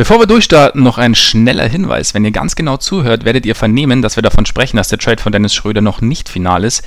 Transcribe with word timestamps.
Bevor 0.00 0.18
wir 0.18 0.26
durchstarten, 0.26 0.82
noch 0.82 0.96
ein 0.96 1.14
schneller 1.14 1.68
Hinweis. 1.68 2.14
Wenn 2.14 2.24
ihr 2.24 2.30
ganz 2.30 2.56
genau 2.56 2.78
zuhört, 2.78 3.26
werdet 3.26 3.44
ihr 3.44 3.54
vernehmen, 3.54 4.00
dass 4.00 4.16
wir 4.16 4.22
davon 4.22 4.46
sprechen, 4.46 4.78
dass 4.78 4.88
der 4.88 4.96
Trade 4.96 5.20
von 5.20 5.30
Dennis 5.30 5.52
Schröder 5.52 5.82
noch 5.82 6.00
nicht 6.00 6.30
final 6.30 6.64
ist. 6.64 6.82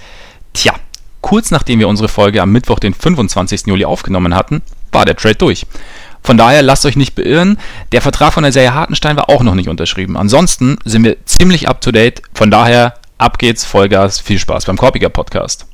Tja, 0.53 0.73
kurz 1.21 1.51
nachdem 1.51 1.77
wir 1.77 1.87
unsere 1.87 2.09
Folge 2.09 2.41
am 2.41 2.51
Mittwoch, 2.51 2.79
den 2.79 2.95
25. 2.95 3.67
Juli 3.67 3.85
aufgenommen 3.85 4.33
hatten, 4.33 4.63
war 4.91 5.05
der 5.05 5.15
Trade 5.15 5.35
durch. 5.35 5.67
Von 6.23 6.37
daher 6.37 6.63
lasst 6.63 6.87
euch 6.87 6.95
nicht 6.95 7.13
beirren, 7.13 7.59
der 7.91 8.01
Vertrag 8.01 8.33
von 8.33 8.41
der 8.41 8.51
Serie 8.51 8.73
Hartenstein 8.73 9.15
war 9.15 9.29
auch 9.29 9.43
noch 9.43 9.53
nicht 9.53 9.69
unterschrieben. 9.69 10.17
Ansonsten 10.17 10.79
sind 10.83 11.03
wir 11.03 11.23
ziemlich 11.25 11.69
up 11.69 11.81
to 11.81 11.91
date. 11.91 12.23
Von 12.33 12.49
daher, 12.49 12.95
ab 13.19 13.37
geht's, 13.37 13.63
Vollgas, 13.63 14.21
viel 14.21 14.39
Spaß 14.39 14.65
beim 14.65 14.77
Korpiger 14.77 15.09
Podcast. 15.09 15.67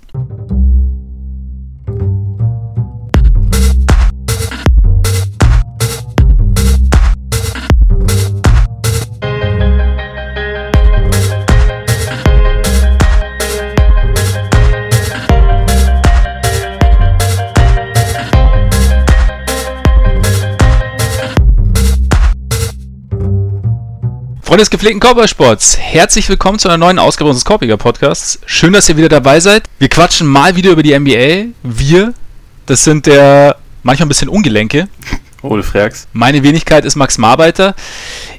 Freunde 24.49 24.63
des 24.63 24.71
gepflegten 24.71 24.99
Cowboy-Sports, 24.99 25.77
herzlich 25.77 26.27
willkommen 26.27 26.57
zu 26.57 26.69
einer 26.69 26.79
neuen 26.79 26.97
Ausgabe 26.97 27.29
unseres 27.29 27.45
Korpiger 27.45 27.77
Podcasts. 27.77 28.39
Schön, 28.47 28.73
dass 28.73 28.89
ihr 28.89 28.97
wieder 28.97 29.07
dabei 29.07 29.39
seid. 29.39 29.69
Wir 29.77 29.89
quatschen 29.89 30.25
mal 30.25 30.55
wieder 30.55 30.71
über 30.71 30.81
die 30.81 30.97
NBA. 30.97 31.53
Wir, 31.61 32.16
das 32.66 32.83
sind 32.83 33.05
der 33.05 33.58
manchmal 33.83 34.08
ein 34.08 34.09
bisschen 34.09 34.27
Ungelenke. 34.27 34.88
Ole 35.44 35.61
Frags. 35.61 36.08
Meine 36.13 36.41
Wenigkeit 36.41 36.83
ist 36.83 36.95
Max 36.95 37.19
Marbeiter. 37.19 37.75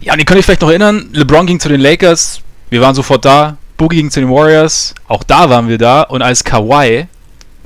Ja, 0.00 0.14
und 0.14 0.18
ihr 0.18 0.24
könnt 0.24 0.40
euch 0.40 0.46
vielleicht 0.46 0.62
noch 0.62 0.70
erinnern, 0.70 1.10
LeBron 1.12 1.46
ging 1.46 1.60
zu 1.60 1.68
den 1.68 1.80
Lakers, 1.80 2.40
wir 2.70 2.80
waren 2.80 2.96
sofort 2.96 3.24
da. 3.24 3.56
Boogie 3.76 3.98
ging 3.98 4.10
zu 4.10 4.18
den 4.18 4.30
Warriors, 4.30 4.96
auch 5.06 5.22
da 5.22 5.48
waren 5.48 5.68
wir 5.68 5.78
da. 5.78 6.02
Und 6.02 6.22
als 6.22 6.42
Kawhi 6.42 7.06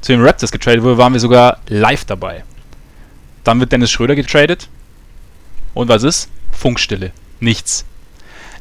zu 0.03 0.13
den 0.13 0.21
Raptors 0.21 0.53
getradet 0.53 0.83
wurde, 0.83 0.99
waren 0.99 1.15
wir 1.15 1.21
sogar 1.21 1.61
live 1.69 2.05
dabei. 2.05 2.45
Dann 3.43 3.59
wird 3.59 3.73
Dennis 3.73 3.91
Schröder 3.91 4.15
getradet. 4.15 4.69
Und 5.73 5.89
was 5.89 6.03
ist? 6.03 6.29
Funkstille. 6.53 7.11
Nichts. 7.41 7.87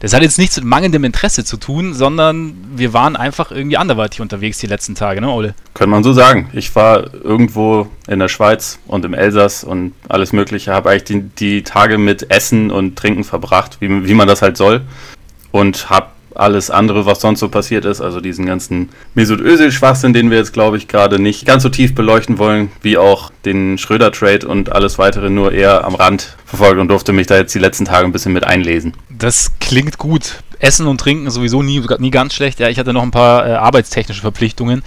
Das 0.03 0.13
hat 0.13 0.21
jetzt 0.21 0.37
nichts 0.37 0.57
mit 0.57 0.65
mangelndem 0.65 1.05
Interesse 1.05 1.45
zu 1.45 1.55
tun, 1.55 1.93
sondern 1.93 2.55
wir 2.75 2.91
waren 2.91 3.15
einfach 3.15 3.51
irgendwie 3.51 3.77
anderweitig 3.77 4.19
unterwegs 4.19 4.57
die 4.57 4.67
letzten 4.67 4.95
Tage, 4.95 5.21
ne, 5.21 5.29
Ole? 5.29 5.55
Könnte 5.73 5.91
man 5.91 6.03
so 6.03 6.11
sagen. 6.11 6.49
Ich 6.51 6.75
war 6.75 7.13
irgendwo 7.13 7.87
in 8.05 8.19
der 8.19 8.27
Schweiz 8.27 8.79
und 8.85 9.05
im 9.05 9.13
Elsass 9.13 9.63
und 9.63 9.93
alles 10.09 10.33
Mögliche, 10.33 10.73
habe 10.73 10.89
eigentlich 10.89 11.05
die, 11.05 11.21
die, 11.21 11.63
Tage 11.63 11.97
mit 11.97 12.29
Essen 12.29 12.69
und 12.69 12.97
Trinken 12.97 13.23
verbracht, 13.23 13.77
wie, 13.79 14.05
wie 14.05 14.13
man 14.13 14.27
das 14.27 14.41
halt 14.41 14.57
soll. 14.57 14.81
Und 15.51 15.89
habe 15.89 16.07
alles 16.35 16.69
andere, 16.69 17.05
was 17.05 17.21
sonst 17.21 17.39
so 17.39 17.49
passiert 17.49 17.85
ist, 17.85 18.01
also 18.01 18.19
diesen 18.19 18.45
ganzen 18.45 18.89
Mesut 19.13 19.39
Özil-Schwachsinn, 19.39 20.13
den 20.13 20.29
wir 20.31 20.37
jetzt, 20.37 20.53
glaube 20.53 20.77
ich, 20.77 20.87
gerade 20.87 21.19
nicht 21.19 21.45
ganz 21.45 21.63
so 21.63 21.69
tief 21.69 21.95
beleuchten 21.95 22.37
wollen, 22.37 22.71
wie 22.81 22.97
auch 22.97 23.31
den 23.45 23.77
Schröder-Trade 23.77 24.47
und 24.47 24.71
alles 24.71 24.97
weitere 24.97 25.29
nur 25.29 25.51
eher 25.51 25.85
am 25.85 25.95
Rand 25.95 26.37
verfolgt 26.45 26.79
und 26.79 26.87
durfte 26.87 27.13
mich 27.13 27.27
da 27.27 27.37
jetzt 27.37 27.53
die 27.53 27.59
letzten 27.59 27.85
Tage 27.85 28.05
ein 28.05 28.11
bisschen 28.11 28.33
mit 28.33 28.43
einlesen. 28.43 28.93
Das 29.09 29.51
klingt 29.59 29.97
gut. 29.97 30.43
Essen 30.59 30.87
und 30.87 30.99
Trinken 30.99 31.29
sowieso 31.29 31.61
nie, 31.61 31.83
nie 31.99 32.11
ganz 32.11 32.33
schlecht. 32.33 32.59
Ja, 32.59 32.69
ich 32.69 32.79
hatte 32.79 32.93
noch 32.93 33.03
ein 33.03 33.11
paar 33.11 33.47
äh, 33.47 33.51
arbeitstechnische 33.53 34.21
Verpflichtungen. 34.21 34.83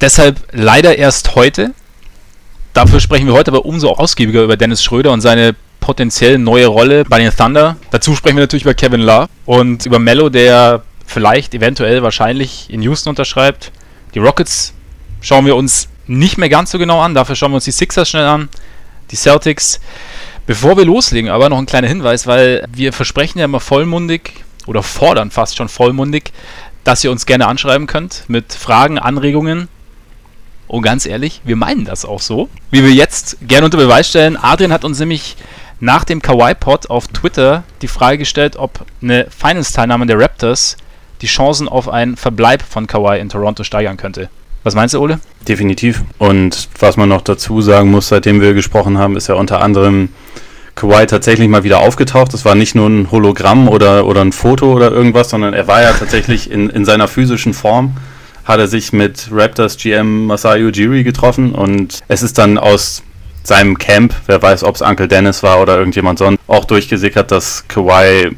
Deshalb 0.00 0.38
leider 0.52 0.96
erst 0.96 1.34
heute. 1.34 1.74
Dafür 2.72 3.00
sprechen 3.00 3.26
wir 3.26 3.34
heute 3.34 3.50
aber 3.50 3.66
umso 3.66 3.90
ausgiebiger 3.90 4.42
über 4.42 4.56
Dennis 4.56 4.82
Schröder 4.82 5.12
und 5.12 5.20
seine 5.20 5.56
potenziell 5.88 6.36
neue 6.36 6.66
Rolle 6.66 7.06
bei 7.06 7.18
den 7.18 7.34
Thunder. 7.34 7.78
Dazu 7.90 8.14
sprechen 8.14 8.36
wir 8.36 8.42
natürlich 8.42 8.64
über 8.64 8.74
Kevin 8.74 9.00
Love 9.00 9.28
und 9.46 9.86
über 9.86 9.98
Mello, 9.98 10.28
der 10.28 10.82
vielleicht, 11.06 11.54
eventuell, 11.54 12.02
wahrscheinlich 12.02 12.66
in 12.68 12.82
Houston 12.82 13.08
unterschreibt. 13.08 13.72
Die 14.12 14.18
Rockets 14.18 14.74
schauen 15.22 15.46
wir 15.46 15.56
uns 15.56 15.88
nicht 16.06 16.36
mehr 16.36 16.50
ganz 16.50 16.72
so 16.72 16.78
genau 16.78 17.00
an. 17.00 17.14
Dafür 17.14 17.36
schauen 17.36 17.52
wir 17.52 17.54
uns 17.54 17.64
die 17.64 17.70
Sixers 17.70 18.10
schnell 18.10 18.26
an, 18.26 18.50
die 19.10 19.16
Celtics. 19.16 19.80
Bevor 20.46 20.76
wir 20.76 20.84
loslegen, 20.84 21.30
aber 21.30 21.48
noch 21.48 21.56
ein 21.56 21.64
kleiner 21.64 21.88
Hinweis, 21.88 22.26
weil 22.26 22.66
wir 22.70 22.92
versprechen 22.92 23.38
ja 23.38 23.46
immer 23.46 23.60
vollmundig 23.60 24.44
oder 24.66 24.82
fordern 24.82 25.30
fast 25.30 25.56
schon 25.56 25.70
vollmundig, 25.70 26.32
dass 26.84 27.02
ihr 27.02 27.10
uns 27.10 27.24
gerne 27.24 27.46
anschreiben 27.46 27.86
könnt 27.86 28.24
mit 28.28 28.52
Fragen, 28.52 28.98
Anregungen. 28.98 29.68
Und 30.66 30.82
ganz 30.82 31.06
ehrlich, 31.06 31.40
wir 31.44 31.56
meinen 31.56 31.86
das 31.86 32.04
auch 32.04 32.20
so. 32.20 32.50
Wie 32.70 32.84
wir 32.84 32.92
jetzt 32.92 33.38
gerne 33.40 33.64
unter 33.64 33.78
Beweis 33.78 34.10
stellen. 34.10 34.36
Adrian 34.36 34.70
hat 34.70 34.84
uns 34.84 34.98
nämlich 34.98 35.38
nach 35.80 36.04
dem 36.04 36.20
Kawaii-Pod 36.20 36.90
auf 36.90 37.08
Twitter 37.08 37.64
die 37.82 37.88
Frage 37.88 38.18
gestellt, 38.18 38.56
ob 38.56 38.84
eine 39.02 39.26
Finals-Teilnahme 39.30 40.06
der 40.06 40.18
Raptors 40.18 40.76
die 41.22 41.26
Chancen 41.26 41.68
auf 41.68 41.88
einen 41.88 42.16
Verbleib 42.16 42.62
von 42.62 42.86
Kawhi 42.86 43.18
in 43.18 43.28
Toronto 43.28 43.64
steigern 43.64 43.96
könnte. 43.96 44.28
Was 44.64 44.74
meinst 44.74 44.94
du, 44.94 45.00
Ole? 45.00 45.20
Definitiv. 45.46 46.02
Und 46.18 46.68
was 46.78 46.96
man 46.96 47.08
noch 47.08 47.22
dazu 47.22 47.60
sagen 47.62 47.90
muss, 47.90 48.08
seitdem 48.08 48.40
wir 48.40 48.54
gesprochen 48.54 48.98
haben, 48.98 49.16
ist 49.16 49.28
ja 49.28 49.34
unter 49.34 49.60
anderem 49.60 50.10
Kawhi 50.74 51.06
tatsächlich 51.06 51.48
mal 51.48 51.64
wieder 51.64 51.80
aufgetaucht. 51.80 52.34
Das 52.34 52.44
war 52.44 52.54
nicht 52.54 52.74
nur 52.74 52.88
ein 52.88 53.10
Hologramm 53.10 53.68
oder, 53.68 54.06
oder 54.06 54.20
ein 54.20 54.32
Foto 54.32 54.72
oder 54.72 54.90
irgendwas, 54.90 55.30
sondern 55.30 55.54
er 55.54 55.66
war 55.66 55.82
ja 55.82 55.92
tatsächlich 55.92 56.50
in, 56.50 56.70
in 56.70 56.84
seiner 56.84 57.08
physischen 57.08 57.54
Form. 57.54 57.96
Hat 58.44 58.58
er 58.58 58.68
sich 58.68 58.92
mit 58.92 59.28
Raptors 59.30 59.76
GM 59.76 60.26
Masai 60.26 60.64
Ujiri 60.64 61.04
getroffen 61.04 61.52
und 61.52 62.00
es 62.08 62.22
ist 62.22 62.38
dann 62.38 62.58
aus 62.58 63.02
seinem 63.42 63.78
Camp, 63.78 64.14
wer 64.26 64.42
weiß, 64.42 64.64
ob 64.64 64.74
es 64.74 64.82
Uncle 64.82 65.08
Dennis 65.08 65.42
war 65.42 65.60
oder 65.60 65.78
irgendjemand 65.78 66.18
sonst, 66.18 66.38
auch 66.46 66.64
durchgesickert, 66.64 67.30
dass 67.30 67.66
Kawhi 67.68 68.36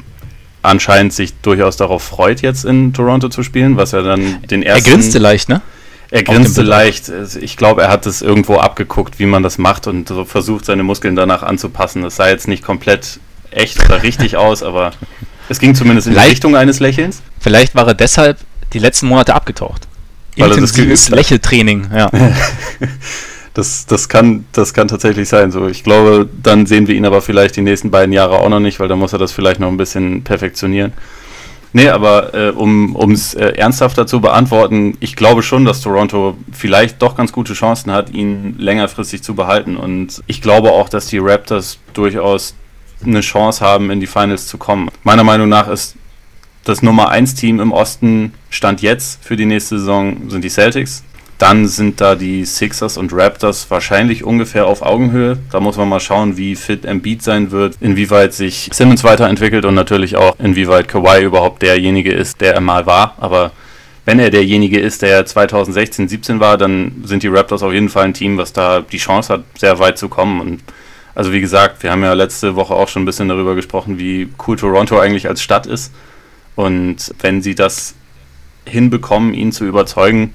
anscheinend 0.61 1.13
sich 1.13 1.33
durchaus 1.41 1.77
darauf 1.77 2.03
freut, 2.03 2.41
jetzt 2.41 2.65
in 2.65 2.93
Toronto 2.93 3.29
zu 3.29 3.43
spielen, 3.43 3.77
was 3.77 3.93
er 3.93 4.03
dann 4.03 4.41
den 4.43 4.63
ersten... 4.63 4.89
Er 4.89 4.93
grinste 4.93 5.19
leicht, 5.19 5.49
ne? 5.49 5.61
Er 6.11 6.23
grinste 6.23 6.61
leicht. 6.61 7.09
Ich 7.39 7.55
glaube, 7.55 7.83
er 7.83 7.89
hat 7.89 8.05
es 8.05 8.21
irgendwo 8.21 8.57
abgeguckt, 8.57 9.17
wie 9.17 9.25
man 9.25 9.43
das 9.43 9.57
macht 9.57 9.87
und 9.87 10.09
so 10.09 10.25
versucht, 10.25 10.65
seine 10.65 10.83
Muskeln 10.83 11.15
danach 11.15 11.41
anzupassen. 11.41 12.03
Das 12.03 12.17
sah 12.17 12.27
jetzt 12.27 12.49
nicht 12.49 12.63
komplett 12.63 13.19
echt 13.49 13.83
oder 13.85 14.03
richtig 14.03 14.35
aus, 14.37 14.61
aber 14.61 14.91
es 15.47 15.59
ging 15.59 15.73
zumindest 15.73 16.07
in 16.07 16.13
die 16.13 16.19
Richtung 16.19 16.55
eines 16.57 16.81
Lächelns. 16.81 17.21
Vielleicht 17.39 17.75
war 17.75 17.87
er 17.87 17.93
deshalb 17.93 18.37
die 18.73 18.79
letzten 18.79 19.07
Monate 19.07 19.33
abgetaucht. 19.33 19.87
Weil 20.37 20.51
Intensives 20.51 21.09
Lächeltraining, 21.09 21.89
ja. 21.93 22.09
Das, 23.53 23.85
das, 23.85 24.07
kann, 24.07 24.45
das 24.53 24.73
kann 24.73 24.87
tatsächlich 24.87 25.27
sein. 25.27 25.51
So, 25.51 25.67
ich 25.67 25.83
glaube, 25.83 26.29
dann 26.41 26.65
sehen 26.65 26.87
wir 26.87 26.95
ihn 26.95 27.05
aber 27.05 27.21
vielleicht 27.21 27.57
die 27.57 27.61
nächsten 27.61 27.91
beiden 27.91 28.13
Jahre 28.13 28.39
auch 28.39 28.49
noch 28.49 28.61
nicht, 28.61 28.79
weil 28.79 28.87
dann 28.87 28.99
muss 28.99 29.13
er 29.13 29.19
das 29.19 29.33
vielleicht 29.33 29.59
noch 29.59 29.67
ein 29.67 29.77
bisschen 29.77 30.23
perfektionieren. 30.23 30.93
Nee, 31.73 31.87
aber 31.87 32.33
äh, 32.33 32.49
um 32.49 33.11
es 33.11 33.33
äh, 33.33 33.53
ernsthafter 33.53 34.05
zu 34.05 34.19
beantworten, 34.19 34.97
ich 34.99 35.15
glaube 35.15 35.41
schon, 35.41 35.63
dass 35.63 35.81
Toronto 35.81 36.35
vielleicht 36.51 37.01
doch 37.01 37.15
ganz 37.15 37.31
gute 37.31 37.53
Chancen 37.53 37.91
hat, 37.91 38.09
ihn 38.09 38.55
längerfristig 38.57 39.23
zu 39.23 39.35
behalten. 39.35 39.77
Und 39.77 40.21
ich 40.27 40.41
glaube 40.41 40.71
auch, 40.71 40.89
dass 40.89 41.07
die 41.07 41.19
Raptors 41.19 41.77
durchaus 41.93 42.55
eine 43.05 43.21
Chance 43.21 43.63
haben, 43.63 43.89
in 43.89 43.99
die 44.01 44.07
Finals 44.07 44.47
zu 44.47 44.57
kommen. 44.57 44.89
Meiner 45.03 45.23
Meinung 45.23 45.47
nach 45.47 45.69
ist 45.69 45.95
das 46.65 46.81
Nummer 46.81 47.09
1 47.09 47.35
Team 47.35 47.59
im 47.59 47.71
Osten 47.71 48.33
Stand 48.49 48.81
jetzt 48.81 49.23
für 49.23 49.35
die 49.35 49.45
nächste 49.45 49.79
Saison 49.79 50.29
sind 50.29 50.43
die 50.43 50.49
Celtics. 50.49 51.03
Dann 51.41 51.67
sind 51.67 52.01
da 52.01 52.13
die 52.13 52.45
Sixers 52.45 52.97
und 52.97 53.13
Raptors 53.13 53.71
wahrscheinlich 53.71 54.23
ungefähr 54.23 54.67
auf 54.67 54.83
Augenhöhe. 54.83 55.39
Da 55.51 55.59
muss 55.59 55.75
man 55.75 55.89
mal 55.89 55.99
schauen, 55.99 56.37
wie 56.37 56.55
fit 56.55 56.85
Embiid 56.85 57.23
sein 57.23 57.49
wird, 57.49 57.77
inwieweit 57.81 58.35
sich 58.35 58.69
Simmons 58.71 59.03
weiterentwickelt 59.03 59.65
und 59.65 59.73
natürlich 59.73 60.17
auch, 60.17 60.35
inwieweit 60.37 60.87
Kawhi 60.87 61.23
überhaupt 61.23 61.63
derjenige 61.63 62.11
ist, 62.11 62.41
der 62.41 62.53
er 62.53 62.61
mal 62.61 62.85
war. 62.85 63.15
Aber 63.19 63.53
wenn 64.05 64.19
er 64.19 64.29
derjenige 64.29 64.79
ist, 64.79 65.01
der 65.01 65.25
2016, 65.25 66.09
17 66.09 66.39
war, 66.39 66.59
dann 66.59 67.01
sind 67.05 67.23
die 67.23 67.27
Raptors 67.27 67.63
auf 67.63 67.73
jeden 67.73 67.89
Fall 67.89 68.03
ein 68.03 68.13
Team, 68.13 68.37
was 68.37 68.53
da 68.53 68.81
die 68.81 68.99
Chance 68.99 69.33
hat, 69.33 69.43
sehr 69.57 69.79
weit 69.79 69.97
zu 69.97 70.09
kommen. 70.09 70.41
Und 70.41 70.61
also 71.15 71.33
wie 71.33 71.41
gesagt, 71.41 71.81
wir 71.81 71.89
haben 71.89 72.03
ja 72.03 72.13
letzte 72.13 72.55
Woche 72.55 72.75
auch 72.75 72.87
schon 72.87 73.01
ein 73.01 73.07
bisschen 73.07 73.29
darüber 73.29 73.55
gesprochen, 73.55 73.97
wie 73.97 74.29
cool 74.45 74.57
Toronto 74.57 74.99
eigentlich 74.99 75.27
als 75.27 75.41
Stadt 75.41 75.65
ist. 75.65 75.91
Und 76.55 76.97
wenn 77.19 77.41
sie 77.41 77.55
das 77.55 77.95
hinbekommen, 78.67 79.33
ihn 79.33 79.51
zu 79.51 79.65
überzeugen, 79.65 80.33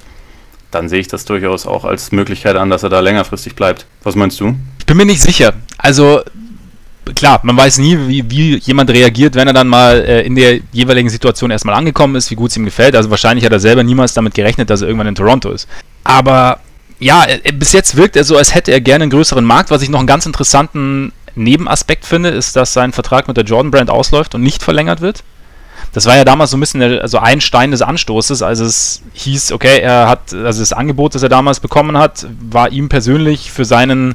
dann 0.76 0.88
sehe 0.88 1.00
ich 1.00 1.08
das 1.08 1.24
durchaus 1.24 1.66
auch 1.66 1.84
als 1.84 2.12
Möglichkeit 2.12 2.56
an, 2.56 2.70
dass 2.70 2.82
er 2.82 2.90
da 2.90 3.00
längerfristig 3.00 3.54
bleibt. 3.54 3.86
Was 4.02 4.14
meinst 4.14 4.38
du? 4.40 4.54
Ich 4.78 4.86
bin 4.86 4.96
mir 4.96 5.06
nicht 5.06 5.20
sicher. 5.20 5.54
Also 5.78 6.22
klar, 7.14 7.40
man 7.42 7.56
weiß 7.56 7.78
nie, 7.78 7.98
wie, 8.08 8.30
wie 8.30 8.56
jemand 8.58 8.90
reagiert, 8.90 9.34
wenn 9.34 9.46
er 9.46 9.54
dann 9.54 9.68
mal 9.68 10.00
äh, 10.00 10.22
in 10.22 10.34
der 10.34 10.60
jeweiligen 10.72 11.08
Situation 11.08 11.50
erstmal 11.50 11.74
angekommen 11.74 12.16
ist, 12.16 12.30
wie 12.30 12.34
gut 12.34 12.50
es 12.50 12.56
ihm 12.56 12.64
gefällt. 12.64 12.94
Also 12.94 13.10
wahrscheinlich 13.10 13.44
hat 13.44 13.52
er 13.52 13.60
selber 13.60 13.82
niemals 13.82 14.14
damit 14.14 14.34
gerechnet, 14.34 14.70
dass 14.70 14.82
er 14.82 14.88
irgendwann 14.88 15.08
in 15.08 15.14
Toronto 15.14 15.50
ist. 15.50 15.68
Aber 16.04 16.60
ja, 16.98 17.26
bis 17.54 17.72
jetzt 17.72 17.96
wirkt 17.96 18.16
er 18.16 18.24
so, 18.24 18.36
als 18.36 18.54
hätte 18.54 18.72
er 18.72 18.80
gerne 18.80 19.04
einen 19.04 19.10
größeren 19.10 19.44
Markt. 19.44 19.70
Was 19.70 19.82
ich 19.82 19.88
noch 19.88 19.98
einen 19.98 20.06
ganz 20.06 20.26
interessanten 20.26 21.12
Nebenaspekt 21.34 22.06
finde, 22.06 22.30
ist, 22.30 22.56
dass 22.56 22.72
sein 22.72 22.92
Vertrag 22.92 23.28
mit 23.28 23.36
der 23.36 23.44
Jordan 23.44 23.70
Brand 23.70 23.90
ausläuft 23.90 24.34
und 24.34 24.42
nicht 24.42 24.62
verlängert 24.62 25.00
wird. 25.00 25.22
Das 25.92 26.06
war 26.06 26.16
ja 26.16 26.24
damals 26.24 26.50
so 26.50 26.56
ein 26.56 26.60
bisschen 26.60 26.82
also 26.82 27.18
ein 27.18 27.40
Stein 27.40 27.70
des 27.70 27.82
Anstoßes, 27.82 28.42
als 28.42 28.60
es 28.60 29.02
hieß, 29.14 29.52
okay, 29.52 29.80
er 29.80 30.08
hat, 30.08 30.34
also 30.34 30.60
das 30.60 30.72
Angebot, 30.72 31.14
das 31.14 31.22
er 31.22 31.28
damals 31.28 31.60
bekommen 31.60 31.96
hat, 31.96 32.26
war 32.40 32.70
ihm 32.70 32.88
persönlich 32.88 33.50
für 33.50 33.64
seinen 33.64 34.14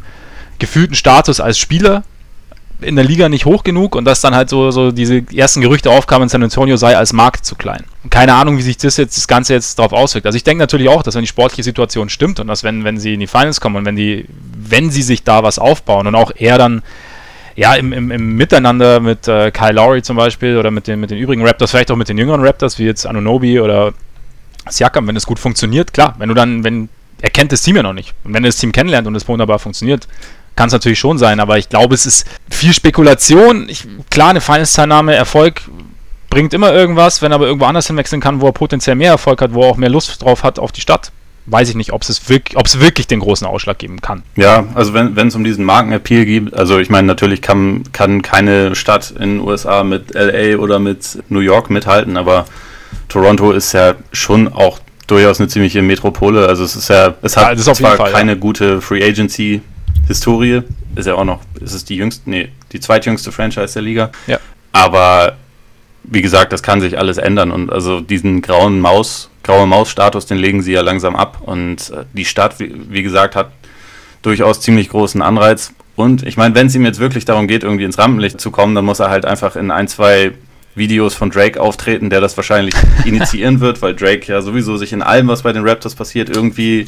gefühlten 0.59 0.95
Status 0.95 1.39
als 1.39 1.57
Spieler 1.57 2.03
in 2.81 2.95
der 2.95 3.05
Liga 3.05 3.29
nicht 3.29 3.45
hoch 3.45 3.63
genug 3.63 3.95
und 3.95 4.05
dass 4.05 4.21
dann 4.21 4.35
halt 4.35 4.49
so, 4.49 4.71
so 4.71 4.91
diese 4.91 5.23
ersten 5.33 5.61
Gerüchte 5.61 5.91
aufkamen, 5.91 6.29
San 6.29 6.43
Antonio 6.43 6.77
sei 6.77 6.97
als 6.97 7.13
Markt 7.13 7.45
zu 7.45 7.55
klein. 7.55 7.83
Keine 8.09 8.33
Ahnung, 8.33 8.57
wie 8.57 8.61
sich 8.61 8.77
das 8.77 8.97
jetzt, 8.97 9.17
das 9.17 9.27
Ganze 9.27 9.53
jetzt 9.53 9.77
darauf 9.77 9.93
auswirkt. 9.93 10.25
Also 10.25 10.35
ich 10.35 10.43
denke 10.43 10.61
natürlich 10.61 10.89
auch, 10.89 11.03
dass 11.03 11.15
wenn 11.15 11.21
die 11.21 11.27
sportliche 11.27 11.63
Situation 11.63 12.09
stimmt 12.09 12.39
und 12.39 12.47
dass 12.47 12.63
wenn, 12.63 12.83
wenn 12.83 12.97
sie 12.97 13.13
in 13.13 13.19
die 13.19 13.27
Finals 13.27 13.61
kommen 13.61 13.77
und 13.77 13.85
wenn 13.85 13.95
die, 13.95 14.25
wenn 14.55 14.89
sie 14.89 15.03
sich 15.03 15.23
da 15.23 15.43
was 15.43 15.59
aufbauen 15.59 16.07
und 16.07 16.15
auch 16.15 16.31
er 16.35 16.57
dann 16.57 16.81
ja, 17.55 17.73
im, 17.75 17.93
im, 17.93 18.11
im 18.11 18.35
Miteinander 18.35 18.99
mit 18.99 19.27
äh, 19.27 19.51
Kyle 19.51 19.73
Lowry 19.73 20.01
zum 20.01 20.17
Beispiel 20.17 20.57
oder 20.57 20.71
mit 20.71 20.87
den, 20.87 20.99
mit 20.99 21.11
den 21.11 21.17
übrigen 21.17 21.45
Raptors, 21.45 21.71
vielleicht 21.71 21.91
auch 21.91 21.95
mit 21.95 22.09
den 22.09 22.17
jüngeren 22.17 22.43
Raptors, 22.43 22.79
wie 22.79 22.85
jetzt 22.85 23.05
Anunobi 23.05 23.59
oder 23.59 23.93
Siakam, 24.69 25.07
wenn 25.07 25.15
es 25.15 25.25
gut 25.25 25.39
funktioniert, 25.39 25.93
klar, 25.93 26.15
wenn 26.17 26.29
du 26.29 26.35
dann, 26.35 26.63
wenn, 26.63 26.89
er 27.21 27.29
kennt 27.29 27.51
das 27.51 27.61
Team 27.61 27.75
ja 27.75 27.83
noch 27.83 27.93
nicht. 27.93 28.13
Und 28.23 28.33
wenn 28.33 28.43
er 28.43 28.49
das 28.49 28.57
Team 28.57 28.71
kennenlernt 28.71 29.07
und 29.07 29.15
es 29.15 29.27
wunderbar 29.27 29.59
funktioniert, 29.59 30.07
kann 30.55 30.67
es 30.67 30.73
natürlich 30.73 30.99
schon 30.99 31.17
sein, 31.17 31.39
aber 31.39 31.57
ich 31.57 31.69
glaube, 31.69 31.95
es 31.95 32.05
ist 32.05 32.27
viel 32.49 32.73
Spekulation. 32.73 33.69
Ich, 33.69 33.87
klar, 34.09 34.29
eine 34.29 34.41
Finals-Teilnahme, 34.41 35.15
Erfolg 35.15 35.61
bringt 36.29 36.53
immer 36.53 36.73
irgendwas, 36.73 37.21
wenn 37.21 37.31
er 37.31 37.35
aber 37.35 37.45
irgendwo 37.45 37.65
anders 37.65 37.87
hinwechseln 37.87 38.21
kann, 38.21 38.41
wo 38.41 38.47
er 38.47 38.53
potenziell 38.53 38.95
mehr 38.95 39.11
Erfolg 39.11 39.41
hat, 39.41 39.53
wo 39.53 39.63
er 39.63 39.69
auch 39.69 39.77
mehr 39.77 39.89
Lust 39.89 40.21
drauf 40.21 40.43
hat 40.43 40.59
auf 40.59 40.71
die 40.71 40.81
Stadt, 40.81 41.11
weiß 41.45 41.69
ich 41.69 41.75
nicht, 41.75 41.91
ob 41.91 42.03
es 42.03 42.29
wirklich, 42.29 42.57
ob 42.57 42.65
es 42.65 42.79
wirklich 42.79 43.07
den 43.07 43.19
großen 43.19 43.47
Ausschlag 43.47 43.79
geben 43.79 44.01
kann. 44.01 44.23
Ja, 44.35 44.65
also 44.75 44.93
wenn 44.93 45.17
es 45.17 45.35
um 45.35 45.43
diesen 45.43 45.65
Markenappeal 45.65 46.25
geht, 46.25 46.53
also 46.53 46.79
ich 46.79 46.89
meine, 46.89 47.07
natürlich 47.07 47.41
kann, 47.41 47.83
kann 47.91 48.21
keine 48.21 48.75
Stadt 48.75 49.11
in 49.11 49.37
den 49.37 49.39
USA 49.39 49.83
mit 49.83 50.13
LA 50.13 50.57
oder 50.57 50.79
mit 50.79 51.23
New 51.29 51.39
York 51.39 51.69
mithalten, 51.69 52.17
aber 52.17 52.45
Toronto 53.09 53.51
ist 53.51 53.73
ja 53.73 53.95
schon 54.11 54.51
auch 54.51 54.79
durchaus 55.07 55.39
eine 55.39 55.49
ziemliche 55.49 55.81
Metropole. 55.81 56.47
Also 56.47 56.63
es 56.63 56.75
ist 56.75 56.89
ja, 56.89 57.15
es 57.21 57.35
hat 57.35 57.57
ja, 57.57 57.73
zwar 57.73 57.97
Fall, 57.97 58.11
keine 58.11 58.31
ja. 58.33 58.37
gute 58.37 58.81
Free 58.81 59.03
Agency 59.03 59.61
Historie, 60.07 60.61
ist 60.95 61.07
ja 61.07 61.15
auch 61.15 61.25
noch, 61.25 61.41
ist 61.59 61.73
es 61.73 61.85
die 61.85 61.95
jüngste, 61.95 62.29
nee, 62.29 62.49
die 62.71 62.79
zweitjüngste 62.79 63.31
Franchise 63.31 63.73
der 63.73 63.81
Liga. 63.81 64.11
Ja. 64.27 64.39
Aber 64.71 65.37
wie 66.03 66.21
gesagt, 66.21 66.51
das 66.51 66.63
kann 66.63 66.81
sich 66.81 66.97
alles 66.97 67.17
ändern 67.17 67.51
und 67.51 67.71
also 67.71 68.01
diesen 68.01 68.41
grauen 68.41 68.79
Maus, 68.79 69.29
graue 69.43 69.67
Maus-Status, 69.67 70.25
den 70.25 70.37
legen 70.37 70.61
sie 70.61 70.73
ja 70.73 70.81
langsam 70.81 71.15
ab 71.15 71.41
und 71.41 71.91
äh, 71.91 72.05
die 72.13 72.25
Stadt, 72.25 72.59
wie, 72.59 72.73
wie 72.89 73.03
gesagt, 73.03 73.35
hat 73.35 73.51
durchaus 74.21 74.61
ziemlich 74.61 74.89
großen 74.89 75.21
Anreiz. 75.21 75.73
Und 75.95 76.25
ich 76.25 76.37
meine, 76.37 76.55
wenn 76.55 76.67
es 76.67 76.75
ihm 76.75 76.85
jetzt 76.85 76.99
wirklich 76.99 77.25
darum 77.25 77.47
geht, 77.47 77.63
irgendwie 77.63 77.83
ins 77.83 77.97
Rampenlicht 77.97 78.39
zu 78.39 78.51
kommen, 78.51 78.75
dann 78.75 78.85
muss 78.85 78.99
er 78.99 79.09
halt 79.09 79.25
einfach 79.25 79.55
in 79.55 79.71
ein, 79.71 79.87
zwei 79.87 80.31
Videos 80.73 81.13
von 81.13 81.29
Drake 81.29 81.59
auftreten, 81.59 82.09
der 82.09 82.21
das 82.21 82.37
wahrscheinlich 82.37 82.73
initiieren 83.05 83.59
wird, 83.59 83.81
weil 83.81 83.95
Drake 83.95 84.31
ja 84.31 84.41
sowieso 84.41 84.77
sich 84.77 84.93
in 84.93 85.01
allem, 85.01 85.27
was 85.27 85.43
bei 85.43 85.51
den 85.51 85.67
Raptors 85.67 85.95
passiert, 85.95 86.29
irgendwie, 86.29 86.87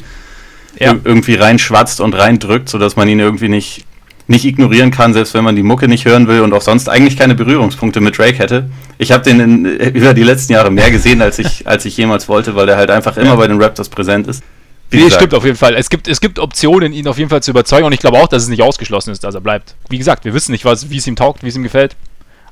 ja. 0.78 0.96
irgendwie 1.04 1.34
reinschwatzt 1.34 2.00
und 2.00 2.14
reindrückt, 2.14 2.68
sodass 2.68 2.96
man 2.96 3.08
ihn 3.08 3.20
irgendwie 3.20 3.48
nicht, 3.48 3.84
nicht 4.26 4.44
ignorieren 4.44 4.90
kann, 4.90 5.12
selbst 5.12 5.34
wenn 5.34 5.44
man 5.44 5.56
die 5.56 5.62
Mucke 5.62 5.86
nicht 5.86 6.06
hören 6.06 6.26
will 6.28 6.40
und 6.40 6.52
auch 6.52 6.62
sonst 6.62 6.88
eigentlich 6.88 7.16
keine 7.18 7.34
Berührungspunkte 7.34 8.00
mit 8.00 8.16
Drake 8.16 8.38
hätte. 8.38 8.70
Ich 8.96 9.12
habe 9.12 9.22
den 9.22 9.40
in, 9.40 9.64
über 9.64 10.14
die 10.14 10.22
letzten 10.22 10.54
Jahre 10.54 10.70
mehr 10.70 10.90
gesehen, 10.90 11.20
als 11.20 11.38
ich, 11.38 11.66
als 11.68 11.84
ich 11.84 11.96
jemals 11.96 12.28
wollte, 12.28 12.54
weil 12.54 12.66
der 12.66 12.76
halt 12.76 12.90
einfach 12.90 13.16
immer 13.16 13.36
bei 13.36 13.46
den 13.46 13.60
Raptors 13.60 13.88
präsent 13.88 14.26
ist. 14.26 14.42
Wie 14.90 14.98
nee, 14.98 15.04
gesagt. 15.04 15.22
stimmt 15.22 15.34
auf 15.34 15.44
jeden 15.44 15.56
Fall. 15.56 15.74
Es 15.74 15.90
gibt, 15.90 16.08
es 16.08 16.20
gibt 16.20 16.38
Optionen, 16.38 16.92
ihn 16.92 17.08
auf 17.08 17.18
jeden 17.18 17.30
Fall 17.30 17.42
zu 17.42 17.50
überzeugen 17.50 17.84
und 17.84 17.92
ich 17.92 18.00
glaube 18.00 18.18
auch, 18.18 18.28
dass 18.28 18.42
es 18.42 18.48
nicht 18.48 18.62
ausgeschlossen 18.62 19.10
ist, 19.10 19.24
dass 19.24 19.34
er 19.34 19.40
bleibt. 19.40 19.74
Wie 19.88 19.98
gesagt, 19.98 20.24
wir 20.24 20.34
wissen 20.34 20.52
nicht, 20.52 20.64
wie 20.64 20.96
es 20.96 21.06
ihm 21.06 21.16
taugt, 21.16 21.42
wie 21.42 21.48
es 21.48 21.56
ihm 21.56 21.62
gefällt. 21.62 21.96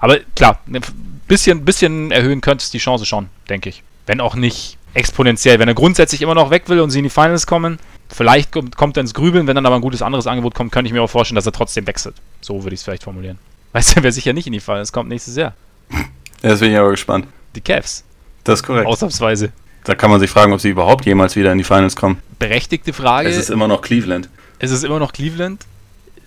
Aber 0.00 0.18
klar, 0.34 0.58
ein 0.66 0.80
bisschen, 1.28 1.64
bisschen 1.64 2.10
erhöhen 2.10 2.40
könnte 2.40 2.62
es 2.62 2.70
die 2.70 2.78
Chance 2.78 3.06
schon, 3.06 3.28
denke 3.48 3.68
ich. 3.68 3.82
Wenn 4.06 4.20
auch 4.20 4.34
nicht 4.34 4.76
exponentiell. 4.94 5.58
Wenn 5.58 5.68
er 5.68 5.75
grundsätzlich 5.75 6.22
immer 6.22 6.34
noch 6.34 6.50
weg 6.50 6.68
will 6.68 6.80
und 6.80 6.90
sie 6.90 6.98
in 6.98 7.04
die 7.04 7.10
Finals 7.10 7.46
kommen, 7.46 7.78
vielleicht 8.12 8.53
kommt 8.53 8.97
er 8.97 9.00
ins 9.00 9.14
Grübeln. 9.14 9.47
Wenn 9.47 9.56
dann 9.56 9.67
aber 9.67 9.76
ein 9.76 9.82
gutes 9.82 10.03
anderes 10.03 10.26
Angebot 10.26 10.55
kommt, 10.55 10.73
könnte 10.73 10.87
ich 10.87 10.93
mir 10.93 11.03
auch 11.03 11.11
vorstellen, 11.11 11.37
dass 11.37 11.47
er 11.47 11.53
trotzdem 11.53 11.87
wechselt. 11.87 12.14
So 12.41 12.62
würde 12.62 12.75
ich 12.75 12.81
es 12.81 12.85
vielleicht 12.85 13.03
formulieren. 13.03 13.38
Weißt 13.73 13.97
du, 13.97 14.03
wer 14.03 14.12
sicher 14.12 14.32
nicht 14.32 14.47
in 14.47 14.53
die 14.53 14.61
Finals 14.61 14.93
kommt 14.93 15.09
nächstes 15.09 15.37
Jahr? 15.37 15.55
Jetzt 16.43 16.61
bin 16.61 16.73
ich 16.73 16.79
aber 16.79 16.91
gespannt. 16.91 17.26
Die 17.55 17.61
Cavs. 17.61 18.05
Das 18.44 18.61
ist 18.61 18.67
korrekt. 18.67 18.87
Ausnahmsweise. 18.87 19.53
Da 19.85 19.94
kann 19.94 20.11
man 20.11 20.20
sich 20.20 20.31
fragen, 20.31 20.53
ob 20.53 20.61
sie 20.61 20.70
überhaupt 20.70 21.06
jemals 21.06 21.37
wieder 21.37 21.53
in 21.53 21.59
die 21.59 21.64
Finals 21.64 21.97
kommen. 21.97 22.19
Berechtigte 22.38 22.93
Frage. 22.93 23.29
Es 23.29 23.37
ist 23.37 23.50
immer 23.50 23.69
noch 23.69 23.82
Cleveland. 23.82 24.29
Es 24.59 24.70
ist 24.70 24.85
immer 24.85 24.99
noch 24.99 25.12
Cleveland. 25.12 25.64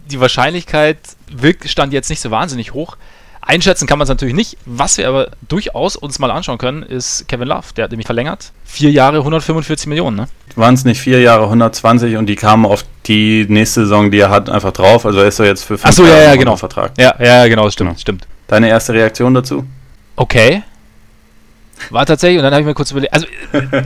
Die 0.09 0.19
Wahrscheinlichkeit 0.19 0.97
wirkt, 1.27 1.67
stand 1.69 1.93
jetzt 1.93 2.09
nicht 2.09 2.21
so 2.21 2.31
wahnsinnig 2.31 2.73
hoch. 2.73 2.97
Einschätzen 3.47 3.85
kann 3.85 3.99
man 3.99 4.03
es 4.05 4.09
natürlich 4.09 4.33
nicht. 4.33 4.57
Was 4.65 4.97
wir 4.97 5.07
aber 5.07 5.29
durchaus 5.47 5.95
uns 5.95 6.17
mal 6.17 6.31
anschauen 6.31 6.57
können, 6.57 6.81
ist 6.81 7.27
Kevin 7.27 7.47
Love. 7.47 7.67
Der 7.77 7.83
hat 7.83 7.91
nämlich 7.91 8.07
verlängert. 8.07 8.51
Vier 8.63 8.89
Jahre, 8.89 9.19
145 9.19 9.85
Millionen, 9.87 10.17
ne? 10.17 10.27
Waren 10.55 10.73
es 10.73 10.83
nicht 10.83 10.99
vier 10.99 11.21
Jahre, 11.21 11.43
120 11.43 12.17
und 12.17 12.25
die 12.25 12.35
kamen 12.35 12.65
auf 12.65 12.83
die 13.05 13.45
nächste 13.47 13.81
Saison, 13.81 14.09
die 14.09 14.17
er 14.17 14.31
hat, 14.31 14.49
einfach 14.49 14.71
drauf. 14.71 15.05
Also 15.05 15.19
er 15.19 15.27
ist 15.27 15.37
ja 15.37 15.45
jetzt 15.45 15.63
für 15.63 15.77
fünf 15.77 15.85
Achso, 15.85 16.05
ja, 16.05 16.23
ja, 16.23 16.35
genau. 16.35 16.55
Vertrag. 16.57 16.93
Ja, 16.97 17.13
ja, 17.19 17.47
genau, 17.47 17.65
das 17.65 17.73
stimmt, 17.73 17.91
genau. 17.91 17.99
stimmt. 17.99 18.27
Deine 18.47 18.69
erste 18.69 18.93
Reaktion 18.93 19.33
dazu? 19.35 19.63
Okay. 20.15 20.63
War 21.91 22.05
tatsächlich, 22.05 22.39
und 22.39 22.43
dann 22.43 22.53
habe 22.53 22.61
ich 22.61 22.67
mir 22.67 22.73
kurz 22.73 22.91
überlegt, 22.91 23.13
also 23.13 23.27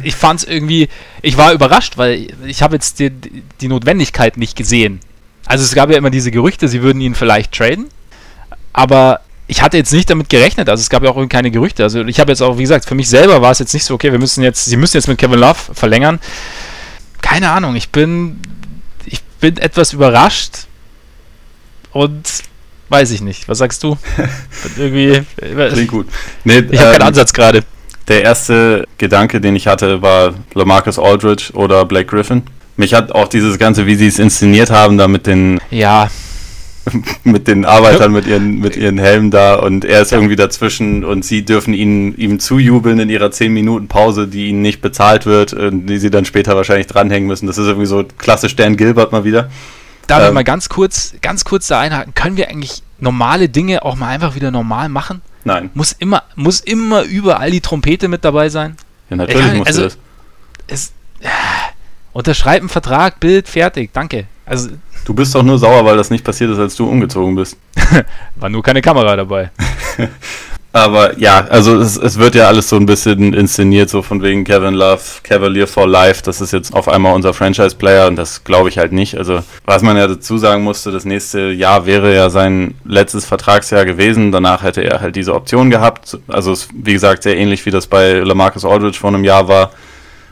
ich 0.03 0.15
fand 0.15 0.41
es 0.41 0.47
irgendwie, 0.47 0.87
ich 1.21 1.37
war 1.37 1.51
überrascht, 1.51 1.97
weil 1.97 2.27
ich 2.45 2.61
habe 2.61 2.75
jetzt 2.75 2.99
die, 2.99 3.09
die 3.09 3.67
Notwendigkeit 3.67 4.37
nicht 4.37 4.55
gesehen. 4.55 5.01
Also 5.45 5.65
es 5.65 5.73
gab 5.73 5.89
ja 5.89 5.97
immer 5.97 6.11
diese 6.11 6.31
Gerüchte, 6.31 6.67
sie 6.67 6.81
würden 6.81 7.01
ihn 7.01 7.15
vielleicht 7.15 7.51
traden, 7.51 7.87
aber 8.71 9.21
ich 9.49 9.63
hatte 9.63 9.77
jetzt 9.77 9.91
nicht 9.91 10.07
damit 10.11 10.29
gerechnet, 10.29 10.69
also 10.69 10.79
es 10.79 10.91
gab 10.91 11.03
ja 11.03 11.09
auch 11.09 11.27
keine 11.27 11.49
Gerüchte. 11.49 11.81
Also 11.81 12.05
ich 12.05 12.19
habe 12.19 12.31
jetzt 12.31 12.41
auch, 12.41 12.59
wie 12.59 12.61
gesagt, 12.61 12.85
für 12.85 12.93
mich 12.93 13.09
selber 13.09 13.41
war 13.41 13.49
es 13.49 13.57
jetzt 13.57 13.73
nicht 13.73 13.83
so, 13.83 13.95
okay, 13.95 14.11
wir 14.11 14.19
müssen 14.19 14.43
jetzt, 14.43 14.65
sie 14.65 14.77
müssen 14.77 14.95
jetzt 14.95 15.07
mit 15.07 15.17
Kevin 15.17 15.39
Love 15.39 15.57
verlängern. 15.73 16.19
Keine 17.23 17.49
Ahnung, 17.49 17.75
ich 17.75 17.89
bin, 17.89 18.39
ich 19.05 19.23
bin 19.41 19.57
etwas 19.57 19.93
überrascht 19.93 20.67
und 21.91 22.27
weiß 22.89 23.09
ich 23.09 23.21
nicht. 23.21 23.49
Was 23.49 23.57
sagst 23.57 23.81
du? 23.81 23.97
irgendwie. 24.77 25.23
Klingt 25.37 25.89
gut. 25.89 26.07
Nee, 26.43 26.59
ich 26.59 26.79
habe 26.79 26.91
ähm, 26.91 26.91
keinen 26.93 27.07
Ansatz 27.07 27.33
gerade. 27.33 27.63
Der 28.07 28.21
erste 28.21 28.87
Gedanke, 28.99 29.41
den 29.41 29.55
ich 29.55 29.65
hatte, 29.65 30.03
war 30.03 30.35
Lamarcus 30.53 30.99
Aldridge 30.99 31.53
oder 31.53 31.85
Blake 31.85 32.05
Griffin. 32.05 32.43
Mich 32.77 32.93
hat 32.93 33.11
auch 33.13 33.27
dieses 33.27 33.57
Ganze, 33.57 33.87
wie 33.87 33.95
sie 33.95 34.07
es 34.07 34.19
inszeniert 34.19 34.69
haben, 34.69 34.99
da 34.99 35.07
mit 35.07 35.25
den. 35.25 35.59
Ja 35.71 36.07
mit 37.23 37.47
den 37.47 37.65
Arbeitern 37.65 38.11
mit 38.11 38.25
ihren, 38.25 38.59
mit 38.59 38.75
ihren 38.75 38.97
Helmen 38.97 39.31
da 39.31 39.55
und 39.55 39.85
er 39.85 40.01
ist 40.01 40.11
ja. 40.11 40.17
irgendwie 40.17 40.35
dazwischen 40.35 41.03
und 41.03 41.23
sie 41.25 41.45
dürfen 41.45 41.73
ihn, 41.73 42.15
ihm 42.15 42.39
zujubeln 42.39 42.99
in 42.99 43.09
ihrer 43.09 43.31
10 43.31 43.53
Minuten 43.53 43.87
Pause, 43.87 44.27
die 44.27 44.47
ihnen 44.47 44.61
nicht 44.61 44.81
bezahlt 44.81 45.25
wird 45.25 45.53
und 45.53 45.87
die 45.87 45.97
sie 45.97 46.09
dann 46.09 46.25
später 46.25 46.55
wahrscheinlich 46.55 46.87
dranhängen 46.87 47.27
müssen. 47.27 47.47
Das 47.47 47.57
ist 47.57 47.67
irgendwie 47.67 47.85
so 47.85 48.03
klassisch 48.17 48.55
Dan 48.55 48.77
Gilbert 48.77 49.11
mal 49.11 49.23
wieder. 49.23 49.49
Darf 50.07 50.21
ähm, 50.21 50.27
ich 50.29 50.33
mal 50.33 50.43
ganz 50.43 50.69
kurz, 50.69 51.13
ganz 51.21 51.45
kurz 51.45 51.67
da 51.67 51.79
einhaken? 51.79 52.13
Können 52.15 52.37
wir 52.37 52.49
eigentlich 52.49 52.81
normale 52.99 53.49
Dinge 53.49 53.83
auch 53.83 53.95
mal 53.95 54.07
einfach 54.07 54.35
wieder 54.35 54.51
normal 54.51 54.89
machen? 54.89 55.21
Nein. 55.43 55.69
Muss 55.73 55.93
immer, 55.93 56.23
muss 56.35 56.59
immer 56.59 57.03
überall 57.03 57.51
die 57.51 57.61
Trompete 57.61 58.07
mit 58.07 58.25
dabei 58.25 58.49
sein? 58.49 58.75
Ja, 59.09 59.17
natürlich 59.17 59.53
muss 59.53 59.67
also, 59.67 59.83
das. 59.83 59.97
Es, 60.67 60.91
ja, 61.21 61.29
unterschreib 62.13 62.61
einen 62.61 62.69
Vertrag, 62.69 63.19
Bild, 63.19 63.47
fertig, 63.47 63.91
danke. 63.93 64.25
Also 64.49 64.69
Du 65.09 65.15
bist 65.15 65.33
doch 65.33 65.41
nur 65.41 65.57
sauer, 65.57 65.83
weil 65.85 65.97
das 65.97 66.11
nicht 66.11 66.23
passiert 66.23 66.51
ist, 66.51 66.59
als 66.59 66.75
du 66.75 66.87
umgezogen 66.87 67.35
bist. 67.35 67.57
War 68.35 68.47
nur 68.47 68.61
keine 68.61 68.79
Kamera 68.79 69.15
dabei. 69.15 69.49
Aber 70.71 71.17
ja, 71.17 71.47
also 71.49 71.79
es, 71.79 71.97
es, 71.97 72.19
wird 72.19 72.35
ja 72.35 72.47
alles 72.47 72.69
so 72.69 72.75
ein 72.75 72.85
bisschen 72.85 73.33
inszeniert, 73.33 73.89
so 73.89 74.03
von 74.03 74.21
wegen 74.21 74.43
Kevin 74.43 74.75
Love, 74.75 75.01
Cavalier 75.23 75.67
for 75.67 75.87
Life. 75.87 76.21
Das 76.23 76.41
ist 76.41 76.53
jetzt 76.53 76.75
auf 76.75 76.87
einmal 76.87 77.15
unser 77.15 77.33
Franchise-Player 77.33 78.05
und 78.05 78.17
das 78.17 78.43
glaube 78.43 78.69
ich 78.69 78.77
halt 78.77 78.91
nicht. 78.91 79.17
Also, 79.17 79.41
was 79.65 79.81
man 79.81 79.97
ja 79.97 80.05
dazu 80.05 80.37
sagen 80.37 80.61
musste, 80.61 80.91
das 80.91 81.05
nächste 81.05 81.49
Jahr 81.49 81.87
wäre 81.87 82.13
ja 82.13 82.29
sein 82.29 82.75
letztes 82.85 83.25
Vertragsjahr 83.25 83.85
gewesen. 83.85 84.31
Danach 84.31 84.61
hätte 84.61 84.81
er 84.81 85.01
halt 85.01 85.15
diese 85.15 85.33
Option 85.33 85.71
gehabt. 85.71 86.19
Also, 86.27 86.53
wie 86.75 86.93
gesagt, 86.93 87.23
sehr 87.23 87.35
ähnlich 87.35 87.65
wie 87.65 87.71
das 87.71 87.87
bei 87.87 88.19
Lamarcus 88.19 88.63
Aldridge 88.63 88.99
vor 88.99 89.09
einem 89.09 89.23
Jahr 89.23 89.47
war. 89.47 89.71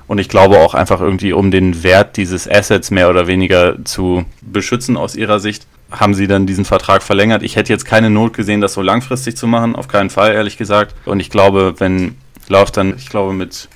Und 0.08 0.20
ich 0.20 0.30
glaube 0.30 0.60
auch 0.60 0.74
einfach 0.74 1.02
irgendwie, 1.02 1.34
um 1.34 1.52
den 1.52 1.84
Wert 1.84 2.18
dieses 2.18 2.50
Assets 2.50 2.92
mehr 2.92 3.10
oder 3.10 3.28
weniger 3.28 3.84
zu 3.84 4.26
beschützen 4.42 4.96
aus 4.96 5.16
ihrer 5.16 5.40
Sicht, 5.40 5.68
haben 5.92 6.14
sie 6.14 6.28
dann 6.28 6.48
diesen 6.48 6.66
Vertrag 6.66 7.04
verlängert. 7.04 7.44
Ich 7.44 7.56
hätte 7.56 7.72
jetzt 7.72 7.86
keine 7.86 8.10
Not 8.10 8.34
gesehen, 8.34 8.62
das 8.62 8.74
so 8.74 8.82
langfristig 8.82 9.36
zu 9.38 9.48
machen, 9.48 9.76
auf 9.76 9.88
keinen 9.88 10.10
Fall, 10.10 10.34
ehrlich 10.34 10.58
gesagt. 10.58 10.96
Und 11.06 11.20
ich 11.20 11.30
glaube, 11.30 11.76
wenn 11.80 12.16
Lauf 12.50 12.72
dann, 12.72 12.96
ich 12.98 13.10
glaube, 13.10 13.34
mit 13.34 13.68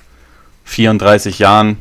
34 0.64 1.38
Jahren 1.38 1.76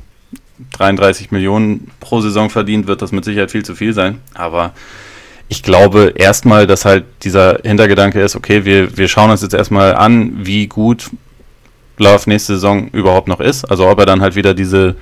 33 0.74 1.31
Millionen 1.31 1.89
pro 2.00 2.22
Saison 2.22 2.50
verdient, 2.50 2.88
wird 2.88 3.01
das 3.01 3.12
mit 3.12 3.25
Sicherheit 3.25 3.51
viel 3.51 3.63
zu 3.63 3.75
viel 3.75 3.93
sein. 3.93 4.20
Aber 4.34 4.74
ich 5.48 5.63
glaube 5.63 6.13
erstmal, 6.15 6.67
dass 6.67 6.86
halt 6.86 7.05
dieser 7.24 7.60
Hintergedanke 7.63 8.22
ist, 8.22 8.36
okay, 8.36 8.65
wir, 8.65 8.98
wir 8.98 9.08
schauen 9.08 9.31
uns 9.31 9.41
jetzt 9.41 9.53
erstmal 9.53 9.96
an, 9.96 10.46
wie 10.46 10.67
gut 10.67 11.10
Love 11.98 12.29
nächste 12.29 12.53
Saison 12.53 12.89
überhaupt 12.89 13.27
noch 13.27 13.39
ist. 13.39 13.65
Also 13.65 13.88
ob 13.88 14.00
er 14.00 14.05
dann 14.05 14.21
halt 14.21 14.36
wieder 14.36 14.53
diese, 14.53 14.95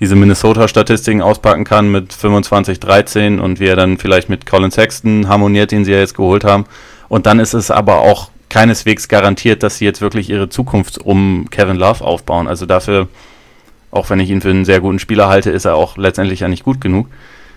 diese 0.00 0.16
Minnesota-Statistiken 0.16 1.22
auspacken 1.22 1.64
kann 1.64 1.90
mit 1.90 2.12
25, 2.12 2.80
13 2.80 3.40
und 3.40 3.60
wie 3.60 3.66
er 3.66 3.76
dann 3.76 3.98
vielleicht 3.98 4.28
mit 4.28 4.46
Colin 4.46 4.70
Sexton 4.70 5.28
harmoniert, 5.28 5.72
den 5.72 5.84
sie 5.84 5.92
ja 5.92 5.98
jetzt 5.98 6.16
geholt 6.16 6.44
haben. 6.44 6.66
Und 7.08 7.26
dann 7.26 7.38
ist 7.38 7.54
es 7.54 7.70
aber 7.70 7.98
auch 7.98 8.30
keineswegs 8.48 9.08
garantiert, 9.08 9.62
dass 9.62 9.78
sie 9.78 9.84
jetzt 9.84 10.00
wirklich 10.00 10.30
ihre 10.30 10.48
Zukunft 10.48 10.98
um 10.98 11.48
Kevin 11.50 11.76
Love 11.76 12.04
aufbauen. 12.04 12.46
Also 12.46 12.66
dafür, 12.66 13.08
auch 13.90 14.10
wenn 14.10 14.20
ich 14.20 14.30
ihn 14.30 14.40
für 14.40 14.50
einen 14.50 14.64
sehr 14.64 14.80
guten 14.80 14.98
Spieler 14.98 15.28
halte, 15.28 15.50
ist 15.50 15.64
er 15.64 15.74
auch 15.74 15.96
letztendlich 15.96 16.40
ja 16.40 16.48
nicht 16.48 16.64
gut 16.64 16.80
genug. 16.80 17.08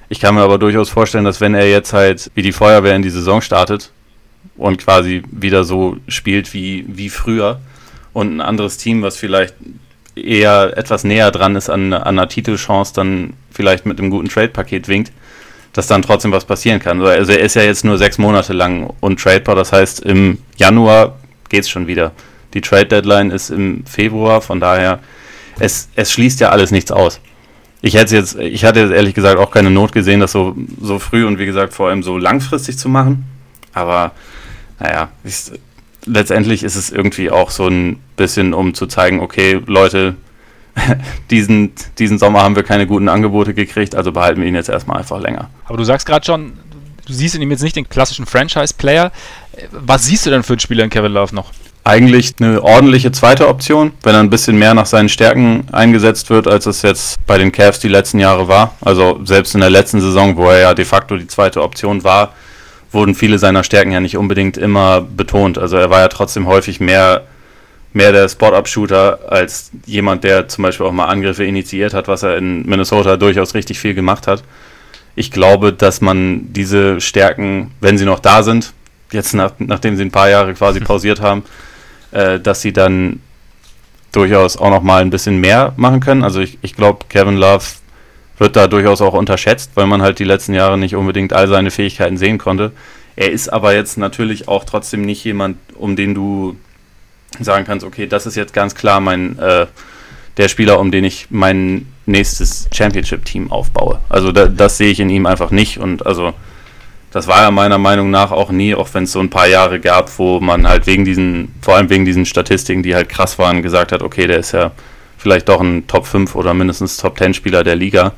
Ich 0.08 0.20
kann 0.20 0.34
mir 0.34 0.42
aber 0.42 0.58
durchaus 0.58 0.90
vorstellen, 0.90 1.26
dass 1.26 1.42
wenn 1.42 1.54
er 1.54 1.70
jetzt 1.70 1.94
halt 1.94 2.32
wie 2.34 2.42
die 2.42 2.52
Feuerwehr 2.52 2.96
in 2.96 3.04
die 3.04 3.12
Saison 3.12 3.42
startet, 3.42 3.92
und 4.60 4.78
quasi 4.78 5.24
wieder 5.32 5.64
so 5.64 5.98
spielt 6.08 6.54
wie, 6.54 6.86
wie 6.88 7.10
früher 7.10 7.60
und 8.20 8.36
ein 8.36 8.42
anderes 8.42 8.78
Team, 8.78 9.02
was 9.02 9.16
vielleicht 9.16 9.56
eher 10.16 10.78
etwas 10.78 11.04
näher 11.04 11.32
dran 11.32 11.56
ist 11.56 11.70
an, 11.70 11.94
an 11.94 12.04
einer 12.04 12.28
Titelchance, 12.28 12.94
dann 12.94 13.34
vielleicht 13.52 13.86
mit 13.86 14.00
einem 14.00 14.10
guten 14.10 14.28
Trade-Paket 14.28 14.88
winkt, 14.90 15.14
dass 15.72 15.88
dann 15.88 16.02
trotzdem 16.02 16.32
was 16.32 16.44
passieren 16.44 16.80
kann. 16.80 17.02
Also 17.02 17.32
er 17.32 17.40
ist 17.40 17.56
ja 17.56 17.62
jetzt 17.62 17.86
nur 17.86 17.98
sechs 17.98 18.18
Monate 18.18 18.54
lang 18.54 18.94
untradebar, 19.00 19.56
das 19.56 19.72
heißt 19.72 20.02
im 20.02 20.40
Januar 20.58 21.18
geht 21.48 21.62
es 21.62 21.70
schon 21.70 21.88
wieder. 21.88 22.12
Die 22.54 22.62
Trade-Deadline 22.62 23.32
ist 23.32 23.52
im 23.52 23.86
Februar, 23.86 24.42
von 24.42 24.60
daher, 24.60 25.00
es, 25.60 25.90
es 25.96 26.12
schließt 26.12 26.40
ja 26.42 26.50
alles 26.50 26.72
nichts 26.72 26.92
aus. 26.92 27.22
Ich 27.82 27.94
hätte 27.94 28.18
jetzt, 28.18 28.38
ich 28.38 28.66
hatte 28.66 28.82
jetzt 28.82 28.92
ehrlich 28.92 29.14
gesagt 29.14 29.40
auch 29.40 29.52
keine 29.52 29.72
Not 29.72 29.94
gesehen, 29.94 30.20
das 30.20 30.34
so, 30.34 30.58
so 30.82 31.00
früh 31.00 31.26
und 31.26 31.40
wie 31.40 31.46
gesagt 31.46 31.74
vor 31.74 31.88
allem 31.88 32.04
so 32.04 32.18
langfristig 32.18 32.78
zu 32.78 32.90
machen. 32.90 33.24
Aber 33.74 34.12
naja, 34.80 35.10
ich, 35.24 35.52
letztendlich 36.10 36.64
ist 36.64 36.76
es 36.76 36.92
irgendwie 36.92 37.32
auch 37.32 37.52
so 37.52 37.68
ein 37.68 38.00
bisschen, 38.18 38.54
um 38.54 38.74
zu 38.74 38.88
zeigen, 38.88 39.20
okay, 39.20 39.62
Leute, 39.66 40.16
diesen, 41.30 41.74
diesen 41.98 42.18
Sommer 42.18 42.42
haben 42.42 42.56
wir 42.56 42.64
keine 42.64 42.88
guten 42.88 43.10
Angebote 43.10 43.54
gekriegt, 43.54 43.96
also 43.96 44.12
behalten 44.12 44.42
wir 44.42 44.48
ihn 44.48 44.56
jetzt 44.56 44.70
erstmal 44.70 44.98
einfach 44.98 45.20
länger. 45.20 45.50
Aber 45.66 45.78
du 45.78 45.84
sagst 45.84 46.06
gerade 46.06 46.26
schon, 46.26 46.54
du 47.06 47.14
siehst 47.14 47.36
in 47.36 47.42
ihm 47.42 47.52
jetzt 47.52 47.64
nicht 47.64 47.76
den 47.76 47.88
klassischen 47.88 48.26
Franchise-Player. 48.26 49.12
Was 49.72 50.06
siehst 50.06 50.26
du 50.26 50.30
denn 50.30 50.44
für 50.44 50.54
einen 50.54 50.60
Spieler 50.60 50.84
in 50.84 50.90
Kevin 50.90 51.12
Love 51.12 51.36
noch? 51.36 51.52
Eigentlich 51.84 52.36
eine 52.40 52.62
ordentliche 52.62 53.12
zweite 53.12 53.48
Option, 53.48 53.94
wenn 54.04 54.14
er 54.14 54.20
ein 54.20 54.30
bisschen 54.30 54.58
mehr 54.60 54.74
nach 54.74 54.86
seinen 54.86 55.10
Stärken 55.10 55.66
eingesetzt 55.72 56.30
wird, 56.30 56.48
als 56.48 56.66
es 56.66 56.82
jetzt 56.82 57.26
bei 57.26 57.38
den 57.38 57.52
Cavs 57.52 57.80
die 57.80 57.88
letzten 57.88 58.20
Jahre 58.20 58.48
war. 58.48 58.76
Also 58.82 59.20
selbst 59.24 59.56
in 59.56 59.62
der 59.62 59.70
letzten 59.70 60.02
Saison, 60.02 60.36
wo 60.36 60.50
er 60.50 60.60
ja 60.60 60.74
de 60.74 60.86
facto 60.86 61.18
die 61.18 61.28
zweite 61.28 61.64
Option 61.64 62.04
war, 62.04 62.34
wurden 62.92 63.16
viele 63.16 63.40
seiner 63.40 63.64
Stärken 63.64 63.92
ja 63.92 64.00
nicht 64.00 64.18
unbedingt 64.18 64.58
immer 64.58 65.02
betont. 65.02 65.58
Also 65.58 65.78
er 65.78 65.90
war 65.90 66.00
ja 66.00 66.08
trotzdem 66.08 66.48
häufig 66.48 66.80
mehr, 66.80 67.24
mehr 67.94 68.12
der 68.12 68.28
Spot-Up-Shooter 68.28 69.20
als 69.28 69.72
jemand, 69.86 70.24
der 70.24 70.48
zum 70.48 70.64
Beispiel 70.64 70.86
auch 70.86 70.92
mal 70.92 71.06
Angriffe 71.06 71.44
initiiert 71.44 71.94
hat, 71.94 72.08
was 72.08 72.24
er 72.24 72.38
in 72.38 72.66
Minnesota 72.66 73.18
durchaus 73.18 73.54
richtig 73.54 73.80
viel 73.80 73.94
gemacht 73.94 74.28
hat. 74.28 74.44
Ich 75.16 75.32
glaube, 75.32 75.74
dass 75.74 76.02
man 76.02 76.52
diese 76.54 77.02
Stärken, 77.02 77.72
wenn 77.82 77.98
sie 77.98 78.06
noch 78.06 78.20
da 78.20 78.42
sind, 78.42 78.74
jetzt 79.12 79.34
nach, 79.34 79.54
nachdem 79.60 79.96
sie 79.96 80.04
ein 80.04 80.12
paar 80.12 80.30
Jahre 80.30 80.54
quasi 80.54 80.80
pausiert 80.80 81.22
haben, 81.22 81.44
äh, 82.12 82.40
dass 82.40 82.62
sie 82.62 82.74
dann 82.74 83.20
durchaus 84.12 84.58
auch 84.58 84.70
noch 84.70 84.82
mal 84.82 85.02
ein 85.02 85.10
bisschen 85.10 85.40
mehr 85.40 85.74
machen 85.76 86.00
können. 86.00 86.24
Also 86.24 86.40
ich, 86.40 86.58
ich 86.62 86.76
glaube, 86.76 87.06
Kevin 87.10 87.38
Love 87.38 87.66
wird 88.40 88.56
da 88.56 88.68
durchaus 88.68 89.02
auch 89.02 89.14
unterschätzt, 89.14 89.72
weil 89.76 89.86
man 89.86 90.02
halt 90.02 90.20
die 90.20 90.24
letzten 90.24 90.54
Jahre 90.54 90.78
nicht 90.78 90.96
unbedingt 90.96 91.34
all 91.34 91.48
seine 91.48 91.72
Fähigkeiten 91.72 92.18
sehen 92.18 92.38
konnte. 92.38 92.72
Er 93.16 93.32
ist 93.32 93.50
aber 93.50 93.76
jetzt 93.76 93.98
natürlich 93.98 94.48
auch 94.48 94.64
trotzdem 94.64 95.02
nicht 95.02 95.24
jemand, 95.24 95.58
um 95.76 95.96
den 95.96 96.16
du 96.16 96.56
sagen 97.40 97.66
kannst, 97.66 97.86
okay, 97.86 98.08
das 98.08 98.26
ist 98.26 98.36
jetzt 98.36 98.54
ganz 98.54 98.76
klar 98.76 99.00
mein 99.02 99.38
äh, 99.38 99.68
der 100.38 100.48
Spieler, 100.48 100.80
um 100.80 100.90
den 100.90 101.04
ich 101.04 101.28
mein 101.30 101.88
nächstes 102.06 102.70
Championship-Team 102.74 103.52
aufbaue. 103.52 104.00
Also 104.08 104.32
da, 104.32 104.48
das 104.48 104.78
sehe 104.78 104.90
ich 104.90 105.00
in 105.00 105.10
ihm 105.10 105.26
einfach 105.26 105.52
nicht 105.52 105.80
und 105.80 106.06
also 106.06 106.34
das 107.12 107.28
war 107.28 107.42
ja 107.42 107.52
meiner 107.52 107.78
Meinung 107.78 108.10
nach 108.12 108.32
auch 108.32 108.52
nie, 108.52 108.76
auch 108.76 108.88
wenn 108.94 109.04
es 109.04 109.12
so 109.12 109.20
ein 109.20 109.30
paar 109.30 109.48
Jahre 109.48 109.80
gab, 109.80 110.18
wo 110.20 110.40
man 110.40 110.68
halt 110.68 110.86
wegen 110.86 111.06
diesen, 111.06 111.54
vor 111.62 111.76
allem 111.76 111.90
wegen 111.90 112.06
diesen 112.06 112.26
Statistiken, 112.26 112.84
die 112.84 112.96
halt 112.96 113.10
krass 113.10 113.40
waren, 113.40 113.64
gesagt 113.64 113.92
hat, 113.92 114.04
okay, 114.04 114.28
der 114.28 114.38
ist 114.38 114.52
ja 114.52 114.72
vielleicht 115.20 115.50
doch 115.50 115.62
ein 115.62 115.86
Top 115.86 116.08
5 116.08 116.34
oder 116.36 116.54
mindestens 116.54 116.98
Top 116.98 117.18
10 117.20 117.36
Spieler 117.36 117.64
der 117.64 117.76
Liga. 117.76 118.14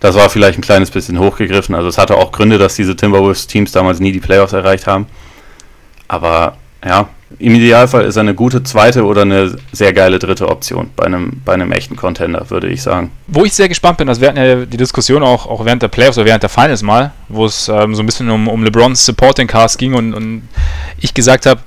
Das 0.00 0.14
war 0.14 0.30
vielleicht 0.30 0.58
ein 0.58 0.62
kleines 0.62 0.90
bisschen 0.90 1.18
hochgegriffen. 1.18 1.74
Also 1.74 1.88
es 1.88 1.98
hatte 1.98 2.16
auch 2.16 2.32
Gründe, 2.32 2.58
dass 2.58 2.76
diese 2.76 2.96
Timberwolves-Teams 2.96 3.72
damals 3.72 4.00
nie 4.00 4.12
die 4.12 4.20
Playoffs 4.20 4.52
erreicht 4.52 4.86
haben. 4.86 5.06
Aber 6.06 6.56
ja, 6.84 7.08
im 7.38 7.54
Idealfall 7.54 8.04
ist 8.04 8.16
eine 8.16 8.34
gute 8.34 8.62
zweite 8.62 9.04
oder 9.04 9.22
eine 9.22 9.56
sehr 9.72 9.92
geile 9.92 10.18
dritte 10.20 10.48
Option 10.48 10.90
bei 10.94 11.04
einem, 11.04 11.42
bei 11.44 11.54
einem 11.54 11.72
echten 11.72 11.96
Contender, 11.96 12.48
würde 12.50 12.68
ich 12.68 12.82
sagen. 12.82 13.10
Wo 13.26 13.44
ich 13.44 13.52
sehr 13.52 13.68
gespannt 13.68 13.98
bin, 13.98 14.06
das 14.06 14.20
hatten 14.20 14.36
ja 14.36 14.64
die 14.64 14.76
Diskussion 14.76 15.24
auch, 15.24 15.46
auch 15.46 15.64
während 15.64 15.82
der 15.82 15.88
Playoffs 15.88 16.16
oder 16.18 16.26
während 16.26 16.44
der 16.44 16.50
Finals 16.50 16.82
mal, 16.82 17.12
wo 17.28 17.46
es 17.46 17.68
ähm, 17.68 17.94
so 17.96 18.02
ein 18.02 18.06
bisschen 18.06 18.30
um, 18.30 18.46
um 18.46 18.62
LeBrons 18.62 19.04
Supporting 19.04 19.48
Cast 19.48 19.78
ging 19.78 19.94
und, 19.94 20.14
und 20.14 20.48
ich 21.00 21.14
gesagt 21.14 21.46
habe, 21.46 21.60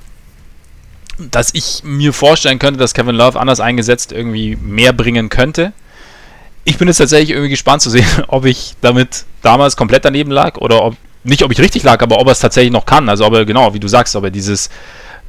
dass 1.30 1.50
ich 1.52 1.82
mir 1.84 2.12
vorstellen 2.12 2.58
könnte, 2.58 2.78
dass 2.78 2.94
Kevin 2.94 3.14
Love 3.14 3.38
anders 3.38 3.60
eingesetzt 3.60 4.12
irgendwie 4.12 4.56
mehr 4.56 4.92
bringen 4.92 5.28
könnte. 5.28 5.72
Ich 6.64 6.78
bin 6.78 6.88
jetzt 6.88 6.98
tatsächlich 6.98 7.30
irgendwie 7.30 7.50
gespannt 7.50 7.82
zu 7.82 7.90
sehen, 7.90 8.06
ob 8.28 8.44
ich 8.44 8.74
damit 8.80 9.24
damals 9.42 9.76
komplett 9.76 10.04
daneben 10.04 10.30
lag 10.30 10.56
oder 10.58 10.82
ob, 10.82 10.96
nicht 11.24 11.42
ob 11.42 11.52
ich 11.52 11.60
richtig 11.60 11.82
lag, 11.82 12.02
aber 12.02 12.18
ob 12.18 12.26
er 12.26 12.32
es 12.32 12.38
tatsächlich 12.38 12.72
noch 12.72 12.86
kann. 12.86 13.08
Also 13.08 13.24
ob 13.26 13.34
er, 13.34 13.44
genau, 13.44 13.74
wie 13.74 13.80
du 13.80 13.88
sagst, 13.88 14.16
ob 14.16 14.24
er 14.24 14.30
dieses, 14.30 14.70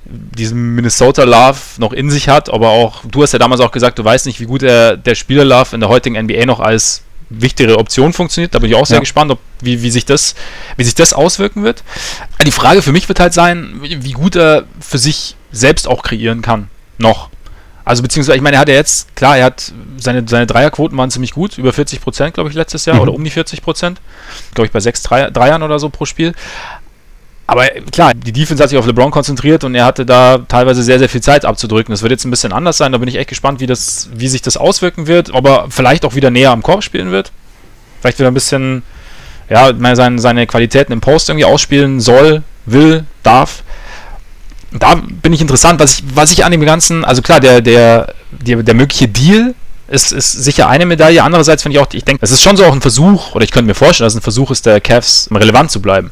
diesen 0.05 0.75
Minnesota 0.75 1.23
Love 1.23 1.59
noch 1.77 1.93
in 1.93 2.09
sich 2.09 2.29
hat, 2.29 2.51
aber 2.51 2.69
auch, 2.69 3.03
du 3.05 3.23
hast 3.23 3.33
ja 3.33 3.39
damals 3.39 3.61
auch 3.61 3.71
gesagt, 3.71 3.99
du 3.99 4.03
weißt 4.03 4.25
nicht, 4.25 4.39
wie 4.39 4.45
gut 4.45 4.63
er, 4.63 4.97
der 4.97 5.15
Spieler 5.15 5.45
Love 5.45 5.75
in 5.75 5.79
der 5.79 5.89
heutigen 5.89 6.21
NBA 6.21 6.45
noch 6.45 6.59
als 6.59 7.03
wichtigere 7.31 7.77
Option 7.77 8.13
funktioniert. 8.13 8.53
Da 8.53 8.59
bin 8.59 8.69
ich 8.69 8.75
auch 8.75 8.85
sehr 8.85 8.97
ja. 8.97 9.01
gespannt, 9.01 9.31
ob, 9.31 9.39
wie, 9.61 9.81
wie, 9.81 9.91
sich 9.91 10.05
das, 10.05 10.35
wie 10.77 10.83
sich 10.83 10.95
das 10.95 11.13
auswirken 11.13 11.63
wird. 11.63 11.83
Die 12.45 12.51
Frage 12.51 12.81
für 12.81 12.91
mich 12.91 13.07
wird 13.07 13.19
halt 13.19 13.33
sein, 13.33 13.79
wie 13.81 14.11
gut 14.11 14.35
er 14.35 14.65
für 14.79 14.97
sich 14.97 15.35
selbst 15.51 15.87
auch 15.87 16.03
kreieren 16.03 16.41
kann. 16.41 16.67
Noch. 16.97 17.29
Also 17.83 18.03
beziehungsweise, 18.03 18.37
ich 18.37 18.43
meine, 18.43 18.57
er 18.57 18.61
hat 18.61 18.69
ja 18.69 18.75
jetzt, 18.75 19.15
klar, 19.15 19.37
er 19.37 19.45
hat 19.45 19.73
seine, 19.97 20.23
seine 20.27 20.45
Dreierquoten 20.45 20.97
waren 20.97 21.09
ziemlich 21.09 21.33
gut, 21.33 21.57
über 21.57 21.73
40 21.73 22.01
Prozent, 22.01 22.33
glaube 22.35 22.49
ich, 22.49 22.55
letztes 22.55 22.85
Jahr, 22.85 22.95
mhm. 22.95 23.01
oder 23.01 23.13
um 23.13 23.23
die 23.23 23.31
40 23.31 23.61
Prozent. 23.61 23.99
Glaube 24.53 24.67
ich, 24.67 24.71
bei 24.71 24.79
sechs 24.79 25.01
Dreier, 25.01 25.31
Dreiern 25.31 25.63
oder 25.63 25.79
so 25.79 25.89
pro 25.89 26.05
Spiel. 26.05 26.33
Aber 27.47 27.65
klar, 27.91 28.13
die 28.13 28.31
Defense 28.31 28.63
hat 28.63 28.69
sich 28.69 28.79
auf 28.79 28.85
LeBron 28.85 29.11
konzentriert 29.11 29.63
und 29.63 29.75
er 29.75 29.83
hatte 29.83 30.05
da 30.05 30.37
teilweise 30.37 30.83
sehr, 30.83 30.99
sehr 30.99 31.09
viel 31.09 31.21
Zeit 31.21 31.43
abzudrücken. 31.43 31.91
Das 31.91 32.01
wird 32.01 32.11
jetzt 32.11 32.23
ein 32.23 32.31
bisschen 32.31 32.53
anders 32.53 32.77
sein, 32.77 32.91
da 32.91 32.97
bin 32.97 33.09
ich 33.09 33.15
echt 33.15 33.27
gespannt, 33.29 33.59
wie, 33.59 33.67
das, 33.67 34.09
wie 34.13 34.27
sich 34.27 34.41
das 34.41 34.55
auswirken 34.55 35.07
wird, 35.07 35.33
ob 35.33 35.45
er 35.47 35.65
vielleicht 35.69 36.05
auch 36.05 36.15
wieder 36.15 36.29
näher 36.29 36.51
am 36.51 36.63
Korb 36.63 36.83
spielen 36.83 37.11
wird. 37.11 37.31
Vielleicht 37.99 38.19
wieder 38.19 38.31
ein 38.31 38.33
bisschen, 38.33 38.83
ja, 39.49 39.73
seine, 39.95 40.19
seine 40.19 40.47
Qualitäten 40.47 40.93
im 40.93 41.01
Post 41.01 41.29
irgendwie 41.29 41.45
ausspielen 41.45 41.99
soll, 41.99 42.43
will, 42.65 43.03
darf 43.23 43.63
da 44.71 44.95
bin 44.95 45.33
ich 45.33 45.41
interessant, 45.41 45.79
was 45.79 45.99
ich, 45.99 46.03
was 46.13 46.31
ich 46.31 46.45
an 46.45 46.51
dem 46.51 46.61
Ganzen, 46.61 47.03
also 47.03 47.21
klar, 47.21 47.39
der, 47.39 47.61
der, 47.61 48.13
der, 48.31 48.63
der 48.63 48.73
mögliche 48.73 49.07
Deal 49.07 49.53
ist, 49.87 50.13
ist 50.13 50.31
sicher 50.31 50.69
eine 50.69 50.85
Medaille. 50.85 51.23
Andererseits 51.23 51.63
finde 51.63 51.77
ich 51.77 51.83
auch, 51.83 51.87
ich 51.93 52.05
denke, 52.05 52.23
es 52.23 52.31
ist 52.31 52.41
schon 52.41 52.55
so 52.55 52.65
auch 52.65 52.71
ein 52.71 52.81
Versuch, 52.81 53.35
oder 53.35 53.43
ich 53.43 53.51
könnte 53.51 53.67
mir 53.67 53.75
vorstellen, 53.75 54.05
dass 54.05 54.13
es 54.13 54.19
ein 54.19 54.23
Versuch 54.23 54.51
ist, 54.51 54.65
der 54.65 54.79
Cavs 54.79 55.29
relevant 55.31 55.71
zu 55.71 55.81
bleiben. 55.81 56.11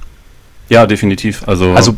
Ja, 0.68 0.86
definitiv. 0.86 1.44
Also, 1.48 1.72
also 1.72 1.96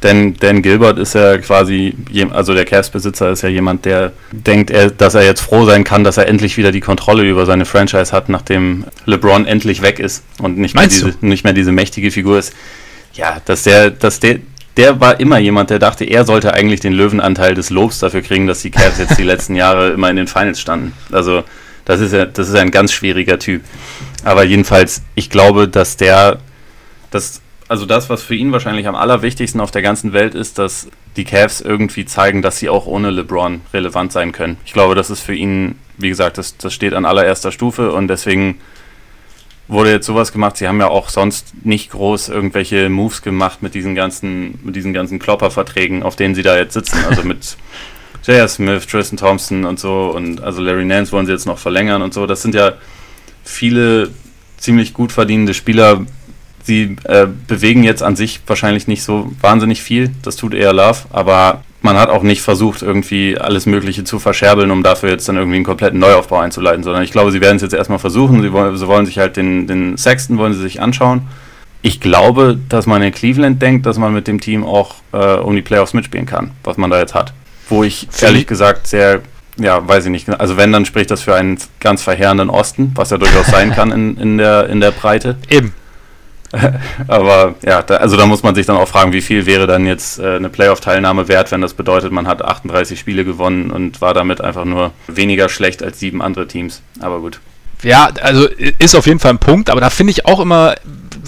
Dan, 0.00 0.34
Dan 0.34 0.62
Gilbert 0.62 0.98
ist 0.98 1.14
ja 1.14 1.38
quasi, 1.38 1.94
also 2.30 2.54
der 2.54 2.64
Cavs-Besitzer 2.64 3.30
ist 3.30 3.42
ja 3.42 3.48
jemand, 3.48 3.84
der 3.84 4.12
denkt, 4.30 4.70
er, 4.70 4.90
dass 4.90 5.14
er 5.14 5.24
jetzt 5.24 5.40
froh 5.40 5.66
sein 5.66 5.82
kann, 5.82 6.04
dass 6.04 6.16
er 6.16 6.28
endlich 6.28 6.56
wieder 6.56 6.70
die 6.70 6.80
Kontrolle 6.80 7.24
über 7.24 7.46
seine 7.46 7.64
Franchise 7.64 8.12
hat, 8.12 8.28
nachdem 8.28 8.84
LeBron 9.06 9.46
endlich 9.46 9.82
weg 9.82 9.98
ist 9.98 10.22
und 10.40 10.56
nicht 10.56 10.74
mehr, 10.74 10.86
diese, 10.86 11.14
nicht 11.20 11.44
mehr 11.44 11.52
diese 11.52 11.72
mächtige 11.72 12.10
Figur 12.10 12.38
ist. 12.38 12.52
Ja, 13.14 13.38
dass 13.44 13.64
der, 13.64 13.90
dass 13.90 14.20
der, 14.20 14.38
der 14.78 15.00
war 15.00 15.18
immer 15.18 15.38
jemand, 15.38 15.70
der 15.70 15.80
dachte, 15.80 16.04
er 16.04 16.24
sollte 16.24 16.54
eigentlich 16.54 16.78
den 16.78 16.92
Löwenanteil 16.92 17.54
des 17.54 17.68
Lobs 17.68 17.98
dafür 17.98 18.22
kriegen, 18.22 18.46
dass 18.46 18.62
die 18.62 18.70
Cavs 18.70 18.98
jetzt 18.98 19.18
die 19.18 19.22
letzten 19.24 19.56
Jahre 19.56 19.90
immer 19.90 20.08
in 20.08 20.16
den 20.16 20.28
Finals 20.28 20.60
standen. 20.60 20.94
Also 21.10 21.42
das 21.84 22.00
ist 22.00 22.12
ja, 22.12 22.24
das 22.26 22.48
ist 22.48 22.54
ein 22.54 22.70
ganz 22.70 22.92
schwieriger 22.92 23.40
Typ. 23.40 23.62
Aber 24.22 24.44
jedenfalls, 24.44 25.02
ich 25.16 25.30
glaube, 25.30 25.66
dass 25.66 25.96
der, 25.96 26.38
das, 27.10 27.42
also 27.66 27.86
das, 27.86 28.08
was 28.08 28.22
für 28.22 28.36
ihn 28.36 28.52
wahrscheinlich 28.52 28.86
am 28.86 28.94
allerwichtigsten 28.94 29.60
auf 29.60 29.72
der 29.72 29.82
ganzen 29.82 30.12
Welt 30.12 30.36
ist, 30.36 30.58
dass 30.58 30.86
die 31.16 31.24
Cavs 31.24 31.60
irgendwie 31.60 32.04
zeigen, 32.04 32.40
dass 32.40 32.58
sie 32.58 32.68
auch 32.68 32.86
ohne 32.86 33.10
LeBron 33.10 33.62
relevant 33.74 34.12
sein 34.12 34.30
können. 34.30 34.58
Ich 34.64 34.74
glaube, 34.74 34.94
das 34.94 35.10
ist 35.10 35.22
für 35.22 35.34
ihn, 35.34 35.74
wie 35.96 36.08
gesagt, 36.08 36.38
das, 36.38 36.56
das 36.56 36.72
steht 36.72 36.94
an 36.94 37.04
allererster 37.04 37.50
Stufe 37.50 37.90
und 37.90 38.06
deswegen 38.06 38.60
wurde 39.68 39.92
jetzt 39.92 40.06
sowas 40.06 40.32
gemacht. 40.32 40.56
Sie 40.56 40.66
haben 40.66 40.80
ja 40.80 40.88
auch 40.88 41.10
sonst 41.10 41.52
nicht 41.64 41.90
groß 41.90 42.30
irgendwelche 42.30 42.88
Moves 42.88 43.22
gemacht 43.22 43.62
mit 43.62 43.74
diesen 43.74 43.94
ganzen, 43.94 44.58
mit 44.64 44.74
diesen 44.74 44.92
ganzen 44.92 45.18
Klopperverträgen, 45.18 46.02
auf 46.02 46.16
denen 46.16 46.34
sie 46.34 46.42
da 46.42 46.56
jetzt 46.56 46.72
sitzen. 46.72 46.98
Also 47.08 47.22
mit 47.22 47.56
J.R. 48.26 48.48
Smith, 48.48 48.86
Tristan 48.86 49.18
Thompson 49.18 49.64
und 49.64 49.78
so 49.78 50.12
und 50.14 50.42
also 50.42 50.60
Larry 50.62 50.84
Nance 50.84 51.12
wollen 51.12 51.26
sie 51.26 51.32
jetzt 51.32 51.46
noch 51.46 51.58
verlängern 51.58 52.02
und 52.02 52.12
so. 52.14 52.26
Das 52.26 52.42
sind 52.42 52.54
ja 52.54 52.72
viele 53.44 54.10
ziemlich 54.56 54.94
gut 54.94 55.12
verdienende 55.12 55.54
Spieler. 55.54 56.04
Sie 56.62 56.96
äh, 57.04 57.26
bewegen 57.46 57.84
jetzt 57.84 58.02
an 58.02 58.16
sich 58.16 58.40
wahrscheinlich 58.46 58.88
nicht 58.88 59.02
so 59.02 59.32
wahnsinnig 59.40 59.82
viel. 59.82 60.10
Das 60.22 60.36
tut 60.36 60.54
eher 60.54 60.72
Love, 60.72 60.98
aber 61.10 61.62
man 61.88 61.96
hat 61.96 62.10
auch 62.10 62.22
nicht 62.22 62.42
versucht, 62.42 62.82
irgendwie 62.82 63.38
alles 63.38 63.64
Mögliche 63.64 64.04
zu 64.04 64.18
verscherbeln, 64.18 64.70
um 64.70 64.82
dafür 64.82 65.08
jetzt 65.08 65.26
dann 65.26 65.36
irgendwie 65.36 65.56
einen 65.56 65.64
kompletten 65.64 65.98
Neuaufbau 65.98 66.38
einzuleiten, 66.38 66.82
sondern 66.82 67.02
ich 67.02 67.12
glaube, 67.12 67.32
sie 67.32 67.40
werden 67.40 67.56
es 67.56 67.62
jetzt 67.62 67.72
erstmal 67.72 67.98
versuchen. 67.98 68.42
Sie 68.42 68.52
wollen, 68.52 68.76
sie 68.76 68.86
wollen 68.86 69.06
sich 69.06 69.18
halt 69.18 69.38
den, 69.38 69.66
den 69.66 69.96
Sexton 69.96 70.36
wollen 70.36 70.52
sie 70.52 70.60
sich 70.60 70.82
anschauen. 70.82 71.22
Ich 71.80 71.98
glaube, 71.98 72.58
dass 72.68 72.84
man 72.84 73.00
in 73.00 73.10
Cleveland 73.10 73.62
denkt, 73.62 73.86
dass 73.86 73.96
man 73.96 74.12
mit 74.12 74.28
dem 74.28 74.38
Team 74.38 74.66
auch 74.66 74.96
äh, 75.12 75.36
um 75.36 75.56
die 75.56 75.62
Playoffs 75.62 75.94
mitspielen 75.94 76.26
kann, 76.26 76.50
was 76.62 76.76
man 76.76 76.90
da 76.90 76.98
jetzt 76.98 77.14
hat. 77.14 77.32
Wo 77.70 77.82
ich 77.84 78.06
ehrlich 78.20 78.46
gesagt 78.46 78.86
sehr, 78.86 79.22
ja, 79.56 79.88
weiß 79.88 80.04
ich 80.04 80.10
nicht, 80.10 80.28
also 80.28 80.58
wenn, 80.58 80.70
dann 80.70 80.84
spricht 80.84 81.10
das 81.10 81.22
für 81.22 81.36
einen 81.36 81.56
ganz 81.80 82.02
verheerenden 82.02 82.50
Osten, 82.50 82.92
was 82.96 83.08
ja 83.08 83.16
durchaus 83.16 83.46
sein 83.46 83.70
kann 83.74 83.92
in, 83.92 84.18
in, 84.18 84.36
der, 84.36 84.68
in 84.68 84.80
der 84.80 84.90
Breite. 84.90 85.38
Eben. 85.48 85.72
Aber 87.08 87.54
ja, 87.64 87.82
da, 87.82 87.96
also 87.96 88.16
da 88.16 88.26
muss 88.26 88.42
man 88.42 88.54
sich 88.54 88.66
dann 88.66 88.76
auch 88.76 88.88
fragen, 88.88 89.12
wie 89.12 89.20
viel 89.20 89.46
wäre 89.46 89.66
dann 89.66 89.86
jetzt 89.86 90.18
äh, 90.18 90.36
eine 90.36 90.48
Playoff-Teilnahme 90.48 91.28
wert, 91.28 91.50
wenn 91.52 91.60
das 91.60 91.74
bedeutet, 91.74 92.12
man 92.12 92.26
hat 92.26 92.42
38 92.42 92.98
Spiele 92.98 93.24
gewonnen 93.24 93.70
und 93.70 94.00
war 94.00 94.14
damit 94.14 94.40
einfach 94.40 94.64
nur 94.64 94.92
weniger 95.06 95.48
schlecht 95.48 95.82
als 95.82 96.00
sieben 96.00 96.22
andere 96.22 96.46
Teams. 96.46 96.82
Aber 97.00 97.20
gut. 97.20 97.40
Ja, 97.82 98.10
also 98.22 98.48
ist 98.78 98.96
auf 98.96 99.06
jeden 99.06 99.20
Fall 99.20 99.32
ein 99.32 99.38
Punkt, 99.38 99.70
aber 99.70 99.80
da 99.80 99.90
finde 99.90 100.10
ich 100.10 100.26
auch 100.26 100.40
immer, 100.40 100.74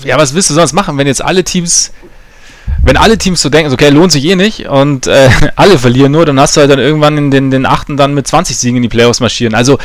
ja, 0.04 0.18
was 0.18 0.34
willst 0.34 0.50
du 0.50 0.54
sonst 0.54 0.72
machen, 0.72 0.98
wenn 0.98 1.06
jetzt 1.06 1.22
alle 1.22 1.44
Teams 1.44 1.92
wenn 2.82 2.96
alle 2.96 3.18
Teams 3.18 3.40
so 3.42 3.48
denken, 3.48 3.72
okay, 3.72 3.90
lohnt 3.90 4.12
sich 4.12 4.24
eh 4.24 4.36
nicht 4.36 4.68
und 4.68 5.06
äh, 5.06 5.30
alle 5.56 5.78
verlieren 5.78 6.12
nur, 6.12 6.26
dann 6.26 6.38
hast 6.40 6.56
du 6.56 6.60
halt 6.60 6.70
dann 6.70 6.78
irgendwann 6.78 7.16
in 7.18 7.30
den, 7.30 7.50
den 7.50 7.66
achten 7.66 7.96
dann 7.96 8.14
mit 8.14 8.26
20 8.26 8.56
Siegen 8.56 8.76
in 8.76 8.82
die 8.82 8.88
Playoffs 8.88 9.20
marschieren. 9.20 9.54
Also 9.54 9.78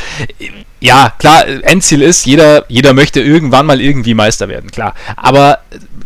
ja, 0.80 1.12
klar, 1.18 1.46
Endziel 1.62 2.02
ist, 2.02 2.26
jeder, 2.26 2.64
jeder 2.68 2.92
möchte 2.92 3.20
irgendwann 3.20 3.66
mal 3.66 3.80
irgendwie 3.80 4.14
Meister 4.14 4.48
werden, 4.48 4.70
klar. 4.70 4.94
Aber 5.16 5.60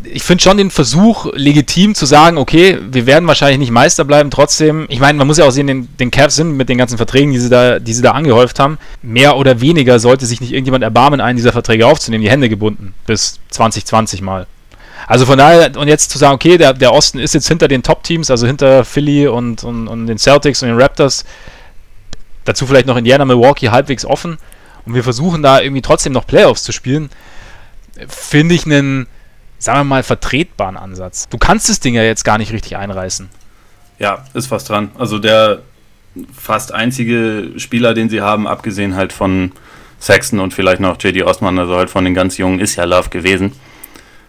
ich 0.04 0.22
finde 0.22 0.42
schon 0.42 0.56
den 0.56 0.70
Versuch 0.70 1.26
legitim 1.34 1.94
zu 1.94 2.06
sagen, 2.06 2.38
okay, 2.38 2.78
wir 2.90 3.06
werden 3.06 3.26
wahrscheinlich 3.26 3.58
nicht 3.58 3.72
Meister 3.72 4.04
bleiben, 4.04 4.30
trotzdem, 4.30 4.86
ich 4.88 5.00
meine, 5.00 5.18
man 5.18 5.26
muss 5.26 5.38
ja 5.38 5.44
auch 5.44 5.50
sehen, 5.50 5.66
den, 5.66 5.88
den 5.98 6.10
Cavs 6.10 6.36
sind 6.36 6.56
mit 6.56 6.68
den 6.68 6.78
ganzen 6.78 6.96
Verträgen, 6.96 7.32
die 7.32 7.38
sie, 7.38 7.50
da, 7.50 7.78
die 7.78 7.92
sie 7.92 8.02
da 8.02 8.12
angehäuft 8.12 8.60
haben, 8.60 8.78
mehr 9.02 9.36
oder 9.36 9.60
weniger 9.60 9.98
sollte 9.98 10.24
sich 10.24 10.40
nicht 10.40 10.52
irgendjemand 10.52 10.84
erbarmen, 10.84 11.20
einen 11.20 11.36
dieser 11.36 11.52
Verträge 11.52 11.86
aufzunehmen, 11.86 12.22
die 12.22 12.30
Hände 12.30 12.48
gebunden, 12.48 12.94
bis 13.06 13.40
2020 13.50 14.22
mal. 14.22 14.46
Also 15.06 15.26
von 15.26 15.38
daher, 15.38 15.76
und 15.76 15.88
jetzt 15.88 16.10
zu 16.10 16.18
sagen, 16.18 16.34
okay, 16.34 16.58
der, 16.58 16.72
der 16.72 16.92
Osten 16.92 17.18
ist 17.18 17.34
jetzt 17.34 17.48
hinter 17.48 17.68
den 17.68 17.82
Top-Teams, 17.82 18.30
also 18.30 18.46
hinter 18.46 18.84
Philly 18.84 19.26
und, 19.26 19.64
und, 19.64 19.88
und 19.88 20.06
den 20.06 20.18
Celtics 20.18 20.62
und 20.62 20.68
den 20.68 20.80
Raptors, 20.80 21.24
dazu 22.44 22.66
vielleicht 22.66 22.86
noch 22.86 22.96
Indiana, 22.96 23.24
Milwaukee 23.24 23.70
halbwegs 23.70 24.04
offen 24.04 24.38
und 24.86 24.94
wir 24.94 25.04
versuchen 25.04 25.42
da 25.42 25.60
irgendwie 25.60 25.82
trotzdem 25.82 26.12
noch 26.12 26.26
Playoffs 26.26 26.62
zu 26.62 26.72
spielen, 26.72 27.10
finde 28.08 28.54
ich 28.54 28.66
einen, 28.66 29.06
sagen 29.58 29.80
wir 29.80 29.84
mal, 29.84 30.02
vertretbaren 30.02 30.76
Ansatz. 30.76 31.28
Du 31.28 31.38
kannst 31.38 31.68
das 31.68 31.80
Ding 31.80 31.94
ja 31.94 32.02
jetzt 32.02 32.24
gar 32.24 32.38
nicht 32.38 32.52
richtig 32.52 32.76
einreißen. 32.76 33.28
Ja, 33.98 34.24
ist 34.32 34.50
was 34.50 34.64
dran. 34.64 34.90
Also 34.98 35.18
der 35.18 35.60
fast 36.34 36.72
einzige 36.72 37.52
Spieler, 37.56 37.94
den 37.94 38.08
sie 38.08 38.20
haben, 38.20 38.46
abgesehen 38.46 38.96
halt 38.96 39.12
von 39.12 39.52
Saxon 39.98 40.40
und 40.40 40.54
vielleicht 40.54 40.80
noch 40.80 40.96
JD 41.00 41.22
Osman, 41.22 41.58
also 41.58 41.76
halt 41.76 41.90
von 41.90 42.04
den 42.04 42.14
ganz 42.14 42.38
Jungen, 42.38 42.58
ist 42.58 42.76
ja 42.76 42.84
Love 42.84 43.10
gewesen. 43.10 43.52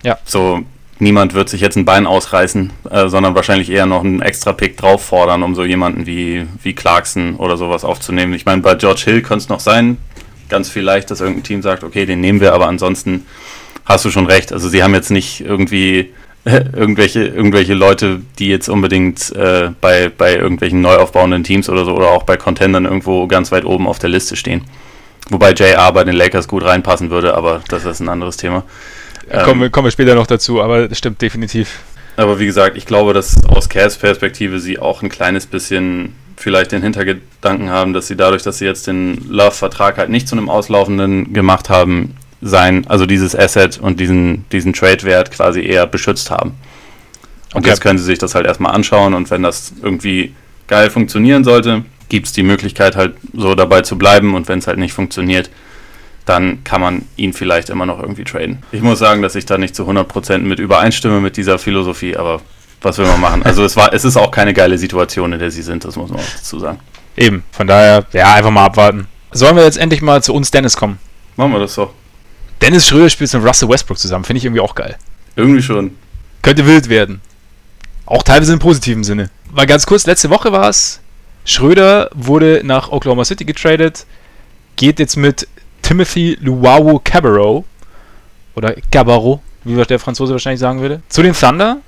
Ja. 0.04 0.18
So, 0.26 0.62
niemand 1.00 1.34
wird 1.34 1.50
sich 1.50 1.62
jetzt 1.62 1.76
ein 1.76 1.86
Bein 1.86 2.06
ausreißen, 2.08 2.72
äh, 2.90 3.08
sondern 3.08 3.36
wahrscheinlich 3.36 3.70
eher 3.70 3.86
noch 3.86 4.04
einen 4.04 4.22
extra 4.22 4.54
Pick 4.54 4.78
drauf 4.78 5.04
fordern, 5.04 5.44
um 5.44 5.56
so 5.56 5.64
jemanden 5.64 6.06
wie, 6.06 6.46
wie 6.62 6.74
Clarkson 6.74 7.36
oder 7.36 7.58
sowas 7.58 7.84
aufzunehmen. 7.84 8.34
Ich 8.34 8.46
meine, 8.46 8.62
bei 8.62 8.76
George 8.76 9.02
Hill 9.06 9.22
könnte 9.22 9.44
es 9.44 9.50
noch 9.50 9.60
sein, 9.60 9.98
ganz 10.50 10.70
vielleicht, 10.70 11.10
dass 11.10 11.22
irgendein 11.22 11.44
Team 11.44 11.62
sagt, 11.62 11.84
okay, 11.84 12.06
den 12.06 12.22
nehmen 12.22 12.40
wir, 12.40 12.54
aber 12.54 12.68
ansonsten 12.68 13.26
hast 13.86 14.06
du 14.06 14.12
schon 14.12 14.28
recht. 14.28 14.54
Also 14.54 14.70
sie 14.70 14.84
haben 14.84 14.94
jetzt 14.94 15.10
nicht 15.12 15.42
irgendwie 15.42 16.14
äh, 16.46 16.64
irgendwelche, 16.76 17.26
irgendwelche 17.26 17.74
Leute, 17.74 18.22
die 18.38 18.50
jetzt 18.50 18.70
unbedingt 18.70 19.36
äh, 19.36 19.72
bei, 19.82 20.10
bei 20.16 20.36
irgendwelchen 20.36 20.82
neu 20.82 20.98
aufbauenden 20.98 21.44
Teams 21.44 21.70
oder 21.70 21.86
so 21.86 21.96
oder 21.96 22.10
auch 22.12 22.24
bei 22.24 22.38
Contendern 22.38 22.86
irgendwo 22.86 23.28
ganz 23.28 23.52
weit 23.52 23.66
oben 23.66 23.88
auf 23.88 23.98
der 23.98 24.10
Liste 24.10 24.36
stehen. 24.36 24.64
Wobei 25.30 25.54
JR 25.54 25.92
bei 25.94 26.04
den 26.04 26.16
Lakers 26.16 26.48
gut 26.48 26.64
reinpassen 26.64 27.10
würde, 27.10 27.36
aber 27.36 27.62
das 27.70 27.86
ist 27.86 28.02
ein 28.02 28.10
anderes 28.10 28.38
Thema. 28.38 28.64
Ähm, 29.30 29.44
kommen, 29.46 29.62
wir, 29.62 29.70
kommen 29.70 29.88
wir 29.88 29.92
später 29.92 30.16
noch 30.16 30.28
dazu, 30.28 30.62
aber 30.62 30.88
das 30.88 30.98
stimmt 30.98 31.22
definitiv. 31.22 31.80
Aber 32.18 32.40
wie 32.40 32.46
gesagt, 32.46 32.78
ich 32.78 32.86
glaube, 32.86 33.14
dass 33.14 33.36
aus 33.46 33.70
Cavs 33.70 33.98
Perspektive 33.98 34.60
sie 34.60 34.80
auch 34.80 35.02
ein 35.02 35.10
kleines 35.10 35.46
bisschen 35.46 36.16
vielleicht 36.36 36.72
den 36.72 36.82
Hintergedanken 36.82 37.70
haben, 37.70 37.94
dass 37.94 38.08
sie 38.08 38.16
dadurch, 38.16 38.44
dass 38.44 38.58
sie 38.58 38.66
jetzt 38.66 38.88
den 38.88 39.30
Love-Vertrag 39.30 39.98
halt 39.98 40.10
nicht 40.10 40.28
zu 40.28 40.36
einem 40.36 40.50
auslaufenden 40.50 41.34
gemacht 41.34 41.70
haben, 41.70 42.16
sein, 42.42 42.86
also 42.88 43.06
dieses 43.06 43.36
Asset 43.36 43.78
und 43.78 44.00
diesen, 44.00 44.46
diesen 44.52 44.74
Trade-Wert 44.74 45.32
quasi 45.32 45.62
eher 45.62 45.86
beschützt 45.86 46.32
haben. 46.32 46.54
Und 47.54 47.60
okay. 47.60 47.70
jetzt 47.70 47.82
können 47.82 48.00
sie 48.00 48.06
sich 48.06 48.18
das 48.18 48.34
halt 48.34 48.48
erstmal 48.48 48.74
anschauen 48.74 49.14
und 49.14 49.30
wenn 49.30 49.44
das 49.44 49.74
irgendwie 49.82 50.34
geil 50.68 50.90
funktionieren 50.90 51.44
sollte, 51.44 51.84
gibt 52.10 52.28
es 52.28 52.34
die 52.34 52.44
Möglichkeit 52.44 52.96
halt 52.96 53.14
so 53.34 53.56
dabei 53.56 53.82
zu 53.82 53.98
bleiben 53.98 54.34
und 54.34 54.48
wenn 54.48 54.60
es 54.60 54.68
halt 54.68 54.80
nicht 54.80 54.94
funktioniert, 54.94 55.50
dann 56.26 56.64
kann 56.64 56.82
man 56.82 57.06
ihn 57.16 57.34
vielleicht 57.34 57.70
immer 57.70 57.86
noch 57.86 58.00
irgendwie 58.00 58.24
traden. 58.24 58.60
Ich 58.72 58.82
muss 58.82 59.00
sagen, 59.00 59.22
dass 59.22 59.36
ich 59.36 59.46
da 59.46 59.58
nicht 59.58 59.76
zu 59.76 59.88
100% 59.88 60.40
mit 60.40 60.60
übereinstimme 60.60 61.20
mit 61.20 61.38
dieser 61.38 61.58
Philosophie, 61.58 62.16
aber 62.16 62.42
was 62.82 62.98
will 62.98 63.06
man 63.06 63.20
machen? 63.20 63.44
Also 63.44 63.64
es 63.64 63.76
war, 63.76 63.94
es 63.94 64.06
ist 64.06 64.18
auch 64.18 64.32
keine 64.32 64.54
geile 64.54 64.78
Situation, 64.78 65.34
in 65.34 65.40
der 65.40 65.52
sie 65.52 65.62
sind, 65.62 65.86
das 65.86 65.96
muss 65.96 66.10
man 66.10 66.20
auch 66.20 66.32
dazu 66.36 66.60
sagen. 66.60 66.80
Eben, 67.18 67.44
von 67.52 67.68
daher, 67.68 68.06
ja, 68.14 68.34
einfach 68.34 68.52
mal 68.52 68.66
abwarten. 68.66 69.08
Sollen 69.32 69.56
wir 69.56 69.64
jetzt 69.64 69.78
endlich 69.78 70.02
mal 70.02 70.24
zu 70.24 70.34
uns 70.34 70.52
Dennis 70.52 70.76
kommen? 70.78 71.00
Machen 71.36 71.52
wir 71.52 71.60
das 71.60 71.74
so. 71.74 71.94
Dennis 72.62 72.88
Schröder 72.88 73.10
spielt 73.10 73.34
mit 73.34 73.44
Russell 73.44 73.70
Westbrook 73.70 73.98
zusammen, 73.98 74.24
finde 74.24 74.40
ich 74.40 74.46
irgendwie 74.46 74.62
auch 74.62 74.76
geil. 74.76 74.98
Irgendwie 75.36 75.62
schon. 75.62 75.96
Könnte 76.42 76.66
wild 76.66 76.90
werden. 76.90 77.22
Auch 78.06 78.24
teilweise 78.24 78.54
im 78.54 78.60
positiven 78.60 79.04
Sinne. 79.04 79.30
Weil 79.52 79.66
ganz 79.66 79.86
kurz, 79.86 80.06
letzte 80.06 80.30
Woche 80.30 80.52
war 80.52 80.70
es, 80.70 81.02
Schröder 81.46 82.10
wurde 82.14 82.62
nach 82.64 82.92
Oklahoma 82.92 83.26
City 83.26 83.46
getradet, 83.46 84.06
geht 84.76 85.00
jetzt 85.00 85.18
mit 85.18 85.48
Timothy 85.92 86.38
Luau 86.40 87.02
Cabarro 87.04 87.66
oder 88.56 88.76
Cabarro, 88.94 89.42
wie 89.66 89.76
der 89.84 90.00
Franzose 90.00 90.32
wahrscheinlich 90.32 90.62
sagen 90.62 90.80
würde, 90.80 91.02
zu 91.10 91.22
den 91.22 91.34
Thunder 91.34 91.80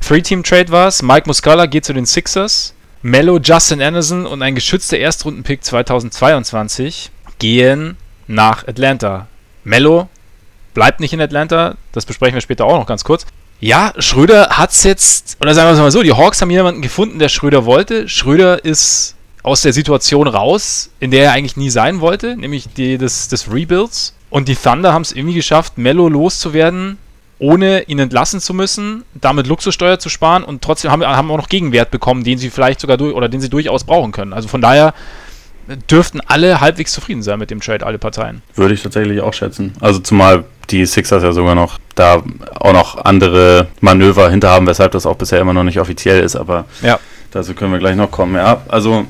Three-Team-Trade 0.00 0.72
war 0.72 0.88
es. 0.88 1.02
Mike 1.02 1.28
Muscala 1.28 1.66
geht 1.66 1.84
zu 1.84 1.92
den 1.92 2.04
Sixers. 2.04 2.74
Mello, 3.02 3.38
Justin 3.38 3.80
Anderson 3.80 4.26
und 4.26 4.42
ein 4.42 4.56
geschützter 4.56 4.98
Erstrundenpick 4.98 5.62
2022 5.62 7.12
gehen 7.38 7.96
nach 8.26 8.66
Atlanta. 8.66 9.28
Mello 9.62 10.08
bleibt 10.74 10.98
nicht 10.98 11.12
in 11.12 11.20
Atlanta, 11.20 11.76
das 11.92 12.06
besprechen 12.06 12.34
wir 12.34 12.40
später 12.40 12.64
auch 12.64 12.76
noch 12.76 12.86
ganz 12.86 13.04
kurz. 13.04 13.24
Ja, 13.60 13.92
Schröder 13.98 14.48
hat 14.48 14.72
es 14.72 14.82
jetzt, 14.82 15.36
oder 15.40 15.54
sagen 15.54 15.68
wir 15.68 15.74
es 15.74 15.78
mal 15.78 15.92
so, 15.92 16.02
die 16.02 16.12
Hawks 16.12 16.42
haben 16.42 16.50
jemanden 16.50 16.82
gefunden, 16.82 17.20
der 17.20 17.28
Schröder 17.28 17.64
wollte. 17.66 18.08
Schröder 18.08 18.64
ist 18.64 19.14
aus 19.44 19.62
der 19.62 19.72
Situation 19.72 20.26
raus, 20.26 20.90
in 20.98 21.12
der 21.12 21.26
er 21.26 21.32
eigentlich 21.32 21.56
nie 21.56 21.70
sein 21.70 22.00
wollte, 22.00 22.36
nämlich 22.36 22.66
die 22.76 22.98
des, 22.98 23.28
des 23.28 23.52
Rebuilds. 23.52 24.14
Und 24.30 24.48
die 24.48 24.56
Thunder 24.56 24.92
haben 24.92 25.02
es 25.02 25.12
irgendwie 25.12 25.34
geschafft, 25.34 25.78
Mello 25.78 26.08
loszuwerden 26.08 26.98
ohne 27.38 27.82
ihn 27.82 27.98
entlassen 27.98 28.40
zu 28.40 28.54
müssen, 28.54 29.04
damit 29.14 29.46
Luxussteuer 29.46 29.98
zu 29.98 30.08
sparen 30.08 30.44
und 30.44 30.62
trotzdem 30.62 30.90
haben, 30.90 31.04
haben 31.04 31.30
auch 31.30 31.36
noch 31.36 31.48
Gegenwert 31.48 31.90
bekommen, 31.90 32.24
den 32.24 32.38
sie 32.38 32.48
vielleicht 32.48 32.80
sogar 32.80 32.96
durch 32.96 33.14
oder 33.14 33.28
den 33.28 33.40
sie 33.40 33.50
durchaus 33.50 33.84
brauchen 33.84 34.12
können. 34.12 34.32
Also 34.32 34.48
von 34.48 34.60
daher 34.60 34.94
dürften 35.90 36.20
alle 36.26 36.60
halbwegs 36.60 36.92
zufrieden 36.92 37.22
sein 37.22 37.38
mit 37.38 37.50
dem 37.50 37.60
Trade, 37.60 37.84
alle 37.84 37.98
Parteien. 37.98 38.42
Würde 38.54 38.74
ich 38.74 38.82
tatsächlich 38.82 39.20
auch 39.20 39.32
schätzen. 39.32 39.72
Also 39.80 39.98
zumal 39.98 40.44
die 40.70 40.86
Sixers 40.86 41.22
ja 41.22 41.32
sogar 41.32 41.54
noch 41.54 41.78
da 41.94 42.22
auch 42.60 42.72
noch 42.72 43.04
andere 43.04 43.68
Manöver 43.80 44.30
hinter 44.30 44.50
haben, 44.50 44.66
weshalb 44.66 44.92
das 44.92 45.06
auch 45.06 45.16
bisher 45.16 45.40
immer 45.40 45.52
noch 45.52 45.64
nicht 45.64 45.80
offiziell 45.80 46.22
ist, 46.22 46.36
aber 46.36 46.66
ja. 46.82 46.98
dazu 47.30 47.54
können 47.54 47.72
wir 47.72 47.78
gleich 47.78 47.96
noch 47.96 48.10
kommen. 48.10 48.36
Ja, 48.36 48.62
also 48.68 49.06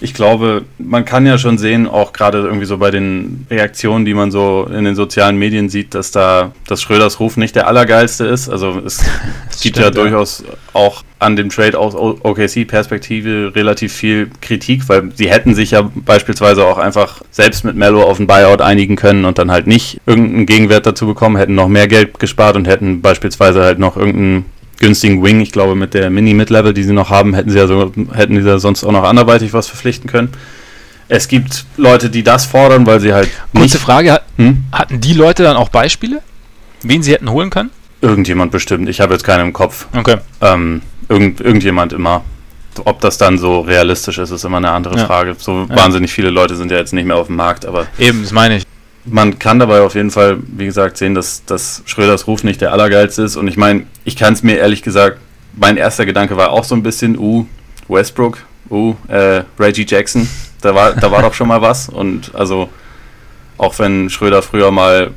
ich 0.00 0.12
glaube, 0.12 0.64
man 0.78 1.04
kann 1.04 1.24
ja 1.24 1.38
schon 1.38 1.56
sehen, 1.56 1.86
auch 1.86 2.12
gerade 2.12 2.38
irgendwie 2.38 2.66
so 2.66 2.78
bei 2.78 2.90
den 2.90 3.46
Reaktionen, 3.50 4.04
die 4.04 4.14
man 4.14 4.30
so 4.30 4.68
in 4.70 4.84
den 4.84 4.94
sozialen 4.94 5.36
Medien 5.38 5.68
sieht, 5.68 5.94
dass 5.94 6.10
da 6.10 6.52
dass 6.66 6.82
Schröders 6.82 7.20
Ruf 7.20 7.36
nicht 7.36 7.56
der 7.56 7.68
allergeilste 7.68 8.26
ist. 8.26 8.48
Also 8.48 8.80
es 8.84 9.04
gibt 9.62 9.76
ja, 9.76 9.84
ja 9.84 9.90
durchaus 9.90 10.44
auch 10.72 11.02
an 11.20 11.36
dem 11.36 11.48
Trade 11.48 11.78
aus 11.78 11.94
OKC-Perspektive 11.94 13.52
relativ 13.54 13.92
viel 13.92 14.30
Kritik, 14.40 14.88
weil 14.88 15.10
sie 15.14 15.30
hätten 15.30 15.54
sich 15.54 15.70
ja 15.70 15.88
beispielsweise 15.94 16.66
auch 16.66 16.76
einfach 16.76 17.22
selbst 17.30 17.64
mit 17.64 17.76
Mello 17.76 18.02
auf 18.02 18.18
ein 18.18 18.26
Buyout 18.26 18.60
einigen 18.60 18.96
können 18.96 19.24
und 19.24 19.38
dann 19.38 19.50
halt 19.50 19.66
nicht 19.66 20.00
irgendeinen 20.06 20.46
Gegenwert 20.46 20.86
dazu 20.86 21.06
bekommen, 21.06 21.36
hätten 21.36 21.54
noch 21.54 21.68
mehr 21.68 21.88
Geld 21.88 22.18
gespart 22.18 22.56
und 22.56 22.66
hätten 22.66 23.00
beispielsweise 23.00 23.62
halt 23.62 23.78
noch 23.78 23.96
irgendeinen 23.96 24.44
günstigen 24.78 25.22
Wing. 25.22 25.40
Ich 25.40 25.52
glaube, 25.52 25.74
mit 25.74 25.94
der 25.94 26.10
Mini-Mid-Level, 26.10 26.74
die 26.74 26.82
sie 26.82 26.92
noch 26.92 27.10
haben, 27.10 27.34
hätten 27.34 27.50
sie 27.50 27.58
ja 27.58 27.66
so, 27.66 27.92
hätten 28.12 28.40
sie 28.42 28.48
ja 28.48 28.58
sonst 28.58 28.84
auch 28.84 28.92
noch 28.92 29.04
anderweitig 29.04 29.52
was 29.52 29.66
verpflichten 29.66 30.08
können. 30.08 30.30
Es 31.08 31.28
gibt 31.28 31.66
Leute, 31.76 32.10
die 32.10 32.22
das 32.22 32.46
fordern, 32.46 32.86
weil 32.86 33.00
sie 33.00 33.12
halt. 33.12 33.30
Kurze 33.54 33.78
Frage: 33.78 34.20
hm? 34.36 34.64
Hatten 34.72 35.00
die 35.00 35.12
Leute 35.12 35.42
dann 35.42 35.56
auch 35.56 35.68
Beispiele, 35.68 36.22
wen 36.82 37.02
sie 37.02 37.12
hätten 37.12 37.30
holen 37.30 37.50
können? 37.50 37.70
Irgendjemand 38.00 38.52
bestimmt. 38.52 38.88
Ich 38.88 39.00
habe 39.00 39.12
jetzt 39.12 39.24
keinen 39.24 39.48
im 39.48 39.52
Kopf. 39.52 39.86
Okay. 39.94 40.16
Ähm, 40.40 40.82
irgend, 41.08 41.40
irgendjemand 41.40 41.92
immer. 41.92 42.22
Ob 42.84 43.00
das 43.00 43.18
dann 43.18 43.38
so 43.38 43.60
realistisch 43.60 44.18
ist, 44.18 44.30
ist 44.30 44.44
immer 44.44 44.56
eine 44.56 44.70
andere 44.70 44.98
ja. 44.98 45.06
Frage. 45.06 45.36
So 45.38 45.66
ja. 45.68 45.76
wahnsinnig 45.76 46.12
viele 46.12 46.30
Leute 46.30 46.56
sind 46.56 46.72
ja 46.72 46.78
jetzt 46.78 46.92
nicht 46.92 47.06
mehr 47.06 47.16
auf 47.16 47.28
dem 47.28 47.36
Markt, 47.36 47.64
aber. 47.66 47.86
Eben, 47.98 48.22
das 48.22 48.32
meine 48.32 48.56
ich 48.56 48.64
man 49.06 49.38
kann 49.38 49.58
dabei 49.58 49.80
auf 49.82 49.94
jeden 49.94 50.10
Fall, 50.10 50.38
wie 50.46 50.64
gesagt, 50.64 50.96
sehen, 50.96 51.14
dass, 51.14 51.44
dass 51.44 51.82
Schröders 51.86 52.26
Ruf 52.26 52.42
nicht 52.42 52.60
der 52.60 52.72
allergeilste 52.72 53.22
ist. 53.22 53.36
Und 53.36 53.48
ich 53.48 53.56
meine, 53.56 53.86
ich 54.04 54.16
kann 54.16 54.32
es 54.32 54.42
mir 54.42 54.56
ehrlich 54.56 54.82
gesagt, 54.82 55.18
mein 55.54 55.76
erster 55.76 56.06
Gedanke 56.06 56.36
war 56.36 56.50
auch 56.50 56.64
so 56.64 56.74
ein 56.74 56.82
bisschen, 56.82 57.18
uh, 57.18 57.46
Westbrook, 57.88 58.38
uh, 58.70 58.94
äh, 59.08 59.42
Reggie 59.58 59.86
Jackson, 59.86 60.28
da 60.62 60.74
war, 60.74 60.94
da 60.94 61.10
war 61.10 61.22
doch 61.22 61.34
schon 61.34 61.48
mal 61.48 61.60
was. 61.60 61.88
Und 61.88 62.34
also, 62.34 62.70
auch 63.58 63.78
wenn 63.78 64.08
Schröder 64.10 64.42
früher 64.42 64.70
mal 64.70 65.10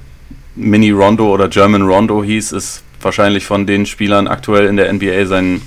Mini 0.55 0.91
Rondo 0.91 1.33
oder 1.33 1.47
German 1.47 1.83
Rondo 1.83 2.23
hieß, 2.23 2.51
ist 2.51 2.83
wahrscheinlich 3.01 3.45
von 3.45 3.65
den 3.65 3.85
Spielern 3.85 4.27
aktuell 4.27 4.65
in 4.65 4.75
der 4.75 4.91
NBA 4.91 5.25
sein 5.25 5.61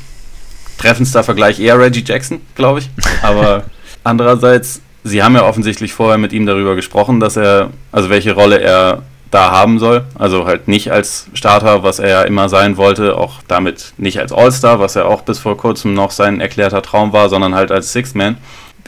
treffendster 0.79 1.23
Vergleich 1.23 1.61
eher 1.61 1.79
Reggie 1.79 2.05
Jackson, 2.05 2.41
glaube 2.55 2.81
ich. 2.81 2.91
Aber 3.23 3.65
andererseits 4.05 4.83
Sie 5.03 5.23
haben 5.23 5.35
ja 5.35 5.45
offensichtlich 5.45 5.93
vorher 5.93 6.19
mit 6.19 6.33
ihm 6.33 6.47
darüber 6.47 6.75
gesprochen, 6.75 7.21
dass 7.21 7.37
er, 7.37 7.71
also 7.91 8.11
welche 8.11 8.33
Rolle 8.33 8.61
er 8.61 9.03
da 9.31 9.51
haben 9.51 9.79
soll. 9.79 10.05
Also 10.15 10.47
halt 10.47 10.69
nicht 10.69 10.91
als 10.91 11.27
Starter, 11.35 11.83
was 11.83 11.99
er 11.99 12.09
ja 12.09 12.23
immer 12.23 12.49
sein 12.49 12.77
wollte, 12.77 13.17
auch 13.17 13.41
damit 13.47 13.93
nicht 13.97 14.19
als 14.19 14.33
All-Star, 14.33 14.81
was 14.81 14.95
ja 14.95 15.05
auch 15.05 15.23
bis 15.23 15.39
vor 15.39 15.57
kurzem 15.57 15.95
noch 15.95 16.11
sein 16.11 16.41
erklärter 16.41 16.83
Traum 16.83 17.13
war, 17.13 17.29
sondern 17.29 17.55
halt 17.55 17.71
als 17.71 17.93
Six-Man. 17.93 18.37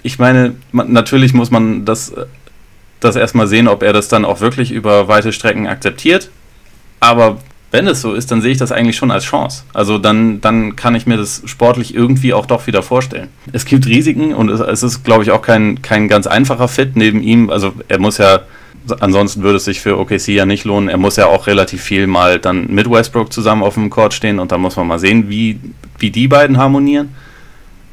Ich 0.03 0.19
meine, 0.19 0.57
natürlich 0.73 1.33
muss 1.33 1.51
man 1.51 1.85
das, 1.85 2.13
das 3.01 3.17
erstmal 3.17 3.47
sehen, 3.47 3.69
ob 3.69 3.83
er 3.83 3.93
das 3.93 4.09
dann 4.09 4.25
auch 4.25 4.41
wirklich 4.41 4.73
über 4.73 5.07
weite 5.09 5.33
Strecken 5.33 5.67
akzeptiert. 5.69 6.31
Aber 6.99 7.39
wenn 7.73 7.87
es 7.87 8.03
so 8.03 8.13
ist, 8.13 8.31
dann 8.31 8.43
sehe 8.43 8.53
ich 8.53 8.59
das 8.59 8.71
eigentlich 8.71 8.97
schon 8.97 9.11
als 9.11 9.25
Chance. 9.25 9.65
Also 9.73 9.97
dann, 9.97 10.43
dann 10.43 10.77
kann 10.77 10.95
ich 10.95 11.07
mir 11.07 11.17
das 11.17 11.43
sportlich 11.47 11.95
irgendwie 11.95 12.35
auch 12.35 12.45
doch 12.45 12.67
wieder 12.67 12.83
vorstellen. 12.83 13.29
Es 13.51 13.65
gibt 13.65 13.87
Risiken 13.87 14.35
und 14.35 14.51
es, 14.51 14.61
es 14.61 14.83
ist, 14.83 15.05
glaube 15.05 15.25
ich, 15.25 15.31
auch 15.31 15.41
kein, 15.41 15.81
kein 15.81 16.07
ganz 16.07 16.27
einfacher 16.27 16.69
Fit 16.69 16.97
neben 16.97 17.23
ihm. 17.23 17.49
Also 17.49 17.73
er 17.89 17.99
muss 17.99 18.19
ja, 18.19 18.41
ansonsten 19.01 19.43
würde 19.43 19.57
es 19.57 19.65
sich 19.65 19.81
für 19.81 19.99
OKC 19.99 20.29
ja 20.29 20.45
nicht 20.45 20.65
lohnen. 20.65 20.91
Er 20.91 20.99
muss 20.99 21.17
ja 21.17 21.27
auch 21.27 21.47
relativ 21.47 21.83
viel 21.83 22.07
mal 22.07 22.39
dann 22.39 22.67
mit 22.67 22.91
Westbrook 22.91 23.33
zusammen 23.33 23.63
auf 23.63 23.75
dem 23.75 23.89
Court 23.89 24.13
stehen 24.13 24.39
und 24.39 24.53
da 24.53 24.59
muss 24.59 24.77
man 24.77 24.87
mal 24.87 24.99
sehen, 24.99 25.31
wie, 25.31 25.59
wie 25.99 26.11
die 26.11 26.29
beiden 26.29 26.59
harmonieren. 26.59 27.15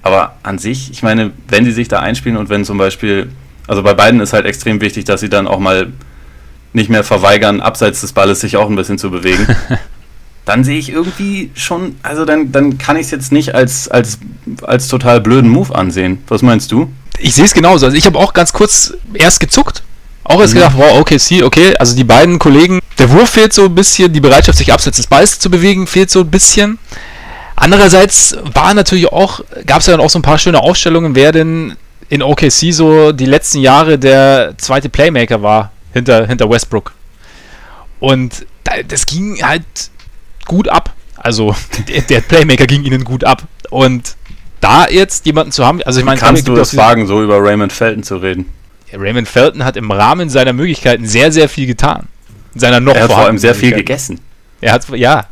Aber 0.02 0.36
an 0.44 0.58
sich, 0.58 0.92
ich 0.92 1.04
meine, 1.04 1.32
wenn 1.48 1.64
sie 1.64 1.72
sich 1.72 1.88
da 1.88 2.00
einspielen 2.00 2.38
und 2.38 2.50
wenn 2.50 2.66
zum 2.66 2.78
Beispiel, 2.78 3.30
also 3.66 3.82
bei 3.82 3.94
beiden 3.94 4.20
ist 4.20 4.34
halt 4.34 4.46
extrem 4.46 4.82
wichtig, 4.82 5.06
dass 5.06 5.22
sie 5.22 5.30
dann 5.30 5.48
auch 5.48 5.60
mal 5.60 5.88
nicht 6.74 6.90
mehr 6.90 7.04
verweigern, 7.04 7.62
abseits 7.62 8.02
des 8.02 8.14
Balles 8.14 8.40
sich 8.40 8.58
auch 8.58 8.70
ein 8.70 8.76
bisschen 8.76 8.98
zu 8.98 9.10
bewegen, 9.10 9.48
dann 10.46 10.64
sehe 10.64 10.80
ich 10.80 10.90
irgendwie 10.90 11.52
schon, 11.54 11.96
also 12.02 12.26
dann, 12.26 12.52
dann 12.52 12.78
kann 12.78 12.96
ich 12.96 13.04
es 13.04 13.12
jetzt 13.12 13.32
nicht 13.32 13.54
als, 13.54 13.88
als, 13.88 14.20
als 14.64 14.88
total 14.88 15.22
blöden 15.22 15.50
Move 15.50 15.76
ansehen. 15.76 16.24
Was 16.28 16.42
meinst 16.42 16.72
du? 16.72 16.92
Ich 17.20 17.36
sehe 17.36 17.46
es 17.46 17.54
genauso. 17.54 17.86
Also 17.86 17.98
ich 17.98 18.06
habe 18.06 18.18
auch 18.18 18.34
ganz 18.34 18.54
kurz 18.54 18.94
erst 19.14 19.40
gezuckt. 19.40 19.84
Auch 20.24 20.40
erst 20.40 20.54
mhm. 20.54 20.60
gedacht, 20.60 20.74
wow, 20.78 21.00
okay, 21.00 21.18
see, 21.18 21.44
okay, 21.44 21.76
also 21.78 21.96
die 21.96 22.04
beiden 22.04 22.40
Kollegen, 22.40 22.80
der 22.98 23.12
Wurf 23.12 23.32
fehlt 23.32 23.54
so 23.54 23.66
ein 23.66 23.76
bisschen, 23.76 24.12
die 24.12 24.20
Bereitschaft, 24.20 24.58
sich 24.58 24.72
abseits 24.72 24.98
des 24.98 25.08
Balls 25.08 25.40
zu 25.40 25.50
bewegen, 25.50 25.88
fehlt 25.88 26.10
so 26.10 26.22
ein 26.22 26.30
bisschen. 26.32 26.80
Andererseits 27.56 28.38
war 28.54 28.74
natürlich 28.74 29.12
auch, 29.12 29.42
gab 29.66 29.82
es 29.82 29.88
ja 29.88 29.94
dann 29.98 30.06
auch 30.06 30.10
so 30.10 30.20
ein 30.20 30.24
paar 30.24 30.38
schöne 30.38 30.62
Aufstellungen, 30.62 31.14
wer 31.14 31.32
denn 31.32 31.76
in 32.10 32.24
OKC 32.24 32.72
so 32.74 33.12
die 33.12 33.26
letzten 33.26 33.60
Jahre 33.60 34.00
der 34.00 34.54
zweite 34.58 34.90
Playmaker 34.90 35.42
war 35.42 35.72
hinter, 35.94 36.28
hinter 36.28 36.50
Westbrook. 36.50 36.94
Und 38.00 38.46
das 38.88 39.06
ging 39.06 39.42
halt 39.42 39.64
gut 40.46 40.70
ab. 40.70 40.94
Also 41.16 41.56
der, 42.10 42.22
Playmaker 42.22 42.66
ging 42.66 42.84
ihnen 42.84 43.04
gut 43.04 43.24
ab. 43.24 43.44
Und 43.70 44.16
da 44.62 44.88
jetzt 44.88 45.26
jemanden 45.26 45.52
zu 45.52 45.66
haben, 45.66 45.82
also 45.84 46.00
ich 46.00 46.06
meine, 46.06 46.20
kannst 46.20 46.48
du 46.48 46.56
es 46.56 46.76
wagen, 46.76 47.08
so 47.08 47.24
über 47.24 47.42
Raymond 47.42 47.74
Felton 47.74 48.04
zu 48.04 48.18
reden? 48.18 48.46
Ja, 48.92 49.00
Raymond 49.00 49.28
Felton 49.28 49.64
hat 49.64 49.78
im 49.78 49.92
Rahmen 49.92 50.30
seiner 50.30 50.54
Möglichkeiten 50.54 51.06
sehr, 51.06 51.32
sehr 51.32 51.50
viel 51.50 51.68
getan. 51.68 52.08
Seiner 52.56 52.80
noch 52.80 52.96
er 52.96 53.04
hat 53.04 53.12
vor 53.12 53.20
allem 53.20 53.38
sehr 53.38 53.56
viel 53.56 53.74
gegessen. 53.74 54.20
Er 54.62 54.74
hat, 54.74 54.90
ja. 54.90 55.28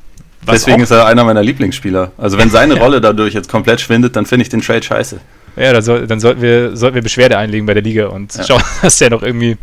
Deswegen 0.50 0.82
ist 0.82 0.91
er 0.91 1.06
einer 1.06 1.24
meiner 1.24 1.43
Lieblingsspieler. 1.43 2.12
Also 2.17 2.38
wenn 2.38 2.50
seine 2.50 2.76
Rolle 2.80 3.02
dadurch 3.02 3.34
jetzt 3.34 3.50
komplett 3.50 3.82
schwindet, 3.82 4.15
dann 4.15 4.26
finde 4.26 4.43
ich 4.43 4.50
den 4.50 4.62
Trade 4.62 4.84
scheiße. 4.84 5.20
Ja, 5.58 5.74
dann, 5.74 5.82
soll, 5.82 6.08
dann 6.08 6.20
sollten, 6.20 6.41
wir, 6.41 6.78
sollten 6.78 6.96
wir 6.96 7.02
Beschwerde 7.02 7.38
einlegen 7.38 7.65
bei 7.65 7.74
der 7.74 7.84
Liga 7.84 8.08
und 8.08 8.36
ja. 8.36 8.43
schauen, 8.43 8.62
dass 8.82 8.98
der 8.98 9.10
noch 9.10 9.24
irgendwie 9.24 9.58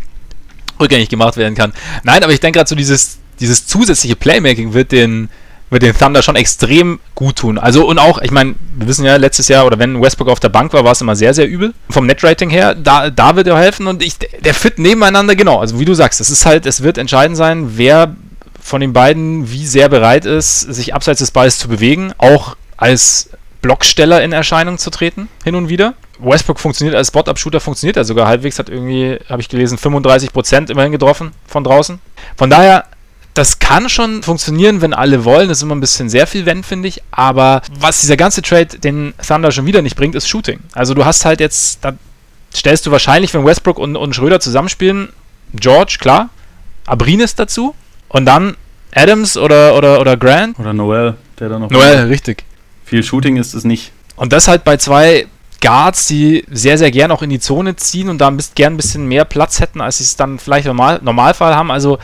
rückgängig 0.81 1.09
gemacht 1.09 1.37
werden 1.37 1.55
kann. 1.55 1.73
Nein, 2.03 2.23
aber 2.23 2.33
ich 2.33 2.41
denke 2.41 2.59
gerade 2.59 2.69
so 2.69 2.75
dieses, 2.75 3.19
dieses 3.41 3.67
zusätzliche 3.67 4.17
Playmaking 4.17 4.75
wird 4.75 4.93
den, 4.93 5.29
wird 5.71 5.83
den 5.83 5.97
Thunder 5.97 6.23
schon 6.23 6.37
extrem 6.37 7.01
gut 7.15 7.37
tun. 7.37 7.59
Also 7.59 7.87
und 7.87 7.99
auch, 7.99 8.21
ich 8.23 8.31
meine, 8.31 8.55
wir 8.77 8.87
wissen 8.87 9.05
ja 9.05 9.17
letztes 9.17 9.49
Jahr 9.49 9.67
oder 9.67 9.79
wenn 9.79 10.01
Westbrook 10.01 10.29
auf 10.29 10.41
der 10.41 10.49
Bank 10.49 10.73
war, 10.73 10.85
war 10.85 10.93
es 10.93 11.01
immer 11.01 11.17
sehr, 11.17 11.35
sehr 11.35 11.49
übel. 11.49 11.75
Vom 11.91 12.07
Netrating 12.07 12.51
her, 12.51 12.75
da, 12.75 13.11
da 13.11 13.37
wird 13.37 13.47
er 13.47 13.59
helfen 13.59 13.87
und 13.87 14.03
ich, 14.03 14.17
der 14.19 14.55
fit 14.55 14.79
nebeneinander, 14.79 15.37
genau. 15.37 15.61
Also 15.61 15.81
wie 15.81 15.85
du 15.85 15.95
sagst, 15.95 16.21
es 16.21 16.31
ist 16.31 16.47
halt, 16.47 16.67
es 16.67 16.83
wird 16.83 16.99
entscheidend 16.99 17.37
sein, 17.37 17.77
wer 17.77 18.15
von 18.61 18.81
den 18.81 18.93
beiden 18.93 19.51
wie 19.51 19.67
sehr 19.67 19.89
bereit 19.89 20.25
ist, 20.25 20.61
sich 20.61 20.95
abseits 20.95 21.19
des 21.19 21.31
Balls 21.31 21.59
zu 21.59 21.69
bewegen, 21.69 22.13
auch 22.17 22.57
als 22.77 23.31
Blocksteller 23.61 24.23
in 24.23 24.33
Erscheinung 24.33 24.79
zu 24.79 24.91
treten, 24.91 25.29
hin 25.45 25.55
und 25.55 25.69
wieder. 25.69 25.95
Westbrook 26.19 26.61
funktioniert 26.61 26.97
als 26.97 27.09
Spot-Up-Shooter, 27.09 27.61
funktioniert 27.61 27.97
er 27.97 28.05
sogar 28.05 28.27
halbwegs, 28.27 28.59
hat 28.59 28.69
irgendwie, 28.69 29.19
habe 29.29 29.43
ich 29.43 29.49
gelesen, 29.49 29.79
35% 29.79 30.71
immerhin 30.71 30.93
getroffen 30.93 31.33
von 31.47 31.65
draußen. 31.65 31.99
Von 32.37 32.51
daher, 32.51 32.85
das 33.35 33.59
kann 33.59 33.89
schon 33.89 34.23
funktionieren, 34.23 34.81
wenn 34.81 34.95
alle 34.95 35.25
wollen. 35.25 35.49
Das 35.49 35.59
ist 35.59 35.63
immer 35.63 35.75
ein 35.75 35.81
bisschen 35.81 36.09
sehr 36.09 36.27
viel 36.27 36.47
wenn, 36.47 36.63
finde 36.63 36.89
ich. 36.89 37.03
Aber 37.11 37.63
was 37.81 38.01
dieser 38.01 38.17
ganze 38.17 38.43
Trade 38.43 38.79
den 38.79 39.13
Thunder 39.27 39.51
schon 39.51 39.67
wieder 39.67 39.83
nicht 39.83 39.97
bringt, 39.97 40.15
ist 40.15 40.29
Shooting. 40.29 40.61
Also 40.73 40.95
du 40.95 41.05
hast 41.05 41.25
halt 41.25 41.41
jetzt, 41.41 41.85
da 41.85 41.95
stellst 42.55 42.87
du 42.87 42.93
wahrscheinlich, 42.93 43.35
wenn 43.35 43.45
Westbrook 43.45 43.79
und, 43.79 43.97
und 43.97 44.15
Schröder 44.15 44.39
zusammenspielen, 44.39 45.09
George, 45.53 45.97
klar, 46.01 46.31
Abrinis 46.87 47.35
dazu 47.35 47.75
und 48.09 48.27
dann 48.27 48.57
Adams 48.95 49.37
oder, 49.37 49.77
oder, 49.77 50.01
oder 50.01 50.17
Grant. 50.17 50.59
Oder 50.61 50.73
Noel, 50.73 51.15
der 51.41 51.49
da 51.49 51.59
noch. 51.59 51.71
Noel, 51.71 52.07
richtig. 52.07 52.45
Viel 52.85 53.03
Shooting 53.03 53.37
ist 53.37 53.55
es 53.55 53.65
nicht. 53.65 53.91
Und 54.15 54.33
das 54.33 54.47
halt 54.47 54.63
bei 54.63 54.77
zwei 54.77 55.27
Guards, 55.65 56.07
die 56.07 56.45
sehr, 56.51 56.77
sehr 56.77 56.91
gern 56.91 57.11
auch 57.11 57.23
in 57.23 57.31
die 57.31 57.41
Zone 57.41 57.75
ziehen 57.77 58.11
und 58.11 58.19
da 58.19 58.31
gern 58.55 58.75
ein 58.75 58.77
bisschen 58.77 59.07
mehr 59.07 59.25
Platz 59.25 59.61
hätten, 59.61 59.81
als 59.81 59.97
sie 59.97 60.05
es 60.05 60.15
dann 60.15 60.39
vielleicht 60.39 60.67
im 60.67 60.77
Normal, 60.77 61.01
Normalfall 61.03 61.57
haben. 61.57 61.71
Also 61.71 61.99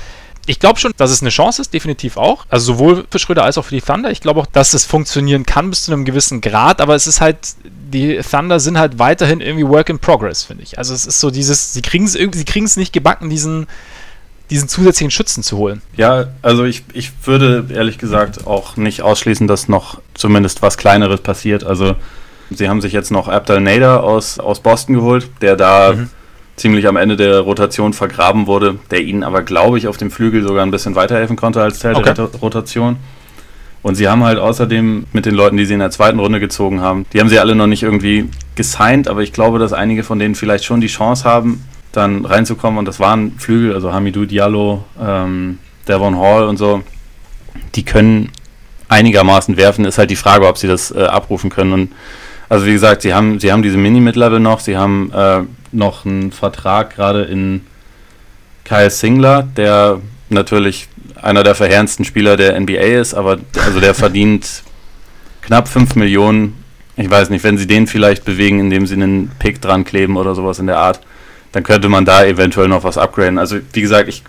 ich 0.47 0.59
glaube 0.59 0.81
schon, 0.81 0.93
dass 0.97 1.11
es 1.11 1.21
eine 1.21 1.29
Chance 1.29 1.61
ist, 1.61 1.75
definitiv 1.75 2.17
auch. 2.17 2.47
Also 2.49 2.73
sowohl 2.73 3.05
für 3.11 3.19
Schröder 3.19 3.45
als 3.45 3.59
auch 3.59 3.67
für 3.67 3.75
die 3.75 3.83
Thunder. 3.83 4.11
Ich 4.11 4.23
glaube 4.23 4.41
auch, 4.41 4.47
dass 4.47 4.73
es 4.73 4.87
funktionieren 4.87 5.45
kann 5.45 5.69
bis 5.69 5.85
zu 5.85 5.93
einem 5.93 6.07
gewissen 6.07 6.41
Grad, 6.41 6.81
aber 6.81 6.95
es 6.95 7.07
ist 7.07 7.21
halt, 7.21 7.37
die 7.93 8.19
Thunder 8.19 8.61
sind 8.61 8.79
halt 8.79 8.99
weiterhin 8.99 9.43
irgendwie 9.43 9.69
Work 9.69 9.91
in 9.91 9.99
Progress, 9.99 10.43
finde 10.43 10.63
ich. 10.63 10.79
Also 10.79 10.95
es 10.95 11.05
ist 11.05 11.21
so 11.21 11.31
dieses, 11.31 11.75
sie 11.75 11.83
kriegen 11.83 12.07
es 12.07 12.13
sie 12.15 12.45
kriegen 12.47 12.65
es 12.65 12.79
nicht 12.79 12.95
gebacken, 12.95 13.29
diesen, 13.29 13.67
diesen 14.49 14.71
zusätzlichen 14.71 15.11
Schützen 15.11 15.43
zu 15.43 15.59
holen. 15.59 15.83
Ja, 15.99 16.29
also 16.41 16.65
ich, 16.65 16.83
ich 16.95 17.13
würde 17.25 17.67
ehrlich 17.75 17.99
gesagt 17.99 18.47
auch 18.47 18.79
nicht 18.79 19.03
ausschließen, 19.03 19.47
dass 19.47 19.69
noch 19.69 20.01
zumindest 20.15 20.63
was 20.63 20.79
Kleineres 20.79 21.21
passiert. 21.21 21.63
Also 21.63 21.95
sie 22.51 22.69
haben 22.69 22.81
sich 22.81 22.93
jetzt 22.93 23.11
noch 23.11 23.29
Abdel 23.29 23.61
Nader 23.61 24.03
aus, 24.03 24.39
aus 24.39 24.61
Boston 24.61 24.95
geholt, 24.95 25.29
der 25.41 25.57
da 25.57 25.93
mhm. 25.95 26.11
ziemlich 26.57 26.87
am 26.87 26.97
Ende 26.97 27.17
der 27.17 27.41
Rotation 27.41 27.93
vergraben 27.93 28.47
wurde, 28.47 28.79
der 28.91 29.03
ihnen 29.03 29.23
aber, 29.23 29.43
glaube 29.43 29.79
ich, 29.79 29.89
auf 29.89 29.97
dem 29.97 30.11
Flügel 30.11 30.43
sogar 30.43 30.65
ein 30.65 30.71
bisschen 30.71 30.95
weiterhelfen 30.95 31.37
konnte 31.37 31.63
als 31.63 31.79
Teil 31.79 31.95
okay. 31.95 32.15
der 32.15 32.27
Rotation. 32.27 32.97
Und 33.83 33.95
sie 33.95 34.09
haben 34.09 34.23
halt 34.25 34.39
außerdem 34.39 35.07
mit 35.13 35.25
den 35.25 35.35
Leuten, 35.35 35.57
die 35.57 35.65
sie 35.65 35.73
in 35.73 35.81
der 35.81 35.91
zweiten 35.91 36.19
Runde 36.19 36.39
gezogen 36.39 36.81
haben, 36.83 37.07
die 37.13 37.21
haben 37.21 37.31
sie 37.31 37.39
alle 37.39 37.55
noch 37.55 37.67
nicht 37.67 37.83
irgendwie 37.83 38.29
gesigned, 38.55 39.09
aber 39.09 39.23
ich 39.23 39.33
glaube, 39.33 39.59
dass 39.59 39.73
einige 39.73 40.03
von 40.03 40.19
denen 40.19 40.35
vielleicht 40.35 40.65
schon 40.65 40.83
die 40.83 40.89
Chance 40.89 41.25
haben, 41.25 41.65
dann 41.93 42.25
reinzukommen. 42.25 42.79
Und 42.79 42.85
das 42.85 43.01
waren 43.01 43.39
Flügel, 43.39 43.75
also 43.75 43.93
Hamidou 43.93 44.27
Diallo, 44.27 44.85
ähm, 45.01 45.59
Devon 45.89 46.19
Hall 46.19 46.45
und 46.45 46.57
so. 46.57 46.83
Die 47.75 47.85
können 47.85 48.31
einigermaßen 48.89 49.57
werfen. 49.57 49.85
Ist 49.85 49.99
halt 49.99 50.11
die 50.11 50.17
Frage, 50.17 50.47
ob 50.47 50.59
sie 50.59 50.69
das 50.69 50.91
äh, 50.91 51.03
abrufen 51.05 51.51
können. 51.51 51.73
Und 51.73 51.93
also 52.51 52.67
wie 52.67 52.73
gesagt, 52.73 53.03
sie 53.03 53.15
haben, 53.15 53.39
sie 53.39 53.53
haben 53.53 53.63
diese 53.63 53.79
Mini-Mid-Level 53.79 54.41
noch. 54.41 54.59
Sie 54.59 54.77
haben 54.77 55.13
äh, 55.15 55.43
noch 55.73 56.05
einen 56.05 56.33
Vertrag 56.33 56.95
gerade 56.97 57.23
in 57.23 57.63
Kyle 58.65 58.91
Singler, 58.91 59.45
der 59.57 60.01
natürlich 60.31 60.89
einer 61.23 61.45
der 61.45 61.55
verheerendsten 61.55 62.05
Spieler 62.05 62.37
der 62.37 62.59
NBA 62.59 62.99
ist, 62.99 63.15
aber 63.15 63.39
also 63.65 63.79
der 63.79 63.95
verdient 63.95 64.65
knapp 65.43 65.69
5 65.69 65.95
Millionen. 65.95 66.63
Ich 66.97 67.09
weiß 67.09 67.31
nicht, 67.31 67.45
wenn 67.45 67.57
sie 67.57 67.69
den 67.69 67.87
vielleicht 67.87 68.25
bewegen, 68.25 68.59
indem 68.59 68.85
sie 68.85 68.95
einen 68.95 69.31
Pick 69.39 69.63
dran 69.63 69.85
kleben 69.85 70.17
oder 70.17 70.35
sowas 70.35 70.59
in 70.59 70.67
der 70.67 70.79
Art, 70.79 71.01
dann 71.53 71.63
könnte 71.63 71.89
man 71.89 72.05
da 72.05 72.25
eventuell 72.25 72.69
noch 72.69 72.83
was 72.83 72.99
upgraden. 72.99 73.39
Also 73.39 73.59
wie 73.73 73.81
gesagt, 73.81 74.09
ich 74.09 74.25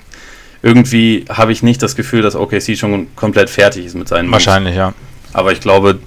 irgendwie 0.62 1.26
habe 1.28 1.52
ich 1.52 1.64
nicht 1.64 1.82
das 1.82 1.96
Gefühl, 1.96 2.22
dass 2.22 2.36
OKC 2.36 2.78
schon 2.78 3.08
komplett 3.16 3.50
fertig 3.50 3.88
ist 3.88 3.96
mit 3.96 4.08
seinen 4.08 4.32
Wahrscheinlich, 4.32 4.76
Moves. 4.76 4.94
ja. 4.94 4.94
Aber 5.34 5.52
ich 5.52 5.60
glaube, 5.60 6.00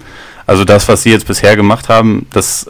also 0.46 0.64
das, 0.64 0.88
was 0.88 1.02
sie 1.02 1.10
jetzt 1.10 1.26
bisher 1.26 1.56
gemacht 1.56 1.88
haben, 1.88 2.26
das 2.32 2.68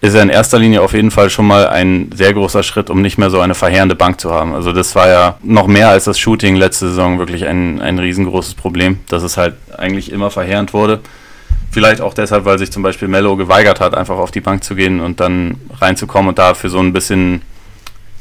ist 0.00 0.14
ja 0.14 0.22
in 0.22 0.28
erster 0.28 0.58
Linie 0.58 0.80
auf 0.80 0.92
jeden 0.92 1.10
Fall 1.10 1.28
schon 1.28 1.46
mal 1.46 1.68
ein 1.68 2.10
sehr 2.14 2.32
großer 2.32 2.62
Schritt, 2.62 2.88
um 2.88 3.02
nicht 3.02 3.18
mehr 3.18 3.30
so 3.30 3.40
eine 3.40 3.54
verheerende 3.54 3.96
Bank 3.96 4.20
zu 4.20 4.30
haben. 4.30 4.54
Also 4.54 4.72
das 4.72 4.94
war 4.94 5.08
ja 5.08 5.38
noch 5.42 5.66
mehr 5.66 5.88
als 5.88 6.04
das 6.04 6.18
Shooting 6.18 6.54
letzte 6.54 6.88
Saison 6.88 7.18
wirklich 7.18 7.46
ein, 7.46 7.80
ein 7.80 7.98
riesengroßes 7.98 8.54
Problem, 8.54 9.00
dass 9.08 9.24
es 9.24 9.36
halt 9.36 9.54
eigentlich 9.76 10.12
immer 10.12 10.30
verheerend 10.30 10.72
wurde. 10.72 11.00
Vielleicht 11.72 12.00
auch 12.00 12.14
deshalb, 12.14 12.44
weil 12.44 12.58
sich 12.58 12.70
zum 12.70 12.82
Beispiel 12.82 13.08
Mello 13.08 13.36
geweigert 13.36 13.80
hat, 13.80 13.94
einfach 13.94 14.16
auf 14.16 14.30
die 14.30 14.40
Bank 14.40 14.62
zu 14.62 14.74
gehen 14.76 15.00
und 15.00 15.20
dann 15.20 15.56
reinzukommen 15.80 16.28
und 16.28 16.38
da 16.38 16.54
für 16.54 16.70
so 16.70 16.78
ein 16.78 16.92
bisschen 16.92 17.42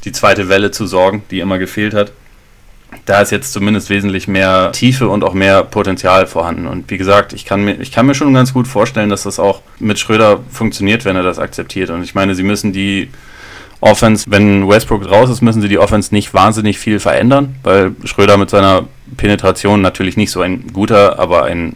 die 0.03 0.11
zweite 0.11 0.49
Welle 0.49 0.71
zu 0.71 0.87
sorgen, 0.87 1.23
die 1.29 1.39
immer 1.39 1.59
gefehlt 1.59 1.93
hat. 1.93 2.11
Da 3.05 3.21
ist 3.21 3.31
jetzt 3.31 3.53
zumindest 3.53 3.89
wesentlich 3.89 4.27
mehr 4.27 4.71
Tiefe 4.71 5.09
und 5.09 5.23
auch 5.23 5.33
mehr 5.33 5.63
Potenzial 5.63 6.27
vorhanden. 6.27 6.67
Und 6.67 6.89
wie 6.89 6.97
gesagt, 6.97 7.33
ich 7.33 7.45
kann 7.45 7.63
mir, 7.63 7.79
ich 7.81 7.91
kann 7.91 8.05
mir 8.05 8.15
schon 8.15 8.33
ganz 8.33 8.53
gut 8.53 8.67
vorstellen, 8.67 9.09
dass 9.09 9.23
das 9.23 9.39
auch 9.39 9.61
mit 9.79 9.99
Schröder 9.99 10.39
funktioniert, 10.49 11.05
wenn 11.05 11.15
er 11.15 11.23
das 11.23 11.39
akzeptiert. 11.39 11.89
Und 11.89 12.03
ich 12.03 12.15
meine, 12.15 12.35
sie 12.35 12.43
müssen 12.43 12.73
die 12.73 13.09
Offense, 13.79 14.25
wenn 14.27 14.67
Westbrook 14.67 15.09
raus 15.09 15.29
ist, 15.29 15.41
müssen 15.41 15.61
sie 15.61 15.69
die 15.69 15.77
Offense 15.77 16.13
nicht 16.13 16.33
wahnsinnig 16.33 16.79
viel 16.79 16.99
verändern, 16.99 17.55
weil 17.63 17.91
Schröder 18.05 18.37
mit 18.37 18.49
seiner 18.49 18.85
Penetration 19.17 19.81
natürlich 19.81 20.17
nicht 20.17 20.31
so 20.31 20.41
ein 20.41 20.67
guter, 20.73 21.19
aber 21.19 21.43
ein 21.43 21.75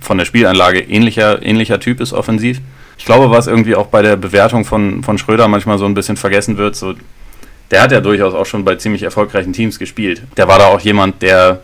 von 0.00 0.18
der 0.18 0.24
Spielanlage 0.24 0.80
ähnlicher, 0.80 1.42
ähnlicher 1.42 1.80
Typ 1.80 2.00
ist 2.00 2.12
offensiv. 2.12 2.60
Ich 2.98 3.04
glaube, 3.04 3.30
was 3.30 3.46
irgendwie 3.46 3.76
auch 3.76 3.86
bei 3.86 4.02
der 4.02 4.16
Bewertung 4.16 4.64
von, 4.64 5.02
von 5.02 5.16
Schröder 5.16 5.48
manchmal 5.48 5.78
so 5.78 5.86
ein 5.86 5.94
bisschen 5.94 6.16
vergessen 6.16 6.58
wird, 6.58 6.76
so 6.76 6.94
der 7.70 7.82
hat 7.82 7.92
ja 7.92 8.00
durchaus 8.00 8.34
auch 8.34 8.46
schon 8.46 8.64
bei 8.64 8.76
ziemlich 8.76 9.02
erfolgreichen 9.02 9.52
Teams 9.52 9.78
gespielt. 9.78 10.22
Der 10.36 10.48
war 10.48 10.58
da 10.58 10.66
auch 10.66 10.80
jemand, 10.80 11.22
der 11.22 11.60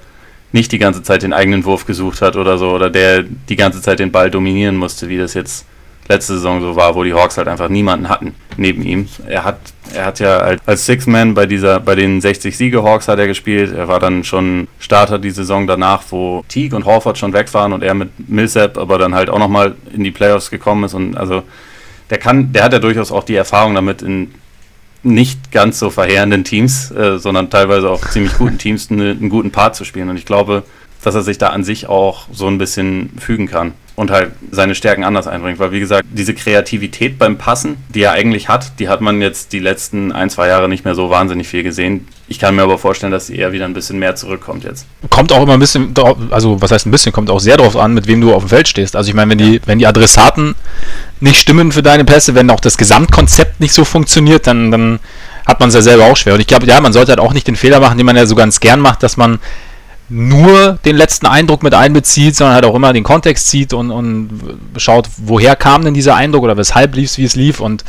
nicht 0.52 0.72
die 0.72 0.78
ganze 0.78 1.02
Zeit 1.02 1.22
den 1.22 1.32
eigenen 1.32 1.64
Wurf 1.64 1.86
gesucht 1.86 2.22
hat 2.22 2.36
oder 2.36 2.58
so, 2.58 2.70
oder 2.70 2.90
der 2.90 3.22
die 3.22 3.56
ganze 3.56 3.82
Zeit 3.82 3.98
den 3.98 4.12
Ball 4.12 4.30
dominieren 4.30 4.76
musste, 4.76 5.08
wie 5.08 5.18
das 5.18 5.34
jetzt 5.34 5.66
letzte 6.08 6.34
Saison 6.34 6.60
so 6.60 6.76
war, 6.76 6.94
wo 6.94 7.02
die 7.02 7.12
Hawks 7.12 7.36
halt 7.36 7.48
einfach 7.48 7.68
niemanden 7.68 8.08
hatten 8.08 8.34
neben 8.56 8.82
ihm. 8.82 9.08
Er 9.26 9.44
hat, 9.44 9.58
er 9.92 10.06
hat 10.06 10.20
ja 10.20 10.38
als 10.64 10.86
Six-Man 10.86 11.34
bei 11.34 11.46
bei 11.46 11.94
den 11.96 12.20
60 12.20 12.56
Siege 12.56 12.84
Hawks 12.84 13.08
hat 13.08 13.18
er 13.18 13.26
gespielt. 13.26 13.74
Er 13.74 13.88
war 13.88 13.98
dann 13.98 14.22
schon 14.22 14.68
Starter 14.78 15.18
die 15.18 15.30
Saison 15.30 15.66
danach, 15.66 16.02
wo 16.10 16.44
Teague 16.48 16.76
und 16.76 16.84
Horford 16.84 17.18
schon 17.18 17.32
weg 17.32 17.52
waren 17.54 17.72
und 17.72 17.82
er 17.82 17.94
mit 17.94 18.28
Millsap 18.28 18.78
aber 18.78 18.98
dann 18.98 19.14
halt 19.14 19.30
auch 19.30 19.38
nochmal 19.38 19.74
in 19.92 20.04
die 20.04 20.12
Playoffs 20.12 20.50
gekommen 20.50 20.84
ist 20.84 20.94
und 20.94 21.16
also 21.16 21.42
der 22.08 22.18
kann, 22.18 22.52
der 22.52 22.62
hat 22.62 22.72
ja 22.72 22.78
durchaus 22.78 23.10
auch 23.10 23.24
die 23.24 23.34
Erfahrung 23.34 23.74
damit 23.74 24.00
in 24.00 24.32
nicht 25.02 25.52
ganz 25.52 25.78
so 25.78 25.90
verheerenden 25.90 26.44
Teams, 26.44 26.90
äh, 26.90 27.18
sondern 27.18 27.50
teilweise 27.50 27.90
auch 27.90 28.06
ziemlich 28.08 28.36
guten 28.38 28.58
Teams 28.58 28.90
einen, 28.90 29.18
einen 29.18 29.28
guten 29.28 29.50
Part 29.50 29.76
zu 29.76 29.84
spielen. 29.84 30.08
Und 30.08 30.16
ich 30.16 30.26
glaube, 30.26 30.64
dass 31.02 31.14
er 31.14 31.22
sich 31.22 31.38
da 31.38 31.48
an 31.48 31.64
sich 31.64 31.86
auch 31.86 32.26
so 32.32 32.46
ein 32.48 32.58
bisschen 32.58 33.10
fügen 33.18 33.46
kann 33.46 33.74
und 33.96 34.10
halt 34.10 34.32
seine 34.50 34.74
Stärken 34.74 35.04
anders 35.04 35.26
einbringt. 35.26 35.58
Weil, 35.58 35.72
wie 35.72 35.80
gesagt, 35.80 36.06
diese 36.12 36.34
Kreativität 36.34 37.18
beim 37.18 37.38
Passen, 37.38 37.78
die 37.88 38.02
er 38.02 38.12
eigentlich 38.12 38.48
hat, 38.48 38.78
die 38.78 38.88
hat 38.88 39.00
man 39.00 39.22
jetzt 39.22 39.52
die 39.52 39.58
letzten 39.58 40.12
ein, 40.12 40.28
zwei 40.28 40.48
Jahre 40.48 40.68
nicht 40.68 40.84
mehr 40.84 40.94
so 40.94 41.08
wahnsinnig 41.08 41.48
viel 41.48 41.62
gesehen. 41.62 42.06
Ich 42.28 42.38
kann 42.38 42.54
mir 42.54 42.62
aber 42.62 42.78
vorstellen, 42.78 43.10
dass 43.10 43.28
sie 43.28 43.36
eher 43.36 43.52
wieder 43.52 43.64
ein 43.64 43.72
bisschen 43.72 43.98
mehr 43.98 44.14
zurückkommt 44.14 44.64
jetzt. 44.64 44.86
Kommt 45.08 45.32
auch 45.32 45.42
immer 45.42 45.54
ein 45.54 45.60
bisschen, 45.60 45.94
also 46.30 46.60
was 46.60 46.70
heißt 46.70 46.86
ein 46.86 46.90
bisschen, 46.90 47.12
kommt 47.12 47.30
auch 47.30 47.40
sehr 47.40 47.56
darauf 47.56 47.76
an, 47.76 47.94
mit 47.94 48.06
wem 48.06 48.20
du 48.20 48.34
auf 48.34 48.44
dem 48.44 48.50
Feld 48.50 48.68
stehst. 48.68 48.96
Also 48.96 49.08
ich 49.08 49.14
meine, 49.14 49.30
wenn 49.30 49.38
die, 49.38 49.60
wenn 49.64 49.78
die 49.78 49.86
Adressaten 49.86 50.54
nicht 51.20 51.40
stimmen 51.40 51.72
für 51.72 51.82
deine 51.82 52.04
Pässe, 52.04 52.34
wenn 52.34 52.50
auch 52.50 52.60
das 52.60 52.76
Gesamtkonzept 52.76 53.60
nicht 53.60 53.72
so 53.72 53.84
funktioniert, 53.84 54.46
dann, 54.46 54.70
dann 54.70 54.98
hat 55.46 55.60
man 55.60 55.70
es 55.70 55.74
ja 55.74 55.80
selber 55.80 56.04
auch 56.04 56.16
schwer. 56.16 56.34
Und 56.34 56.40
ich 56.40 56.46
glaube, 56.46 56.66
ja, 56.66 56.78
man 56.80 56.92
sollte 56.92 57.12
halt 57.12 57.20
auch 57.20 57.32
nicht 57.32 57.46
den 57.46 57.56
Fehler 57.56 57.80
machen, 57.80 57.96
den 57.96 58.04
man 58.04 58.16
ja 58.16 58.26
so 58.26 58.34
ganz 58.34 58.60
gern 58.60 58.80
macht, 58.80 59.02
dass 59.02 59.16
man 59.16 59.38
nur 60.08 60.78
den 60.84 60.96
letzten 60.96 61.26
Eindruck 61.26 61.62
mit 61.62 61.74
einbezieht, 61.74 62.36
sondern 62.36 62.54
halt 62.54 62.64
auch 62.64 62.74
immer 62.74 62.92
den 62.92 63.02
Kontext 63.02 63.48
zieht 63.48 63.72
und, 63.72 63.90
und 63.90 64.30
schaut, 64.76 65.08
woher 65.16 65.56
kam 65.56 65.84
denn 65.84 65.94
dieser 65.94 66.14
Eindruck 66.14 66.44
oder 66.44 66.56
weshalb 66.56 66.94
lief 66.94 67.10
es, 67.10 67.18
wie 67.18 67.24
es 67.24 67.34
lief. 67.34 67.60
Und 67.60 67.84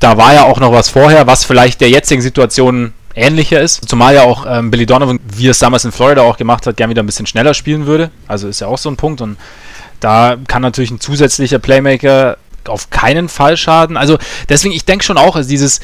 da 0.00 0.16
war 0.16 0.34
ja 0.34 0.44
auch 0.44 0.58
noch 0.58 0.72
was 0.72 0.88
vorher, 0.88 1.26
was 1.26 1.44
vielleicht 1.44 1.80
der 1.80 1.90
jetzigen 1.90 2.22
Situation 2.22 2.92
ähnlicher 3.14 3.60
ist. 3.60 3.88
Zumal 3.88 4.14
ja 4.14 4.22
auch 4.22 4.46
ähm, 4.48 4.70
Billy 4.70 4.86
Donovan, 4.86 5.20
wie 5.24 5.46
es 5.46 5.60
damals 5.60 5.84
in 5.84 5.92
Florida 5.92 6.22
auch 6.22 6.36
gemacht 6.36 6.66
hat, 6.66 6.76
gern 6.76 6.90
wieder 6.90 7.02
ein 7.02 7.06
bisschen 7.06 7.26
schneller 7.26 7.54
spielen 7.54 7.86
würde. 7.86 8.10
Also 8.26 8.48
ist 8.48 8.60
ja 8.60 8.66
auch 8.66 8.78
so 8.78 8.90
ein 8.90 8.96
Punkt. 8.96 9.20
Und 9.20 9.36
da 10.00 10.36
kann 10.48 10.62
natürlich 10.62 10.90
ein 10.90 11.00
zusätzlicher 11.00 11.60
Playmaker 11.60 12.36
auf 12.66 12.90
keinen 12.90 13.28
Fall 13.28 13.56
schaden. 13.56 13.96
Also 13.96 14.18
deswegen, 14.48 14.74
ich 14.74 14.84
denke 14.84 15.04
schon 15.04 15.18
auch, 15.18 15.36
also 15.36 15.48
dieses, 15.48 15.80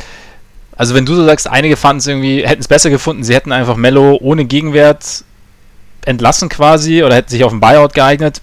also 0.77 0.95
wenn 0.95 1.07
du 1.07 1.15
so 1.15 1.25
sagst, 1.25 1.49
einige 1.49 1.77
fanden 1.77 1.99
es 1.99 2.07
irgendwie, 2.07 2.47
hätten 2.47 2.61
es 2.61 2.69
besser 2.69 2.91
gefunden, 2.91 3.23
sie 3.23 3.35
hätten 3.35 3.53
einfach 3.53 3.77
Mello 3.77 4.19
ohne 4.21 4.47
Gegenwert 4.47 5.25
entlassen 6.11 6.49
quasi 6.49 7.03
oder 7.03 7.15
hätten 7.15 7.31
sich 7.31 7.45
auf 7.45 7.53
ein 7.53 7.61
Buyout 7.61 7.95
geeignet. 7.95 8.43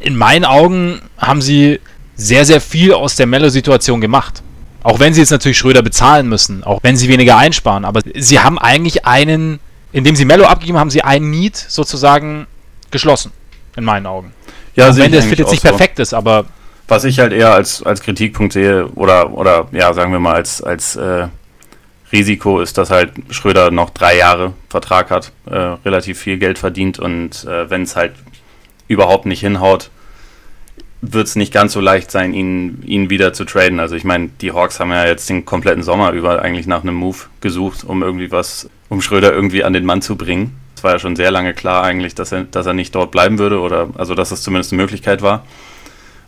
In 0.00 0.16
meinen 0.16 0.44
Augen 0.44 1.00
haben 1.18 1.42
sie 1.42 1.80
sehr, 2.16 2.44
sehr 2.44 2.60
viel 2.60 2.92
aus 2.92 3.16
der 3.16 3.26
Mello-Situation 3.26 4.00
gemacht. 4.00 4.42
Auch 4.82 5.00
wenn 5.00 5.12
sie 5.12 5.20
jetzt 5.20 5.30
natürlich 5.30 5.58
Schröder 5.58 5.82
bezahlen 5.82 6.28
müssen, 6.28 6.62
auch 6.62 6.78
wenn 6.82 6.96
sie 6.96 7.08
weniger 7.08 7.36
einsparen. 7.36 7.84
Aber 7.84 8.00
sie 8.14 8.38
haben 8.38 8.58
eigentlich 8.58 9.04
einen, 9.04 9.58
indem 9.92 10.14
sie 10.14 10.24
Mello 10.24 10.44
abgegeben 10.44 10.78
haben, 10.78 10.90
sie 10.90 11.02
einen 11.02 11.30
Need 11.30 11.56
sozusagen 11.56 12.46
geschlossen. 12.90 13.32
In 13.76 13.84
meinen 13.84 14.06
Augen. 14.06 14.32
Ja, 14.74 14.90
auch 14.90 14.96
wenn 14.96 15.12
das 15.12 15.24
Fit 15.24 15.38
jetzt 15.38 15.50
nicht 15.50 15.62
so. 15.62 15.68
perfekt 15.68 15.98
ist, 15.98 16.14
aber. 16.14 16.46
Was 16.88 17.04
ich 17.04 17.18
halt 17.18 17.32
eher 17.32 17.52
als, 17.52 17.82
als 17.82 18.00
Kritikpunkt 18.00 18.52
sehe, 18.52 18.86
oder, 18.94 19.32
oder 19.32 19.66
ja, 19.72 19.92
sagen 19.92 20.12
wir 20.12 20.20
mal, 20.20 20.36
als, 20.36 20.62
als 20.62 20.94
äh, 20.94 21.26
Risiko 22.16 22.60
ist, 22.60 22.78
dass 22.78 22.90
halt 22.90 23.12
Schröder 23.30 23.70
noch 23.70 23.90
drei 23.90 24.16
Jahre 24.16 24.54
Vertrag 24.70 25.10
hat, 25.10 25.32
äh, 25.44 25.54
relativ 25.54 26.18
viel 26.18 26.38
Geld 26.38 26.58
verdient 26.58 26.98
und 26.98 27.44
äh, 27.44 27.68
wenn 27.68 27.82
es 27.82 27.94
halt 27.94 28.14
überhaupt 28.88 29.26
nicht 29.26 29.40
hinhaut, 29.40 29.90
wird 31.02 31.26
es 31.26 31.36
nicht 31.36 31.52
ganz 31.52 31.74
so 31.74 31.80
leicht 31.80 32.10
sein, 32.10 32.32
ihn, 32.32 32.82
ihn 32.86 33.10
wieder 33.10 33.34
zu 33.34 33.44
traden. 33.44 33.80
Also 33.80 33.96
ich 33.96 34.04
meine, 34.04 34.30
die 34.40 34.52
Hawks 34.52 34.80
haben 34.80 34.90
ja 34.90 35.06
jetzt 35.06 35.28
den 35.28 35.44
kompletten 35.44 35.82
Sommer 35.82 36.12
über 36.12 36.40
eigentlich 36.40 36.66
nach 36.66 36.82
einem 36.82 36.94
Move 36.94 37.18
gesucht, 37.42 37.84
um 37.84 38.02
irgendwie 38.02 38.32
was, 38.32 38.70
um 38.88 39.02
Schröder 39.02 39.32
irgendwie 39.32 39.62
an 39.62 39.74
den 39.74 39.84
Mann 39.84 40.00
zu 40.00 40.16
bringen. 40.16 40.56
Es 40.74 40.82
war 40.84 40.92
ja 40.92 40.98
schon 40.98 41.16
sehr 41.16 41.30
lange 41.30 41.52
klar 41.52 41.84
eigentlich, 41.84 42.14
dass 42.14 42.32
er, 42.32 42.44
dass 42.44 42.66
er 42.66 42.72
nicht 42.72 42.94
dort 42.94 43.10
bleiben 43.10 43.38
würde 43.38 43.60
oder 43.60 43.90
also 43.96 44.14
dass 44.14 44.30
das 44.30 44.42
zumindest 44.42 44.72
eine 44.72 44.80
Möglichkeit 44.82 45.20
war. 45.20 45.44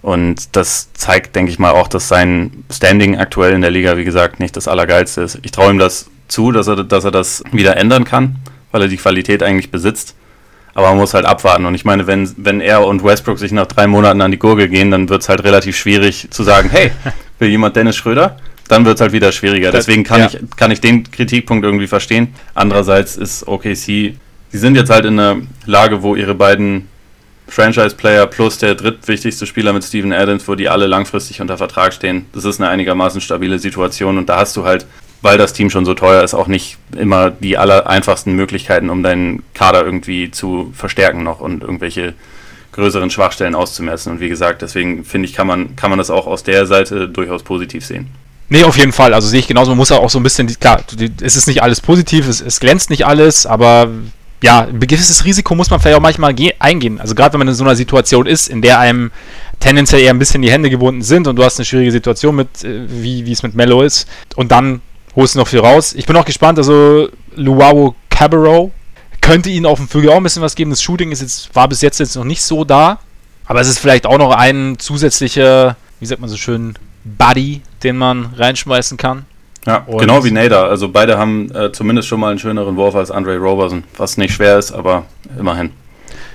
Und 0.01 0.57
das 0.57 0.93
zeigt, 0.93 1.35
denke 1.35 1.51
ich 1.51 1.59
mal, 1.59 1.73
auch, 1.73 1.89
dass 1.89 2.09
sein 2.09 2.65
Standing 2.71 3.19
aktuell 3.19 3.53
in 3.53 3.61
der 3.61 3.71
Liga, 3.71 3.97
wie 3.97 4.05
gesagt, 4.05 4.39
nicht 4.41 4.57
das 4.57 4.69
Allergeilste 4.69 5.23
ist. 5.23 5.39
Ich 5.43 5.51
traue 5.51 5.71
ihm 5.71 5.79
das 5.79 6.09
zu, 6.29 6.53
dass 6.53 6.69
er, 6.69 6.85
dass 6.85 7.05
er 7.05 7.11
das 7.11 7.43
wieder 7.53 7.77
ändern 7.77 8.05
kann, 8.05 8.37
weil 8.71 8.83
er 8.83 8.89
die 8.89 8.97
Qualität 8.97 9.43
eigentlich 9.43 9.71
besitzt. 9.71 10.15
Aber 10.75 10.91
man 10.91 10.99
muss 10.99 11.15
halt 11.15 11.25
abwarten. 11.25 11.67
Und 11.67 11.75
ich 11.75 11.85
meine, 11.85 12.07
wenn, 12.07 12.33
wenn 12.37 12.61
er 12.61 12.87
und 12.87 13.03
Westbrook 13.03 13.39
sich 13.39 13.51
nach 13.51 13.67
drei 13.67 13.89
Monaten 13.89 14.21
an 14.21 14.31
die 14.31 14.39
Gurgel 14.39 14.69
gehen, 14.69 14.93
dann 14.93 15.09
wird 15.09 15.23
es 15.23 15.29
halt 15.29 15.43
relativ 15.43 15.77
schwierig 15.77 16.29
zu 16.31 16.45
sagen, 16.45 16.71
hey, 16.71 16.93
will 17.41 17.49
jemand 17.49 17.75
Dennis 17.75 17.97
Schröder? 17.97 18.37
Dann 18.69 18.85
wird 18.85 18.97
es 18.97 19.01
halt 19.01 19.13
wieder 19.13 19.33
schwieriger. 19.33 19.73
Deswegen 19.73 20.05
kann, 20.05 20.21
ja. 20.21 20.27
ich, 20.27 20.39
kann 20.57 20.71
ich 20.71 20.81
den 20.81 21.11
Kritikpunkt 21.11 21.65
irgendwie 21.65 21.89
verstehen. 21.89 22.35
Andererseits 22.55 23.17
ist 23.17 23.49
OKC, 23.49 23.75
sie 23.75 24.19
sind 24.53 24.77
jetzt 24.77 24.91
halt 24.91 25.05
in 25.07 25.19
einer 25.19 25.39
Lage, 25.65 26.03
wo 26.03 26.15
ihre 26.15 26.35
beiden 26.35 26.87
Franchise-Player 27.49 28.27
plus 28.27 28.59
der 28.59 28.75
drittwichtigste 28.75 29.47
Spieler 29.47 29.73
mit 29.73 29.85
Steven 29.85 30.13
Adams, 30.13 30.47
wo 30.47 30.55
die 30.55 30.69
alle 30.69 30.87
langfristig 30.87 31.41
unter 31.41 31.57
Vertrag 31.57 31.93
stehen. 31.93 32.27
Das 32.33 32.45
ist 32.45 32.61
eine 32.61 32.71
einigermaßen 32.71 33.21
stabile 33.21 33.59
Situation 33.59 34.19
und 34.19 34.29
da 34.29 34.39
hast 34.39 34.57
du 34.57 34.65
halt, 34.65 34.87
weil 35.23 35.39
das 35.39 35.53
Team 35.53 35.71
schon 35.71 35.85
so 35.85 35.95
teuer 35.95 36.23
ist, 36.23 36.35
auch 36.35 36.47
nicht 36.47 36.77
immer 36.97 37.31
die 37.31 37.59
aller 37.59 37.89
einfachsten 37.89 38.35
Möglichkeiten, 38.35 38.91
um 38.91 39.03
deinen 39.03 39.43
Kader 39.55 39.85
irgendwie 39.85 40.31
zu 40.31 40.73
verstärken 40.77 41.23
noch 41.23 41.41
und 41.41 41.63
irgendwelche 41.63 42.15
größeren 42.73 43.11
Schwachstellen 43.11 43.55
auszumessen. 43.55 44.13
Und 44.13 44.21
wie 44.21 44.29
gesagt, 44.29 44.63
deswegen 44.63 45.05
finde 45.05 45.27
ich, 45.27 45.35
kann 45.35 45.47
man, 45.47 45.75
kann 45.75 45.91
man 45.91 45.99
das 45.99 46.11
auch 46.11 46.27
aus 46.27 46.45
der 46.45 46.67
Seite 46.67 47.09
durchaus 47.09 47.43
positiv 47.43 47.85
sehen. 47.85 48.07
Nee, 48.51 48.65
auf 48.65 48.79
jeden 48.79 48.93
Fall. 48.93 49.13
Also 49.15 49.29
sehe 49.29 49.41
ich 49.41 49.49
genauso. 49.49 49.73
Man 49.73 49.79
muss 49.79 49.93
auch 49.93 50.09
so 50.09 50.19
ein 50.19 50.23
bisschen, 50.23 50.47
klar, 50.59 50.83
es 51.21 51.37
ist 51.37 51.49
nicht 51.49 51.63
alles 51.63 51.81
positiv, 51.81 52.29
es, 52.29 52.41
es 52.41 52.61
glänzt 52.61 52.89
nicht 52.89 53.05
alles, 53.07 53.47
aber 53.47 53.89
ja, 54.43 54.61
ein 54.61 54.81
gewisses 54.81 55.25
Risiko 55.25 55.55
muss 55.55 55.71
man 55.71 55.81
vielleicht 55.81 55.97
auch 55.97 56.03
manchmal 56.03 56.35
eingehen. 56.59 57.01
Also 57.01 57.15
gerade 57.15 57.33
wenn 57.33 57.41
man 57.41 57.49
in 57.49 57.55
so 57.55 57.65
einer 57.65 57.75
Situation 57.75 58.27
ist, 58.27 58.49
in 58.49 58.63
der 58.63 58.79
einem 58.79 59.11
tendenziell 59.59 60.03
eher 60.03 60.11
ein 60.11 60.19
bisschen 60.19 60.43
die 60.43 60.51
Hände 60.51 60.71
gebunden 60.71 61.03
sind 61.03 61.27
und 61.27 61.37
du 61.37 61.45
hast 61.45 61.59
eine 61.59 61.65
schwierige 61.65 61.93
Situation 61.93 62.37
mit, 62.37 62.65
äh, 62.65 62.87
wie, 62.89 63.31
es 63.31 63.43
mit 63.43 63.55
Mello 63.55 63.83
ist 63.83 64.09
und 64.37 64.53
dann 64.53 64.81
holst 65.17 65.35
du 65.35 65.41
noch 65.41 65.49
viel 65.49 65.61
raus. 65.61 65.93
Ich 65.95 66.07
bin 66.07 66.17
auch 66.17 66.25
gespannt, 66.25 66.59
also 66.59 67.09
Luau 67.35 67.97
Cabarro 68.11 68.71
könnte 69.21 69.51
ihnen 69.51 69.67
auf 69.67 69.79
dem 69.79 69.89
Flügel 69.89 70.11
auch 70.11 70.17
ein 70.17 70.23
bisschen 70.23 70.43
was 70.43 70.55
geben. 70.55 70.71
Das 70.71 70.83
Shooting 70.83 71.11
ist 71.11 71.21
jetzt, 71.21 71.55
war 71.55 71.69
bis 71.69 71.83
jetzt 71.83 71.99
jetzt 71.99 72.15
noch 72.15 72.25
nicht 72.25 72.43
so 72.43 72.65
da, 72.65 73.01
aber 73.47 73.61
es 73.61 73.69
ist 73.69 73.81
vielleicht 73.81 74.07
auch 74.07 74.19
noch 74.19 74.31
ein 74.31 74.77
zusätzlicher, 74.79 75.77
wie 75.99 76.07
sagt 76.07 76.21
man 76.21 76.31
so 76.31 76.37
schön, 76.37 76.75
Buddy, 77.05 77.63
den 77.83 77.97
man 77.97 78.35
reinschmeißen 78.37 78.97
kann. 78.97 79.25
Ja, 79.69 79.85
und 79.87 79.99
genau 79.99 80.25
wie 80.25 80.31
Nader. 80.31 80.65
Also 80.65 80.89
beide 80.89 81.19
haben 81.19 81.55
äh, 81.55 81.71
zumindest 81.73 82.09
schon 82.09 82.19
mal 82.21 82.31
einen 82.31 82.39
schöneren 82.39 82.77
Wurf 82.77 82.95
als 82.95 83.11
Andre 83.11 83.37
Roberson, 83.37 83.85
was 83.99 84.17
nicht 84.17 84.33
schwer 84.33 84.59
ist, 84.59 84.73
aber 84.73 85.05
immerhin. 85.39 85.73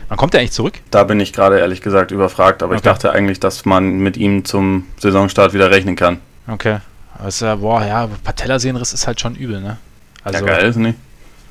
Wann 0.08 0.18
kommt 0.20 0.36
er 0.36 0.42
eigentlich 0.42 0.52
zurück? 0.52 0.76
Da 0.92 1.04
bin 1.04 1.20
ich 1.20 1.34
gerade 1.34 1.58
ehrlich 1.58 1.82
gesagt 1.82 2.12
überfragt, 2.12 2.62
aber 2.62 2.74
okay. 2.74 2.78
ich 2.78 2.84
dachte 2.84 3.12
eigentlich, 3.12 3.40
dass 3.40 3.66
man 3.66 3.98
mit 3.98 4.18
ihm 4.18 4.46
zum 4.46 4.86
Saisonstart 5.00 5.54
wieder 5.54 5.72
rechnen 5.72 5.96
kann. 5.96 6.20
Okay. 6.48 6.78
Also, 7.18 7.58
boah, 7.58 7.84
ja, 7.84 8.08
Patellasehnenriss 8.24 8.94
ist 8.94 9.08
halt 9.08 9.20
schon 9.20 9.36
übel, 9.36 9.62
ne? 9.62 9.78
Also, 10.24 10.46
ja, 10.46 10.46
geil 10.46 10.68
ist 10.68 10.78
nicht. 10.78 10.98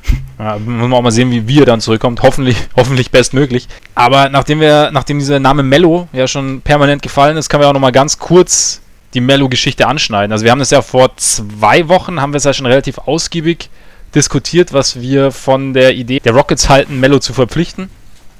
Ja, 0.39 0.59
müssen 0.59 0.91
wir 0.91 0.97
auch 0.97 1.03
mal 1.03 1.13
sehen, 1.13 1.31
wie, 1.31 1.47
wie 1.47 1.61
er 1.61 1.67
dann 1.67 1.81
zurückkommt. 1.81 2.23
Hoffentlich, 2.23 2.57
hoffentlich 2.77 3.13
bestmöglich. 3.13 3.69
Aber 3.95 4.29
nachdem 4.29 4.59
wir, 4.59 4.91
nachdem 4.93 5.21
dieser 5.21 5.39
Name 5.39 5.63
Mello 5.63 6.09
ja 6.13 6.27
schon 6.27 6.63
permanent 6.63 7.01
gefallen 7.01 7.37
ist, 7.37 7.49
können 7.49 7.63
wir 7.63 7.69
auch 7.69 7.73
noch 7.73 7.81
mal 7.81 7.93
ganz 7.93 8.19
kurz 8.19 8.82
die 9.15 9.21
Mello-Geschichte 9.21 9.87
anschneiden. 9.87 10.33
Also 10.33 10.45
wir 10.45 10.51
haben 10.51 10.59
das 10.59 10.71
ja 10.71 10.83
vor 10.83 11.17
zwei 11.17 11.89
Wochen, 11.89 12.21
haben 12.21 12.33
wir 12.33 12.39
es 12.39 12.45
ja 12.45 12.53
schon 12.53 12.67
relativ 12.67 12.99
ausgiebig 12.99 13.69
diskutiert, 14.15 14.73
was 14.73 15.01
wir 15.01 15.33
von 15.33 15.75
der 15.75 15.95
Idee 15.95 16.21
der 16.21 16.33
Rockets 16.33 16.69
halten, 16.69 17.01
Mello 17.01 17.19
zu 17.19 17.33
verpflichten. 17.33 17.91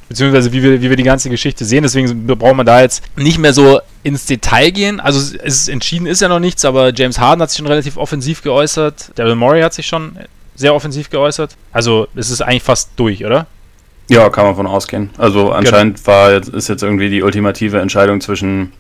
Beziehungsweise 0.09 0.53
wie 0.53 0.63
wir, 0.63 0.83
wie 0.83 0.91
wir 0.91 0.97
die 0.97 1.05
ganze 1.05 1.31
Geschichte 1.31 1.65
sehen. 1.65 1.83
Deswegen 1.83 2.27
brauchen 2.27 2.57
wir 2.57 2.65
da 2.65 2.83
jetzt 2.83 3.03
nicht 3.17 3.39
mehr 3.39 3.55
so 3.55 3.81
ins 4.03 4.27
Detail 4.27 4.71
gehen. 4.71 5.01
Also 5.01 5.19
es 5.19 5.33
ist, 5.33 5.69
entschieden 5.69 6.07
ist 6.07 6.21
ja 6.21 6.29
noch 6.29 6.41
nichts, 6.41 6.65
aber 6.65 6.93
James 6.93 7.19
Harden 7.19 7.41
hat 7.41 7.51
sich 7.51 7.59
schon 7.59 7.67
relativ 7.67 7.97
offensiv 7.97 8.43
geäußert. 8.43 9.13
Daryl 9.15 9.37
Morey 9.37 9.63
hat 9.63 9.73
sich 9.73 9.87
schon 9.87 10.19
sehr 10.55 10.75
offensiv 10.75 11.09
geäußert. 11.09 11.57
Also 11.73 12.09
es 12.15 12.31
ist 12.31 12.43
eigentlich 12.43 12.63
fast 12.63 12.91
durch, 12.97 13.25
oder? 13.25 13.47
Ja, 14.11 14.29
kann 14.29 14.45
man 14.45 14.55
von 14.55 14.67
ausgehen. 14.67 15.09
Also 15.17 15.51
anscheinend 15.51 15.97
genau. 15.97 16.07
war 16.09 16.33
jetzt, 16.33 16.49
ist 16.49 16.69
jetzt 16.69 16.83
irgendwie 16.83 17.09
die 17.09 17.23
ultimative 17.23 17.81
Entscheidung 17.81 18.21
zwischen 18.21 18.73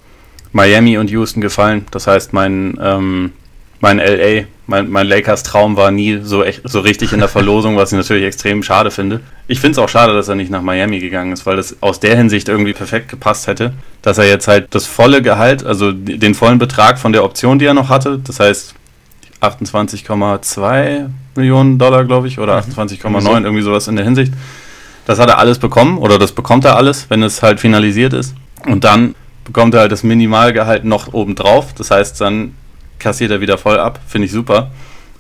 Miami 0.53 0.99
und 0.99 1.11
Houston 1.11 1.41
gefallen. 1.41 1.87
Das 1.91 2.07
heißt, 2.07 2.33
mein, 2.33 2.79
ähm, 2.81 3.33
mein 3.81 3.99
LA, 3.99 4.45
mein, 4.67 4.91
mein 4.91 5.07
Lakers-Traum 5.07 5.77
war 5.77 5.91
nie 5.91 6.21
so, 6.23 6.45
echt, 6.45 6.62
so 6.65 6.81
richtig 6.81 7.12
in 7.12 7.19
der 7.19 7.29
Verlosung, 7.29 7.77
was 7.77 7.93
ich 7.93 7.99
natürlich 7.99 8.25
extrem 8.25 8.62
schade 8.62 8.91
finde. 8.91 9.21
Ich 9.49 9.61
finde 9.61 9.73
es 9.73 9.79
auch 9.79 9.88
schade, 9.88 10.12
dass 10.12 10.29
er 10.29 10.35
nicht 10.35 10.51
nach 10.51 10.62
Miami 10.62 11.01
gegangen 11.01 11.33
ist, 11.33 11.47
weil 11.47 11.57
das 11.57 11.77
aus 11.83 11.99
der 11.99 12.17
Hinsicht 12.17 12.49
irgendwie 12.49 12.73
perfekt 12.73 13.09
gepasst 13.09 13.49
hätte, 13.49 13.73
dass 14.03 14.19
er 14.19 14.29
jetzt 14.29 14.47
halt 14.47 14.69
das 14.75 14.87
volle 14.87 15.21
Gehalt, 15.21 15.65
also 15.65 15.93
den 15.93 16.35
vollen 16.35 16.59
Betrag 16.59 16.99
von 16.99 17.12
der 17.12 17.25
Option, 17.25 17.59
die 17.59 17.65
er 17.65 17.75
noch 17.75 17.88
hatte, 17.88 18.21
das 18.25 18.38
heißt 18.38 18.75
28,2 19.41 21.09
Millionen 21.35 21.79
Dollar, 21.79 22.05
glaube 22.05 22.29
ich, 22.29 22.38
oder 22.38 22.59
28,9, 22.59 23.09
mhm. 23.09 23.45
irgendwie 23.45 23.62
sowas 23.62 23.88
in 23.88 23.97
der 23.97 24.05
Hinsicht. 24.05 24.33
Das 25.07 25.19
hat 25.19 25.29
er 25.29 25.38
alles 25.38 25.59
bekommen 25.59 25.99
oder 25.99 26.19
das 26.19 26.31
bekommt 26.33 26.65
er 26.65 26.77
alles, 26.77 27.11
wenn 27.11 27.23
es 27.25 27.43
halt 27.43 27.59
finalisiert 27.59 28.12
ist. 28.12 28.35
Und 28.67 28.85
dann 28.85 29.17
bekommt 29.44 29.74
er 29.74 29.81
halt 29.81 29.92
das 29.92 30.02
Minimalgehalt 30.02 30.85
noch 30.85 31.12
obendrauf. 31.12 31.72
Das 31.74 31.90
heißt, 31.90 32.20
dann 32.20 32.55
kassiert 32.98 33.31
er 33.31 33.40
wieder 33.40 33.59
voll 33.59 33.78
ab. 33.78 34.00
Finde 34.07 34.26
ich 34.26 34.33
super. 34.33 34.70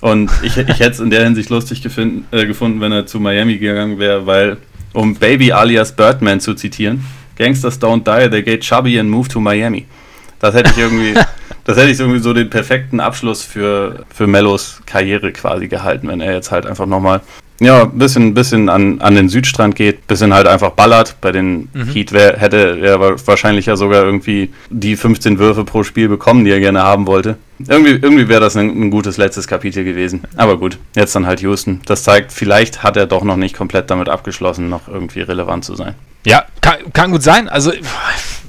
Und 0.00 0.30
ich, 0.42 0.56
ich 0.56 0.80
hätte 0.80 0.90
es 0.90 1.00
in 1.00 1.10
der 1.10 1.24
Hinsicht 1.24 1.48
lustig 1.50 1.80
gefunden, 1.80 2.26
äh, 2.32 2.44
gefunden, 2.46 2.80
wenn 2.80 2.90
er 2.90 3.06
zu 3.06 3.20
Miami 3.20 3.58
gegangen 3.58 3.98
wäre, 3.98 4.26
weil, 4.26 4.56
um 4.92 5.14
Baby 5.14 5.52
alias 5.52 5.94
Birdman 5.94 6.40
zu 6.40 6.54
zitieren, 6.54 7.04
Gangsters 7.36 7.80
don't 7.80 8.02
die, 8.04 8.28
they 8.28 8.42
get 8.42 8.62
chubby 8.62 8.98
and 8.98 9.08
move 9.08 9.28
to 9.28 9.40
Miami. 9.40 9.86
Das 10.40 10.54
hätte 10.54 10.70
ich 10.70 10.78
irgendwie, 10.78 11.14
das 11.64 11.76
hätte 11.76 11.90
ich 11.90 12.00
irgendwie 12.00 12.18
so 12.18 12.32
den 12.32 12.50
perfekten 12.50 12.98
Abschluss 12.98 13.44
für, 13.44 14.04
für 14.12 14.26
Mellos 14.26 14.80
Karriere 14.86 15.32
quasi 15.32 15.68
gehalten, 15.68 16.08
wenn 16.08 16.20
er 16.20 16.34
jetzt 16.34 16.50
halt 16.50 16.66
einfach 16.66 16.86
nochmal 16.86 17.20
ja, 17.62 17.82
ein 17.82 17.98
bisschen, 17.98 18.34
bisschen 18.34 18.68
an, 18.68 19.00
an 19.00 19.14
den 19.14 19.28
Südstrand 19.28 19.76
geht, 19.76 20.08
bisschen 20.08 20.34
halt 20.34 20.48
einfach 20.48 20.70
ballert. 20.70 21.16
Bei 21.20 21.30
den 21.30 21.68
mhm. 21.72 21.92
Heat 21.92 22.12
wär, 22.12 22.36
hätte 22.36 22.80
er 22.82 22.98
wahrscheinlich 23.00 23.66
ja 23.66 23.76
sogar 23.76 24.04
irgendwie 24.04 24.52
die 24.68 24.96
15 24.96 25.38
Würfe 25.38 25.64
pro 25.64 25.84
Spiel 25.84 26.08
bekommen, 26.08 26.44
die 26.44 26.50
er 26.50 26.58
gerne 26.58 26.82
haben 26.82 27.06
wollte. 27.06 27.36
Irgendwie, 27.68 27.92
irgendwie 27.92 28.28
wäre 28.28 28.40
das 28.40 28.56
ein, 28.56 28.68
ein, 28.68 28.90
gutes 28.90 29.16
letztes 29.16 29.46
Kapitel 29.46 29.84
gewesen. 29.84 30.22
Aber 30.36 30.58
gut, 30.58 30.78
jetzt 30.96 31.14
dann 31.14 31.26
halt 31.26 31.40
Houston. 31.40 31.80
Das 31.86 32.02
zeigt, 32.02 32.32
vielleicht 32.32 32.82
hat 32.82 32.96
er 32.96 33.06
doch 33.06 33.22
noch 33.22 33.36
nicht 33.36 33.56
komplett 33.56 33.90
damit 33.90 34.08
abgeschlossen, 34.08 34.68
noch 34.68 34.88
irgendwie 34.88 35.20
relevant 35.20 35.64
zu 35.64 35.76
sein. 35.76 35.94
Ja, 36.26 36.44
kann, 36.60 36.92
kann 36.92 37.12
gut 37.12 37.22
sein. 37.22 37.48
Also, 37.48 37.70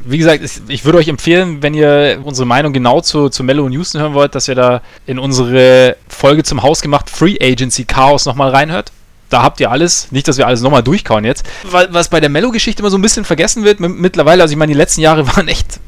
wie 0.05 0.17
gesagt, 0.17 0.43
ich, 0.43 0.61
ich, 0.69 0.85
würde 0.85 0.97
euch 0.97 1.07
empfehlen, 1.07 1.61
wenn 1.61 1.75
ihr 1.75 2.19
unsere 2.23 2.47
Meinung 2.47 2.73
genau 2.73 3.01
zu, 3.01 3.29
zu 3.29 3.43
Mello 3.43 3.63
und 3.63 3.73
Houston 3.73 4.01
hören 4.01 4.15
wollt, 4.15 4.33
dass 4.33 4.47
ihr 4.47 4.55
da 4.55 4.81
in 5.05 5.19
unsere 5.19 5.97
Folge 6.07 6.41
zum 6.41 6.63
Hausgemacht 6.63 7.11
Free 7.11 7.37
Agency 7.39 7.85
Chaos 7.85 8.25
nochmal 8.25 8.49
reinhört 8.49 8.91
da 9.33 9.41
habt 9.41 9.59
ihr 9.59 9.71
alles. 9.71 10.11
Nicht, 10.11 10.27
dass 10.27 10.37
wir 10.37 10.45
alles 10.45 10.61
nochmal 10.61 10.83
durchkauen 10.83 11.25
jetzt. 11.25 11.43
Was 11.63 12.09
bei 12.09 12.19
der 12.19 12.29
Mello-Geschichte 12.29 12.81
immer 12.81 12.91
so 12.91 12.97
ein 12.97 13.01
bisschen 13.01 13.25
vergessen 13.25 13.63
wird 13.63 13.79
mittlerweile, 13.79 14.43
also 14.43 14.51
ich 14.51 14.57
meine, 14.57 14.71
die 14.71 14.77
letzten 14.77 15.01
Jahre 15.01 15.27
waren 15.35 15.47
echt, 15.47 15.79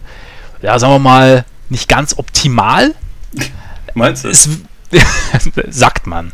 ja, 0.62 0.78
sagen 0.80 0.94
wir 0.94 1.00
mal, 1.00 1.46
nicht 1.70 1.88
ganz 1.88 2.18
optimal. 2.18 2.96
Meinst 3.94 4.26
du? 4.26 4.30
Es, 4.30 4.50
sagt 5.70 6.08
man. 6.08 6.32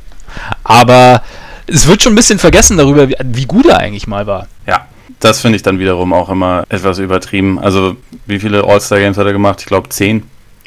Aber 0.63 1.21
es 1.67 1.87
wird 1.87 2.01
schon 2.01 2.13
ein 2.13 2.15
bisschen 2.15 2.39
vergessen 2.39 2.77
darüber, 2.77 3.09
wie, 3.09 3.15
wie 3.23 3.45
gut 3.45 3.65
er 3.65 3.79
eigentlich 3.79 4.07
mal 4.07 4.25
war. 4.25 4.47
Ja, 4.65 4.87
das 5.19 5.41
finde 5.41 5.57
ich 5.57 5.63
dann 5.63 5.79
wiederum 5.79 6.13
auch 6.13 6.29
immer 6.29 6.63
etwas 6.69 6.97
übertrieben. 6.97 7.59
Also, 7.59 7.97
wie 8.25 8.39
viele 8.39 8.63
All-Star-Games 8.63 9.17
hat 9.17 9.25
er 9.25 9.33
gemacht? 9.33 9.59
Ich 9.59 9.65
glaube, 9.65 9.89
zehn. 9.89 10.23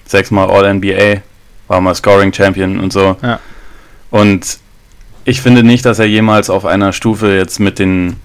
Sechsmal 0.07 0.51
All-NBA, 0.51 1.23
war 1.69 1.81
mal 1.81 1.95
Scoring-Champion 1.95 2.79
und 2.79 2.93
so. 2.93 3.17
Ja. 3.23 3.41
Und 4.11 4.59
ich 5.25 5.41
finde 5.41 5.63
nicht, 5.63 5.85
dass 5.85 5.99
er 5.99 6.07
jemals 6.07 6.51
auf 6.51 6.67
einer 6.67 6.93
Stufe 6.93 7.35
jetzt 7.35 7.59
mit 7.59 7.79
den 7.79 8.17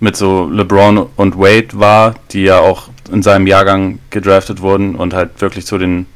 mit 0.00 0.16
so 0.16 0.48
LeBron 0.48 1.08
und 1.16 1.38
Wade 1.38 1.68
war, 1.72 2.14
die 2.30 2.44
ja 2.44 2.60
auch 2.60 2.88
in 3.10 3.22
seinem 3.22 3.48
Jahrgang 3.48 3.98
gedraftet 4.10 4.60
wurden 4.60 4.94
und 4.94 5.12
halt 5.12 5.40
wirklich 5.40 5.66
zu 5.66 5.76
den 5.76 6.06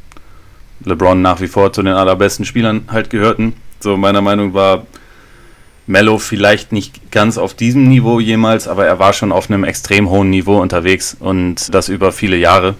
LeBron 0.84 1.20
nach 1.20 1.40
wie 1.40 1.48
vor 1.48 1.72
zu 1.72 1.82
den 1.82 1.92
allerbesten 1.92 2.44
Spielern 2.44 2.82
halt 2.88 3.10
gehörten. 3.10 3.54
So 3.80 3.96
meiner 3.96 4.20
Meinung 4.20 4.54
war 4.54 4.86
Mello 5.88 6.18
vielleicht 6.18 6.70
nicht 6.70 7.10
ganz 7.10 7.38
auf 7.38 7.54
diesem 7.54 7.88
Niveau 7.88 8.20
jemals, 8.20 8.68
aber 8.68 8.86
er 8.86 9.00
war 9.00 9.12
schon 9.12 9.32
auf 9.32 9.50
einem 9.50 9.64
extrem 9.64 10.08
hohen 10.10 10.30
Niveau 10.30 10.60
unterwegs 10.60 11.16
und 11.18 11.74
das 11.74 11.88
über 11.88 12.12
viele 12.12 12.36
Jahre. 12.36 12.76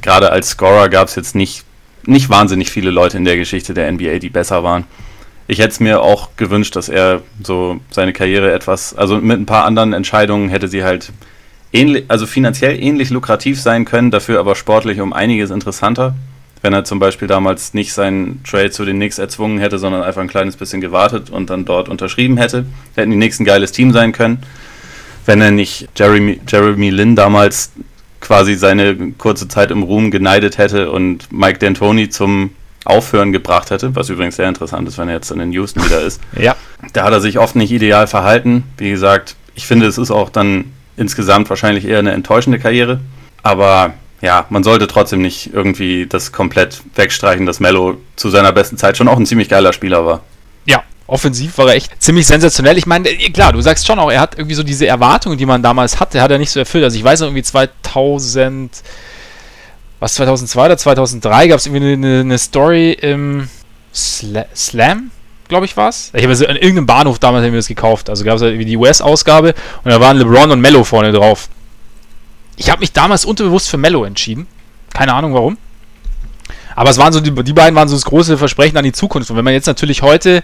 Gerade 0.00 0.30
als 0.30 0.50
Scorer 0.50 0.88
gab 0.88 1.08
es 1.08 1.16
jetzt 1.16 1.34
nicht, 1.34 1.64
nicht 2.04 2.30
wahnsinnig 2.30 2.70
viele 2.70 2.90
Leute 2.90 3.16
in 3.16 3.24
der 3.24 3.36
Geschichte 3.36 3.74
der 3.74 3.90
NBA, 3.90 4.20
die 4.20 4.30
besser 4.30 4.62
waren 4.62 4.84
ich 5.48 5.58
hätte 5.58 5.70
es 5.70 5.80
mir 5.80 6.02
auch 6.02 6.30
gewünscht, 6.36 6.76
dass 6.76 6.88
er 6.88 7.22
so 7.42 7.80
seine 7.90 8.12
Karriere 8.12 8.52
etwas, 8.52 8.94
also 8.94 9.18
mit 9.18 9.38
ein 9.38 9.46
paar 9.46 9.64
anderen 9.64 9.92
Entscheidungen 9.92 10.48
hätte 10.48 10.68
sie 10.68 10.82
halt 10.82 11.12
ähnlich, 11.72 12.04
also 12.08 12.26
finanziell 12.26 12.82
ähnlich 12.82 13.10
lukrativ 13.10 13.60
sein 13.60 13.84
können, 13.84 14.10
dafür 14.10 14.40
aber 14.40 14.56
sportlich 14.56 15.00
um 15.00 15.12
einiges 15.12 15.50
interessanter. 15.50 16.14
Wenn 16.62 16.72
er 16.72 16.84
zum 16.84 16.98
Beispiel 16.98 17.28
damals 17.28 17.74
nicht 17.74 17.92
seinen 17.92 18.42
Trade 18.42 18.70
zu 18.70 18.84
den 18.84 18.96
Knicks 18.96 19.18
erzwungen 19.18 19.58
hätte, 19.58 19.78
sondern 19.78 20.02
einfach 20.02 20.22
ein 20.22 20.28
kleines 20.28 20.56
bisschen 20.56 20.80
gewartet 20.80 21.30
und 21.30 21.50
dann 21.50 21.64
dort 21.64 21.88
unterschrieben 21.88 22.38
hätte, 22.38 22.66
hätten 22.96 23.10
die 23.10 23.16
Knicks 23.16 23.38
ein 23.38 23.44
geiles 23.44 23.72
Team 23.72 23.92
sein 23.92 24.12
können. 24.12 24.38
Wenn 25.26 25.40
er 25.40 25.50
nicht 25.50 25.88
Jeremy, 25.96 26.40
Jeremy 26.48 26.90
Lin 26.90 27.14
damals 27.14 27.72
quasi 28.20 28.54
seine 28.54 29.12
kurze 29.18 29.46
Zeit 29.46 29.70
im 29.70 29.82
Ruhm 29.82 30.10
geneidet 30.10 30.58
hätte 30.58 30.90
und 30.90 31.30
Mike 31.30 31.64
D'Antoni 31.64 32.10
zum 32.10 32.50
Aufhören 32.86 33.32
gebracht 33.32 33.70
hätte, 33.70 33.94
was 33.96 34.08
übrigens 34.08 34.36
sehr 34.36 34.48
interessant 34.48 34.86
ist, 34.88 34.98
wenn 34.98 35.08
er 35.08 35.14
jetzt 35.14 35.30
in 35.30 35.38
den 35.38 35.52
Houston 35.52 35.84
wieder 35.84 36.00
ist. 36.00 36.20
Ja. 36.38 36.54
Da 36.92 37.04
hat 37.04 37.12
er 37.12 37.20
sich 37.20 37.38
oft 37.38 37.56
nicht 37.56 37.72
ideal 37.72 38.06
verhalten. 38.06 38.64
Wie 38.76 38.90
gesagt, 38.90 39.36
ich 39.54 39.66
finde, 39.66 39.86
es 39.86 39.96
ist 39.96 40.10
auch 40.10 40.28
dann 40.28 40.72
insgesamt 40.96 41.48
wahrscheinlich 41.48 41.86
eher 41.86 41.98
eine 41.98 42.12
enttäuschende 42.12 42.58
Karriere. 42.58 43.00
Aber 43.42 43.94
ja, 44.20 44.46
man 44.50 44.62
sollte 44.64 44.86
trotzdem 44.86 45.22
nicht 45.22 45.52
irgendwie 45.52 46.06
das 46.06 46.32
komplett 46.32 46.82
wegstreichen, 46.94 47.46
dass 47.46 47.60
Mello 47.60 47.96
zu 48.16 48.30
seiner 48.30 48.52
besten 48.52 48.76
Zeit 48.76 48.96
schon 48.96 49.08
auch 49.08 49.18
ein 49.18 49.26
ziemlich 49.26 49.48
geiler 49.48 49.72
Spieler 49.72 50.04
war. 50.04 50.20
Ja, 50.66 50.82
offensiv 51.06 51.56
war 51.58 51.68
er 51.68 51.74
echt 51.74 52.02
ziemlich 52.02 52.26
sensationell. 52.26 52.76
Ich 52.78 52.86
meine, 52.86 53.08
äh, 53.08 53.30
klar, 53.30 53.52
du 53.52 53.60
sagst 53.60 53.86
schon 53.86 53.98
auch, 53.98 54.10
er 54.10 54.20
hat 54.20 54.36
irgendwie 54.36 54.54
so 54.54 54.62
diese 54.62 54.86
Erwartungen, 54.86 55.38
die 55.38 55.46
man 55.46 55.62
damals 55.62 56.00
hatte, 56.00 56.20
hat 56.20 56.30
er 56.30 56.38
nicht 56.38 56.50
so 56.50 56.60
erfüllt. 56.60 56.84
Also 56.84 56.96
ich 56.96 57.04
weiß 57.04 57.20
noch 57.20 57.28
irgendwie 57.28 57.42
2000 57.42 58.82
was 60.00 60.14
2002 60.14 60.66
oder 60.66 60.76
2003 60.76 61.48
gab 61.48 61.58
es 61.58 61.66
irgendwie 61.66 61.92
eine, 61.92 62.20
eine, 62.20 62.38
Story 62.38 62.92
im 62.92 63.48
Sla 63.94 64.46
Slam, 64.54 65.10
glaube 65.48 65.66
ich, 65.66 65.76
war 65.76 65.88
es. 65.88 66.10
Ich 66.14 66.22
habe 66.22 66.30
also 66.30 66.46
an 66.46 66.56
irgendeinem 66.56 66.86
Bahnhof 66.86 67.18
damals 67.18 67.48
mir 67.50 67.56
das 67.56 67.68
gekauft. 67.68 68.10
Also 68.10 68.24
gab 68.24 68.36
es 68.36 68.42
halt 68.42 68.60
die 68.60 68.76
US-Ausgabe 68.76 69.54
und 69.84 69.90
da 69.90 70.00
waren 70.00 70.18
LeBron 70.18 70.50
und 70.50 70.60
Mello 70.60 70.84
vorne 70.84 71.12
drauf. 71.12 71.48
Ich 72.56 72.70
habe 72.70 72.80
mich 72.80 72.92
damals 72.92 73.24
unterbewusst 73.24 73.68
für 73.68 73.76
Mello 73.76 74.04
entschieden. 74.04 74.46
Keine 74.92 75.14
Ahnung 75.14 75.34
warum. 75.34 75.58
Aber 76.74 76.90
es 76.90 76.98
waren 76.98 77.12
so, 77.12 77.20
die, 77.20 77.32
die 77.32 77.52
beiden 77.52 77.74
waren 77.74 77.88
so 77.88 77.94
das 77.94 78.04
große 78.04 78.36
Versprechen 78.36 78.76
an 78.76 78.84
die 78.84 78.92
Zukunft. 78.92 79.30
Und 79.30 79.36
wenn 79.36 79.44
man 79.44 79.54
jetzt 79.54 79.66
natürlich 79.66 80.02
heute 80.02 80.42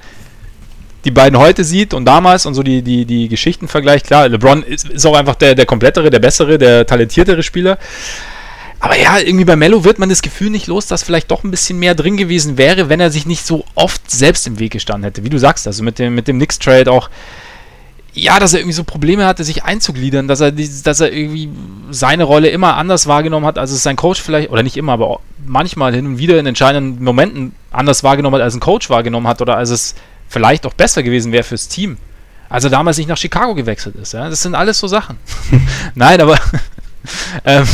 die 1.04 1.10
beiden 1.10 1.38
heute 1.38 1.64
sieht 1.64 1.94
und 1.94 2.04
damals 2.04 2.46
und 2.46 2.54
so 2.54 2.62
die, 2.62 2.82
die, 2.82 3.04
die 3.04 3.28
Geschichten 3.28 3.68
vergleicht, 3.68 4.06
klar, 4.06 4.28
LeBron 4.28 4.62
ist, 4.62 4.88
ist 4.88 5.04
auch 5.04 5.16
einfach 5.16 5.34
der, 5.34 5.54
der 5.54 5.66
komplettere, 5.66 6.10
der 6.10 6.20
bessere, 6.20 6.58
der 6.58 6.86
talentiertere 6.86 7.42
Spieler. 7.42 7.78
Aber 8.82 8.98
ja, 8.98 9.16
irgendwie 9.16 9.44
bei 9.44 9.54
Mello 9.54 9.84
wird 9.84 10.00
man 10.00 10.08
das 10.08 10.22
Gefühl 10.22 10.50
nicht 10.50 10.66
los, 10.66 10.88
dass 10.88 11.04
vielleicht 11.04 11.30
doch 11.30 11.44
ein 11.44 11.52
bisschen 11.52 11.78
mehr 11.78 11.94
drin 11.94 12.16
gewesen 12.16 12.58
wäre, 12.58 12.88
wenn 12.88 12.98
er 12.98 13.12
sich 13.12 13.26
nicht 13.26 13.46
so 13.46 13.64
oft 13.76 14.10
selbst 14.10 14.44
im 14.48 14.58
Weg 14.58 14.72
gestanden 14.72 15.04
hätte. 15.04 15.22
Wie 15.22 15.30
du 15.30 15.38
sagst, 15.38 15.68
also 15.68 15.84
mit 15.84 16.00
dem, 16.00 16.16
mit 16.16 16.26
dem 16.26 16.38
Knicks-Trade 16.38 16.90
auch. 16.90 17.08
Ja, 18.12 18.40
dass 18.40 18.54
er 18.54 18.58
irgendwie 18.58 18.74
so 18.74 18.82
Probleme 18.82 19.24
hatte, 19.24 19.44
sich 19.44 19.62
einzugliedern, 19.62 20.26
dass 20.26 20.40
er, 20.40 20.50
dass 20.50 20.98
er 20.98 21.12
irgendwie 21.12 21.48
seine 21.92 22.24
Rolle 22.24 22.48
immer 22.48 22.74
anders 22.76 23.06
wahrgenommen 23.06 23.46
hat, 23.46 23.56
als 23.56 23.70
es 23.70 23.84
sein 23.84 23.94
Coach 23.94 24.20
vielleicht, 24.20 24.50
oder 24.50 24.64
nicht 24.64 24.76
immer, 24.76 24.94
aber 24.94 25.20
manchmal 25.46 25.94
hin 25.94 26.04
und 26.04 26.18
wieder 26.18 26.36
in 26.40 26.46
entscheidenden 26.46 27.04
Momenten 27.04 27.54
anders 27.70 28.02
wahrgenommen 28.02 28.34
hat, 28.34 28.42
als 28.42 28.54
ein 28.54 28.60
Coach 28.60 28.90
wahrgenommen 28.90 29.28
hat 29.28 29.40
oder 29.40 29.56
als 29.56 29.70
es 29.70 29.94
vielleicht 30.28 30.66
auch 30.66 30.74
besser 30.74 31.04
gewesen 31.04 31.30
wäre 31.30 31.44
fürs 31.44 31.68
Team. 31.68 31.98
Als 32.48 32.64
er 32.64 32.70
damals 32.70 32.98
nicht 32.98 33.08
nach 33.08 33.16
Chicago 33.16 33.54
gewechselt 33.54 33.94
ist. 33.94 34.12
Ja? 34.12 34.28
Das 34.28 34.42
sind 34.42 34.56
alles 34.56 34.80
so 34.80 34.88
Sachen. 34.88 35.18
Nein, 35.94 36.20
aber 36.20 36.36
ähm, 37.44 37.64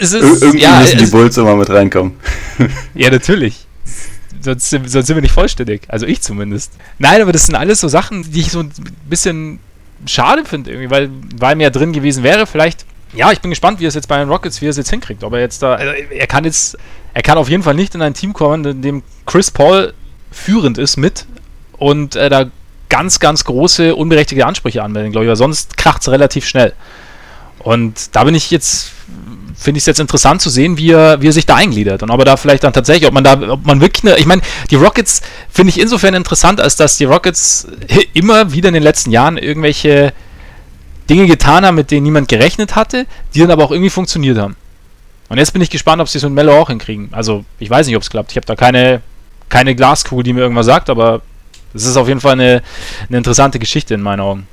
es 0.00 0.12
ist, 0.12 0.42
irgendwie 0.42 0.62
ja, 0.62 0.80
müssen 0.80 0.98
die 0.98 1.06
Bulls 1.06 1.36
immer 1.36 1.56
mit 1.56 1.70
reinkommen. 1.70 2.14
ja, 2.94 3.10
natürlich. 3.10 3.66
Sonst, 4.40 4.70
sonst 4.70 4.92
sind 4.92 5.16
wir 5.16 5.20
nicht 5.22 5.34
vollständig. 5.34 5.82
Also 5.88 6.06
ich 6.06 6.22
zumindest. 6.22 6.72
Nein, 6.98 7.20
aber 7.20 7.32
das 7.32 7.46
sind 7.46 7.54
alles 7.54 7.80
so 7.80 7.88
Sachen, 7.88 8.30
die 8.30 8.40
ich 8.40 8.50
so 8.50 8.60
ein 8.60 8.72
bisschen 9.08 9.58
schade 10.06 10.44
finde, 10.44 10.70
irgendwie, 10.70 10.90
weil, 10.90 11.10
weil 11.36 11.56
mehr 11.56 11.70
drin 11.70 11.92
gewesen 11.92 12.22
wäre. 12.22 12.46
Vielleicht, 12.46 12.86
ja, 13.12 13.32
ich 13.32 13.40
bin 13.40 13.50
gespannt, 13.50 13.80
wie 13.80 13.86
er 13.86 13.88
es 13.88 13.94
jetzt 13.94 14.08
bei 14.08 14.18
den 14.18 14.28
Rockets, 14.28 14.60
wie 14.60 14.66
er 14.66 14.70
es 14.70 14.76
jetzt 14.76 14.90
hinkriegt. 14.90 15.24
Ob 15.24 15.32
er 15.32 15.40
jetzt 15.40 15.62
da, 15.62 15.74
also 15.74 15.92
er 15.92 16.26
kann 16.26 16.44
jetzt, 16.44 16.78
er 17.14 17.22
kann 17.22 17.38
auf 17.38 17.48
jeden 17.48 17.62
Fall 17.62 17.74
nicht 17.74 17.94
in 17.94 18.02
ein 18.02 18.14
Team 18.14 18.32
kommen, 18.32 18.64
in 18.64 18.82
dem 18.82 19.02
Chris 19.26 19.50
Paul 19.50 19.92
führend 20.30 20.78
ist 20.78 20.96
mit 20.96 21.26
und 21.78 22.14
äh, 22.16 22.28
da 22.28 22.50
ganz, 22.88 23.20
ganz 23.20 23.44
große, 23.44 23.94
unberechtigte 23.94 24.46
Ansprüche 24.46 24.82
anmelden, 24.82 25.12
glaube 25.12 25.24
ich, 25.24 25.28
weil 25.28 25.36
sonst 25.36 25.76
kracht 25.76 26.02
es 26.02 26.08
relativ 26.08 26.46
schnell. 26.46 26.72
Und 27.58 28.14
da 28.14 28.24
bin 28.24 28.34
ich 28.34 28.50
jetzt, 28.50 28.92
finde 29.56 29.78
ich 29.78 29.82
es 29.82 29.86
jetzt 29.86 30.00
interessant 30.00 30.40
zu 30.40 30.50
sehen, 30.50 30.78
wie 30.78 30.92
er, 30.92 31.20
wie 31.20 31.28
er 31.28 31.32
sich 31.32 31.46
da 31.46 31.56
eingliedert 31.56 32.02
und 32.02 32.10
ob 32.10 32.18
er 32.20 32.24
da 32.24 32.36
vielleicht 32.36 32.64
dann 32.64 32.72
tatsächlich, 32.72 33.08
ob 33.08 33.14
man 33.14 33.24
da, 33.24 33.40
ob 33.50 33.64
man 33.66 33.80
wirklich, 33.80 34.04
eine, 34.04 34.18
ich 34.18 34.26
meine, 34.26 34.42
die 34.70 34.76
Rockets 34.76 35.22
finde 35.50 35.70
ich 35.70 35.80
insofern 35.80 36.14
interessant, 36.14 36.60
als 36.60 36.76
dass 36.76 36.96
die 36.96 37.04
Rockets 37.04 37.66
immer 38.14 38.52
wieder 38.52 38.68
in 38.68 38.74
den 38.74 38.82
letzten 38.82 39.10
Jahren 39.10 39.38
irgendwelche 39.38 40.12
Dinge 41.08 41.26
getan 41.26 41.64
haben, 41.64 41.74
mit 41.74 41.90
denen 41.90 42.04
niemand 42.04 42.28
gerechnet 42.28 42.76
hatte, 42.76 43.06
die 43.34 43.40
dann 43.40 43.50
aber 43.50 43.64
auch 43.64 43.70
irgendwie 43.70 43.90
funktioniert 43.90 44.38
haben. 44.38 44.56
Und 45.28 45.38
jetzt 45.38 45.52
bin 45.52 45.62
ich 45.62 45.70
gespannt, 45.70 46.00
ob 46.00 46.08
sie 46.08 46.18
es 46.18 46.24
mit 46.24 46.32
Mello 46.32 46.58
auch 46.58 46.68
hinkriegen. 46.68 47.08
Also, 47.12 47.44
ich 47.58 47.68
weiß 47.68 47.86
nicht, 47.86 47.96
ob 47.96 48.02
es 48.02 48.10
klappt. 48.10 48.30
Ich 48.30 48.36
habe 48.36 48.46
da 48.46 48.56
keine, 48.56 49.02
keine 49.48 49.74
Glaskugel, 49.74 50.24
die 50.24 50.32
mir 50.32 50.40
irgendwas 50.40 50.66
sagt, 50.66 50.88
aber 50.90 51.20
es 51.74 51.84
ist 51.84 51.96
auf 51.96 52.08
jeden 52.08 52.20
Fall 52.20 52.32
eine, 52.32 52.62
eine 53.08 53.18
interessante 53.18 53.58
Geschichte 53.58 53.94
in 53.94 54.02
meinen 54.02 54.20
Augen. 54.20 54.46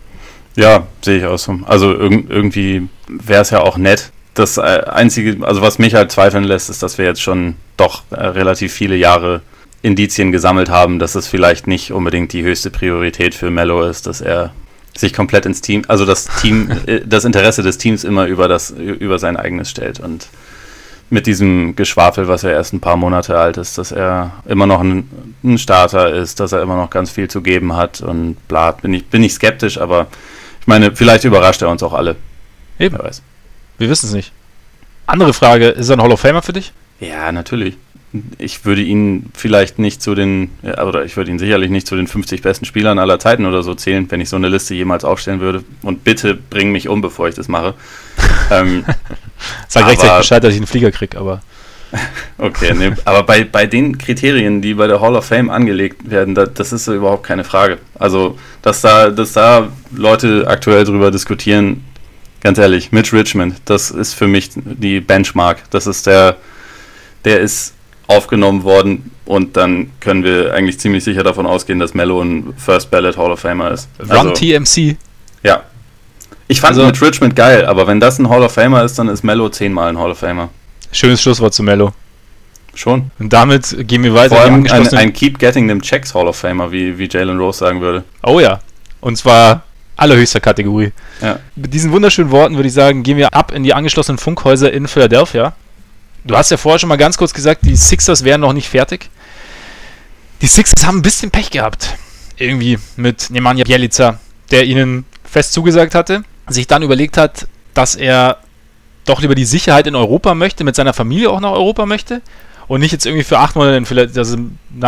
Ja, 0.56 0.88
sehe 1.02 1.20
ich 1.20 1.26
auch 1.26 1.38
so. 1.38 1.60
Also 1.66 1.92
irg 1.92 2.30
irgendwie 2.30 2.88
wäre 3.08 3.42
es 3.42 3.50
ja 3.50 3.62
auch 3.62 3.78
nett. 3.78 4.12
Das 4.36 4.58
äh, 4.58 4.62
Einzige, 4.62 5.46
also 5.46 5.62
was 5.62 5.80
mich 5.80 5.96
halt 5.96 6.12
zweifeln 6.12 6.44
lässt, 6.44 6.70
ist, 6.70 6.84
dass 6.84 6.98
wir 6.98 7.06
jetzt 7.06 7.22
schon 7.22 7.56
doch 7.78 8.04
äh, 8.12 8.16
relativ 8.16 8.74
viele 8.74 8.96
Jahre 8.96 9.42
Indizien 9.82 10.32
gesammelt 10.32 10.70
haben, 10.70 11.00
dass 11.00 11.16
es 11.16 11.28
vielleicht 11.28 11.68
nicht 11.68 11.92
unbedingt 11.92 12.34
die 12.34 12.44
höchste 12.44 12.70
Priorität 12.70 13.34
für 13.34 13.50
Mello 13.50 13.84
ist, 13.84 14.08
dass 14.08 14.20
er 14.20 14.54
sich 14.98 15.14
komplett 15.14 15.46
ins 15.46 15.62
Team, 15.62 15.84
also 15.88 16.06
das 16.06 16.28
Team, 16.42 16.72
äh, 16.86 17.02
das 17.06 17.26
Interesse 17.26 17.64
des 17.64 17.78
Teams 17.78 18.04
immer 18.04 18.26
über 18.26 18.48
das, 18.48 18.72
über 18.72 19.20
sein 19.20 19.38
eigenes 19.38 19.70
stellt 19.70 20.00
und 20.00 20.28
mit 21.10 21.28
diesem 21.28 21.76
Geschwafel, 21.76 22.28
was 22.28 22.42
ja 22.42 22.50
erst 22.50 22.74
ein 22.74 22.80
paar 22.80 22.98
Monate 22.98 23.38
alt 23.38 23.58
ist, 23.58 23.78
dass 23.78 23.92
er 23.92 24.32
immer 24.46 24.66
noch 24.66 24.82
ein, 24.82 25.10
ein, 25.44 25.58
Starter 25.58 26.12
ist, 26.14 26.40
dass 26.40 26.52
er 26.52 26.62
immer 26.62 26.76
noch 26.76 26.90
ganz 26.90 27.12
viel 27.12 27.30
zu 27.30 27.42
geben 27.42 27.76
hat 27.76 28.02
und 28.02 28.38
bla, 28.48 28.72
bin 28.72 28.94
ich, 28.94 29.06
bin 29.06 29.24
ich 29.24 29.34
skeptisch, 29.34 29.80
aber 29.80 30.08
ich 30.62 30.68
meine, 30.68 30.96
vielleicht 30.96 31.24
überrascht 31.24 31.62
er 31.62 31.70
uns 31.70 31.84
auch 31.84 31.94
alle. 31.94 32.16
Eben. 32.80 32.98
Wer 32.98 33.06
weiß. 33.06 33.22
Wir 33.78 33.90
wissen 33.90 34.08
es 34.08 34.14
nicht. 34.14 34.32
Andere 35.06 35.34
Frage, 35.34 35.70
ist 35.70 35.90
er 35.90 35.98
ein 35.98 36.02
Hall 36.02 36.12
of 36.12 36.20
Famer 36.20 36.42
für 36.42 36.54
dich? 36.54 36.74
Ja, 37.00 37.32
natürlich 37.32 37.78
ich 38.38 38.66
würde 38.66 38.82
ihn 38.82 39.30
vielleicht 39.34 39.80
nicht 39.80 40.02
zu 40.02 40.16
den, 40.16 40.50
oder 40.64 41.06
ich 41.06 41.18
würde 41.18 41.32
ihn 41.32 41.40
sicherlich 41.40 41.70
nicht 41.70 41.88
zu 41.88 41.96
den 41.96 42.08
50 42.08 42.42
besten 42.42 42.66
Spielern 42.66 43.00
aller 43.00 43.20
Zeiten 43.20 43.46
oder 43.46 43.64
so 43.64 43.76
zählen, 43.76 44.10
wenn 44.10 44.22
ich 44.22 44.30
so 44.30 44.36
eine 44.36 44.50
Liste 44.50 44.74
jemals 44.74 45.04
aufstellen 45.04 45.40
würde. 45.40 45.64
Und 45.82 46.04
bitte 46.04 46.36
bring 46.36 46.72
mich 46.72 46.88
um, 46.88 47.02
bevor 47.02 47.28
ich 47.28 47.36
das 47.36 47.48
mache. 47.48 47.74
ähm, 48.52 48.86
Sag 49.68 49.88
rechtzeitig 49.88 50.18
Bescheid, 50.18 50.44
dass 50.44 50.52
ich 50.52 50.58
einen 50.58 50.68
Flieger 50.68 50.92
kriege, 50.92 51.18
aber. 51.18 51.42
okay, 52.38 52.74
nee, 52.74 52.92
aber 53.06 53.24
bei, 53.24 53.44
bei 53.44 53.68
den 53.68 53.98
Kriterien, 53.98 54.62
die 54.62 54.74
bei 54.74 54.88
der 54.88 55.00
Hall 55.00 55.16
of 55.16 55.26
Fame 55.26 55.50
angelegt 55.50 56.10
werden, 56.10 56.36
da, 56.36 56.46
das 56.46 56.74
ist 56.74 56.88
überhaupt 56.88 57.24
keine 57.24 57.44
Frage. 57.44 57.78
Also, 57.98 58.38
dass 58.62 58.82
da, 58.82 59.10
dass 59.10 59.34
da 59.34 59.70
Leute 59.96 60.46
aktuell 60.48 60.84
drüber 60.84 61.12
diskutieren, 61.12 61.84
ganz 62.46 62.60
ehrlich, 62.60 62.92
Mitch 62.92 63.12
Richmond, 63.12 63.56
das 63.66 63.90
ist 63.90 64.14
für 64.14 64.28
mich 64.28 64.52
die 64.54 65.00
Benchmark. 65.00 65.64
Das 65.72 65.88
ist 65.88 66.06
der, 66.06 66.38
der 67.26 67.40
ist 67.40 67.74
aufgenommen 68.06 68.64
worden 68.64 69.10
und 69.26 69.58
dann 69.58 69.90
können 70.00 70.24
wir 70.24 70.54
eigentlich 70.54 70.80
ziemlich 70.80 71.04
sicher 71.04 71.24
davon 71.24 71.48
ausgehen, 71.48 71.80
dass 71.80 71.96
Mello 71.96 72.22
ein 72.22 72.54
First 72.56 72.92
Ballot 72.92 73.18
Hall 73.18 73.32
of 73.32 73.40
Famer 73.40 73.72
ist. 73.72 73.90
Run 74.00 74.12
also, 74.12 74.34
TMC. 74.34 74.96
Ja. 75.42 75.64
Ich 76.48 76.62
fand 76.62 76.78
also, 76.78 76.86
mit 76.86 77.02
Richmond 77.02 77.36
geil, 77.36 77.66
aber 77.66 77.88
wenn 77.88 78.00
das 78.00 78.20
ein 78.20 78.30
Hall 78.30 78.44
of 78.44 78.52
Famer 78.52 78.84
ist, 78.84 79.00
dann 79.00 79.08
ist 79.08 79.24
Mello 79.24 79.50
zehnmal 79.50 79.90
ein 79.90 79.98
Hall 79.98 80.12
of 80.12 80.20
Famer. 80.20 80.50
Schönes 80.92 81.24
Schlusswort 81.24 81.56
zu 81.56 81.64
Mello. 81.64 81.94
Schon. 82.76 83.10
Und 83.18 83.34
damit 83.34 83.76
gehen 83.88 84.04
wir 84.04 84.14
weiter. 84.14 84.36
Vor 84.36 84.44
allem 84.44 84.68
ein, 84.70 84.88
ein 84.94 85.14
Keep 85.14 85.40
Getting 85.40 85.68
Them 85.68 85.82
Checks 85.82 86.14
Hall 86.14 86.28
of 86.28 86.36
Famer, 86.36 86.72
wie, 86.72 86.96
wie 86.96 87.10
Jalen 87.10 87.40
Rose 87.40 87.58
sagen 87.58 87.82
würde. 87.82 88.04
Oh 88.22 88.40
ja. 88.40 88.60
Und 89.02 89.18
zwar 89.18 89.64
allerhöchster 89.96 90.40
Kategorie. 90.40 90.92
Ja. 91.22 91.40
Mit 91.56 91.74
diesen 91.74 91.92
wunderschönen 91.92 92.32
Worten 92.32 92.56
würde 92.56 92.68
ich 92.68 92.74
sagen, 92.74 93.04
gehen 93.04 93.18
wir 93.18 93.34
ab 93.34 93.52
in 93.52 93.64
die 93.64 93.74
angeschlossenen 93.74 94.18
Funkhäuser 94.18 94.72
in 94.72 94.88
Philadelphia. 94.88 95.54
Du 96.24 96.36
hast 96.36 96.52
ja 96.52 96.58
vorher 96.58 96.80
schon 96.80 96.90
mal 96.90 96.98
ganz 96.98 97.18
kurz 97.18 97.34
gesagt, 97.34 97.62
die 97.66 97.76
Sixers 97.76 98.24
wären 98.24 98.42
noch 98.42 98.54
nicht 98.54 98.68
fertig. 98.68 99.10
Die 100.42 100.48
Sixers 100.48 100.86
haben 100.86 100.98
ein 100.98 101.04
bisschen 101.04 101.32
Pech 101.32 101.52
gehabt. 101.52 101.96
Irgendwie 102.38 102.78
mit 102.98 103.30
Nemanja 103.30 103.64
Bjelica, 103.64 104.20
der 104.52 104.66
ihnen 104.66 105.06
fest 105.24 105.54
zugesagt 105.54 105.96
hatte, 105.96 106.24
sich 106.48 106.68
dann 106.68 106.84
überlegt 106.84 107.18
hat, 107.18 107.48
dass 107.74 107.96
er 107.96 108.40
doch 109.06 109.22
lieber 109.22 109.36
die 109.36 109.46
Sicherheit 109.46 109.88
in 109.88 109.96
Europa 109.96 110.34
möchte, 110.34 110.64
mit 110.64 110.76
seiner 110.76 110.94
Familie 110.94 111.30
auch 111.30 111.40
nach 111.40 111.52
Europa 111.52 111.86
möchte 111.86 112.22
und 112.68 112.82
nicht 112.82 112.92
jetzt 112.92 113.06
irgendwie 113.06 113.24
für 113.24 113.40
acht 113.40 113.56
Monate 113.56 114.12
also 114.18 114.38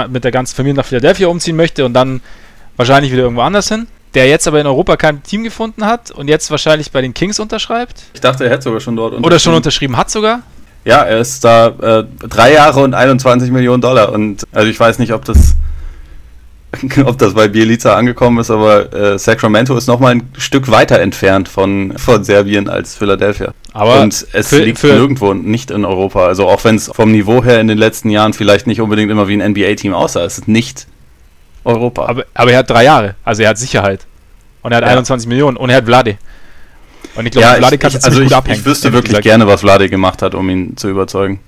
mit 0.09 0.23
der 0.23 0.31
ganzen 0.31 0.55
Familie 0.55 0.77
nach 0.77 0.85
Philadelphia 0.85 1.27
umziehen 1.27 1.55
möchte 1.55 1.85
und 1.85 1.93
dann 1.93 2.21
wahrscheinlich 2.75 3.11
wieder 3.11 3.23
irgendwo 3.23 3.41
anders 3.41 3.69
hin. 3.69 3.87
Der 4.17 4.25
jetzt 4.25 4.47
aber 4.47 4.59
in 4.59 4.65
Europa 4.65 4.97
kein 4.97 5.21
Team 5.21 5.43
gefunden 5.43 5.85
hat 5.85 6.09
und 6.09 6.27
jetzt 6.27 6.49
wahrscheinlich 6.49 6.91
bei 6.91 7.01
den 7.01 7.13
Kings 7.13 7.39
unterschreibt. 7.39 8.01
Ich 8.15 8.19
dachte, 8.19 8.45
er 8.45 8.49
hätte 8.49 8.63
sogar 8.63 8.79
schon 8.79 8.95
dort 8.95 9.13
unterschrieben. 9.13 9.25
Oder 9.27 9.37
schon 9.37 9.53
unterschrieben 9.53 9.95
hat 9.95 10.09
sogar. 10.09 10.39
Ja, 10.85 11.03
er 11.03 11.19
ist 11.19 11.43
da 11.43 11.67
äh, 11.67 12.03
drei 12.27 12.53
Jahre 12.53 12.79
und 12.79 12.95
21 12.95 13.51
Millionen 13.51 13.79
Dollar. 13.79 14.11
Und 14.11 14.47
also 14.51 14.67
ich 14.67 14.79
weiß 14.79 14.97
nicht, 14.97 15.13
ob 15.13 15.23
das, 15.25 15.53
ob 17.05 17.19
das 17.19 17.35
bei 17.35 17.47
Bielica 17.47 17.95
angekommen 17.95 18.39
ist, 18.39 18.49
aber 18.49 18.91
äh, 18.91 19.19
Sacramento 19.19 19.77
ist 19.77 19.85
nochmal 19.85 20.15
ein 20.15 20.31
Stück 20.39 20.71
weiter 20.71 20.99
entfernt 20.99 21.47
von, 21.47 21.95
von 21.99 22.23
Serbien 22.23 22.69
als 22.69 22.95
Philadelphia. 22.95 23.53
Aber 23.73 24.01
und 24.01 24.25
es 24.33 24.47
für, 24.47 24.63
liegt 24.63 24.79
für 24.79 24.93
nirgendwo 24.93 25.35
nicht 25.35 25.69
in 25.69 25.85
Europa. 25.85 26.25
Also 26.25 26.47
auch 26.47 26.63
wenn 26.63 26.73
es 26.73 26.87
vom 26.91 27.11
Niveau 27.11 27.43
her 27.43 27.61
in 27.61 27.67
den 27.67 27.77
letzten 27.77 28.09
Jahren 28.09 28.33
vielleicht 28.33 28.65
nicht 28.65 28.81
unbedingt 28.81 29.11
immer 29.11 29.27
wie 29.27 29.39
ein 29.39 29.51
NBA-Team 29.51 29.93
aussah, 29.93 30.23
es 30.23 30.39
ist 30.39 30.47
nicht 30.47 30.87
Europa. 31.67 32.05
Aber, 32.05 32.25
aber 32.33 32.51
er 32.51 32.59
hat 32.59 32.69
drei 32.69 32.85
Jahre, 32.85 33.15
also 33.23 33.43
er 33.43 33.49
hat 33.49 33.57
Sicherheit. 33.57 34.05
Und 34.63 34.71
er 34.71 34.77
hat 34.77 34.85
ja. 34.85 34.91
21 34.91 35.27
Millionen 35.27 35.57
und 35.57 35.69
er 35.69 35.77
hat 35.77 35.85
Vlade. 35.85 36.17
Und 37.15 37.25
ich 37.25 37.31
glaube, 37.31 37.47
ja, 37.47 37.55
Vlade 37.55 37.77
kann 37.77 37.91
ich, 37.91 38.03
also 38.03 38.21
ich, 38.21 38.35
abhängen, 38.35 38.59
ich 38.59 38.65
wüsste 38.65 38.91
wirklich 38.91 39.09
gesagt. 39.09 39.23
gerne, 39.23 39.47
was 39.47 39.61
Vlade 39.61 39.89
gemacht 39.89 40.21
hat, 40.21 40.35
um 40.35 40.49
ihn 40.49 40.75
zu 40.77 40.89
überzeugen. 40.89 41.39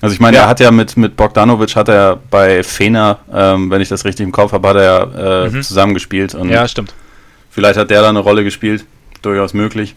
Also 0.00 0.14
ich 0.14 0.20
meine, 0.20 0.38
ja. 0.38 0.44
er 0.44 0.48
hat 0.48 0.60
ja 0.60 0.70
mit, 0.70 0.96
mit 0.96 1.16
Bogdanovic 1.16 1.76
hat 1.76 1.88
er 1.88 2.18
bei 2.30 2.62
Fener, 2.62 3.18
ähm, 3.32 3.70
wenn 3.70 3.82
ich 3.82 3.88
das 3.88 4.04
richtig 4.04 4.24
im 4.24 4.32
Kopf 4.32 4.52
habe, 4.52 4.68
hat 4.68 4.76
er 4.76 5.46
äh, 5.46 5.50
mhm. 5.50 5.62
zusammengespielt. 5.62 6.34
Und 6.34 6.48
ja, 6.48 6.66
stimmt. 6.66 6.94
Vielleicht 7.50 7.78
hat 7.78 7.90
der 7.90 8.00
da 8.00 8.08
eine 8.08 8.20
Rolle 8.20 8.44
gespielt, 8.44 8.84
durchaus 9.22 9.52
möglich. 9.52 9.94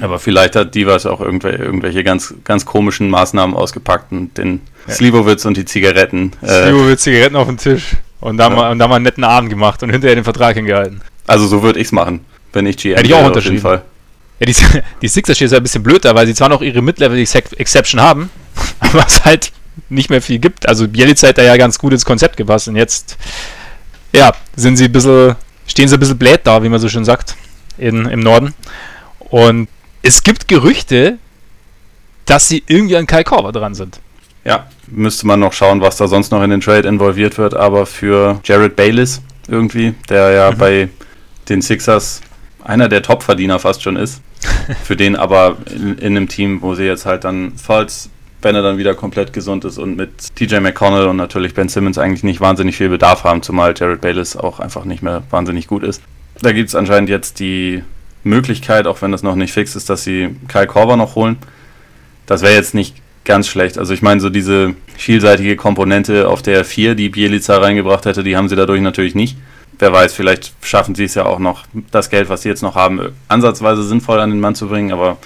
Aber 0.00 0.18
vielleicht 0.18 0.56
hat 0.56 0.74
Divas 0.74 1.06
auch 1.06 1.20
irgendwelche, 1.20 1.62
irgendwelche 1.62 2.04
ganz, 2.04 2.34
ganz 2.44 2.66
komischen 2.66 3.08
Maßnahmen 3.08 3.56
ausgepackt 3.56 4.12
und 4.12 4.36
den 4.36 4.60
ja. 4.86 4.94
Slivovitz 4.94 5.44
und 5.46 5.56
die 5.56 5.64
Zigaretten. 5.64 6.32
Äh, 6.42 6.64
Slivovitz, 6.64 7.02
Zigaretten 7.02 7.36
auf 7.36 7.46
den 7.46 7.56
Tisch 7.56 7.96
und 8.26 8.38
da, 8.38 8.48
ja. 8.48 8.56
mal, 8.56 8.72
und 8.72 8.80
da 8.80 8.88
mal 8.88 8.96
einen 8.96 9.04
netten 9.04 9.22
Abend 9.22 9.50
gemacht 9.50 9.84
und 9.84 9.90
hinterher 9.90 10.16
den 10.16 10.24
Vertrag 10.24 10.56
hingehalten. 10.56 11.00
Also 11.28 11.46
so 11.46 11.62
würde 11.62 11.78
ich 11.78 11.86
es 11.86 11.92
machen, 11.92 12.24
wenn 12.52 12.66
ich 12.66 12.76
GM 12.76 12.96
Hätte 12.96 13.06
ich 13.06 13.14
auch 13.14 13.24
unterschrieben. 13.24 13.64
Auf 13.64 13.72
jeden 13.72 13.80
Fall. 13.80 13.84
Ja, 14.40 14.46
die, 14.46 14.82
die 15.02 15.08
Sixers 15.08 15.40
ist 15.40 15.52
ja 15.52 15.58
ein 15.58 15.62
bisschen 15.62 15.84
blöd 15.84 16.04
da, 16.04 16.14
weil 16.16 16.26
sie 16.26 16.34
zwar 16.34 16.48
noch 16.48 16.60
ihre 16.60 16.82
Mid-Level-Exception 16.82 18.00
haben, 18.00 18.30
aber 18.80 19.06
es 19.06 19.24
halt 19.24 19.52
nicht 19.88 20.10
mehr 20.10 20.20
viel 20.20 20.40
gibt. 20.40 20.68
Also 20.68 20.88
Bielica 20.88 21.28
hat 21.28 21.38
da 21.38 21.44
ja 21.44 21.56
ganz 21.56 21.78
gut 21.78 21.92
ins 21.92 22.04
Konzept 22.04 22.36
gepasst 22.36 22.66
und 22.66 22.74
jetzt, 22.74 23.16
ja, 24.12 24.32
sind 24.56 24.76
sie 24.76 24.86
ein 24.86 24.92
bisschen, 24.92 25.36
stehen 25.68 25.86
sie 25.86 25.96
ein 25.96 26.00
bisschen 26.00 26.18
blöd 26.18 26.40
da, 26.42 26.64
wie 26.64 26.68
man 26.68 26.80
so 26.80 26.88
schön 26.88 27.04
sagt, 27.04 27.36
in, 27.78 28.06
im 28.06 28.20
Norden. 28.20 28.54
Und 29.20 29.68
es 30.02 30.24
gibt 30.24 30.48
Gerüchte, 30.48 31.18
dass 32.24 32.48
sie 32.48 32.64
irgendwie 32.66 32.96
an 32.96 33.06
Kai 33.06 33.22
Korver 33.22 33.52
dran 33.52 33.76
sind. 33.76 34.00
Ja, 34.46 34.66
müsste 34.86 35.26
man 35.26 35.40
noch 35.40 35.52
schauen, 35.52 35.80
was 35.80 35.96
da 35.96 36.06
sonst 36.06 36.30
noch 36.30 36.40
in 36.40 36.50
den 36.50 36.60
Trade 36.60 36.86
involviert 36.86 37.36
wird, 37.36 37.54
aber 37.54 37.84
für 37.84 38.38
Jared 38.44 38.76
Baylis 38.76 39.20
irgendwie, 39.48 39.94
der 40.08 40.30
ja 40.30 40.50
mhm. 40.52 40.58
bei 40.58 40.88
den 41.48 41.62
Sixers 41.62 42.20
einer 42.62 42.88
der 42.88 43.02
Topverdiener 43.02 43.58
fast 43.58 43.82
schon 43.82 43.96
ist. 43.96 44.22
Für 44.84 44.96
den 44.96 45.16
aber 45.16 45.56
in, 45.74 45.98
in, 45.98 46.16
einem 46.16 46.28
Team, 46.28 46.60
wo 46.60 46.74
sie 46.74 46.84
jetzt 46.84 47.06
halt 47.06 47.24
dann, 47.24 47.52
falls 47.56 48.10
wenn 48.42 48.54
er 48.54 48.62
dann 48.62 48.76
wieder 48.76 48.94
komplett 48.94 49.32
gesund 49.32 49.64
ist 49.64 49.78
und 49.78 49.96
mit 49.96 50.34
TJ 50.36 50.56
McConnell 50.56 51.06
und 51.06 51.16
natürlich 51.16 51.54
Ben 51.54 51.68
Simmons 51.68 51.96
eigentlich 51.96 52.22
nicht 52.22 52.40
wahnsinnig 52.40 52.76
viel 52.76 52.88
Bedarf 52.88 53.24
haben, 53.24 53.42
zumal 53.42 53.74
Jared 53.76 54.00
Bayless 54.00 54.36
auch 54.36 54.60
einfach 54.60 54.84
nicht 54.84 55.02
mehr 55.02 55.22
wahnsinnig 55.30 55.66
gut 55.68 55.82
ist. 55.82 56.02
Da 56.42 56.52
gibt 56.52 56.68
es 56.68 56.74
anscheinend 56.74 57.08
jetzt 57.08 57.40
die 57.40 57.82
Möglichkeit, 58.24 58.86
auch 58.86 59.00
wenn 59.00 59.10
das 59.10 59.22
noch 59.22 59.36
nicht 59.36 59.52
fix 59.52 59.74
ist, 59.74 59.88
dass 59.88 60.04
sie 60.04 60.36
Kyle 60.48 60.66
Korver 60.66 60.96
noch 60.96 61.14
holen. 61.14 61.38
Das 62.26 62.42
wäre 62.42 62.54
jetzt 62.54 62.74
nicht 62.74 62.94
ganz 63.26 63.48
schlecht. 63.48 63.76
Also 63.76 63.92
ich 63.92 64.00
meine, 64.00 64.20
so 64.22 64.30
diese 64.30 64.74
vielseitige 64.96 65.56
Komponente 65.56 66.28
auf 66.28 66.40
der 66.40 66.64
4, 66.64 66.94
die 66.94 67.10
Bielica 67.10 67.58
reingebracht 67.58 68.06
hätte, 68.06 68.24
die 68.24 68.36
haben 68.36 68.48
sie 68.48 68.56
dadurch 68.56 68.80
natürlich 68.80 69.14
nicht 69.14 69.36
wer 69.78 69.92
weiß, 69.92 70.14
vielleicht 70.14 70.52
schaffen 70.62 70.94
sie 70.94 71.04
es 71.04 71.14
ja 71.14 71.26
auch 71.26 71.38
noch, 71.38 71.64
das 71.90 72.10
Geld, 72.10 72.28
was 72.28 72.42
sie 72.42 72.48
jetzt 72.48 72.62
noch 72.62 72.74
haben, 72.74 73.12
ansatzweise 73.28 73.82
sinnvoll 73.82 74.20
an 74.20 74.30
den 74.30 74.40
Mann 74.40 74.54
zu 74.54 74.68
bringen. 74.68 74.92
Aber 74.92 75.18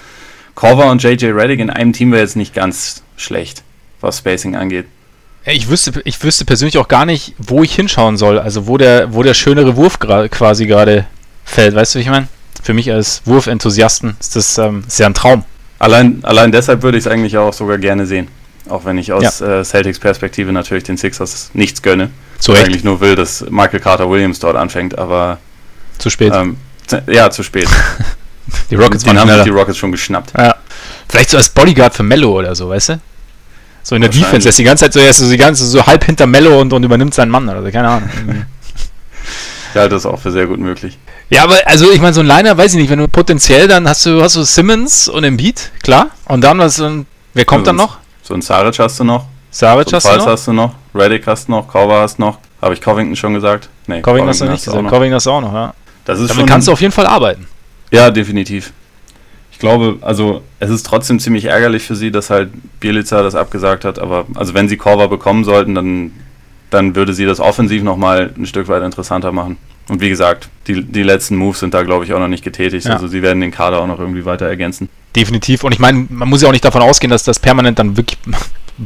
Corver 0.55 0.89
und 0.91 1.01
JJ 1.01 1.27
Reddick 1.27 1.59
in 1.59 1.69
einem 1.69 1.93
Team 1.93 2.11
wäre 2.11 2.21
jetzt 2.21 2.35
nicht 2.35 2.53
ganz 2.53 3.03
schlecht, 3.15 3.63
was 4.01 4.19
Spacing 4.19 4.55
angeht. 4.55 4.85
Ich 5.45 5.69
wüsste, 5.69 6.01
ich 6.05 6.21
wüsste 6.23 6.45
persönlich 6.45 6.77
auch 6.77 6.87
gar 6.87 7.05
nicht, 7.05 7.33
wo 7.39 7.63
ich 7.63 7.73
hinschauen 7.73 8.17
soll. 8.17 8.37
Also 8.37 8.67
wo 8.67 8.77
der, 8.77 9.13
wo 9.13 9.23
der 9.23 9.33
schönere 9.33 9.75
Wurf 9.75 9.97
quasi 9.99 10.67
gerade 10.67 11.05
fällt. 11.45 11.73
Weißt 11.73 11.95
du, 11.95 11.99
wie 11.99 12.03
ich 12.03 12.09
meine? 12.09 12.27
Für 12.61 12.73
mich 12.75 12.91
als 12.91 13.23
Wurfenthusiasten 13.25 14.17
ist 14.19 14.35
das 14.35 14.57
ähm, 14.59 14.83
sehr 14.87 15.07
ein 15.07 15.15
Traum. 15.15 15.43
Allein, 15.81 16.19
allein 16.21 16.51
deshalb 16.51 16.83
würde 16.83 16.99
ich 16.99 17.05
es 17.05 17.11
eigentlich 17.11 17.37
auch 17.39 17.53
sogar 17.53 17.79
gerne 17.79 18.05
sehen. 18.05 18.27
Auch 18.69 18.85
wenn 18.85 18.99
ich 18.99 19.11
aus 19.13 19.39
ja. 19.39 19.61
äh, 19.61 19.63
Celtics 19.63 19.97
Perspektive 19.97 20.51
natürlich 20.51 20.83
den 20.83 20.95
Sixers 20.95 21.49
nichts 21.53 21.81
gönne. 21.81 22.11
Zu 22.37 22.51
Recht. 22.51 22.65
eigentlich 22.65 22.83
nur 22.83 23.01
will, 23.01 23.15
dass 23.15 23.43
Michael 23.49 23.79
Carter 23.79 24.07
Williams 24.07 24.37
dort 24.37 24.55
anfängt, 24.55 24.99
aber. 24.99 25.39
Zu 25.97 26.11
spät. 26.11 26.33
Ähm, 26.35 26.57
ja, 27.07 27.31
zu 27.31 27.41
spät. 27.41 27.67
die 28.69 28.75
Rockets 28.75 29.07
waren 29.07 29.17
haben 29.17 29.43
die 29.43 29.49
Rockets 29.49 29.79
schon 29.79 29.91
geschnappt. 29.91 30.33
Ja. 30.37 30.55
Vielleicht 31.09 31.31
so 31.31 31.37
als 31.37 31.49
Bodyguard 31.49 31.95
für 31.95 32.03
Mello 32.03 32.37
oder 32.37 32.53
so, 32.53 32.69
weißt 32.69 32.89
du? 32.89 33.01
So 33.81 33.95
in 33.95 34.01
der 34.01 34.11
Defense, 34.11 34.47
er 34.47 34.49
ist 34.49 34.59
die 34.59 34.63
ganze 34.63 34.85
Zeit 34.85 34.93
so, 34.93 34.99
er 34.99 35.09
ist 35.09 35.17
so 35.17 35.29
die 35.31 35.37
ganze 35.37 35.65
so 35.65 35.83
halb 35.83 36.03
hinter 36.03 36.27
Mello 36.27 36.61
und, 36.61 36.71
und 36.71 36.83
übernimmt 36.83 37.15
seinen 37.15 37.31
Mann 37.31 37.49
oder 37.49 37.63
so, 37.63 37.71
keine 37.71 37.89
Ahnung. 37.89 38.09
ja, 39.73 39.87
das 39.87 40.01
ist 40.01 40.05
auch 40.05 40.19
für 40.19 40.31
sehr 40.31 40.45
gut 40.45 40.59
möglich. 40.59 40.99
Ja, 41.31 41.43
aber 41.43 41.55
also 41.65 41.89
ich 41.91 42.01
meine, 42.01 42.13
so 42.13 42.19
ein 42.19 42.27
Liner, 42.27 42.57
weiß 42.57 42.73
ich 42.73 42.79
nicht, 42.79 42.89
wenn 42.89 42.99
du 42.99 43.07
potenziell 43.07 43.67
dann 43.67 43.87
hast 43.87 44.05
du, 44.05 44.21
hast 44.21 44.35
du 44.35 44.43
Simmons 44.43 45.07
und 45.07 45.23
Embiid, 45.23 45.71
klar. 45.81 46.07
Und 46.25 46.41
dann 46.41 46.59
was, 46.59 46.79
wer 46.79 47.45
kommt 47.45 47.61
also 47.61 47.65
dann 47.65 47.75
noch? 47.77 47.97
So 48.21 48.33
ein 48.33 48.41
Saric 48.41 48.77
hast 48.79 48.99
du 48.99 49.05
noch. 49.05 49.25
Saric 49.49 49.89
so 49.89 49.95
hast 49.95 50.05
du 50.05 50.17
noch? 50.17 50.27
hast 50.27 50.47
du 50.47 50.53
noch. 50.53 50.75
Reddick 50.93 51.25
hast 51.27 51.47
du 51.47 51.53
noch. 51.53 51.67
Cover 51.71 52.01
hast 52.01 52.17
du 52.17 52.23
noch. 52.23 52.37
Habe 52.61 52.73
ich 52.73 52.81
Covington 52.81 53.15
schon 53.15 53.33
gesagt? 53.33 53.69
Nee, 53.87 54.01
Covington, 54.01 54.03
Covington 54.03 54.29
hast 54.29 54.41
du 54.41 54.45
nicht 54.45 54.65
gesagt. 54.65 54.89
Covington 54.89 55.15
hast 55.15 55.25
du 55.25 55.31
auch 55.31 55.41
noch, 55.41 55.53
ja. 55.53 55.73
Das 56.03 56.19
ist 56.19 56.29
Damit 56.29 56.41
schon, 56.41 56.49
kannst 56.49 56.67
du 56.67 56.73
auf 56.73 56.81
jeden 56.81 56.93
Fall 56.93 57.07
arbeiten. 57.07 57.47
Ja, 57.91 58.09
definitiv. 58.09 58.73
Ich 59.51 59.59
glaube, 59.59 59.99
also 60.01 60.41
es 60.59 60.69
ist 60.69 60.85
trotzdem 60.85 61.19
ziemlich 61.19 61.45
ärgerlich 61.45 61.83
für 61.83 61.95
sie, 61.95 62.11
dass 62.11 62.29
halt 62.29 62.49
Bielica 62.79 63.21
das 63.21 63.35
abgesagt 63.35 63.85
hat, 63.85 63.99
aber 63.99 64.25
also 64.35 64.53
wenn 64.53 64.67
sie 64.67 64.75
Korver 64.75 65.07
bekommen 65.07 65.43
sollten, 65.43 65.75
dann 65.75 66.11
dann 66.71 66.95
würde 66.95 67.13
sie 67.13 67.25
das 67.25 67.39
offensiv 67.39 67.83
nochmal 67.83 68.33
ein 68.35 68.45
Stück 68.45 68.67
weit 68.67 68.81
interessanter 68.81 69.31
machen. 69.31 69.57
Und 69.87 70.01
wie 70.01 70.09
gesagt, 70.09 70.49
die, 70.67 70.83
die 70.83 71.03
letzten 71.03 71.35
Moves 71.35 71.59
sind 71.59 71.73
da, 71.73 71.83
glaube 71.83 72.05
ich, 72.05 72.13
auch 72.13 72.19
noch 72.19 72.27
nicht 72.27 72.43
getätigt. 72.43 72.85
Ja. 72.85 72.93
Also 72.93 73.07
sie 73.07 73.21
werden 73.21 73.41
den 73.41 73.51
Kader 73.51 73.79
auch 73.79 73.87
noch 73.87 73.99
irgendwie 73.99 74.25
weiter 74.25 74.45
ergänzen. 74.45 74.89
Definitiv. 75.15 75.63
Und 75.63 75.73
ich 75.73 75.79
meine, 75.79 76.05
man 76.09 76.29
muss 76.29 76.41
ja 76.41 76.47
auch 76.47 76.53
nicht 76.53 76.63
davon 76.63 76.81
ausgehen, 76.81 77.11
dass 77.11 77.23
das 77.23 77.39
permanent 77.39 77.79
dann 77.79 77.97
wirklich 77.97 78.17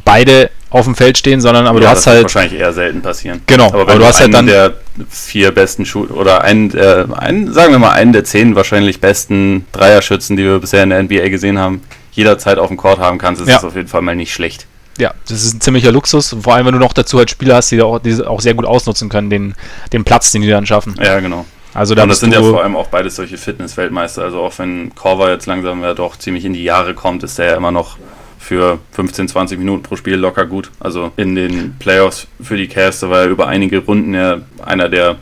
beide 0.03 0.49
auf 0.69 0.85
dem 0.85 0.95
Feld 0.95 1.17
stehen, 1.17 1.39
sondern 1.39 1.67
aber 1.67 1.79
ja, 1.79 1.85
du 1.85 1.91
hast 1.91 2.05
das 2.05 2.07
halt. 2.07 2.25
Das 2.25 2.35
wahrscheinlich 2.35 2.59
eher 2.59 2.73
selten 2.73 3.01
passieren. 3.01 3.41
Genau, 3.45 3.67
aber, 3.67 3.81
aber 3.81 3.95
du, 3.95 4.05
hast 4.05 4.19
halt 4.19 4.33
dann. 4.33 4.47
der 4.47 4.73
vier 5.09 5.51
besten 5.51 5.85
Schuh 5.85 6.05
oder 6.05 6.43
einen, 6.43 6.75
äh, 6.75 7.05
einen, 7.15 7.53
sagen 7.53 7.71
wir 7.71 7.79
mal, 7.79 7.91
einen 7.91 8.11
der 8.11 8.23
zehn 8.23 8.55
wahrscheinlich 8.55 8.99
besten 8.99 9.65
Dreierschützen, 9.71 10.35
die 10.35 10.43
wir 10.43 10.59
bisher 10.59 10.83
in 10.83 10.89
der 10.89 11.03
NBA 11.03 11.29
gesehen 11.29 11.59
haben, 11.59 11.81
jederzeit 12.11 12.57
auf 12.57 12.69
dem 12.69 12.77
Court 12.77 12.99
haben 12.99 13.17
kannst, 13.17 13.41
ist 13.41 13.47
ja. 13.47 13.55
das 13.55 13.63
auf 13.63 13.75
jeden 13.75 13.87
Fall 13.87 14.01
mal 14.01 14.15
nicht 14.15 14.33
schlecht. 14.33 14.65
Ja, 14.97 15.13
das 15.27 15.43
ist 15.43 15.53
ein 15.53 15.61
ziemlicher 15.61 15.91
Luxus, 15.91 16.35
vor 16.41 16.55
allem 16.55 16.67
wenn 16.67 16.73
du 16.73 16.79
noch 16.79 16.93
dazu 16.93 17.17
halt 17.17 17.29
Spieler 17.29 17.55
hast, 17.55 17.71
die 17.71 17.81
auch, 17.81 17.99
die 17.99 18.23
auch 18.23 18.39
sehr 18.39 18.53
gut 18.53 18.65
ausnutzen 18.65 19.09
können, 19.09 19.29
den, 19.29 19.55
den 19.91 20.03
Platz, 20.03 20.31
den 20.31 20.41
die 20.41 20.47
dann 20.47 20.65
schaffen. 20.65 20.95
Ja, 21.01 21.19
genau. 21.19 21.45
Also 21.73 21.93
da 21.93 22.03
und 22.03 22.09
das 22.09 22.21
sind 22.21 22.33
ja 22.33 22.41
vor 22.41 22.63
allem 22.63 22.77
auch 22.77 22.87
beides 22.87 23.17
solche 23.17 23.37
Fitness-Weltmeister. 23.37 24.23
Also 24.23 24.39
auch 24.39 24.57
wenn 24.59 24.95
Korver 24.95 25.29
jetzt 25.29 25.45
langsam 25.45 25.83
ja 25.83 25.93
doch 25.93 26.17
ziemlich 26.17 26.45
in 26.45 26.53
die 26.53 26.63
Jahre 26.63 26.93
kommt, 26.93 27.21
ist 27.23 27.37
der 27.37 27.47
ja 27.47 27.57
immer 27.57 27.71
noch 27.71 27.97
für 28.39 28.79
15, 28.91 29.27
20 29.27 29.59
Minuten 29.59 29.83
pro 29.83 29.97
Spiel 29.97 30.15
locker 30.15 30.45
gut. 30.45 30.71
Also 30.79 31.11
in 31.17 31.35
den 31.35 31.75
Playoffs 31.77 32.27
für 32.41 32.55
die 32.55 32.67
Cavs, 32.67 33.01
da 33.01 33.09
war 33.09 33.21
er 33.21 33.27
über 33.27 33.47
einige 33.47 33.79
Runden 33.79 34.13
ja 34.13 34.37
einer 34.63 34.87
der 34.87 35.17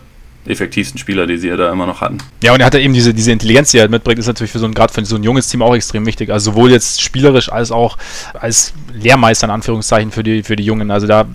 effektivsten 0.45 0.97
Spieler, 0.97 1.27
die 1.27 1.37
sie 1.37 1.47
ja 1.47 1.57
da 1.57 1.71
immer 1.71 1.85
noch 1.85 2.01
hatten. 2.01 2.17
Ja, 2.43 2.53
und 2.53 2.59
er 2.59 2.65
hat 2.65 2.73
ja 2.73 2.79
eben 2.79 2.93
diese, 2.93 3.13
diese 3.13 3.31
Intelligenz, 3.31 3.71
die 3.71 3.77
er 3.77 3.81
halt 3.81 3.91
mitbringt, 3.91 4.19
ist 4.19 4.27
natürlich 4.27 4.51
für 4.51 4.59
so 4.59 4.65
ein, 4.65 4.73
gerade 4.73 4.91
für 4.91 5.03
so 5.05 5.15
ein 5.15 5.23
junges 5.23 5.47
Team 5.47 5.61
auch 5.61 5.75
extrem 5.75 6.05
wichtig. 6.05 6.29
Also 6.31 6.51
sowohl 6.51 6.71
jetzt 6.71 7.01
spielerisch 7.01 7.51
als 7.51 7.71
auch 7.71 7.97
als 8.33 8.73
Lehrmeister 8.93 9.45
in 9.45 9.51
Anführungszeichen 9.51 10.11
für 10.11 10.23
die, 10.23 10.43
für 10.43 10.55
die 10.55 10.63
Jungen. 10.63 10.91
Also 10.91 11.07
da 11.07 11.25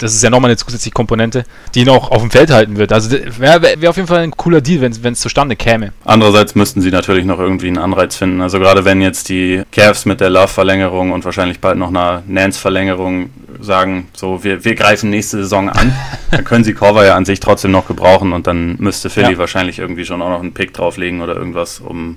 das 0.00 0.14
ist 0.14 0.22
ja 0.22 0.30
nochmal 0.30 0.50
eine 0.50 0.56
zusätzliche 0.56 0.92
Komponente, 0.92 1.44
die 1.74 1.80
ihn 1.80 1.88
auch 1.90 2.10
auf 2.10 2.22
dem 2.22 2.30
Feld 2.30 2.50
halten 2.50 2.76
wird. 2.76 2.92
Also 2.92 3.10
wäre 3.38 3.62
wär 3.62 3.90
auf 3.90 3.96
jeden 3.96 4.08
Fall 4.08 4.20
ein 4.20 4.30
cooler 4.30 4.60
Deal, 4.60 4.80
wenn 4.80 5.12
es 5.12 5.20
zustande 5.20 5.56
käme. 5.56 5.92
Andererseits 6.04 6.54
müssten 6.54 6.80
sie 6.80 6.90
natürlich 6.90 7.24
noch 7.26 7.38
irgendwie 7.38 7.68
einen 7.68 7.78
Anreiz 7.78 8.16
finden. 8.16 8.40
Also 8.40 8.58
gerade 8.58 8.84
wenn 8.84 9.02
jetzt 9.02 9.28
die 9.28 9.62
Cavs 9.70 10.06
mit 10.06 10.20
der 10.20 10.30
Love-Verlängerung 10.30 11.12
und 11.12 11.24
wahrscheinlich 11.24 11.60
bald 11.60 11.76
noch 11.76 11.88
einer 11.88 12.22
Nance-Verlängerung 12.26 13.30
sagen, 13.60 14.08
so 14.14 14.42
wir, 14.42 14.64
wir 14.64 14.74
greifen 14.74 15.10
nächste 15.10 15.36
Saison 15.38 15.68
an, 15.68 15.94
dann 16.30 16.44
können 16.44 16.64
sie 16.64 16.72
Cover 16.72 17.04
ja 17.04 17.14
an 17.14 17.26
sich 17.26 17.40
trotzdem 17.40 17.70
noch 17.70 17.86
gebrauchen 17.86 18.32
und 18.32 18.46
dann 18.46 18.76
müsste 18.78 19.10
Philly 19.10 19.32
ja. 19.32 19.38
wahrscheinlich 19.38 19.78
irgendwie 19.78 20.06
schon 20.06 20.22
auch 20.22 20.30
noch 20.30 20.40
einen 20.40 20.54
Pick 20.54 20.72
drauflegen 20.72 21.20
oder 21.20 21.36
irgendwas, 21.36 21.78
um, 21.80 22.16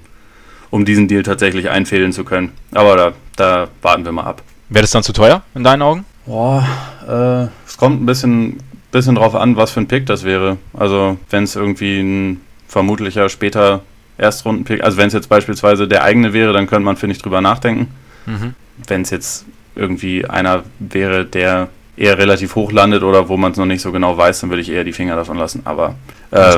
um 0.69 0.85
diesen 0.85 1.09
Deal 1.09 1.23
tatsächlich 1.23 1.69
einfädeln 1.69 2.13
zu 2.13 2.23
können. 2.23 2.53
Aber 2.73 2.95
da, 2.95 3.11
da 3.35 3.67
warten 3.81 4.05
wir 4.05 4.13
mal 4.13 4.23
ab. 4.23 4.41
Wäre 4.69 4.83
das 4.83 4.91
dann 4.91 5.03
zu 5.03 5.11
teuer 5.11 5.41
in 5.53 5.63
deinen 5.63 5.81
Augen? 5.81 6.05
Boah, 6.25 6.65
äh, 7.05 7.62
kommt 7.83 8.01
ein 8.01 8.05
bisschen, 8.05 8.59
bisschen 8.93 9.15
drauf 9.15 9.35
an, 9.35 9.57
was 9.57 9.71
für 9.71 9.81
ein 9.81 9.89
Pick 9.89 10.05
das 10.05 10.23
wäre. 10.23 10.55
Also, 10.73 11.17
wenn 11.29 11.43
es 11.43 11.57
irgendwie 11.57 11.99
ein 11.99 12.41
vermutlicher 12.65 13.27
später 13.27 13.81
Erstrundenpick, 14.17 14.81
also 14.81 14.95
wenn 14.95 15.07
es 15.07 15.13
jetzt 15.13 15.27
beispielsweise 15.27 15.85
der 15.85 16.05
eigene 16.05 16.31
wäre, 16.31 16.53
dann 16.53 16.65
könnte 16.65 16.85
man, 16.85 16.95
finde 16.95 17.17
ich, 17.17 17.21
drüber 17.21 17.41
nachdenken. 17.41 17.89
Mhm. 18.25 18.53
Wenn 18.87 19.01
es 19.01 19.09
jetzt 19.09 19.43
irgendwie 19.75 20.25
einer 20.25 20.63
wäre, 20.79 21.25
der 21.25 21.67
eher 21.97 22.17
relativ 22.17 22.55
hoch 22.55 22.71
landet 22.71 23.03
oder 23.03 23.27
wo 23.27 23.35
man 23.35 23.51
es 23.51 23.57
noch 23.57 23.65
nicht 23.65 23.81
so 23.81 23.91
genau 23.91 24.17
weiß, 24.17 24.39
dann 24.39 24.49
würde 24.49 24.61
ich 24.61 24.69
eher 24.69 24.85
die 24.85 24.93
Finger 24.93 25.17
davon 25.17 25.37
lassen. 25.37 25.63
Aber 25.65 25.95
äh, 26.31 26.55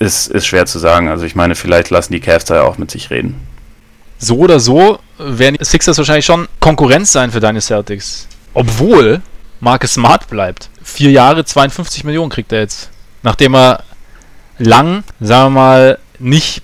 ist, 0.00 0.28
ist 0.28 0.46
schwer 0.46 0.66
zu 0.66 0.78
sagen. 0.78 1.08
Also 1.08 1.24
ich 1.24 1.34
meine, 1.34 1.54
vielleicht 1.54 1.88
lassen 1.88 2.12
die 2.12 2.20
Cavs 2.20 2.44
da 2.44 2.56
ja 2.56 2.62
auch 2.64 2.76
mit 2.76 2.90
sich 2.90 3.08
reden. 3.08 3.40
So 4.18 4.36
oder 4.36 4.60
so 4.60 4.98
werden 5.18 5.56
die 5.58 5.64
Sixers 5.64 5.96
wahrscheinlich 5.96 6.26
schon 6.26 6.46
Konkurrenz 6.60 7.10
sein 7.10 7.30
für 7.30 7.40
deine 7.40 7.62
Celtics. 7.62 8.28
Obwohl 8.52 9.22
Marcus 9.62 9.94
Smart 9.94 10.28
bleibt. 10.28 10.70
Vier 10.82 11.12
Jahre, 11.12 11.44
52 11.44 12.02
Millionen 12.02 12.30
kriegt 12.30 12.50
er 12.52 12.58
jetzt. 12.58 12.90
Nachdem 13.22 13.54
er 13.54 13.84
lang, 14.58 15.04
sagen 15.20 15.54
wir 15.54 15.60
mal, 15.60 15.98
nicht 16.18 16.62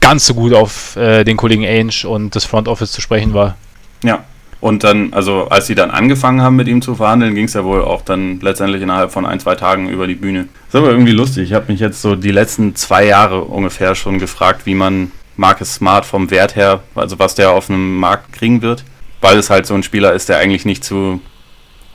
ganz 0.00 0.26
so 0.26 0.32
gut 0.32 0.54
auf 0.54 0.96
äh, 0.96 1.24
den 1.24 1.36
Kollegen 1.36 1.66
Ainge 1.66 2.08
und 2.08 2.34
das 2.34 2.46
Front 2.46 2.66
Office 2.66 2.92
zu 2.92 3.02
sprechen 3.02 3.34
war. 3.34 3.56
Ja. 4.02 4.24
Und 4.60 4.82
dann, 4.82 5.12
also 5.12 5.48
als 5.50 5.66
sie 5.66 5.74
dann 5.74 5.90
angefangen 5.90 6.40
haben 6.40 6.56
mit 6.56 6.66
ihm 6.68 6.80
zu 6.80 6.94
verhandeln, 6.94 7.34
ging 7.34 7.44
es 7.44 7.52
ja 7.52 7.64
wohl 7.64 7.82
auch 7.82 8.00
dann 8.00 8.40
letztendlich 8.40 8.82
innerhalb 8.82 9.12
von 9.12 9.26
ein, 9.26 9.38
zwei 9.38 9.54
Tagen 9.54 9.90
über 9.90 10.06
die 10.06 10.14
Bühne. 10.16 10.48
Das 10.66 10.80
ist 10.80 10.86
aber 10.86 10.90
irgendwie 10.90 11.12
lustig. 11.12 11.50
Ich 11.50 11.52
habe 11.52 11.70
mich 11.70 11.80
jetzt 11.80 12.00
so 12.00 12.16
die 12.16 12.32
letzten 12.32 12.74
zwei 12.74 13.04
Jahre 13.04 13.42
ungefähr 13.42 13.94
schon 13.94 14.18
gefragt, 14.18 14.62
wie 14.64 14.74
man 14.74 15.12
Marcus 15.36 15.74
Smart 15.74 16.06
vom 16.06 16.30
Wert 16.30 16.56
her, 16.56 16.80
also 16.94 17.18
was 17.18 17.34
der 17.34 17.50
auf 17.50 17.68
einem 17.68 17.96
Markt 17.96 18.32
kriegen 18.32 18.62
wird 18.62 18.84
weil 19.20 19.38
es 19.38 19.50
halt 19.50 19.66
so 19.66 19.74
ein 19.74 19.82
Spieler 19.82 20.12
ist, 20.12 20.28
der 20.28 20.38
eigentlich 20.38 20.64
nicht 20.64 20.84
zu 20.84 21.20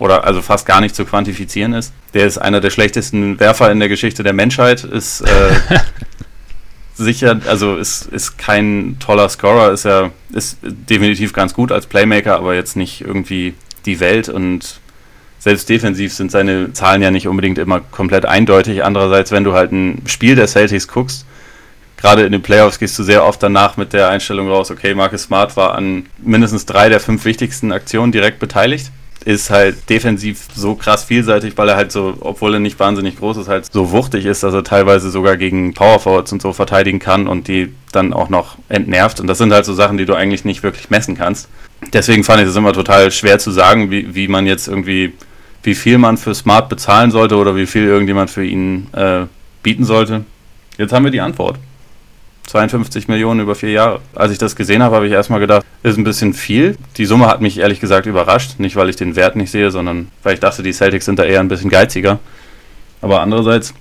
oder 0.04 0.26
also 0.26 0.42
fast 0.42 0.66
gar 0.66 0.82
nicht 0.82 0.96
zu 0.96 1.06
quantifizieren 1.06 1.72
ist. 1.72 1.94
Der 2.14 2.28
ist 2.28 2.38
einer 2.38 2.60
der 2.60 2.72
schlechtesten 2.72 3.40
Werfer 3.40 3.72
in 3.72 3.80
der 3.80 3.88
Geschichte 3.88 4.22
der 4.22 4.34
Menschheit, 4.34 4.84
ist 4.84 5.22
äh, 5.22 5.56
sicher, 6.94 7.40
also 7.48 7.78
ist, 7.78 8.08
ist 8.08 8.38
kein 8.38 8.98
toller 9.00 9.30
Scorer, 9.30 9.72
ist 9.72 9.86
ja 9.86 10.12
ist 10.34 10.58
definitiv 10.62 11.32
ganz 11.32 11.54
gut 11.54 11.72
als 11.72 11.86
Playmaker, 11.86 12.36
aber 12.36 12.54
jetzt 12.54 12.76
nicht 12.76 13.00
irgendwie 13.00 13.54
die 13.86 14.02
Welt 14.02 14.28
und 14.28 14.82
selbst 15.40 15.70
defensiv 15.70 16.14
sind 16.14 16.32
seine 16.32 16.74
Zahlen 16.74 17.02
ja 17.02 17.10
nicht 17.10 17.30
unbedingt 17.30 17.58
immer 17.58 17.80
komplett 17.80 18.26
eindeutig. 18.26 18.84
Andererseits, 18.84 19.32
wenn 19.32 19.46
du 19.46 19.54
halt 19.54 19.72
ein 19.72 20.02
Spiel 20.06 20.36
der 20.36 20.48
Celtics 20.48 20.90
guckst, 20.90 21.26
gerade 21.96 22.24
in 22.24 22.34
den 22.34 22.42
Playoffs 22.42 22.78
gehst 22.78 23.00
du 23.00 23.04
sehr 23.04 23.26
oft 23.26 23.42
danach 23.42 23.78
mit 23.78 23.94
der 23.94 24.10
Einstellung 24.10 24.50
raus, 24.50 24.70
okay, 24.70 24.96
Marcus 24.96 25.24
Smart 25.24 25.56
war 25.56 25.76
an 25.76 26.08
mindestens 26.18 26.66
drei 26.66 26.90
der 26.90 27.00
fünf 27.00 27.24
wichtigsten 27.24 27.72
Aktionen 27.72 28.12
direkt 28.12 28.40
beteiligt. 28.40 28.92
Ist 29.26 29.50
halt 29.50 29.90
defensiv 29.90 30.48
so 30.54 30.76
krass 30.76 31.06
vielseitig, 31.06 31.58
weil 31.58 31.70
er 31.70 31.76
halt 31.76 31.92
so, 31.92 32.16
obwohl 32.20 32.56
er 32.56 32.60
nicht 32.60 32.80
wahnsinnig 32.80 33.18
groß 33.18 33.38
ist, 33.38 33.48
halt 33.48 33.72
so 33.72 33.92
wuchtig 33.92 34.26
ist, 34.26 34.44
dass 34.44 34.54
er 34.54 34.64
teilweise 34.64 35.10
sogar 35.10 35.38
gegen 35.38 35.74
Power 35.74 36.00
Forwards 36.00 36.34
und 36.34 36.42
so 36.42 36.52
verteidigen 36.52 37.00
kann 37.00 37.28
und 37.28 37.48
die 37.48 37.74
dann 37.94 38.12
auch 38.12 38.30
noch 38.30 38.58
entnervt. 38.70 39.20
Und 39.20 39.28
das 39.28 39.38
sind 39.38 39.54
halt 39.54 39.66
so 39.66 39.74
Sachen, 39.74 39.98
die 39.98 40.06
du 40.06 40.14
eigentlich 40.14 40.44
nicht 40.44 40.62
wirklich 40.64 40.90
messen 40.90 41.16
kannst. 41.16 41.48
Deswegen 41.94 42.24
fand 42.24 42.42
ich 42.42 42.48
es 42.48 42.56
immer 42.56 42.74
total 42.74 43.12
schwer 43.12 43.40
zu 43.40 43.52
sagen, 43.52 43.92
wie, 43.92 44.14
wie 44.14 44.28
man 44.28 44.46
jetzt 44.46 44.68
irgendwie, 44.68 45.14
wie 45.64 45.76
viel 45.76 45.98
man 45.98 46.18
für 46.18 46.34
Smart 46.36 46.70
bezahlen 46.70 47.12
sollte 47.12 47.36
oder 47.36 47.56
wie 47.56 47.66
viel 47.66 47.84
irgendjemand 47.86 48.30
für 48.30 48.44
ihn 48.44 48.88
äh, 48.94 49.26
bieten 49.62 49.86
sollte. 49.86 50.26
Jetzt 50.78 50.92
haben 50.92 51.04
wir 51.04 51.12
die 51.12 51.22
Antwort. 51.22 51.58
52 52.48 53.08
Millionen 53.08 53.40
über 53.40 53.56
vier 53.56 53.72
Jahre. 53.72 54.00
Als 54.16 54.32
ich 54.32 54.38
das 54.38 54.56
gesehen 54.56 54.84
habe, 54.84 54.96
habe 54.96 55.08
ich 55.08 55.14
erstmal 55.14 55.40
gedacht, 55.40 55.66
ist 55.82 55.98
ein 55.98 56.04
bisschen 56.04 56.34
viel. 56.34 56.78
Die 56.98 57.06
Summe 57.06 57.28
hat 57.28 57.42
mich 57.42 57.58
ehrlich 57.58 57.80
gesagt 57.80 58.06
überrascht. 58.06 58.60
Nicht, 58.60 58.76
weil 58.76 58.90
ich 58.90 58.96
den 58.96 59.16
Wert 59.16 59.36
nicht 59.36 59.52
sehe, 59.52 59.72
sondern 59.72 60.10
weil 60.24 60.36
ich 60.36 60.40
dachte, 60.40 60.62
die 60.62 60.74
Celtics 60.74 61.06
sind 61.06 61.20
da 61.20 61.24
eher 61.24 61.40
ein 61.40 61.48
bisschen 61.48 61.70
geiziger. 61.70 62.20
Aber 63.02 63.22
andererseits, 63.22 63.74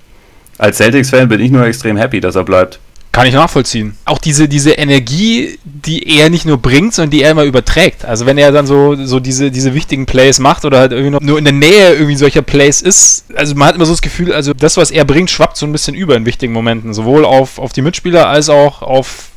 als 0.57 0.77
Celtics-Fan 0.77 1.29
bin 1.29 1.39
ich 1.39 1.51
nur 1.51 1.65
extrem 1.65 1.97
happy, 1.97 2.19
dass 2.19 2.35
er 2.35 2.43
bleibt. 2.43 2.79
Kann 3.13 3.27
ich 3.27 3.33
nachvollziehen. 3.35 3.95
Auch 4.05 4.17
diese, 4.17 4.49
diese 4.49 4.71
Energie, 4.71 5.59
die 5.63 6.17
er 6.17 6.31
nicht 6.31 6.45
nur 6.45 6.57
bringt, 6.57 6.95
sondern 6.95 7.11
die 7.11 7.21
er 7.21 7.29
immer 7.29 7.43
überträgt. 7.43 8.05
Also 8.05 8.25
wenn 8.25 8.39
er 8.39 8.51
dann 8.51 8.65
so, 8.65 8.95
so 9.05 9.19
diese, 9.19 9.51
diese 9.51 9.75
wichtigen 9.75 10.07
Plays 10.07 10.39
macht 10.39 10.65
oder 10.65 10.79
halt 10.79 10.93
irgendwie 10.93 11.23
nur 11.23 11.37
in 11.37 11.43
der 11.43 11.53
Nähe 11.53 11.93
irgendwie 11.93 12.15
solcher 12.15 12.41
Plays 12.41 12.81
ist, 12.81 13.25
also 13.35 13.53
man 13.53 13.67
hat 13.67 13.75
immer 13.75 13.85
so 13.85 13.93
das 13.93 14.01
Gefühl, 14.01 14.33
also 14.33 14.55
das, 14.55 14.77
was 14.77 14.89
er 14.89 15.05
bringt, 15.05 15.29
schwappt 15.29 15.57
so 15.57 15.67
ein 15.67 15.71
bisschen 15.71 15.93
über 15.93 16.15
in 16.15 16.25
wichtigen 16.25 16.53
Momenten. 16.53 16.91
Sowohl 16.95 17.23
auf, 17.23 17.59
auf 17.59 17.71
die 17.71 17.83
Mitspieler 17.83 18.27
als 18.27 18.49
auch 18.49 18.81
auf 18.81 19.29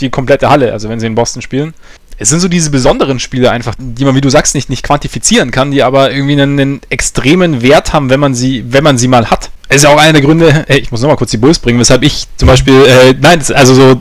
die 0.00 0.10
komplette 0.10 0.48
Halle, 0.48 0.72
also 0.72 0.88
wenn 0.88 1.00
sie 1.00 1.06
in 1.08 1.16
Boston 1.16 1.42
spielen 1.42 1.74
es 2.18 2.28
sind 2.28 2.40
so 2.40 2.48
diese 2.48 2.70
besonderen 2.70 3.18
Spiele 3.18 3.50
einfach, 3.50 3.74
die 3.78 4.04
man, 4.04 4.14
wie 4.14 4.20
du 4.20 4.30
sagst, 4.30 4.54
nicht, 4.54 4.70
nicht 4.70 4.82
quantifizieren 4.82 5.50
kann, 5.50 5.70
die 5.70 5.82
aber 5.82 6.12
irgendwie 6.12 6.40
einen, 6.40 6.60
einen 6.60 6.80
extremen 6.88 7.62
Wert 7.62 7.92
haben, 7.92 8.10
wenn 8.10 8.20
man 8.20 8.34
sie, 8.34 8.64
wenn 8.68 8.84
man 8.84 8.98
sie 8.98 9.08
mal 9.08 9.30
hat. 9.30 9.50
Es 9.68 9.76
ist 9.76 9.82
ja 9.84 9.90
auch 9.90 9.98
einer 9.98 10.12
der 10.12 10.22
Gründe, 10.22 10.64
ey, 10.68 10.78
ich 10.78 10.90
muss 10.90 11.00
nochmal 11.00 11.16
kurz 11.16 11.30
die 11.30 11.38
Bulls 11.38 11.58
bringen, 11.58 11.78
weshalb 11.78 12.02
ich 12.02 12.26
zum 12.36 12.46
Beispiel, 12.46 12.74
äh, 12.84 13.14
nein, 13.20 13.42
also 13.54 13.74
so 13.74 14.00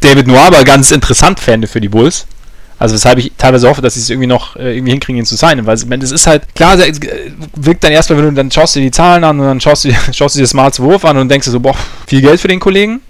David 0.00 0.26
Noir 0.26 0.46
aber 0.46 0.64
ganz 0.64 0.90
interessant 0.90 1.40
fände 1.40 1.66
für 1.66 1.80
die 1.80 1.88
Bulls. 1.88 2.26
Also 2.80 2.94
weshalb 2.94 3.18
ich 3.18 3.32
teilweise 3.36 3.68
hoffe, 3.68 3.82
dass 3.82 3.94
sie 3.94 4.00
es 4.00 4.10
irgendwie 4.10 4.28
noch 4.28 4.54
äh, 4.54 4.76
irgendwie 4.76 4.92
hinkriegen, 4.92 5.18
ihn 5.18 5.26
zu 5.26 5.34
signen. 5.34 5.66
Weil 5.66 5.74
es 5.74 6.12
ist 6.12 6.28
halt, 6.28 6.54
klar, 6.54 6.78
es 6.78 7.00
wirkt 7.56 7.82
dann 7.82 7.90
erstmal, 7.90 8.20
wenn 8.20 8.26
du 8.26 8.32
dann 8.34 8.52
schaust 8.52 8.76
dir 8.76 8.80
die 8.80 8.92
Zahlen 8.92 9.24
an 9.24 9.40
und 9.40 9.46
dann 9.46 9.60
schaust 9.60 9.84
du, 9.84 9.90
schaust 10.12 10.36
du 10.36 10.40
dir 10.40 10.46
Smarts 10.46 10.78
Wurf 10.78 11.04
an 11.04 11.16
und 11.16 11.28
denkst 11.28 11.46
dir 11.46 11.50
so, 11.50 11.58
boah, 11.58 11.74
viel 12.06 12.20
Geld 12.20 12.40
für 12.40 12.46
den 12.46 12.60
Kollegen 12.60 13.00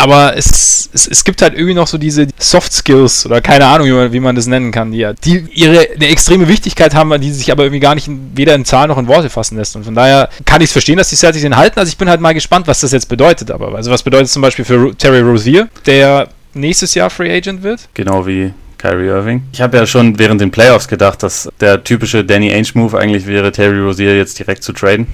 aber 0.00 0.36
es, 0.36 0.88
es, 0.94 1.06
es 1.06 1.24
gibt 1.24 1.42
halt 1.42 1.52
irgendwie 1.54 1.74
noch 1.74 1.86
so 1.86 1.98
diese 1.98 2.26
Soft 2.38 2.72
Skills 2.72 3.26
oder 3.26 3.42
keine 3.42 3.66
Ahnung, 3.66 3.86
wie 3.86 3.92
man, 3.92 4.12
wie 4.12 4.20
man 4.20 4.34
das 4.34 4.46
nennen 4.46 4.72
kann, 4.72 4.90
die, 4.92 5.06
die 5.24 5.44
ihre 5.52 5.88
eine 5.94 6.08
extreme 6.08 6.48
Wichtigkeit 6.48 6.94
haben, 6.94 7.20
die 7.20 7.30
sich 7.30 7.52
aber 7.52 7.64
irgendwie 7.64 7.80
gar 7.80 7.94
nicht 7.94 8.08
in, 8.08 8.30
weder 8.34 8.54
in 8.54 8.64
Zahlen 8.64 8.88
noch 8.88 8.96
in 8.96 9.08
Worte 9.08 9.28
fassen 9.28 9.58
lässt. 9.58 9.76
Und 9.76 9.84
von 9.84 9.94
daher 9.94 10.30
kann 10.46 10.62
ich 10.62 10.68
es 10.68 10.72
verstehen, 10.72 10.96
dass 10.96 11.10
die 11.10 11.16
Celtics 11.16 11.44
ihn 11.44 11.56
halten. 11.56 11.78
Also 11.78 11.90
ich 11.90 11.98
bin 11.98 12.08
halt 12.08 12.20
mal 12.20 12.32
gespannt, 12.32 12.66
was 12.66 12.80
das 12.80 12.92
jetzt 12.92 13.08
bedeutet. 13.08 13.50
Aber 13.50 13.74
also 13.74 13.90
was 13.90 14.02
bedeutet 14.02 14.26
es 14.26 14.32
zum 14.32 14.42
Beispiel 14.42 14.64
für 14.64 14.96
Terry 14.96 15.20
Rozier, 15.20 15.68
der 15.84 16.28
nächstes 16.54 16.94
Jahr 16.94 17.10
Free 17.10 17.30
Agent 17.30 17.62
wird? 17.62 17.88
Genau 17.92 18.26
wie 18.26 18.54
Kyrie 18.78 19.08
Irving. 19.08 19.42
Ich 19.52 19.60
habe 19.60 19.76
ja 19.76 19.86
schon 19.86 20.18
während 20.18 20.40
den 20.40 20.50
Playoffs 20.50 20.88
gedacht, 20.88 21.22
dass 21.22 21.50
der 21.60 21.84
typische 21.84 22.24
Danny 22.24 22.50
Ainge 22.50 22.70
Move 22.72 22.98
eigentlich 22.98 23.26
wäre, 23.26 23.52
Terry 23.52 23.78
Rozier 23.78 24.16
jetzt 24.16 24.38
direkt 24.38 24.62
zu 24.62 24.72
traden 24.72 25.06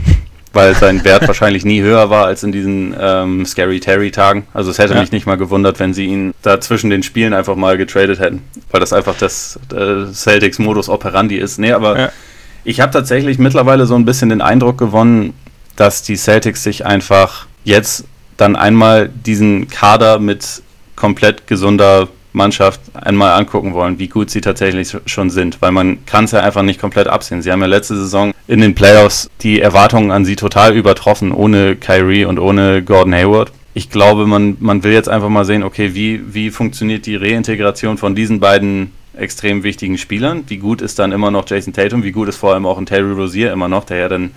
weil 0.57 0.75
sein 0.75 1.05
Wert 1.05 1.29
wahrscheinlich 1.29 1.65
nie 1.65 1.81
höher 1.81 2.11
war 2.11 2.27
als 2.27 2.43
in 2.43 2.51
diesen 2.51 2.97
ähm, 2.99 3.47
Scary 3.47 3.79
Terry-Tagen. 3.79 4.49
Also 4.53 4.73
es 4.73 4.79
hätte 4.79 4.95
ja. 4.95 5.01
mich 5.01 5.13
nicht 5.13 5.27
mal 5.27 5.37
gewundert, 5.37 5.79
wenn 5.79 5.95
sie 5.95 6.07
ihn 6.07 6.35
da 6.43 6.61
zwischen 6.61 6.91
den 6.91 7.05
Spielen 7.05 7.33
einfach 7.33 7.55
mal 7.55 7.77
getradet 7.77 8.19
hätten, 8.19 8.43
weil 8.73 8.81
das 8.81 8.93
einfach 8.93 9.15
das 9.17 9.61
äh, 9.73 10.13
Celtics-Modus 10.13 10.89
operandi 10.89 11.37
ist. 11.37 11.59
Nee, 11.59 11.71
aber 11.73 11.99
ja. 11.99 12.13
Ich 12.69 12.81
habe 12.81 12.91
tatsächlich 12.91 13.39
mittlerweile 13.39 13.87
so 13.87 13.95
ein 13.95 14.05
bisschen 14.05 14.29
den 14.29 14.41
Eindruck 14.41 14.77
gewonnen, 14.77 15.35
dass 15.77 16.03
die 16.03 16.17
Celtics 16.17 16.65
sich 16.65 16.85
einfach 16.85 17.47
jetzt 17.63 18.07
dann 18.37 18.57
einmal 18.57 19.09
diesen 19.09 19.69
Kader 19.69 20.19
mit 20.19 20.63
komplett 20.97 21.47
gesunder 21.47 22.09
Mannschaft 22.37 22.81
einmal 22.95 23.33
angucken 23.33 23.75
wollen, 23.75 23.99
wie 23.99 24.09
gut 24.09 24.31
sie 24.31 24.41
tatsächlich 24.41 24.97
schon 25.07 25.31
sind, 25.31 25.61
weil 25.61 25.73
man 25.73 26.05
kann 26.07 26.27
es 26.27 26.33
ja 26.33 26.41
einfach 26.41 26.63
nicht 26.63 26.81
komplett 26.81 27.09
absehen. 27.09 27.43
Sie 27.43 27.51
haben 27.51 27.61
ja 27.61 27.67
letzte 27.67 27.97
Saison 27.97 28.33
in 28.47 28.61
den 28.61 28.75
Playoffs 28.75 29.29
die 29.41 29.61
Erwartungen 29.61 30.11
an 30.11 30.25
sie 30.25 30.37
total 30.37 30.77
übertroffen, 30.77 31.33
ohne 31.33 31.75
Kyrie 31.77 32.27
und 32.27 32.39
ohne 32.39 32.83
Gordon 32.83 33.15
Hayward. 33.15 33.53
Ich 33.75 33.91
glaube, 33.91 34.27
man, 34.27 34.57
man 34.61 34.85
will 34.85 34.93
jetzt 34.93 35.09
einfach 35.09 35.29
mal 35.29 35.45
sehen, 35.45 35.63
okay, 35.63 35.95
wie, 35.95 36.35
wie 36.35 36.51
funktioniert 36.51 37.07
die 37.07 37.17
Reintegration 37.17 37.99
von 37.99 38.15
diesen 38.15 38.39
beiden 38.39 38.93
extrem 39.15 39.63
wichtigen 39.63 39.99
Spielern? 39.99 40.45
Wie 40.47 40.59
gut 40.59 40.83
ist 40.83 40.99
dann 40.99 41.13
immer 41.13 41.31
noch 41.31 41.49
Jason 41.49 41.73
Tatum? 41.73 42.03
Wie 42.03 42.13
gut 42.13 42.29
ist 42.29 42.37
vor 42.37 42.55
allem 42.55 42.67
auch 42.67 42.79
ein 42.79 42.87
Terry 42.87 43.13
Rozier 43.13 43.53
immer 43.53 43.69
noch, 43.69 43.85
der 43.85 43.97
ja 43.97 44.09
dann 44.09 44.31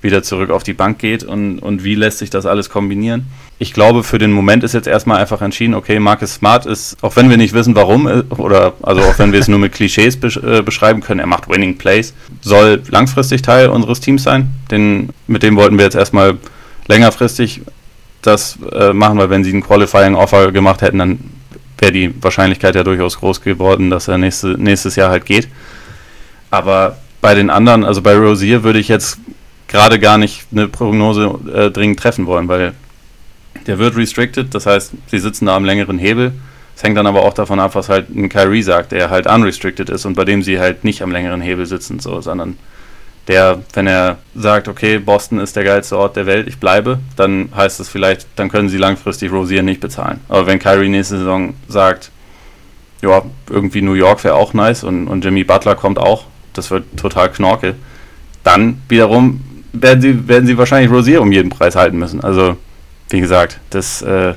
wieder 0.00 0.22
zurück 0.22 0.50
auf 0.50 0.62
die 0.62 0.74
Bank 0.74 0.98
geht 0.98 1.24
und, 1.24 1.58
und 1.58 1.82
wie 1.84 1.94
lässt 1.94 2.18
sich 2.18 2.30
das 2.30 2.46
alles 2.46 2.70
kombinieren. 2.70 3.26
Ich 3.58 3.72
glaube, 3.72 4.04
für 4.04 4.18
den 4.18 4.30
Moment 4.30 4.62
ist 4.62 4.74
jetzt 4.74 4.86
erstmal 4.86 5.20
einfach 5.20 5.42
entschieden, 5.42 5.74
okay, 5.74 5.98
Marcus 5.98 6.34
Smart 6.34 6.66
ist, 6.66 6.96
auch 7.02 7.16
wenn 7.16 7.28
wir 7.28 7.36
nicht 7.36 7.54
wissen, 7.54 7.74
warum, 7.74 8.06
äh, 8.06 8.22
oder 8.36 8.74
also 8.82 9.02
auch 9.02 9.18
wenn 9.18 9.32
wir 9.32 9.40
es 9.40 9.48
nur 9.48 9.58
mit 9.58 9.72
Klischees 9.72 10.16
äh, 10.16 10.62
beschreiben 10.62 11.00
können, 11.00 11.20
er 11.20 11.26
macht 11.26 11.48
Winning 11.48 11.76
Plays, 11.76 12.14
soll 12.40 12.82
langfristig 12.88 13.42
Teil 13.42 13.68
unseres 13.68 14.00
Teams 14.00 14.22
sein. 14.22 14.50
Den, 14.70 15.10
mit 15.26 15.42
dem 15.42 15.56
wollten 15.56 15.76
wir 15.76 15.84
jetzt 15.84 15.96
erstmal 15.96 16.36
längerfristig 16.86 17.62
das 18.22 18.58
äh, 18.72 18.92
machen, 18.92 19.18
weil 19.18 19.30
wenn 19.30 19.44
sie 19.44 19.50
einen 19.50 19.62
Qualifying 19.62 20.14
Offer 20.14 20.52
gemacht 20.52 20.82
hätten, 20.82 20.98
dann 20.98 21.18
wäre 21.78 21.92
die 21.92 22.22
Wahrscheinlichkeit 22.22 22.74
ja 22.74 22.84
durchaus 22.84 23.18
groß 23.18 23.40
geworden, 23.40 23.90
dass 23.90 24.08
er 24.08 24.18
nächste, 24.18 24.48
nächstes 24.60 24.96
Jahr 24.96 25.10
halt 25.10 25.24
geht. 25.24 25.48
Aber 26.50 26.98
bei 27.20 27.34
den 27.34 27.50
anderen, 27.50 27.84
also 27.84 28.02
bei 28.02 28.16
Rosier 28.16 28.62
würde 28.62 28.78
ich 28.78 28.88
jetzt 28.88 29.18
gerade 29.68 29.98
gar 30.00 30.18
nicht 30.18 30.46
eine 30.50 30.66
Prognose 30.66 31.38
äh, 31.54 31.70
dringend 31.70 32.00
treffen 32.00 32.26
wollen, 32.26 32.48
weil 32.48 32.74
der 33.66 33.78
wird 33.78 33.96
restricted, 33.96 34.54
das 34.54 34.66
heißt, 34.66 34.92
sie 35.06 35.18
sitzen 35.18 35.46
da 35.46 35.56
am 35.56 35.64
längeren 35.64 35.98
Hebel. 35.98 36.32
Es 36.74 36.82
hängt 36.82 36.96
dann 36.96 37.06
aber 37.06 37.22
auch 37.22 37.34
davon 37.34 37.60
ab, 37.60 37.74
was 37.74 37.88
halt 37.88 38.08
ein 38.08 38.28
Kyrie 38.28 38.62
sagt, 38.62 38.92
der 38.92 39.10
halt 39.10 39.26
unrestricted 39.26 39.90
ist 39.90 40.06
und 40.06 40.14
bei 40.14 40.24
dem 40.24 40.42
sie 40.42 40.58
halt 40.58 40.84
nicht 40.84 41.02
am 41.02 41.12
längeren 41.12 41.40
Hebel 41.40 41.66
sitzen, 41.66 42.00
so, 42.00 42.20
sondern 42.20 42.56
der, 43.26 43.60
wenn 43.74 43.86
er 43.86 44.18
sagt, 44.34 44.68
okay, 44.68 44.98
Boston 44.98 45.38
ist 45.38 45.54
der 45.54 45.64
geilste 45.64 45.98
Ort 45.98 46.16
der 46.16 46.24
Welt, 46.24 46.48
ich 46.48 46.58
bleibe, 46.58 46.98
dann 47.16 47.50
heißt 47.54 47.78
das 47.78 47.88
vielleicht, 47.88 48.26
dann 48.36 48.48
können 48.48 48.70
sie 48.70 48.78
langfristig 48.78 49.30
Rosier 49.30 49.62
nicht 49.62 49.80
bezahlen. 49.80 50.20
Aber 50.28 50.46
wenn 50.46 50.58
Kyrie 50.58 50.88
nächste 50.88 51.18
Saison 51.18 51.54
sagt, 51.68 52.10
ja, 53.02 53.22
irgendwie 53.50 53.82
New 53.82 53.92
York 53.92 54.24
wäre 54.24 54.34
auch 54.34 54.54
nice 54.54 54.82
und, 54.82 55.08
und 55.08 55.24
Jimmy 55.24 55.44
Butler 55.44 55.74
kommt 55.74 55.98
auch, 55.98 56.24
das 56.54 56.70
wird 56.70 56.84
total 56.96 57.30
knorke, 57.30 57.74
dann 58.44 58.80
wiederum 58.88 59.44
werden 59.72 60.00
sie, 60.00 60.28
werden 60.28 60.46
sie 60.46 60.58
wahrscheinlich 60.58 60.90
Rosier 60.90 61.20
um 61.20 61.32
jeden 61.32 61.50
Preis 61.50 61.76
halten 61.76 61.98
müssen. 61.98 62.22
Also, 62.22 62.56
wie 63.10 63.20
gesagt, 63.20 63.60
das 63.70 64.02
äh, 64.02 64.34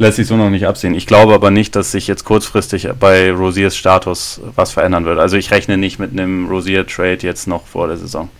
lässt 0.00 0.16
sich 0.16 0.26
so 0.26 0.36
noch 0.36 0.50
nicht 0.50 0.66
absehen. 0.66 0.94
Ich 0.94 1.06
glaube 1.06 1.34
aber 1.34 1.50
nicht, 1.50 1.76
dass 1.76 1.92
sich 1.92 2.06
jetzt 2.06 2.24
kurzfristig 2.24 2.88
bei 2.98 3.30
Rosiers 3.30 3.76
Status 3.76 4.40
was 4.56 4.72
verändern 4.72 5.04
wird. 5.04 5.18
Also 5.18 5.36
ich 5.36 5.50
rechne 5.50 5.76
nicht 5.76 5.98
mit 5.98 6.12
einem 6.12 6.48
Rosier-Trade 6.48 7.18
jetzt 7.20 7.46
noch 7.46 7.66
vor 7.66 7.86
der 7.86 7.98
Saison. 7.98 8.30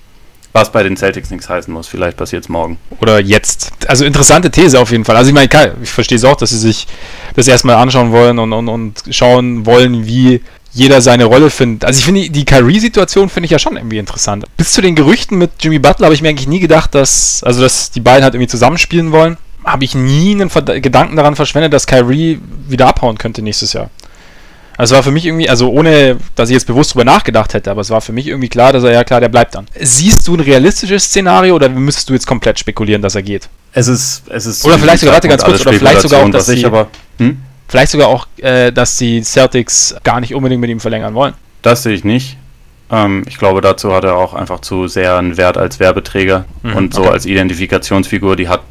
Was 0.52 0.72
bei 0.72 0.82
den 0.82 0.96
Celtics 0.96 1.30
nichts 1.30 1.48
heißen 1.48 1.72
muss. 1.72 1.86
Vielleicht 1.86 2.16
passiert 2.16 2.42
es 2.44 2.48
morgen. 2.48 2.78
Oder 3.00 3.20
jetzt. 3.20 3.70
Also 3.86 4.04
interessante 4.04 4.50
These 4.50 4.80
auf 4.80 4.90
jeden 4.90 5.04
Fall. 5.04 5.16
Also 5.16 5.28
ich 5.28 5.34
meine, 5.34 5.48
ich 5.82 5.90
verstehe 5.90 6.16
es 6.16 6.24
auch, 6.24 6.34
dass 6.34 6.50
sie 6.50 6.58
sich 6.58 6.88
das 7.36 7.46
erstmal 7.46 7.76
anschauen 7.76 8.10
wollen 8.10 8.38
und, 8.38 8.52
und, 8.52 8.68
und 8.68 9.02
schauen 9.10 9.64
wollen, 9.66 10.06
wie 10.06 10.40
jeder 10.72 11.00
seine 11.00 11.24
Rolle 11.24 11.50
findet. 11.50 11.84
Also 11.84 11.98
ich 11.98 12.04
finde 12.04 12.30
die 12.30 12.44
Kyrie-Situation 12.44 13.28
finde 13.28 13.46
ich 13.46 13.50
ja 13.50 13.58
schon 13.58 13.76
irgendwie 13.76 13.98
interessant. 13.98 14.44
Bis 14.56 14.72
zu 14.72 14.82
den 14.82 14.94
Gerüchten 14.94 15.38
mit 15.38 15.50
Jimmy 15.60 15.78
Butler 15.78 16.06
habe 16.06 16.14
ich 16.14 16.22
mir 16.22 16.28
eigentlich 16.28 16.48
nie 16.48 16.60
gedacht, 16.60 16.94
dass 16.94 17.42
also 17.42 17.62
dass 17.62 17.90
die 17.90 18.00
beiden 18.00 18.24
halt 18.24 18.34
irgendwie 18.34 18.48
zusammenspielen 18.48 19.12
wollen. 19.12 19.36
Habe 19.64 19.84
ich 19.84 19.94
nie 19.94 20.32
einen 20.32 20.48
Verd 20.48 20.82
Gedanken 20.82 21.16
daran 21.16 21.36
verschwendet, 21.36 21.72
dass 21.72 21.86
Kyrie 21.86 22.40
wieder 22.68 22.86
abhauen 22.86 23.18
könnte 23.18 23.42
nächstes 23.42 23.72
Jahr. 23.72 23.90
Also 24.80 24.94
war 24.94 25.02
für 25.02 25.10
mich 25.10 25.26
irgendwie, 25.26 25.46
also 25.46 25.68
ohne, 25.68 26.16
dass 26.36 26.48
ich 26.48 26.54
jetzt 26.54 26.66
bewusst 26.66 26.94
drüber 26.94 27.04
nachgedacht 27.04 27.52
hätte, 27.52 27.70
aber 27.70 27.82
es 27.82 27.90
war 27.90 28.00
für 28.00 28.12
mich 28.12 28.26
irgendwie 28.26 28.48
klar, 28.48 28.72
dass 28.72 28.82
er 28.82 28.92
ja 28.92 29.04
klar, 29.04 29.20
der 29.20 29.28
bleibt 29.28 29.54
dann. 29.54 29.66
Siehst 29.78 30.26
du 30.26 30.34
ein 30.34 30.40
realistisches 30.40 31.04
Szenario 31.04 31.54
oder 31.54 31.68
müsstest 31.68 32.08
du 32.08 32.14
jetzt 32.14 32.26
komplett 32.26 32.58
spekulieren, 32.58 33.02
dass 33.02 33.14
er 33.14 33.22
geht? 33.22 33.50
Es 33.74 33.88
ist, 33.88 34.22
es 34.30 34.46
ist. 34.46 34.64
Oder 34.64 34.78
vielleicht 34.78 35.00
sogar, 35.00 35.16
warte 35.16 35.28
ganz 35.28 35.44
kurz, 35.44 35.60
oder 35.60 35.74
vielleicht 35.74 36.00
sogar 36.00 36.24
auch, 36.24 36.30
dass 36.30 36.48
ich 36.48 36.64
aber. 36.64 36.88
Hm? 37.18 37.42
Vielleicht 37.70 37.92
sogar 37.92 38.08
auch, 38.08 38.26
äh, 38.38 38.72
dass 38.72 38.96
die 38.96 39.22
Celtics 39.22 39.94
gar 40.02 40.18
nicht 40.18 40.34
unbedingt 40.34 40.60
mit 40.60 40.70
ihm 40.70 40.80
verlängern 40.80 41.14
wollen. 41.14 41.34
Das 41.62 41.84
sehe 41.84 41.94
ich 41.94 42.02
nicht. 42.02 42.36
Ähm, 42.90 43.22
ich 43.28 43.38
glaube, 43.38 43.60
dazu 43.60 43.92
hat 43.92 44.02
er 44.02 44.16
auch 44.16 44.34
einfach 44.34 44.58
zu 44.60 44.88
sehr 44.88 45.16
einen 45.16 45.36
Wert 45.36 45.56
als 45.56 45.78
Werbeträger 45.78 46.46
mhm, 46.64 46.76
und 46.76 46.94
so 46.94 47.02
okay. 47.02 47.10
als 47.12 47.26
Identifikationsfigur. 47.26 48.34
Die 48.34 48.48
hat 48.48 48.62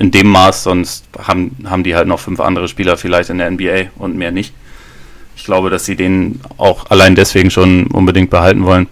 in 0.00 0.10
dem 0.10 0.26
Maß, 0.26 0.64
sonst 0.64 1.04
haben, 1.24 1.56
haben 1.66 1.84
die 1.84 1.94
halt 1.94 2.08
noch 2.08 2.18
fünf 2.18 2.40
andere 2.40 2.66
Spieler 2.66 2.96
vielleicht 2.96 3.30
in 3.30 3.38
der 3.38 3.48
NBA 3.48 3.90
und 3.94 4.16
mehr 4.16 4.32
nicht. 4.32 4.52
Ich 5.36 5.44
glaube, 5.44 5.70
dass 5.70 5.84
sie 5.84 5.94
den 5.94 6.40
auch 6.56 6.90
allein 6.90 7.14
deswegen 7.14 7.52
schon 7.52 7.86
unbedingt 7.86 8.30
behalten 8.30 8.64
wollen. 8.64 8.88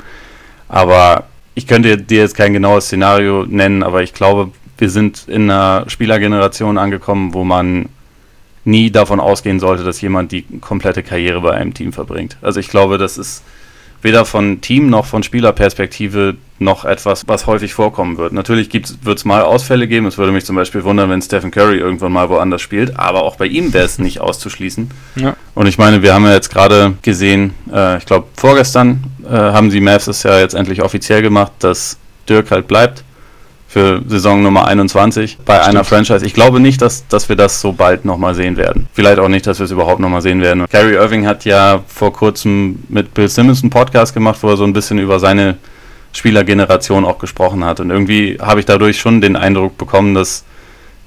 Aber 0.68 1.24
ich 1.56 1.66
könnte 1.66 1.98
dir 1.98 2.20
jetzt 2.20 2.36
kein 2.36 2.52
genaues 2.52 2.84
Szenario 2.84 3.46
nennen, 3.48 3.82
aber 3.82 4.04
ich 4.04 4.14
glaube, 4.14 4.52
wir 4.78 4.90
sind 4.90 5.26
in 5.26 5.50
einer 5.50 5.86
Spielergeneration 5.88 6.78
angekommen, 6.78 7.34
wo 7.34 7.42
man 7.42 7.88
nie 8.64 8.90
davon 8.90 9.20
ausgehen 9.20 9.60
sollte, 9.60 9.84
dass 9.84 10.00
jemand 10.00 10.32
die 10.32 10.44
komplette 10.60 11.02
Karriere 11.02 11.40
bei 11.40 11.52
einem 11.52 11.74
Team 11.74 11.92
verbringt. 11.92 12.36
Also 12.42 12.60
ich 12.60 12.68
glaube, 12.68 12.98
das 12.98 13.18
ist 13.18 13.42
weder 14.04 14.24
von 14.24 14.60
Team 14.60 14.90
noch 14.90 15.06
von 15.06 15.22
Spielerperspektive 15.22 16.36
noch 16.58 16.84
etwas, 16.84 17.26
was 17.26 17.46
häufig 17.46 17.72
vorkommen 17.72 18.18
wird. 18.18 18.32
Natürlich 18.32 18.70
wird 18.72 19.18
es 19.18 19.24
mal 19.24 19.42
Ausfälle 19.42 19.88
geben. 19.88 20.06
Es 20.06 20.18
würde 20.18 20.30
mich 20.30 20.44
zum 20.44 20.56
Beispiel 20.56 20.84
wundern, 20.84 21.08
wenn 21.10 21.22
Stephen 21.22 21.50
Curry 21.50 21.78
irgendwann 21.78 22.12
mal 22.12 22.28
woanders 22.28 22.60
spielt. 22.60 22.98
Aber 22.98 23.22
auch 23.22 23.36
bei 23.36 23.46
ihm 23.46 23.72
wäre 23.72 23.86
es 23.86 23.98
nicht 23.98 24.20
auszuschließen. 24.20 24.90
Ja. 25.16 25.36
Und 25.54 25.66
ich 25.66 25.78
meine, 25.78 26.02
wir 26.02 26.14
haben 26.14 26.24
ja 26.24 26.32
jetzt 26.32 26.50
gerade 26.50 26.94
gesehen, 27.02 27.54
äh, 27.72 27.96
ich 27.98 28.04
glaube 28.04 28.26
vorgestern 28.36 29.02
äh, 29.24 29.30
haben 29.30 29.70
die 29.70 29.80
Mavs 29.80 30.06
es 30.06 30.22
ja 30.22 30.38
jetzt 30.38 30.54
endlich 30.54 30.82
offiziell 30.82 31.22
gemacht, 31.22 31.52
dass 31.60 31.98
Dirk 32.28 32.50
halt 32.50 32.68
bleibt 32.68 33.04
für 33.74 34.02
Saison 34.06 34.40
Nummer 34.40 34.68
21 34.68 35.38
bei 35.44 35.56
Stimmt. 35.56 35.68
einer 35.68 35.82
Franchise. 35.82 36.24
Ich 36.24 36.32
glaube 36.32 36.60
nicht, 36.60 36.80
dass, 36.80 37.08
dass 37.08 37.28
wir 37.28 37.34
das 37.34 37.60
so 37.60 37.72
bald 37.72 38.04
nochmal 38.04 38.36
sehen 38.36 38.56
werden. 38.56 38.86
Vielleicht 38.92 39.18
auch 39.18 39.26
nicht, 39.26 39.48
dass 39.48 39.58
wir 39.58 39.64
es 39.64 39.72
überhaupt 39.72 39.98
nochmal 39.98 40.22
sehen 40.22 40.40
werden. 40.40 40.64
Gary 40.70 40.94
Irving 40.94 41.26
hat 41.26 41.44
ja 41.44 41.82
vor 41.88 42.12
kurzem 42.12 42.84
mit 42.88 43.12
Bill 43.14 43.28
Simmons 43.28 43.64
einen 43.64 43.70
Podcast 43.70 44.14
gemacht, 44.14 44.38
wo 44.42 44.50
er 44.50 44.56
so 44.56 44.62
ein 44.62 44.72
bisschen 44.72 45.00
über 45.00 45.18
seine 45.18 45.56
Spielergeneration 46.12 47.04
auch 47.04 47.18
gesprochen 47.18 47.64
hat. 47.64 47.80
Und 47.80 47.90
irgendwie 47.90 48.38
habe 48.40 48.60
ich 48.60 48.66
dadurch 48.66 49.00
schon 49.00 49.20
den 49.20 49.34
Eindruck 49.34 49.76
bekommen, 49.76 50.14
dass 50.14 50.44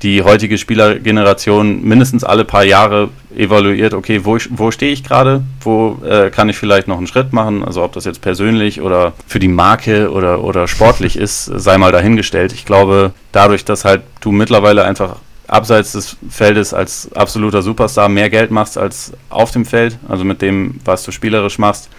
die 0.03 0.21
heutige 0.23 0.57
Spielergeneration 0.57 1.83
mindestens 1.83 2.23
alle 2.23 2.45
paar 2.45 2.63
Jahre 2.63 3.09
evaluiert, 3.35 3.93
okay, 3.93 4.25
wo, 4.25 4.37
wo 4.51 4.71
stehe 4.71 4.91
ich 4.91 5.03
gerade, 5.03 5.43
wo 5.61 5.99
äh, 6.05 6.29
kann 6.29 6.49
ich 6.49 6.57
vielleicht 6.57 6.87
noch 6.87 6.97
einen 6.97 7.07
Schritt 7.07 7.33
machen, 7.33 7.63
also 7.63 7.83
ob 7.83 7.93
das 7.93 8.05
jetzt 8.05 8.21
persönlich 8.21 8.81
oder 8.81 9.13
für 9.27 9.39
die 9.39 9.47
Marke 9.47 10.11
oder, 10.11 10.43
oder 10.43 10.67
sportlich 10.67 11.17
ist, 11.17 11.45
sei 11.45 11.77
mal 11.77 11.91
dahingestellt. 11.91 12.53
Ich 12.53 12.65
glaube, 12.65 13.11
dadurch, 13.31 13.65
dass 13.65 13.85
halt 13.85 14.01
du 14.21 14.31
mittlerweile 14.31 14.83
einfach 14.83 15.17
abseits 15.47 15.93
des 15.93 16.17
Feldes 16.29 16.73
als 16.73 17.09
absoluter 17.13 17.61
Superstar 17.61 18.09
mehr 18.09 18.29
Geld 18.29 18.51
machst 18.51 18.77
als 18.77 19.13
auf 19.29 19.51
dem 19.51 19.65
Feld, 19.65 19.97
also 20.09 20.23
mit 20.25 20.41
dem, 20.41 20.79
was 20.83 21.03
du 21.03 21.11
spielerisch 21.11 21.57
machst, 21.57 21.89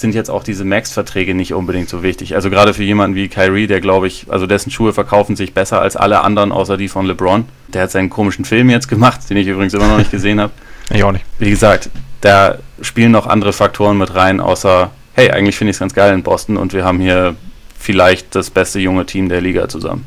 sind 0.00 0.14
jetzt 0.14 0.30
auch 0.30 0.44
diese 0.44 0.64
Max-Verträge 0.64 1.34
nicht 1.34 1.54
unbedingt 1.54 1.88
so 1.88 2.02
wichtig. 2.02 2.34
Also 2.34 2.50
gerade 2.50 2.74
für 2.74 2.82
jemanden 2.82 3.16
wie 3.16 3.28
Kyrie, 3.28 3.66
der 3.66 3.80
glaube 3.80 4.06
ich, 4.06 4.26
also 4.28 4.46
dessen 4.46 4.70
Schuhe 4.70 4.92
verkaufen 4.92 5.36
sich 5.36 5.54
besser 5.54 5.80
als 5.80 5.96
alle 5.96 6.20
anderen 6.20 6.52
außer 6.52 6.76
die 6.76 6.88
von 6.88 7.06
LeBron. 7.06 7.46
Der 7.68 7.82
hat 7.82 7.90
seinen 7.90 8.10
komischen 8.10 8.44
Film 8.44 8.68
jetzt 8.68 8.88
gemacht, 8.88 9.20
den 9.30 9.38
ich 9.38 9.46
übrigens 9.46 9.72
immer 9.72 9.88
noch 9.88 9.98
nicht 9.98 10.10
gesehen 10.10 10.40
habe. 10.40 10.52
Ich 10.88 11.02
auch 11.02 11.10
nicht. 11.10 11.24
Wie 11.40 11.50
gesagt, 11.50 11.90
da 12.20 12.58
spielen 12.80 13.10
noch 13.10 13.26
andere 13.26 13.52
Faktoren 13.52 13.98
mit 13.98 14.14
rein, 14.14 14.38
außer, 14.38 14.92
hey, 15.14 15.32
eigentlich 15.32 15.56
finde 15.56 15.70
ich 15.70 15.74
es 15.74 15.80
ganz 15.80 15.94
geil 15.94 16.14
in 16.14 16.22
Boston 16.22 16.56
und 16.56 16.72
wir 16.72 16.84
haben 16.84 17.00
hier 17.00 17.34
vielleicht 17.76 18.36
das 18.36 18.50
beste 18.50 18.78
junge 18.78 19.04
Team 19.04 19.28
der 19.28 19.40
Liga 19.40 19.68
zusammen. 19.68 20.04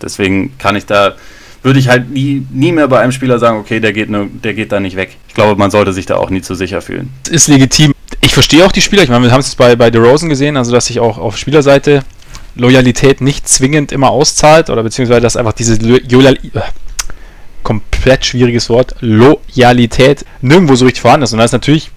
Deswegen 0.00 0.56
kann 0.56 0.76
ich 0.76 0.86
da, 0.86 1.14
würde 1.62 1.78
ich 1.78 1.88
halt 1.88 2.10
nie, 2.10 2.46
nie 2.50 2.72
mehr 2.72 2.88
bei 2.88 3.00
einem 3.00 3.12
Spieler 3.12 3.38
sagen, 3.38 3.58
okay, 3.58 3.80
der 3.80 3.92
geht, 3.92 4.08
ne, 4.08 4.28
der 4.32 4.54
geht 4.54 4.72
da 4.72 4.80
nicht 4.80 4.96
weg. 4.96 5.16
Ich 5.28 5.34
glaube, 5.34 5.58
man 5.58 5.70
sollte 5.70 5.92
sich 5.92 6.06
da 6.06 6.16
auch 6.16 6.30
nie 6.30 6.40
zu 6.40 6.54
sicher 6.54 6.80
fühlen. 6.80 7.10
Ist 7.30 7.48
legitim. 7.48 7.93
Ich 8.24 8.32
verstehe 8.32 8.64
auch 8.64 8.72
die 8.72 8.80
Spieler. 8.80 9.02
Ich 9.02 9.10
meine, 9.10 9.22
wir 9.26 9.32
haben 9.32 9.40
es 9.40 9.54
bei, 9.54 9.76
bei 9.76 9.90
Rosen 9.90 10.30
gesehen, 10.30 10.56
also 10.56 10.72
dass 10.72 10.86
sich 10.86 10.98
auch 10.98 11.18
auf 11.18 11.36
Spielerseite 11.36 12.04
Loyalität 12.54 13.20
nicht 13.20 13.46
zwingend 13.46 13.92
immer 13.92 14.08
auszahlt 14.08 14.70
oder 14.70 14.82
beziehungsweise 14.82 15.20
dass 15.20 15.36
einfach 15.36 15.52
diese 15.52 15.74
Loyal 15.74 16.36
äh, 16.36 16.60
komplett 17.62 18.24
schwieriges 18.24 18.70
Wort 18.70 18.94
Loyalität 19.00 20.24
nirgendwo 20.40 20.74
so 20.74 20.86
richtig 20.86 21.02
vorhanden 21.02 21.24
ist. 21.24 21.34
Und 21.34 21.38
das 21.38 21.50
ist 21.50 21.52
natürlich 21.52 21.90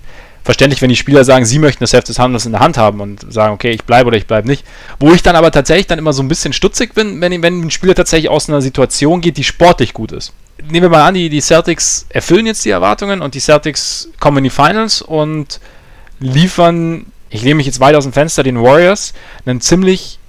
verständlich, 0.44 0.82
wenn 0.82 0.90
die 0.90 0.98
Spieler 0.98 1.24
sagen, 1.24 1.46
sie 1.46 1.60
möchten 1.60 1.82
das 1.82 1.94
Heft 1.94 2.10
des 2.10 2.20
Handels 2.20 2.46
in 2.46 2.52
der 2.52 2.60
Hand 2.60 2.78
haben 2.78 3.00
und 3.00 3.32
sagen, 3.32 3.54
okay, 3.54 3.72
ich 3.72 3.86
bleibe 3.86 4.08
oder 4.08 4.18
ich 4.18 4.28
bleibe 4.28 4.50
nicht. 4.50 4.66
Wo 5.00 5.14
ich 5.14 5.24
dann 5.24 5.38
aber 5.38 5.52
tatsächlich 5.52 5.88
dann 5.88 5.98
immer 5.98 6.12
so 6.12 6.24
ein 6.24 6.28
bisschen 6.28 6.52
stutzig 6.52 6.94
bin, 6.94 7.22
wenn, 7.22 7.42
wenn 7.42 7.62
ein 7.62 7.72
Spieler 7.72 7.96
tatsächlich 7.96 8.30
aus 8.30 8.50
einer 8.50 8.62
Situation 8.62 9.22
geht, 9.22 9.38
die 9.38 9.46
sportlich 9.46 9.94
gut 9.94 10.12
ist. 10.12 10.34
Nehmen 10.62 10.84
wir 10.84 10.90
mal 10.90 11.08
an, 11.08 11.14
die, 11.14 11.30
die 11.30 11.40
Celtics 11.40 12.06
erfüllen 12.10 12.48
jetzt 12.48 12.66
die 12.66 12.72
Erwartungen 12.72 13.22
und 13.22 13.34
die 13.34 13.40
Celtics 13.40 14.10
kommen 14.20 14.40
in 14.40 14.44
die 14.44 14.50
Finals 14.50 15.02
und 15.02 15.62
liefern 16.20 17.06
ich 17.30 17.42
lehne 17.42 17.56
mich 17.56 17.66
jetzt 17.66 17.80
weit 17.80 17.96
aus 17.96 18.04
dem 18.04 18.14
Fenster, 18.14 18.44
den 18.44 18.62
Warriors 18.62 19.14
einen 19.46 19.62
ziemlich 19.62 20.20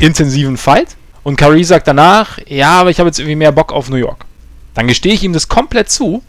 intensiven 0.00 0.56
Fight 0.56 0.96
und 1.22 1.36
Curry 1.36 1.64
sagt 1.64 1.86
danach, 1.86 2.38
ja, 2.46 2.80
aber 2.80 2.90
ich 2.90 2.98
habe 2.98 3.08
jetzt 3.08 3.18
irgendwie 3.18 3.36
mehr 3.36 3.52
Bock 3.52 3.72
auf 3.72 3.90
New 3.90 3.96
York. 3.96 4.24
Dann 4.74 4.88
gestehe 4.88 5.12
ich 5.12 5.22
ihm 5.22 5.32
das 5.32 5.48
komplett 5.48 5.90
zu 5.90 6.22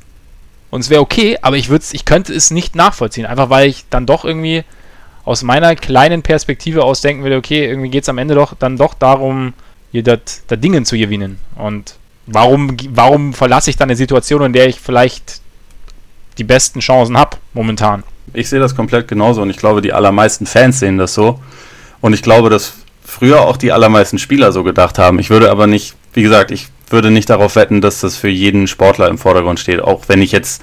und 0.70 0.82
es 0.82 0.90
wäre 0.90 1.02
okay, 1.02 1.38
aber 1.42 1.56
ich, 1.56 1.70
ich 1.70 2.06
könnte 2.06 2.34
es 2.34 2.52
nicht 2.52 2.76
nachvollziehen, 2.76 3.26
einfach 3.26 3.50
weil 3.50 3.70
ich 3.70 3.86
dann 3.90 4.06
doch 4.06 4.26
irgendwie 4.26 4.64
aus 5.24 5.44
meiner 5.44 5.76
kleinen 5.76 6.22
Perspektive 6.22 6.84
aus 6.84 7.02
denken 7.02 7.24
würde, 7.24 7.38
okay, 7.38 7.66
irgendwie 7.66 7.90
geht 7.90 8.04
es 8.04 8.10
am 8.10 8.18
Ende 8.18 8.36
doch 8.36 8.54
dann 8.56 8.78
doch 8.78 8.94
darum, 8.94 9.54
hier 9.92 10.04
das 10.04 10.44
Dingen 10.50 10.86
zu 10.86 10.98
gewinnen. 10.98 11.40
Und 11.56 11.96
warum, 12.26 12.76
warum 12.90 13.34
verlasse 13.34 13.70
ich 13.70 13.78
dann 13.78 13.90
eine 13.90 13.96
Situation, 13.96 14.44
in 14.44 14.54
der 14.54 14.68
ich 14.68 14.82
vielleicht 14.82 15.40
die 16.38 16.44
besten 16.44 16.82
Chancen 16.82 17.18
habe 17.18 17.38
momentan? 17.54 18.04
Ich 18.34 18.50
sehe 18.50 18.60
das 18.60 18.76
komplett 18.76 19.08
genauso 19.08 19.42
und 19.42 19.50
ich 19.50 19.58
glaube, 19.58 19.82
die 19.82 19.94
allermeisten 19.94 20.46
Fans 20.46 20.80
sehen 20.80 20.98
das 20.98 21.14
so. 21.14 21.40
Und 22.02 22.14
ich 22.14 22.22
glaube, 22.22 22.50
dass 22.50 22.74
früher 23.06 23.42
auch 23.42 23.58
die 23.58 23.72
allermeisten 23.72 24.18
Spieler 24.18 24.52
so 24.52 24.64
gedacht 24.64 24.98
haben. 24.98 25.20
Ich 25.20 25.30
würde 25.30 25.52
aber 25.52 25.68
nicht, 25.68 25.96
wie 26.14 26.24
gesagt, 26.24 26.52
ich 26.52 26.68
würde 26.90 27.12
nicht 27.12 27.30
darauf 27.30 27.56
wetten, 27.56 27.82
dass 27.82 28.00
das 28.00 28.16
für 28.16 28.30
jeden 28.30 28.68
Sportler 28.68 29.08
im 29.10 29.18
Vordergrund 29.18 29.60
steht. 29.60 29.82
Auch 29.82 30.04
wenn 30.08 30.22
ich 30.22 30.32
jetzt, 30.32 30.62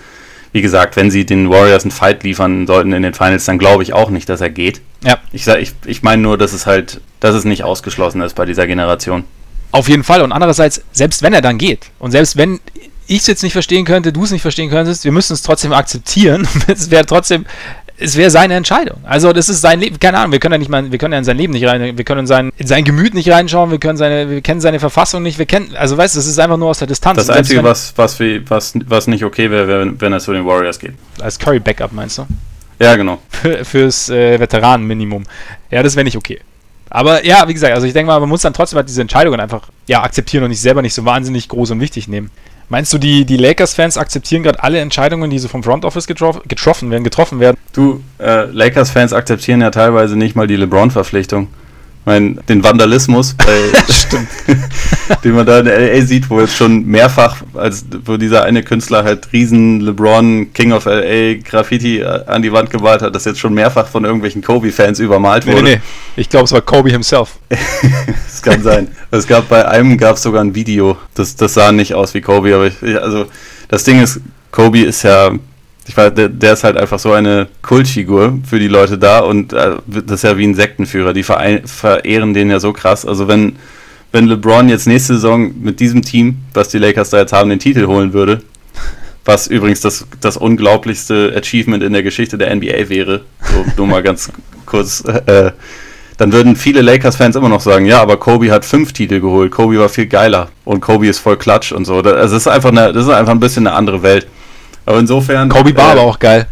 wie 0.53 0.63
gesagt, 0.63 0.97
wenn 0.97 1.11
sie 1.11 1.27
den 1.27 1.51
Warriors 1.51 1.85
einen 1.85 1.91
Fight 1.91 2.23
liefern 2.23 2.67
sollten 2.67 2.93
in 2.93 3.03
den 3.03 3.15
Finals, 3.15 3.45
dann 3.45 3.59
glaube 3.59 3.83
ich 3.83 3.93
auch 3.93 4.11
nicht, 4.11 4.29
dass 4.29 4.41
er 4.41 4.51
geht. 4.51 4.81
Ja. 5.05 5.19
Ich, 5.33 5.47
ich, 5.47 5.73
ich 5.87 6.03
meine 6.03 6.23
nur, 6.23 6.39
dass 6.39 6.53
es 6.53 6.67
halt, 6.67 7.01
dass 7.21 7.35
es 7.35 7.45
nicht 7.45 7.65
ausgeschlossen 7.65 8.21
ist 8.23 8.35
bei 8.35 8.47
dieser 8.47 8.67
Generation. 8.67 9.25
Auf 9.73 9.89
jeden 9.89 10.05
Fall. 10.05 10.23
Und 10.23 10.33
andererseits, 10.33 10.83
selbst 10.93 11.23
wenn 11.23 11.33
er 11.33 11.43
dann 11.43 11.59
geht 11.59 11.91
und 11.99 12.11
selbst 12.11 12.37
wenn 12.37 12.61
ich 13.11 13.19
es 13.19 13.27
jetzt 13.27 13.43
nicht 13.43 13.53
verstehen 13.53 13.85
könnte, 13.85 14.13
du 14.13 14.23
es 14.23 14.31
nicht 14.31 14.43
verstehen 14.43 14.71
könntest, 14.71 15.05
wir 15.05 15.11
müssen 15.11 15.33
es 15.33 15.43
trotzdem 15.43 15.73
akzeptieren. 15.73 16.47
es 16.69 16.93
wäre 16.93 17.05
trotzdem, 17.05 17.45
es 17.99 18.17
wäre 18.17 18.31
seine 18.31 18.55
Entscheidung. 18.55 18.99
Also 19.03 19.33
das 19.33 19.49
ist 19.49 19.61
sein 19.61 19.81
Leben, 19.81 19.99
keine 19.99 20.19
Ahnung, 20.19 20.31
wir 20.31 20.39
können 20.39 20.53
ja 20.53 20.59
nicht 20.59 20.71
mal, 20.71 20.93
wir 20.93 20.99
können 20.99 21.13
ja 21.13 21.19
in 21.19 21.25
sein 21.25 21.37
Leben 21.37 21.53
nicht 21.53 21.67
rein, 21.67 21.99
wir 21.99 22.05
können 22.05 22.21
in 22.21 22.27
sein, 22.29 22.53
in 22.57 22.69
sein 22.69 22.85
Gemüt 22.85 23.15
nicht 23.15 23.29
reinschauen, 23.29 23.73
wir 23.73 23.79
können 23.79 23.99
seine, 23.99 24.31
wir 24.31 24.41
kennen 24.43 24.61
seine 24.61 24.79
Verfassung 24.79 25.25
nicht, 25.25 25.39
wir 25.39 25.47
kennen, 25.47 25.75
also 25.75 25.97
weißt 25.97 26.15
du, 26.15 26.19
das 26.21 26.27
ist 26.27 26.39
einfach 26.39 26.57
nur 26.57 26.69
aus 26.69 26.79
der 26.79 26.87
Distanz. 26.87 27.17
Das 27.17 27.31
Einzige, 27.31 27.65
was, 27.65 27.93
was, 27.97 28.21
was, 28.21 28.75
was 28.87 29.07
nicht 29.09 29.25
okay 29.25 29.51
wäre, 29.51 29.67
wär, 29.67 30.01
wenn 30.01 30.13
er 30.13 30.21
zu 30.21 30.33
den 30.33 30.47
Warriors 30.47 30.79
geht. 30.79 30.95
Als 31.21 31.37
Curry 31.37 31.59
Backup 31.59 31.91
meinst 31.93 32.19
du? 32.19 32.27
Ja, 32.79 32.95
genau. 32.95 33.19
Für, 33.29 33.65
fürs 33.65 34.09
äh, 34.09 34.39
Veteranenminimum. 34.39 35.25
Ja, 35.71 35.83
das 35.83 35.97
wäre 35.97 36.05
nicht 36.05 36.17
okay. 36.17 36.41
Aber 36.91 37.25
ja, 37.25 37.47
wie 37.47 37.55
gesagt, 37.55 37.75
also 37.75 37.87
ich 37.87 37.93
denke 37.93 38.09
mal, 38.09 38.19
man 38.21 38.29
muss 38.29 38.43
dann 38.43 38.53
trotzdem 38.53 38.77
halt 38.77 38.89
diese 38.89 39.01
Entscheidungen 39.01 39.41
einfach 39.41 39.69
ja, 39.87 40.03
akzeptieren 40.03 40.45
und 40.45 40.51
nicht 40.51 40.61
selber 40.61 40.83
nicht 40.83 40.95
so 40.95 41.05
wahnsinnig 41.05 41.49
groß 41.49 41.73
und 41.73 41.81
wichtig 41.81 42.09
nehmen. 42.09 42.31
Meinst 42.71 42.93
du, 42.93 42.99
die, 42.99 43.25
die 43.25 43.37
Lakers-Fans 43.37 43.99
akzeptieren 43.99 44.45
gerade 44.45 44.63
alle 44.63 44.79
Entscheidungen, 44.79 45.29
die 45.29 45.41
so 45.41 45.49
vom 45.49 45.65
Front 45.65 45.85
Office 45.85 46.07
getroffen, 46.07 46.43
getroffen 46.47 46.89
werden, 46.93 47.03
getroffen 47.03 47.41
werden? 47.41 47.57
Du, 47.73 48.01
äh, 48.19 48.45
Lakers-Fans 48.45 49.13
akzeptieren 49.13 49.61
ja 49.61 49.73
teilweise 49.73 50.17
nicht 50.17 50.37
mal 50.37 50.47
die 50.47 50.55
LeBron-Verpflichtung 50.55 51.49
mein, 52.05 52.41
den 52.49 52.65
Vandalismus, 52.65 53.37
den 55.25 55.33
man 55.33 55.47
da 55.47 55.61
in 55.61 55.67
LA 55.67 56.03
sieht, 56.07 56.31
wo 56.31 56.41
jetzt 56.41 56.57
schon 56.57 56.87
mehrfach, 56.87 57.43
als 57.55 57.85
wo 58.05 58.17
dieser 58.17 58.45
eine 58.45 58.63
Künstler 58.63 59.05
halt 59.05 59.33
riesen 59.33 59.81
LeBron 59.81 60.53
King 60.53 60.73
of 60.73 60.87
LA 60.87 61.35
Graffiti 61.45 62.03
an 62.05 62.43
die 62.43 62.53
Wand 62.53 62.71
gemalt 62.71 63.03
hat, 63.03 63.15
das 63.15 63.25
jetzt 63.27 63.39
schon 63.39 63.55
mehrfach 63.55 63.87
von 63.87 64.05
irgendwelchen 64.05 64.43
Kobe-Fans 64.43 64.99
übermalt 64.99 65.47
wurde. 65.47 65.63
Nee, 65.63 65.75
nee, 65.77 65.81
ich 66.17 66.29
glaube, 66.29 66.47
es 66.47 66.53
war 66.53 66.63
Kobe 66.63 66.91
himself. 66.91 67.39
das 67.49 68.43
kann 68.43 68.63
sein. 68.63 68.89
Es 69.11 69.27
gab 69.27 69.49
bei 69.49 69.67
einem 69.69 69.99
gab 69.99 70.17
es 70.17 70.23
sogar 70.23 70.43
ein 70.43 70.55
Video, 70.55 70.97
das, 71.15 71.37
das 71.37 71.55
sah 71.55 71.71
nicht 71.71 71.95
aus 71.95 72.15
wie 72.15 72.21
Kobe, 72.21 72.55
aber 72.55 72.67
ich, 72.69 73.01
also 73.01 73.27
das 73.69 73.85
Ding 73.85 74.03
ist, 74.03 74.21
Kobe 74.51 74.81
ist 74.81 75.03
ja 75.03 75.33
ich 75.87 75.97
weiß, 75.97 76.15
der, 76.15 76.29
der, 76.29 76.53
ist 76.53 76.65
halt 76.65 76.77
einfach 76.77 76.99
so 76.99 77.13
eine 77.13 77.49
Kultfigur 77.63 78.39
für 78.49 78.59
die 78.59 78.69
Leute 78.69 78.99
da 78.99 79.21
und 79.21 79.53
äh, 79.53 79.77
das 79.87 80.17
ist 80.17 80.25
ja 80.25 80.39
wie 80.39 80.47
ein 80.47 80.55
Sektenführer. 80.55 81.13
Die 81.13 81.23
verehren 81.23 82.35
den 82.35 82.51
ja 82.51 82.61
so 82.61 82.73
krass. 82.73 83.07
Also 83.07 83.29
wenn, 83.29 83.57
wenn 84.13 84.27
LeBron 84.27 84.69
jetzt 84.69 84.87
nächste 84.87 85.15
Saison 85.15 85.53
mit 85.61 85.81
diesem 85.81 86.03
Team, 86.03 86.39
was 86.55 86.69
die 86.69 86.79
Lakers 86.79 87.11
da 87.11 87.19
jetzt 87.19 87.33
haben, 87.33 87.51
den 87.51 87.59
Titel 87.59 87.87
holen 87.87 88.13
würde, 88.13 88.43
was 89.25 89.47
übrigens 89.47 89.81
das, 89.81 90.07
das 90.21 90.37
unglaublichste 90.37 91.35
Achievement 91.37 91.83
in 91.83 91.93
der 91.93 92.03
Geschichte 92.03 92.39
der 92.39 92.55
NBA 92.55 92.89
wäre, 92.89 93.23
so 93.43 93.65
nur 93.77 93.87
mal 93.87 94.03
ganz 94.03 94.31
kurz, 94.67 95.03
äh, 95.27 95.53
dann 96.17 96.33
würden 96.33 96.55
viele 96.55 96.83
Lakers-Fans 96.83 97.37
immer 97.37 97.49
noch 97.49 97.61
sagen, 97.61 97.87
ja, 97.87 98.01
aber 98.01 98.19
Kobe 98.19 98.51
hat 98.51 98.65
fünf 98.65 98.93
Titel 98.93 99.21
geholt, 99.21 99.51
Kobe 99.51 99.79
war 99.79 99.89
viel 99.89 100.07
geiler 100.07 100.49
und 100.65 100.81
Kobe 100.81 101.07
ist 101.09 101.19
voll 101.19 101.37
klatsch 101.37 101.73
und 101.73 101.85
so. 101.87 101.97
Also 101.97 102.13
das 102.13 102.33
ist 102.33 102.47
einfach, 102.47 102.71
eine, 102.71 102.93
das 102.93 103.05
ist 103.05 103.11
einfach 103.11 103.33
ein 103.33 103.41
bisschen 103.41 103.67
eine 103.67 103.77
andere 103.77 104.03
Welt. 104.03 104.27
Aber 104.87 104.99
insofern. 104.99 105.49
Kobe 105.49 105.77
war 105.77 105.89
äh, 105.89 105.93
aber 105.93 106.03
auch 106.03 106.19
geil. 106.19 106.47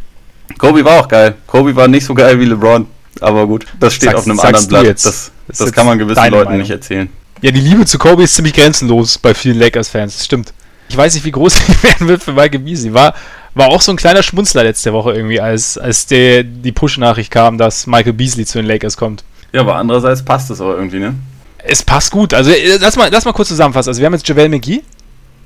Kobe 0.59 0.85
war 0.85 1.01
auch 1.01 1.09
geil. 1.09 1.35
Kobe 1.47 1.75
war 1.77 1.89
nicht 1.89 2.05
so 2.05 2.15
geil 2.15 2.39
wie 2.41 2.47
LeBron. 2.47 2.87
Aber 3.21 3.47
gut, 3.47 3.67
das 3.81 3.95
steht 3.95 4.11
sagst, 4.11 4.25
auf 4.25 4.31
einem 4.31 4.41
anderen 4.41 4.69
Blatt. 4.69 4.85
Jetzt. 4.85 5.05
Das, 5.05 5.33
das, 5.49 5.59
das 5.59 5.73
kann 5.73 5.87
man 5.87 5.99
gewissen 5.99 6.23
Leuten 6.31 6.45
Meinung. 6.45 6.59
nicht 6.59 6.71
erzählen. 6.71 7.09
Ja, 7.41 7.51
die 7.51 7.61
Liebe 7.61 7.85
zu 7.87 7.99
Kobe 7.99 8.25
ist 8.25 8.35
ziemlich 8.35 8.55
grenzenlos 8.55 9.19
bei 9.19 9.35
vielen 9.35 9.59
Lakers-Fans. 9.59 10.17
Das 10.17 10.25
stimmt. 10.25 10.53
Ich 10.89 10.97
weiß 10.97 11.15
nicht, 11.15 11.25
wie 11.25 11.31
groß 11.31 11.55
sie 11.67 11.83
werden 11.83 12.09
wird 12.09 12.23
für 12.23 12.33
Michael 12.33 12.61
Beasley. 12.61 12.95
War, 12.95 13.15
war 13.55 13.69
auch 13.69 13.81
so 13.81 13.93
ein 13.93 13.97
kleiner 13.97 14.23
Schmunzler 14.23 14.65
letzte 14.65 14.93
Woche 14.93 15.13
irgendwie, 15.13 15.41
als, 15.41 15.79
als 15.79 16.07
der, 16.07 16.43
die 16.43 16.73
Push-Nachricht 16.73 17.31
kam, 17.31 17.59
dass 17.59 17.87
Michael 17.87 18.15
Beasley 18.15 18.45
zu 18.47 18.59
den 18.59 18.67
Lakers 18.67 18.97
kommt. 18.97 19.25
Ja, 19.53 19.61
aber 19.61 19.77
andererseits 19.77 20.25
passt 20.25 20.51
es 20.51 20.61
auch 20.61 20.73
irgendwie, 20.73 20.99
ne? 20.99 21.15
Es 21.59 21.83
passt 21.83 22.11
gut. 22.11 22.35
Also, 22.35 22.51
äh, 22.51 22.79
lass 22.81 22.97
mal, 22.97 23.09
lass 23.11 23.25
mal 23.25 23.33
kurz 23.33 23.49
zusammenfassen. 23.49 23.91
Also, 23.91 24.01
wir 24.01 24.07
haben 24.07 24.15
jetzt 24.15 24.29
JaVale 24.29 24.49
McGee. 24.49 24.83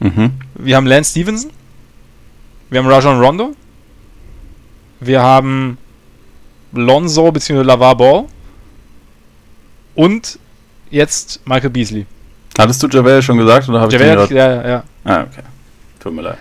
Mhm. 0.01 0.33
Wir 0.55 0.77
haben 0.77 0.87
Lance 0.87 1.11
Stevenson. 1.11 1.51
Wir 2.73 2.83
haben 2.83 2.89
Rajon 2.89 3.21
Rondo. 3.21 3.55
Wir 5.01 5.23
haben 5.23 5.77
Lonzo 6.73 7.31
bzw. 7.31 7.61
Lavar 7.61 7.95
Ball. 7.95 8.25
Und 9.95 10.39
jetzt 10.91 11.41
Michael 11.45 11.69
Beasley. 11.69 12.07
Hattest 12.57 12.83
du 12.83 12.89
Javel 12.89 13.21
schon 13.21 13.37
gesagt 13.37 13.69
oder 13.69 13.83
habe 13.83 13.95
ich 13.95 14.01
ja, 14.01 14.27
ja, 14.31 14.69
ja. 14.69 14.85
Ah, 15.05 15.21
okay. 15.21 15.43
Tut 16.01 16.15
mir 16.15 16.23
leid. 16.23 16.39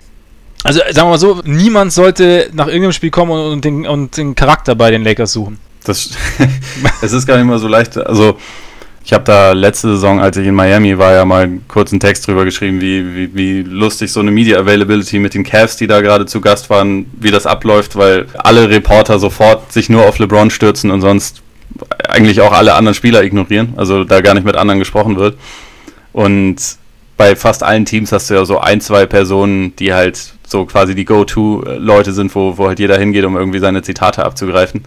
Also 0.64 0.78
sagen 0.78 0.96
wir 0.96 1.10
mal 1.10 1.18
so, 1.18 1.42
niemand 1.44 1.92
sollte 1.92 2.48
nach 2.54 2.66
irgendeinem 2.66 2.92
Spiel 2.92 3.10
kommen 3.10 3.32
und, 3.32 3.52
und, 3.52 3.64
den, 3.66 3.86
und 3.86 4.16
den 4.16 4.34
Charakter 4.34 4.74
bei 4.74 4.90
den 4.90 5.04
Lakers 5.04 5.34
suchen. 5.34 5.58
Das, 5.84 6.12
es 7.02 7.12
ist 7.12 7.26
gar 7.26 7.36
nicht 7.36 7.46
mal 7.46 7.58
so 7.58 7.68
leicht. 7.68 7.98
Also 7.98 8.38
ich 9.04 9.12
habe 9.12 9.24
da 9.24 9.52
letzte 9.52 9.88
Saison, 9.88 10.20
als 10.20 10.36
ich 10.36 10.46
in 10.46 10.54
Miami 10.54 10.96
war, 10.96 11.12
ja 11.12 11.24
mal 11.24 11.44
einen 11.44 11.66
kurzen 11.66 11.98
Text 11.98 12.26
drüber 12.26 12.44
geschrieben, 12.44 12.80
wie, 12.80 13.14
wie, 13.14 13.34
wie 13.34 13.62
lustig 13.62 14.12
so 14.12 14.20
eine 14.20 14.30
Media 14.30 14.58
Availability 14.58 15.18
mit 15.18 15.34
den 15.34 15.42
Cavs, 15.42 15.76
die 15.76 15.88
da 15.88 16.00
gerade 16.00 16.26
zu 16.26 16.40
Gast 16.40 16.70
waren, 16.70 17.06
wie 17.18 17.30
das 17.30 17.46
abläuft, 17.46 17.96
weil 17.96 18.26
alle 18.38 18.68
Reporter 18.68 19.18
sofort 19.18 19.72
sich 19.72 19.88
nur 19.88 20.06
auf 20.06 20.18
LeBron 20.18 20.50
stürzen 20.50 20.90
und 20.90 21.00
sonst 21.00 21.42
eigentlich 22.08 22.40
auch 22.40 22.52
alle 22.52 22.74
anderen 22.74 22.94
Spieler 22.94 23.24
ignorieren, 23.24 23.74
also 23.76 24.04
da 24.04 24.20
gar 24.20 24.34
nicht 24.34 24.44
mit 24.44 24.56
anderen 24.56 24.78
gesprochen 24.78 25.16
wird. 25.16 25.36
Und 26.12 26.56
bei 27.16 27.34
fast 27.34 27.62
allen 27.62 27.84
Teams 27.84 28.12
hast 28.12 28.30
du 28.30 28.34
ja 28.34 28.44
so 28.44 28.58
ein, 28.60 28.80
zwei 28.80 29.06
Personen, 29.06 29.74
die 29.76 29.92
halt 29.92 30.32
so 30.46 30.64
quasi 30.64 30.94
die 30.94 31.04
Go-To-Leute 31.04 32.12
sind, 32.12 32.34
wo, 32.34 32.58
wo 32.58 32.68
halt 32.68 32.78
jeder 32.78 32.98
hingeht, 32.98 33.24
um 33.24 33.36
irgendwie 33.36 33.58
seine 33.58 33.82
Zitate 33.82 34.24
abzugreifen. 34.24 34.84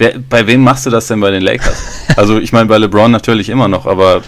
Wer, 0.00 0.14
bei 0.18 0.46
wem 0.46 0.62
machst 0.64 0.86
du 0.86 0.90
das 0.90 1.08
denn 1.08 1.20
bei 1.20 1.30
den 1.30 1.42
Lakers? 1.42 1.82
Also 2.16 2.38
ich 2.38 2.52
meine 2.52 2.64
bei 2.64 2.78
LeBron 2.78 3.10
natürlich 3.10 3.50
immer 3.50 3.68
noch, 3.68 3.84
aber 3.84 4.22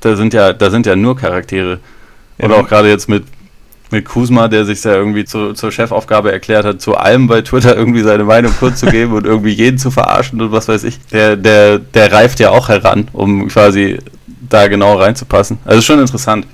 da 0.00 0.16
sind 0.16 0.32
ja, 0.32 0.54
da 0.54 0.70
sind 0.70 0.86
ja 0.86 0.96
nur 0.96 1.16
Charaktere. 1.18 1.80
Oder 2.38 2.56
auch 2.56 2.66
gerade 2.66 2.88
jetzt 2.88 3.10
mit, 3.10 3.24
mit 3.90 4.06
Kuzma, 4.06 4.48
der 4.48 4.64
sich 4.64 4.82
ja 4.82 4.94
irgendwie 4.94 5.26
zu, 5.26 5.52
zur 5.52 5.70
Chefaufgabe 5.70 6.32
erklärt 6.32 6.64
hat, 6.64 6.80
zu 6.80 6.96
allem 6.96 7.26
bei 7.26 7.42
Twitter 7.42 7.76
irgendwie 7.76 8.00
seine 8.00 8.24
Meinung 8.24 8.54
kurz 8.58 8.80
zu 8.80 8.86
geben 8.86 9.12
und 9.12 9.26
irgendwie 9.26 9.52
jeden 9.52 9.76
zu 9.76 9.90
verarschen 9.90 10.40
und 10.40 10.50
was 10.50 10.66
weiß 10.66 10.82
ich. 10.84 10.98
Der, 11.12 11.36
der, 11.36 11.78
der 11.78 12.10
reift 12.10 12.40
ja 12.40 12.48
auch 12.48 12.70
heran, 12.70 13.08
um 13.12 13.48
quasi 13.48 13.98
da 14.48 14.66
genau 14.68 14.94
reinzupassen. 14.94 15.58
Also 15.66 15.82
schon 15.82 16.00
interessant. 16.00 16.46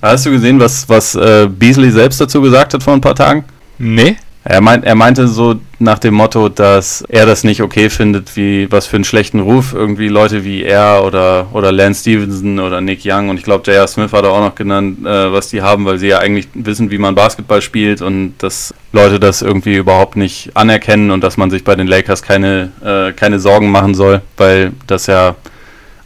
Hast 0.00 0.24
du 0.24 0.30
gesehen, 0.30 0.58
was, 0.58 0.88
was 0.88 1.14
äh, 1.14 1.46
Beasley 1.46 1.90
selbst 1.90 2.22
dazu 2.22 2.40
gesagt 2.40 2.72
hat 2.72 2.82
vor 2.82 2.94
ein 2.94 3.02
paar 3.02 3.14
Tagen? 3.14 3.44
Nee. 3.76 4.16
Er, 4.44 4.60
meint, 4.60 4.84
er 4.84 4.94
meinte 4.94 5.28
so 5.28 5.56
nach 5.78 5.98
dem 5.98 6.14
Motto, 6.14 6.48
dass 6.48 7.02
er 7.08 7.26
das 7.26 7.44
nicht 7.44 7.60
okay 7.60 7.90
findet, 7.90 8.34
wie 8.36 8.70
was 8.70 8.86
für 8.86 8.96
einen 8.96 9.04
schlechten 9.04 9.40
Ruf 9.40 9.74
irgendwie 9.74 10.08
Leute 10.08 10.44
wie 10.44 10.62
er 10.62 11.04
oder, 11.04 11.48
oder 11.52 11.70
Lance 11.70 12.00
Stevenson 12.00 12.58
oder 12.58 12.80
Nick 12.80 13.00
Young 13.04 13.28
und 13.28 13.36
ich 13.36 13.42
glaube, 13.42 13.70
J.R. 13.70 13.86
Smith 13.86 14.12
hat 14.12 14.24
er 14.24 14.30
auch 14.30 14.40
noch 14.40 14.54
genannt, 14.54 15.00
äh, 15.04 15.32
was 15.32 15.48
die 15.48 15.60
haben, 15.60 15.84
weil 15.84 15.98
sie 15.98 16.08
ja 16.08 16.20
eigentlich 16.20 16.48
wissen, 16.54 16.90
wie 16.90 16.98
man 16.98 17.14
Basketball 17.14 17.60
spielt 17.60 18.00
und 18.00 18.34
dass 18.38 18.72
Leute 18.92 19.20
das 19.20 19.42
irgendwie 19.42 19.76
überhaupt 19.76 20.16
nicht 20.16 20.50
anerkennen 20.54 21.10
und 21.10 21.22
dass 21.22 21.36
man 21.36 21.50
sich 21.50 21.64
bei 21.64 21.74
den 21.74 21.86
Lakers 21.86 22.22
keine, 22.22 22.72
äh, 22.82 23.12
keine 23.12 23.40
Sorgen 23.40 23.70
machen 23.70 23.94
soll, 23.94 24.22
weil 24.36 24.72
das 24.86 25.08
ja 25.08 25.34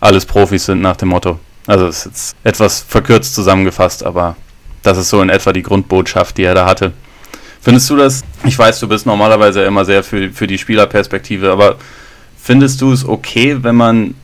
alles 0.00 0.26
Profis 0.26 0.64
sind 0.64 0.80
nach 0.80 0.96
dem 0.96 1.10
Motto. 1.10 1.38
Also 1.66 1.86
es 1.86 1.98
ist 1.98 2.06
jetzt 2.06 2.36
etwas 2.42 2.80
verkürzt 2.80 3.34
zusammengefasst, 3.34 4.04
aber 4.04 4.36
das 4.82 4.98
ist 4.98 5.10
so 5.10 5.22
in 5.22 5.28
etwa 5.28 5.52
die 5.52 5.62
Grundbotschaft, 5.62 6.38
die 6.38 6.42
er 6.42 6.54
da 6.54 6.66
hatte. 6.66 6.92
Findest 7.62 7.88
du 7.90 7.96
das? 7.96 8.24
Ich 8.44 8.58
weiß, 8.58 8.80
du 8.80 8.88
bist 8.88 9.06
normalerweise 9.06 9.62
immer 9.62 9.84
sehr 9.84 10.02
für, 10.02 10.30
für 10.30 10.46
die 10.48 10.58
Spielerperspektive, 10.58 11.50
aber 11.50 11.76
findest 12.36 12.80
du 12.80 12.92
es 12.92 13.06
okay, 13.06 13.58
wenn 13.62 13.76
man 13.76 14.14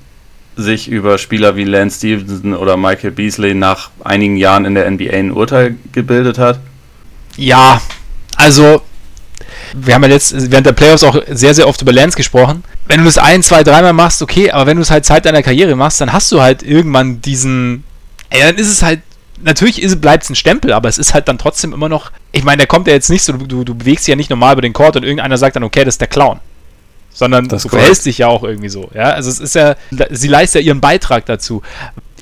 sich 0.57 0.89
über 0.89 1.19
Spieler 1.19 1.55
wie 1.55 1.63
Lance 1.63 1.99
Stevenson 1.99 2.55
oder 2.55 2.77
Michael 2.77 3.13
Beasley 3.13 3.55
nach 3.55 3.91
einigen 4.03 4.37
Jahren 4.37 4.65
in 4.65 4.75
der 4.75 4.91
NBA 4.91 5.13
ein 5.13 5.31
Urteil 5.31 5.77
gebildet 5.93 6.37
hat? 6.39 6.59
Ja, 7.37 7.81
also 8.35 8.83
Wir 9.75 9.95
haben 9.95 10.03
ja 10.03 10.11
jetzt 10.11 10.51
während 10.51 10.67
der 10.67 10.73
Playoffs 10.73 11.05
auch 11.05 11.21
sehr, 11.31 11.55
sehr 11.55 11.69
oft 11.69 11.81
über 11.83 11.93
Lance 11.93 12.17
gesprochen. 12.17 12.65
Wenn 12.87 12.99
du 13.01 13.05
das 13.05 13.19
ein, 13.19 13.43
zwei, 13.43 13.63
dreimal 13.63 13.93
machst, 13.93 14.23
okay, 14.23 14.51
aber 14.51 14.67
wenn 14.67 14.77
du 14.77 14.83
es 14.83 14.91
halt 14.91 15.05
Zeit 15.05 15.27
deiner 15.27 15.43
Karriere 15.43 15.77
machst, 15.77 16.01
dann 16.01 16.13
hast 16.13 16.33
du 16.33 16.41
halt 16.41 16.63
irgendwann 16.63 17.21
diesen. 17.21 17.85
Ey, 18.31 18.41
dann 18.41 18.57
ist 18.57 18.69
es 18.69 18.83
halt 18.83 19.01
natürlich 19.43 20.01
bleibt 20.01 20.25
es 20.25 20.31
ein 20.31 20.35
Stempel, 20.35 20.73
aber 20.73 20.89
es 20.89 20.99
ist 20.99 21.15
halt 21.15 21.29
dann 21.29 21.39
trotzdem 21.39 21.73
immer 21.73 21.89
noch. 21.89 22.11
Ich 22.33 22.45
meine, 22.45 22.59
der 22.59 22.67
kommt 22.67 22.87
ja 22.87 22.95
jetzt 22.95 23.11
nicht 23.11 23.23
so, 23.23 23.33
du, 23.33 23.65
du 23.65 23.75
bewegst 23.75 24.07
dich 24.07 24.13
ja 24.13 24.17
nicht 24.17 24.31
normal 24.31 24.55
über 24.55 24.63
den 24.63 24.73
Court 24.73 24.97
und 24.97 25.03
irgendeiner 25.03 25.39
sagt 25.39 25.57
dann, 25.57 25.65
okay, 25.65 25.85
das 25.85 25.95
ist 25.95 26.01
der 26.01 26.09
Clown. 26.09 26.41
Sondern 27.13 27.49
das 27.49 27.63
du 27.63 27.69
verhältst 27.69 28.07
dich 28.07 28.19
ja 28.19 28.29
auch 28.29 28.45
irgendwie 28.45 28.69
so. 28.69 28.91
Ja, 28.95 29.11
also 29.11 29.31
es 29.31 29.41
ist 29.41 29.55
ja, 29.55 29.77
sie 30.11 30.29
leistet 30.29 30.63
ja 30.63 30.67
ihren 30.69 30.81
Beitrag 30.81 31.27
dazu. 31.27 31.63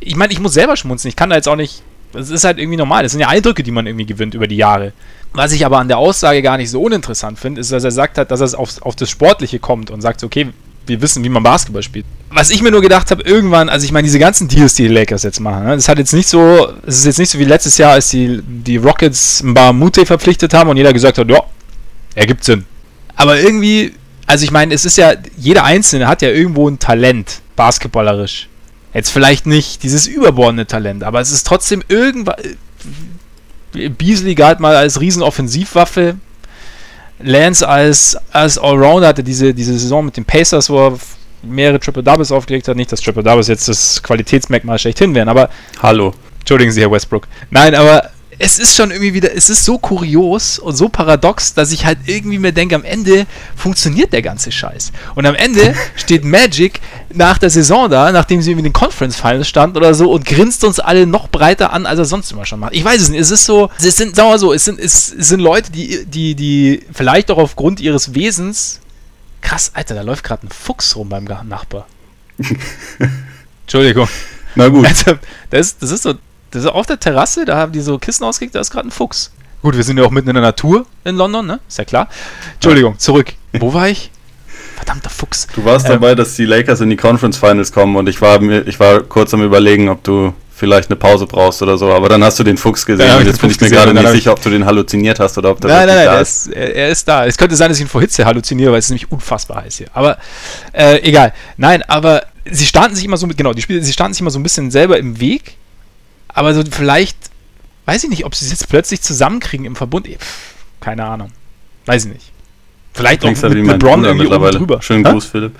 Ich 0.01 0.17
meine, 0.17 0.33
ich 0.33 0.41
muss 0.41 0.55
selber 0.55 0.77
schmunzeln, 0.77 1.11
ich 1.11 1.17
kann 1.17 1.31
da 1.31 1.37
jetzt 1.37 1.49
auch 1.49 1.57
nicht. 1.57 1.83
Das 2.13 2.31
ist 2.31 2.45
halt 2.45 2.59
irgendwie 2.59 2.79
normal. 2.79 3.03
Das 3.03 3.13
sind 3.13 3.21
ja 3.21 3.29
Eindrücke, 3.29 3.63
die 3.63 3.73
man 3.73 3.87
irgendwie 3.87 4.07
gewinnt 4.07 4.35
über 4.35 4.47
die 4.47 4.57
Jahre. 4.57 4.93
Was 5.33 5.53
ich 5.53 5.67
aber 5.67 5.79
an 5.79 5.89
der 5.89 5.99
Aussage 5.99 6.41
gar 6.41 6.57
nicht 6.57 6.71
so 6.71 6.81
uninteressant 6.81 7.39
finde, 7.39 7.61
ist, 7.61 7.73
dass 7.73 7.85
er 7.85 7.91
sagt 7.91 8.17
hat, 8.17 8.31
dass 8.31 8.41
es 8.41 8.55
auf, 8.55 8.81
auf 8.81 8.97
das 8.97 9.11
Sportliche 9.11 9.59
kommt 9.59 9.91
und 9.91 10.01
sagt, 10.01 10.25
okay, 10.25 10.49
wir 10.87 11.03
wissen, 11.03 11.23
wie 11.25 11.29
man 11.29 11.43
Basketball 11.43 11.83
spielt. 11.83 12.07
Was 12.31 12.51
ich 12.51 12.63
mir 12.63 12.71
nur 12.71 12.83
gedacht 12.83 13.11
habe, 13.11 13.23
irgendwann, 13.23 13.69
also 13.69 13.85
ich 13.85 13.93
meine, 13.93 14.05
diese 14.05 14.19
ganzen 14.19 14.49
Deals, 14.49 14.75
die 14.75 14.85
die 14.85 14.95
Lakers 14.95 15.23
jetzt 15.23 15.41
machen, 15.41 15.65
ne, 15.65 15.75
das 15.75 15.89
hat 15.89 15.99
jetzt 15.99 16.13
nicht 16.13 16.29
so, 16.29 16.69
es 16.87 16.99
ist 16.99 17.07
jetzt 17.07 17.19
nicht 17.19 17.31
so 17.31 17.39
wie 17.39 17.45
letztes 17.45 17.79
Jahr, 17.79 17.93
als 17.93 18.11
die, 18.11 18.41
die 18.43 18.77
Rockets 18.77 19.43
Mute 19.43 20.07
verpflichtet 20.07 20.55
haben 20.55 20.71
und 20.71 20.77
jeder 20.77 20.93
gesagt 20.93 21.19
hat, 21.19 21.29
ja, 21.29 21.41
ergibt 22.15 22.45
Sinn. 22.45 22.65
Aber 23.15 23.41
irgendwie, 23.41 23.95
also 24.27 24.45
ich 24.45 24.51
meine, 24.51 24.75
es 24.75 24.85
ist 24.85 24.97
ja, 24.97 25.15
jeder 25.37 25.65
Einzelne 25.65 26.09
hat 26.09 26.23
ja 26.23 26.31
irgendwo 26.31 26.69
ein 26.69 26.79
Talent, 26.79 27.41
basketballerisch. 27.55 28.49
Jetzt 28.93 29.11
vielleicht 29.11 29.47
nicht 29.47 29.83
dieses 29.83 30.07
überbordene 30.07 30.67
Talent, 30.67 31.05
aber 31.05 31.21
es 31.21 31.31
ist 31.31 31.47
trotzdem 31.47 31.83
irgendwas. 31.89 32.37
Beasley 33.73 34.35
galt 34.35 34.59
mal 34.59 34.75
als 34.75 35.01
Riesenoffensivwaffe. 35.01 36.17
Lance 37.19 37.67
als, 37.67 38.17
als 38.33 38.59
Allrounder 38.59 39.09
hatte 39.09 39.25
diese, 39.25 39.55
diese 39.55 39.79
Saison 39.79 40.05
mit 40.05 40.17
den 40.17 40.25
Pacers, 40.25 40.69
wo 40.69 40.89
er 40.89 40.99
mehrere 41.43 41.81
Triple 41.81 42.03
Doubles 42.03 42.33
aufgelegt 42.33 42.69
hat. 42.69 42.77
Nicht, 42.77 42.93
dass 42.93 43.01
Triple 43.01 43.23
Doubles 43.23 43.49
jetzt 43.49 43.69
das 43.69 44.03
Qualitätsmerkmal 44.03 44.79
schlechthin 44.79 45.15
wären, 45.15 45.29
aber. 45.29 45.49
Hallo. 45.83 46.13
Entschuldigen 46.41 46.71
Sie, 46.71 46.81
Herr 46.81 46.91
Westbrook. 46.93 47.27
Nein, 47.51 47.75
aber 47.75 48.11
es 48.39 48.59
ist 48.59 48.77
schon 48.77 48.91
irgendwie 48.91 49.15
wieder, 49.15 49.35
es 49.35 49.49
ist 49.49 49.65
so 49.65 49.79
kurios 49.79 50.59
und 50.59 50.77
so 50.77 50.89
paradox, 50.89 51.55
dass 51.55 51.73
ich 51.73 51.87
halt 51.87 51.99
irgendwie 52.07 52.39
mir 52.39 52.53
denke, 52.53 52.75
am 52.75 52.85
Ende 52.85 53.27
funktioniert 53.57 54.13
der 54.13 54.21
ganze 54.21 54.53
Scheiß. 54.53 54.93
Und 55.15 55.27
am 55.27 55.35
Ende 55.35 55.75
steht 55.97 56.25
Magic 56.25 56.81
nach 57.13 57.39
der 57.39 57.49
Saison 57.49 57.89
da, 57.89 58.13
nachdem 58.13 58.43
sie 58.43 58.53
in 58.53 58.63
den 58.63 58.73
Conference 58.73 59.17
Finals 59.17 59.49
stand 59.49 59.77
oder 59.77 59.95
so 59.95 60.11
und 60.11 60.27
grinst 60.27 60.65
uns 60.65 60.81
alle 60.81 61.07
noch 61.07 61.29
breiter 61.29 61.73
an, 61.73 61.87
als 61.87 61.99
er 61.99 62.05
sonst 62.05 62.31
immer 62.31 62.45
schon 62.45 62.61
macht. 62.61 62.75
Ich 62.75 62.85
weiß 62.85 63.01
es 63.01 63.09
nicht, 63.09 63.21
es 63.21 63.31
ist 63.31 63.47
so, 63.47 63.71
es 63.79 63.97
sind, 63.97 64.15
sagen 64.15 64.29
wir 64.29 64.39
so, 64.39 64.53
es 64.53 64.65
sind, 64.65 64.79
es 64.79 65.07
sind 65.07 65.41
Leute, 65.41 65.73
die, 65.73 66.05
die, 66.05 66.35
die 66.35 66.83
vielleicht 66.93 67.31
auch 67.31 67.39
aufgrund 67.39 67.81
ihres 67.81 68.15
Wesens, 68.15 68.81
krass, 69.41 69.71
Alter, 69.73 69.95
da 69.95 70.03
läuft 70.03 70.25
gerade 70.25 70.47
ein 70.47 70.51
Fuchs 70.51 70.95
rum 70.97 71.09
beim 71.09 71.25
Nachbar. 71.25 71.87
Entschuldigung. 73.63 74.09
Na 74.55 74.69
gut. 74.69 74.87
Also, 74.87 75.19
das, 75.51 75.79
das 75.79 75.91
ist 75.91 76.03
so, 76.03 76.15
das 76.57 76.65
ist 76.65 76.71
auf 76.71 76.87
der 76.87 76.99
Terrasse, 76.99 77.45
da 77.45 77.57
haben 77.59 77.73
die 77.73 77.81
so 77.81 77.99
Kissen 77.99 78.25
ausgelegt, 78.25 78.55
da 78.55 78.61
ist 78.61 78.71
gerade 78.71 78.89
ein 78.89 78.91
Fuchs. 78.91 79.31
Gut, 79.63 79.77
wir 79.77 79.85
sind 79.85 79.99
ja 79.99 80.05
auch 80.05 80.11
mitten 80.11 80.29
in 80.29 80.35
der 80.35 80.43
Natur 80.43 80.87
in 81.05 81.17
London, 81.17 81.47
ne? 81.47 81.61
Ist 81.69 81.79
ja 81.79 81.85
klar. 81.85 82.09
Entschuldigung, 82.55 82.99
zurück. 82.99 83.33
Wo 83.59 83.75
war 83.75 83.89
ich? 83.89 84.11
Verdammter 84.77 85.11
Fuchs. 85.11 85.49
Du 85.55 85.65
warst 85.65 85.87
ähm, 85.87 85.93
dabei, 85.93 86.15
dass 86.15 86.35
die 86.37 86.45
Lakers 86.47 86.81
in 86.81 86.91
die 86.91 86.97
Conference 86.97 87.37
Finals 87.37 87.73
kommen 87.73 87.97
und 87.97 88.09
ich 88.09 88.21
war, 88.23 88.41
ich 88.43 88.81
war 88.81 89.01
kurz 89.03 89.35
am 89.35 89.43
überlegen, 89.43 89.89
ob 89.89 90.03
du 90.05 90.33
vielleicht 90.55 90.89
eine 90.89 90.97
Pause 90.97 91.27
brauchst 91.27 91.61
oder 91.61 91.77
so, 91.77 91.93
aber 91.93 92.09
dann 92.09 92.25
hast 92.25 92.39
du 92.39 92.45
den 92.45 92.57
Fuchs 92.57 92.87
gesehen 92.87 93.07
ja, 93.07 93.19
und 93.19 93.27
jetzt 93.27 93.43
bin 93.43 93.51
ich 93.51 93.61
mir 93.61 93.69
gerade 93.69 93.93
nicht 93.93 94.09
sicher, 94.09 94.33
ob 94.33 94.41
du 94.41 94.49
den 94.49 94.65
halluziniert 94.65 95.21
hast 95.21 95.37
oder 95.37 95.51
ob 95.51 95.61
der 95.61 95.71
nein, 95.71 95.87
nein, 95.87 95.97
nein, 95.97 96.07
da 96.07 96.21
ist. 96.21 96.49
Er, 96.49 96.75
er, 96.75 96.89
ist 96.89 97.07
da. 97.07 97.27
Es 97.27 97.37
könnte 97.37 97.55
sein, 97.55 97.69
dass 97.69 97.77
ich 97.77 97.85
ihn 97.85 97.89
vor 97.89 98.01
Hitze 98.01 98.25
halluziniere, 98.25 98.73
weil 98.73 98.79
es 98.79 98.87
ist 98.87 98.91
nämlich 98.91 99.13
unfassbar 99.13 99.63
heiß 99.63 99.77
hier. 99.77 99.89
Aber 99.93 100.17
äh, 100.73 101.03
egal. 101.03 101.35
Nein, 101.59 101.83
aber 101.83 102.23
sie 102.51 102.65
standen 102.65 102.97
sich 102.97 103.05
immer 103.05 103.19
so 103.19 103.27
mit, 103.27 103.37
genau, 103.37 103.53
die 103.53 103.61
Spiele, 103.61 103.83
sie 103.83 103.93
standen 103.93 104.15
sich 104.15 104.23
immer 104.23 104.31
so 104.31 104.39
ein 104.39 104.43
bisschen 104.43 104.71
selber 104.71 104.99
im 104.99 105.21
Weg 105.21 105.57
aber 106.37 106.55
so 106.55 106.63
vielleicht, 106.71 107.17
weiß 107.87 108.05
ich 108.05 108.11
nicht, 108.11 108.25
ob 108.27 108.35
sie 108.35 108.45
es 108.45 108.51
jetzt 108.51 108.69
plötzlich 108.69 109.01
zusammenkriegen 109.01 109.65
im 109.65 109.75
Verbund. 109.75 110.07
Pff, 110.07 110.55
keine 110.81 111.05
Ahnung. 111.05 111.33
Weiß 111.87 112.05
ich 112.05 112.13
nicht. 112.13 112.31
Vielleicht 112.93 113.25
auch 113.25 113.31
mit 113.31 113.43
halt 113.43 113.55
wie 113.55 113.63
LeBron 113.63 114.05
irgendwie 114.05 114.25
mittlerweile. 114.25 114.59
drüber. 114.59 114.83
Schönen 114.83 115.03
Gruß, 115.03 115.25
Philipp. 115.25 115.57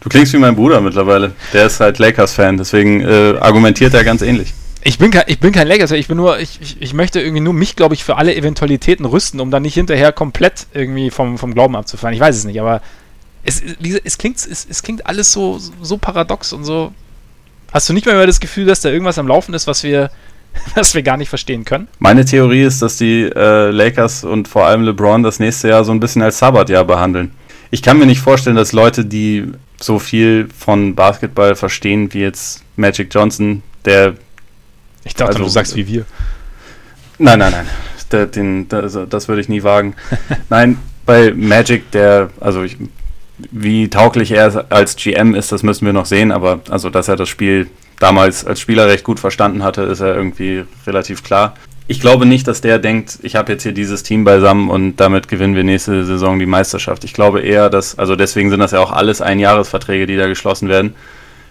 Du 0.00 0.08
klingst 0.08 0.32
wie 0.32 0.38
mein 0.38 0.56
Bruder 0.56 0.80
mittlerweile. 0.80 1.32
Der 1.52 1.66
ist 1.66 1.78
halt 1.78 1.98
Lakers-Fan, 1.98 2.58
deswegen 2.58 3.00
äh, 3.02 3.36
argumentiert 3.40 3.94
er 3.94 4.02
ganz 4.02 4.20
ähnlich. 4.20 4.52
Ich 4.82 4.98
bin, 4.98 5.12
kein, 5.12 5.24
ich 5.28 5.38
bin 5.38 5.52
kein 5.52 5.68
Lakers, 5.68 5.92
ich 5.92 6.08
bin 6.08 6.16
nur, 6.16 6.38
ich, 6.40 6.58
ich, 6.60 6.76
ich 6.80 6.92
möchte 6.92 7.20
irgendwie 7.20 7.40
nur 7.40 7.54
mich, 7.54 7.76
glaube 7.76 7.94
ich, 7.94 8.04
für 8.04 8.16
alle 8.16 8.34
Eventualitäten 8.34 9.04
rüsten, 9.04 9.40
um 9.40 9.50
dann 9.50 9.62
nicht 9.62 9.74
hinterher 9.74 10.12
komplett 10.12 10.66
irgendwie 10.74 11.10
vom, 11.10 11.38
vom 11.38 11.54
Glauben 11.54 11.76
abzufallen. 11.76 12.14
Ich 12.14 12.20
weiß 12.20 12.36
es 12.36 12.44
nicht, 12.44 12.60
aber 12.60 12.82
es, 13.44 13.62
es, 14.04 14.18
klingt, 14.18 14.38
es, 14.38 14.66
es 14.68 14.82
klingt 14.82 15.06
alles 15.06 15.32
so, 15.32 15.60
so 15.82 15.98
paradox 15.98 16.52
und 16.52 16.64
so 16.64 16.92
Hast 17.76 17.90
du 17.90 17.92
nicht 17.92 18.06
mehr 18.06 18.26
das 18.26 18.40
Gefühl, 18.40 18.64
dass 18.64 18.80
da 18.80 18.88
irgendwas 18.88 19.18
am 19.18 19.28
Laufen 19.28 19.52
ist, 19.52 19.66
was 19.66 19.82
wir, 19.82 20.10
was 20.74 20.94
wir 20.94 21.02
gar 21.02 21.18
nicht 21.18 21.28
verstehen 21.28 21.66
können? 21.66 21.88
Meine 21.98 22.24
Theorie 22.24 22.62
ist, 22.62 22.80
dass 22.80 22.96
die 22.96 23.24
äh, 23.24 23.68
Lakers 23.70 24.24
und 24.24 24.48
vor 24.48 24.64
allem 24.64 24.80
LeBron 24.80 25.22
das 25.22 25.40
nächste 25.40 25.68
Jahr 25.68 25.84
so 25.84 25.92
ein 25.92 26.00
bisschen 26.00 26.22
als 26.22 26.38
Sabbatjahr 26.38 26.86
behandeln. 26.86 27.32
Ich 27.70 27.82
kann 27.82 27.98
mir 27.98 28.06
nicht 28.06 28.22
vorstellen, 28.22 28.56
dass 28.56 28.72
Leute, 28.72 29.04
die 29.04 29.52
so 29.78 29.98
viel 29.98 30.48
von 30.58 30.94
Basketball 30.94 31.54
verstehen 31.54 32.14
wie 32.14 32.20
jetzt 32.20 32.62
Magic 32.76 33.14
Johnson, 33.14 33.62
der. 33.84 34.14
Ich 35.04 35.14
dachte, 35.14 35.32
also, 35.32 35.44
du 35.44 35.50
sagst 35.50 35.76
wie 35.76 35.86
wir. 35.86 36.06
Nein, 37.18 37.40
nein, 37.40 37.52
nein. 37.52 38.30
Den, 38.30 38.68
das, 38.68 38.96
das 39.10 39.28
würde 39.28 39.42
ich 39.42 39.50
nie 39.50 39.62
wagen. 39.62 39.96
nein, 40.48 40.78
bei 41.04 41.30
Magic, 41.34 41.90
der, 41.90 42.30
also 42.40 42.62
ich 42.62 42.78
wie 43.38 43.88
tauglich 43.88 44.32
er 44.32 44.66
als 44.70 44.96
GM 44.96 45.34
ist, 45.34 45.52
das 45.52 45.62
müssen 45.62 45.86
wir 45.86 45.92
noch 45.92 46.06
sehen, 46.06 46.32
aber 46.32 46.60
also, 46.70 46.90
dass 46.90 47.08
er 47.08 47.16
das 47.16 47.28
Spiel 47.28 47.68
damals 47.98 48.44
als 48.44 48.60
Spieler 48.60 48.86
recht 48.88 49.04
gut 49.04 49.20
verstanden 49.20 49.62
hatte, 49.62 49.82
ist 49.82 50.00
er 50.00 50.14
irgendwie 50.14 50.64
relativ 50.86 51.22
klar. 51.22 51.54
Ich 51.88 52.00
glaube 52.00 52.26
nicht, 52.26 52.48
dass 52.48 52.60
der 52.60 52.78
denkt, 52.78 53.18
ich 53.22 53.36
habe 53.36 53.52
jetzt 53.52 53.62
hier 53.62 53.72
dieses 53.72 54.02
Team 54.02 54.24
beisammen 54.24 54.70
und 54.70 54.96
damit 54.96 55.28
gewinnen 55.28 55.54
wir 55.54 55.62
nächste 55.62 56.04
Saison 56.04 56.38
die 56.38 56.46
Meisterschaft. 56.46 57.04
Ich 57.04 57.14
glaube 57.14 57.40
eher, 57.40 57.70
dass, 57.70 57.96
also 57.96 58.16
deswegen 58.16 58.50
sind 58.50 58.58
das 58.58 58.72
ja 58.72 58.80
auch 58.80 58.90
alles 58.90 59.20
Einjahresverträge, 59.20 60.06
die 60.06 60.16
da 60.16 60.26
geschlossen 60.26 60.68
werden. 60.68 60.94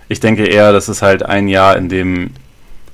Ich 0.10 0.20
denke 0.20 0.46
eher, 0.46 0.74
das 0.74 0.90
ist 0.90 1.02
halt 1.02 1.24
ein 1.24 1.48
Jahr, 1.48 1.78
in 1.78 1.88
dem 1.88 2.32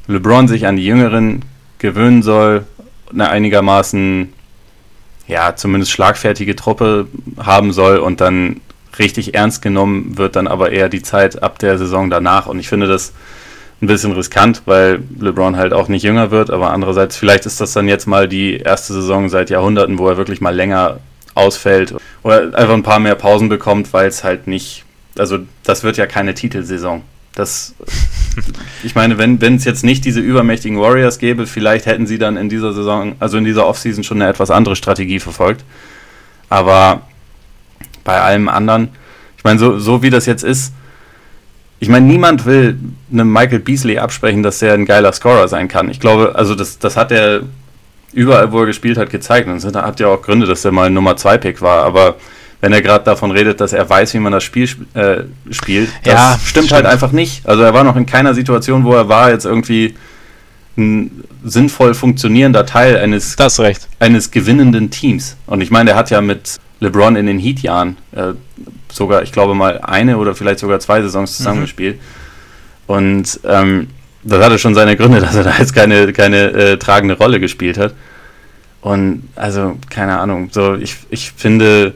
LeBron 0.07 0.47
sich 0.47 0.67
an 0.67 0.75
die 0.75 0.85
Jüngeren 0.85 1.43
gewöhnen 1.79 2.21
soll, 2.21 2.65
eine 3.11 3.29
einigermaßen, 3.29 4.31
ja, 5.27 5.55
zumindest 5.55 5.91
schlagfertige 5.91 6.55
Truppe 6.55 7.07
haben 7.39 7.73
soll 7.73 7.97
und 7.97 8.21
dann 8.21 8.61
richtig 8.99 9.35
ernst 9.35 9.61
genommen 9.61 10.17
wird 10.17 10.35
dann 10.35 10.47
aber 10.47 10.71
eher 10.71 10.89
die 10.89 11.01
Zeit 11.01 11.41
ab 11.41 11.59
der 11.59 11.77
Saison 11.77 12.09
danach. 12.09 12.47
Und 12.47 12.59
ich 12.59 12.67
finde 12.67 12.87
das 12.87 13.13
ein 13.81 13.87
bisschen 13.87 14.11
riskant, 14.11 14.61
weil 14.65 15.01
LeBron 15.19 15.57
halt 15.57 15.73
auch 15.73 15.87
nicht 15.87 16.03
jünger 16.03 16.31
wird. 16.31 16.51
Aber 16.51 16.71
andererseits, 16.71 17.17
vielleicht 17.17 17.45
ist 17.45 17.59
das 17.59 17.73
dann 17.73 17.87
jetzt 17.87 18.05
mal 18.05 18.27
die 18.27 18.57
erste 18.57 18.93
Saison 18.93 19.29
seit 19.29 19.49
Jahrhunderten, 19.49 19.97
wo 19.97 20.07
er 20.07 20.17
wirklich 20.17 20.41
mal 20.41 20.55
länger 20.55 20.99
ausfällt 21.33 21.95
oder 22.23 22.55
einfach 22.57 22.73
ein 22.73 22.83
paar 22.83 22.99
mehr 22.99 23.15
Pausen 23.15 23.49
bekommt, 23.49 23.93
weil 23.93 24.07
es 24.07 24.23
halt 24.23 24.47
nicht, 24.47 24.83
also 25.17 25.39
das 25.63 25.83
wird 25.83 25.97
ja 25.97 26.05
keine 26.05 26.33
Titelsaison. 26.33 27.01
Das, 27.33 27.73
ich 28.83 28.95
meine, 28.95 29.17
wenn 29.17 29.55
es 29.55 29.63
jetzt 29.63 29.83
nicht 29.83 30.03
diese 30.03 30.19
übermächtigen 30.19 30.79
Warriors 30.79 31.17
gäbe, 31.17 31.47
vielleicht 31.47 31.85
hätten 31.85 32.05
sie 32.05 32.17
dann 32.17 32.37
in 32.37 32.49
dieser 32.49 32.73
Saison, 32.73 33.15
also 33.19 33.37
in 33.37 33.45
dieser 33.45 33.65
Offseason 33.65 34.03
schon 34.03 34.21
eine 34.21 34.29
etwas 34.29 34.51
andere 34.51 34.75
Strategie 34.75 35.19
verfolgt. 35.19 35.63
Aber 36.49 37.03
bei 38.03 38.19
allem 38.19 38.49
anderen. 38.49 38.89
Ich 39.37 39.43
meine, 39.43 39.59
so, 39.59 39.79
so 39.79 40.01
wie 40.03 40.09
das 40.09 40.25
jetzt 40.25 40.43
ist, 40.43 40.73
ich 41.81 41.89
meine, 41.89 42.05
niemand 42.05 42.45
will 42.45 42.77
einem 43.11 43.33
Michael 43.33 43.59
Beasley 43.59 43.97
absprechen, 43.97 44.43
dass 44.43 44.61
er 44.61 44.75
ein 44.75 44.85
geiler 44.85 45.11
Scorer 45.13 45.47
sein 45.47 45.67
kann. 45.67 45.89
Ich 45.89 45.99
glaube, 45.99 46.35
also 46.35 46.53
das, 46.53 46.77
das 46.77 46.95
hat 46.95 47.11
er 47.11 47.41
überall, 48.13 48.51
wo 48.51 48.59
er 48.59 48.67
gespielt 48.67 48.99
hat, 48.99 49.09
gezeigt. 49.09 49.47
Und 49.47 49.55
es 49.55 49.65
hat 49.65 49.99
ja 49.99 50.07
auch 50.07 50.21
Gründe, 50.21 50.45
dass 50.45 50.63
er 50.63 50.71
mal 50.71 50.87
ein 50.87 50.93
Nummer 50.93 51.17
2 51.17 51.39
Pick 51.39 51.61
war. 51.61 51.83
Aber 51.83 52.17
wenn 52.59 52.71
er 52.71 52.83
gerade 52.83 53.03
davon 53.03 53.31
redet, 53.31 53.59
dass 53.59 53.73
er 53.73 53.89
weiß, 53.89 54.13
wie 54.13 54.19
man 54.19 54.31
das 54.31 54.43
Spiel 54.43 54.69
äh, 54.93 55.23
spielt, 55.49 55.89
das 56.03 56.13
ja, 56.13 56.33
stimmt, 56.33 56.49
stimmt, 56.49 56.71
halt 56.73 56.85
einfach 56.85 57.11
nicht. 57.11 57.47
Also 57.47 57.63
er 57.63 57.73
war 57.73 57.83
noch 57.83 57.95
in 57.95 58.05
keiner 58.05 58.35
Situation, 58.35 58.83
wo 58.83 58.93
er 58.93 59.09
war, 59.09 59.31
jetzt 59.31 59.45
irgendwie 59.45 59.95
ein 60.77 61.23
sinnvoll 61.43 61.95
funktionierender 61.95 62.67
Teil 62.67 62.97
eines, 62.97 63.35
eines 63.99 64.29
gewinnenden 64.29 64.91
Teams. 64.91 65.35
Und 65.47 65.61
ich 65.61 65.71
meine, 65.71 65.91
er 65.91 65.95
hat 65.95 66.11
ja 66.11 66.21
mit 66.21 66.59
LeBron 66.81 67.15
in 67.15 67.27
den 67.27 67.39
Heat-Jahren 67.39 67.97
äh, 68.11 68.33
sogar, 68.91 69.23
ich 69.23 69.31
glaube 69.31 69.55
mal 69.55 69.79
eine 69.81 70.17
oder 70.17 70.35
vielleicht 70.35 70.59
sogar 70.59 70.79
zwei 70.79 71.01
Saisons 71.01 71.37
zusammengespielt. 71.37 71.95
Mhm. 71.97 72.93
Und 72.93 73.39
ähm, 73.45 73.87
das 74.23 74.43
hatte 74.43 74.59
schon 74.59 74.75
seine 74.75 74.97
Gründe, 74.97 75.19
dass 75.21 75.35
er 75.35 75.43
da 75.43 75.53
jetzt 75.57 75.73
keine, 75.73 76.11
keine 76.11 76.51
äh, 76.51 76.77
tragende 76.77 77.17
Rolle 77.17 77.39
gespielt 77.39 77.77
hat. 77.77 77.93
Und 78.81 79.29
also, 79.35 79.77
keine 79.89 80.19
Ahnung, 80.19 80.49
so 80.51 80.75
ich, 80.75 80.97
ich 81.11 81.31
finde, 81.31 81.93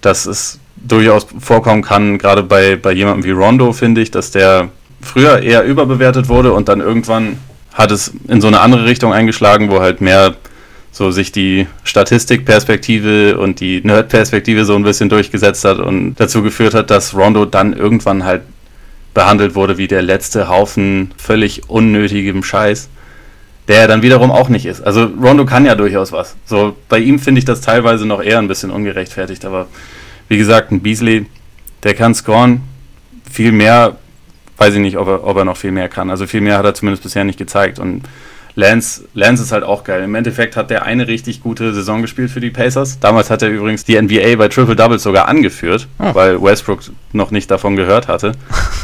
dass 0.00 0.24
es 0.24 0.58
durchaus 0.76 1.26
vorkommen 1.38 1.82
kann, 1.82 2.18
gerade 2.18 2.42
bei, 2.42 2.76
bei 2.76 2.92
jemandem 2.92 3.24
wie 3.24 3.30
Rondo, 3.32 3.72
finde 3.72 4.00
ich, 4.00 4.10
dass 4.10 4.30
der 4.30 4.70
früher 5.02 5.42
eher 5.42 5.64
überbewertet 5.64 6.28
wurde 6.28 6.52
und 6.52 6.68
dann 6.68 6.80
irgendwann 6.80 7.38
hat 7.74 7.90
es 7.90 8.12
in 8.28 8.40
so 8.40 8.46
eine 8.46 8.60
andere 8.60 8.86
Richtung 8.86 9.12
eingeschlagen, 9.12 9.70
wo 9.70 9.80
halt 9.80 10.00
mehr 10.00 10.34
so 10.96 11.10
sich 11.10 11.30
die 11.30 11.66
Statistikperspektive 11.84 13.36
und 13.36 13.60
die 13.60 13.82
Nerd-Perspektive 13.84 14.64
so 14.64 14.74
ein 14.76 14.82
bisschen 14.82 15.10
durchgesetzt 15.10 15.62
hat 15.66 15.78
und 15.78 16.14
dazu 16.14 16.42
geführt 16.42 16.72
hat, 16.72 16.90
dass 16.90 17.14
Rondo 17.14 17.44
dann 17.44 17.74
irgendwann 17.74 18.24
halt 18.24 18.40
behandelt 19.12 19.54
wurde 19.54 19.76
wie 19.76 19.88
der 19.88 20.00
letzte 20.00 20.48
Haufen 20.48 21.12
völlig 21.18 21.68
unnötigem 21.68 22.42
Scheiß, 22.42 22.88
der 23.68 23.80
er 23.80 23.88
dann 23.88 24.00
wiederum 24.00 24.30
auch 24.30 24.48
nicht 24.48 24.64
ist. 24.64 24.80
Also 24.80 25.04
Rondo 25.22 25.44
kann 25.44 25.66
ja 25.66 25.74
durchaus 25.74 26.12
was. 26.12 26.34
So 26.46 26.74
bei 26.88 26.98
ihm 26.98 27.18
finde 27.18 27.40
ich 27.40 27.44
das 27.44 27.60
teilweise 27.60 28.06
noch 28.06 28.22
eher 28.22 28.38
ein 28.38 28.48
bisschen 28.48 28.70
ungerechtfertigt, 28.70 29.44
aber 29.44 29.66
wie 30.30 30.38
gesagt, 30.38 30.72
ein 30.72 30.80
Beasley, 30.80 31.26
der 31.82 31.92
kann 31.92 32.14
scoren, 32.14 32.62
viel 33.30 33.52
mehr, 33.52 33.98
weiß 34.56 34.72
ich 34.72 34.80
nicht, 34.80 34.96
ob 34.96 35.08
er, 35.08 35.24
ob 35.24 35.36
er 35.36 35.44
noch 35.44 35.58
viel 35.58 35.72
mehr 35.72 35.90
kann. 35.90 36.08
Also 36.08 36.26
viel 36.26 36.40
mehr 36.40 36.56
hat 36.56 36.64
er 36.64 36.72
zumindest 36.72 37.02
bisher 37.02 37.24
nicht 37.24 37.38
gezeigt 37.38 37.78
und 37.78 38.04
Lance, 38.56 39.04
Lance 39.12 39.42
ist 39.42 39.52
halt 39.52 39.64
auch 39.64 39.84
geil. 39.84 40.02
Im 40.02 40.14
Endeffekt 40.14 40.56
hat 40.56 40.70
der 40.70 40.84
eine 40.84 41.06
richtig 41.06 41.42
gute 41.42 41.74
Saison 41.74 42.00
gespielt 42.00 42.30
für 42.30 42.40
die 42.40 42.50
Pacers. 42.50 42.98
Damals 42.98 43.30
hat 43.30 43.42
er 43.42 43.50
übrigens 43.50 43.84
die 43.84 44.00
NBA 44.00 44.36
bei 44.36 44.48
Triple 44.48 44.74
Doubles 44.74 45.02
sogar 45.02 45.28
angeführt, 45.28 45.86
oh. 45.98 46.14
weil 46.14 46.42
Westbrook 46.42 46.80
noch 47.12 47.30
nicht 47.30 47.50
davon 47.50 47.76
gehört 47.76 48.08
hatte. 48.08 48.32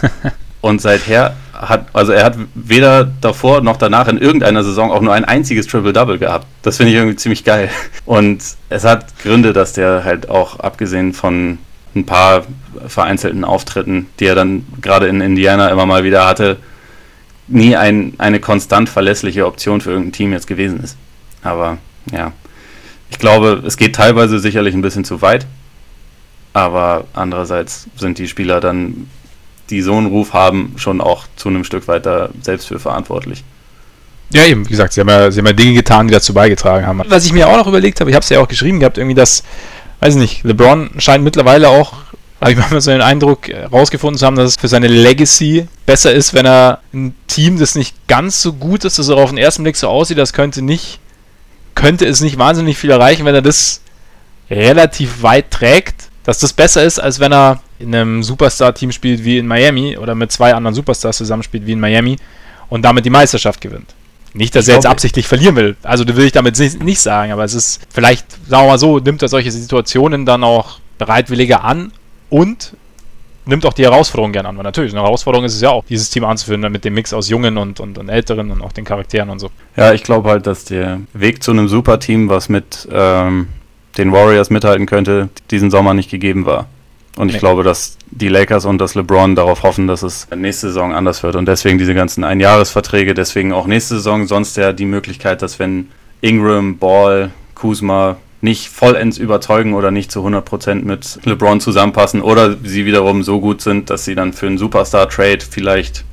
Und 0.61 0.81
seither 0.81 1.35
hat, 1.55 1.87
also 1.93 2.13
er 2.13 2.25
hat 2.25 2.37
weder 2.55 3.11
davor 3.21 3.63
noch 3.63 3.79
danach 3.79 4.09
in 4.09 4.19
irgendeiner 4.19 4.63
Saison 4.63 4.93
auch 4.93 5.01
nur 5.01 5.15
ein 5.15 5.25
einziges 5.25 5.67
Triple-Double 5.67 6.19
gehabt. 6.19 6.47
Das 6.61 6.77
finde 6.77 6.93
ich 6.93 6.99
irgendwie 6.99 7.17
ziemlich 7.17 7.43
geil. 7.43 7.71
Und 8.05 8.45
es 8.69 8.85
hat 8.85 9.19
Gründe, 9.23 9.55
dass 9.55 9.73
der 9.73 10.05
halt 10.05 10.29
auch 10.29 10.61
abgesehen 10.61 11.15
von 11.15 11.59
ein 11.97 12.07
paar 12.07 12.45
vereinzelten 12.87 13.45
Auftritten, 13.45 14.07
die 14.21 14.27
er 14.27 14.35
dann 14.35 14.67
gerade 14.81 15.09
in 15.09 15.21
Indiana 15.21 15.69
immer 15.69 15.87
mal 15.87 16.05
wieder 16.05 16.27
hatte, 16.27 16.59
nie 17.49 17.77
ein, 17.77 18.15
eine 18.19 18.41
konstant 18.41 18.89
verlässliche 18.89 19.47
Option 19.47 19.81
für 19.81 19.91
irgendein 19.91 20.13
Team 20.13 20.33
jetzt 20.33 20.47
gewesen 20.47 20.83
ist. 20.83 20.97
Aber 21.43 21.79
ja, 22.11 22.33
ich 23.11 23.19
glaube, 23.19 23.63
es 23.67 23.77
geht 23.77 23.95
teilweise 23.95 24.39
sicherlich 24.39 24.75
ein 24.75 24.83
bisschen 24.83 25.05
zu 25.05 25.23
weit. 25.23 25.47
Aber 26.55 27.05
andererseits 27.15 27.87
sind 27.97 28.19
die 28.19 28.29
Spieler 28.29 28.61
dann, 28.61 29.09
die 29.71 29.81
so 29.81 29.95
einen 29.95 30.07
Ruf 30.07 30.35
haben, 30.35 30.75
schon 30.77 31.01
auch 31.01 31.25
zu 31.37 31.49
einem 31.49 31.65
Stück 31.65 31.89
weiter 31.89 32.31
selbst 32.43 32.69
für 32.69 32.79
verantwortlich. 32.79 33.43
Ja, 34.33 34.45
eben, 34.45 34.65
wie 34.67 34.71
gesagt, 34.71 34.93
sie 34.93 35.01
haben, 35.01 35.09
ja, 35.09 35.31
sie 35.31 35.41
haben 35.41 35.47
ja 35.47 35.53
Dinge 35.53 35.75
getan, 35.75 36.09
die 36.09 36.15
dazu 36.15 36.33
beigetragen 36.33 36.87
haben. 36.87 37.03
Was 37.07 37.27
ich 37.27 37.33
mir 37.33 37.49
auch 37.49 37.57
noch 37.57 37.67
überlegt 37.67 38.01
habe, 38.01 38.11
ich 38.11 38.17
habe 38.17 38.23
es 38.23 38.29
ja 38.29 38.41
auch 38.41 38.49
geschrieben 38.49 38.81
gehabt, 38.81 38.97
irgendwie, 38.99 39.15
dass, 39.15 39.45
weiß 40.01 40.15
ich 40.15 40.21
nicht, 40.21 40.45
LeBron 40.45 40.91
scheint 40.99 41.23
mittlerweile 41.23 41.69
auch 41.69 41.95
habe 42.43 42.53
ich 42.53 42.59
manchmal 42.59 42.81
so 42.81 42.91
den 42.91 43.03
Eindruck 43.03 43.49
herausgefunden 43.49 44.19
zu 44.19 44.27
haben, 44.27 44.35
dass 44.35 44.51
es 44.51 44.57
für 44.57 44.67
seine 44.67 44.89
Legacy 44.89 45.69
besser 45.87 46.13
ist, 46.13 46.35
wenn 46.35 46.45
er 46.45 46.81
ein 46.93 47.15
Team, 47.29 47.59
das 47.59 47.77
nicht 47.77 48.09
ganz 48.09 48.43
so 48.43 48.53
gut 48.53 48.85
ist, 48.85 48.99
das 48.99 49.09
auch 49.11 49.21
auf 49.21 49.31
den 49.31 49.39
ersten 49.39 49.63
Blick 49.63 49.77
so 49.77 49.89
aussieht, 49.89 50.19
das 50.19 50.33
könnte 50.33 50.61
nicht, 50.61 50.99
könnte 51.77 52.05
es 52.05 52.21
nicht 52.21 52.39
wahnsinnig 52.39 52.77
viel 52.77 52.91
erreichen, 52.91 53.25
wenn 53.25 53.35
er 53.35 53.43
das 53.43 53.81
relativ 54.51 55.23
weit 55.23 55.53
trägt, 55.53 56.09
dass 56.25 56.41
das 56.41 56.53
besser 56.53 56.83
ist, 56.83 56.99
als 56.99 57.21
wenn 57.21 57.33
er 57.33 57.63
in 57.79 57.95
einem 57.95 58.23
Superstar-Team 58.25 58.91
spielt 58.91 59.25
wie 59.25 59.39
in 59.39 59.47
Miami 59.47 59.97
oder 59.97 60.17
mit 60.17 60.33
zwei 60.33 60.53
anderen 60.53 60.75
Superstars 60.75 61.17
zusammenspielt 61.17 61.65
wie 61.67 61.73
in 61.73 61.81
Miami 61.81 62.17
und 62.69 62.83
damit 62.83 63.05
die 63.05 63.11
Meisterschaft 63.11 63.61
gewinnt. 63.61 63.95
Nicht, 64.35 64.57
dass 64.57 64.67
er 64.67 64.77
jetzt 64.77 64.87
absichtlich 64.87 65.29
verlieren 65.29 65.57
will. 65.57 65.77
Also, 65.83 66.05
das 66.05 66.17
will 66.17 66.25
ich 66.25 66.33
damit 66.33 66.59
nicht 66.59 67.01
sagen, 67.01 67.33
aber 67.33 67.45
es 67.45 67.55
ist 67.55 67.81
vielleicht, 67.93 68.27
sagen 68.49 68.65
wir 68.65 68.71
mal 68.71 68.79
so, 68.79 68.99
nimmt 68.99 69.21
er 69.21 69.29
solche 69.29 69.53
Situationen 69.53 70.25
dann 70.25 70.43
auch 70.43 70.79
bereitwilliger 70.97 71.65
an 71.65 71.93
und 72.33 72.75
nimmt 73.45 73.67
auch 73.67 73.75
die 73.75 73.83
Herausforderung 73.83 74.33
gern 74.33 74.47
an, 74.47 74.57
weil 74.57 74.65
natürlich 74.65 74.93
eine 74.93 75.03
Herausforderung 75.03 75.45
ist 75.45 75.55
es 75.55 75.61
ja 75.61 75.71
auch, 75.71 75.85
dieses 75.85 76.09
Team 76.09 76.25
anzuführen 76.25 76.61
mit 76.73 76.85
dem 76.85 76.95
Mix 76.95 77.13
aus 77.13 77.29
Jungen 77.29 77.59
und, 77.59 77.79
und, 77.79 77.99
und 77.99 78.09
Älteren 78.09 78.51
und 78.51 78.63
auch 78.63 78.73
den 78.73 78.85
Charakteren 78.85 79.29
und 79.29 79.39
so. 79.39 79.51
Ja, 79.77 79.93
ich 79.93 80.03
glaube 80.03 80.31
halt, 80.31 80.47
dass 80.47 80.65
der 80.65 81.01
Weg 81.13 81.43
zu 81.43 81.51
einem 81.51 81.69
Superteam, 81.69 82.31
was 82.31 82.49
mit 82.49 82.89
ähm, 82.91 83.49
den 83.99 84.13
Warriors 84.13 84.49
mithalten 84.49 84.87
könnte, 84.87 85.29
diesen 85.51 85.71
Sommer 85.71 85.93
nicht 85.93 86.11
gegeben 86.11 86.47
war. 86.47 86.69
Und 87.17 87.29
ich 87.29 87.35
nee. 87.35 87.41
glaube, 87.41 87.63
dass 87.63 87.99
die 88.11 88.29
Lakers 88.29 88.65
und 88.65 88.79
das 88.79 88.95
LeBron 88.95 89.35
darauf 89.35 89.63
hoffen, 89.63 89.87
dass 89.87 90.03
es 90.03 90.27
nächste 90.35 90.69
Saison 90.69 90.95
anders 90.95 91.23
wird. 91.23 91.37
Und 91.37 91.47
deswegen 91.47 91.77
diese 91.77 91.95
ganzen 91.95 92.25
Einjahresverträge, 92.25 93.13
deswegen 93.13 93.53
auch 93.53 93.67
nächste 93.67 93.97
Saison 93.97 94.27
sonst 94.27 94.57
ja 94.57 94.73
die 94.73 94.87
Möglichkeit, 94.87 95.43
dass 95.43 95.59
wenn 95.59 95.91
Ingram, 96.23 96.79
Ball, 96.79 97.31
Kuzma, 97.55 98.17
nicht 98.43 98.69
vollends 98.69 99.19
überzeugen 99.19 99.73
oder 99.73 99.91
nicht 99.91 100.11
zu 100.11 100.27
100% 100.27 100.85
mit 100.85 101.21
LeBron 101.25 101.61
zusammenpassen 101.61 102.21
oder 102.21 102.57
sie 102.63 102.85
wiederum 102.85 103.23
so 103.23 103.41
gut 103.41 103.63
sind, 103.63 103.89
dass 103.89 104.05
sie 104.05 104.15
dann 104.15 104.33
für 104.33 104.49
einen 104.49 104.59
Superstar-Trade 104.59 105.39
vielleicht 105.49 106.05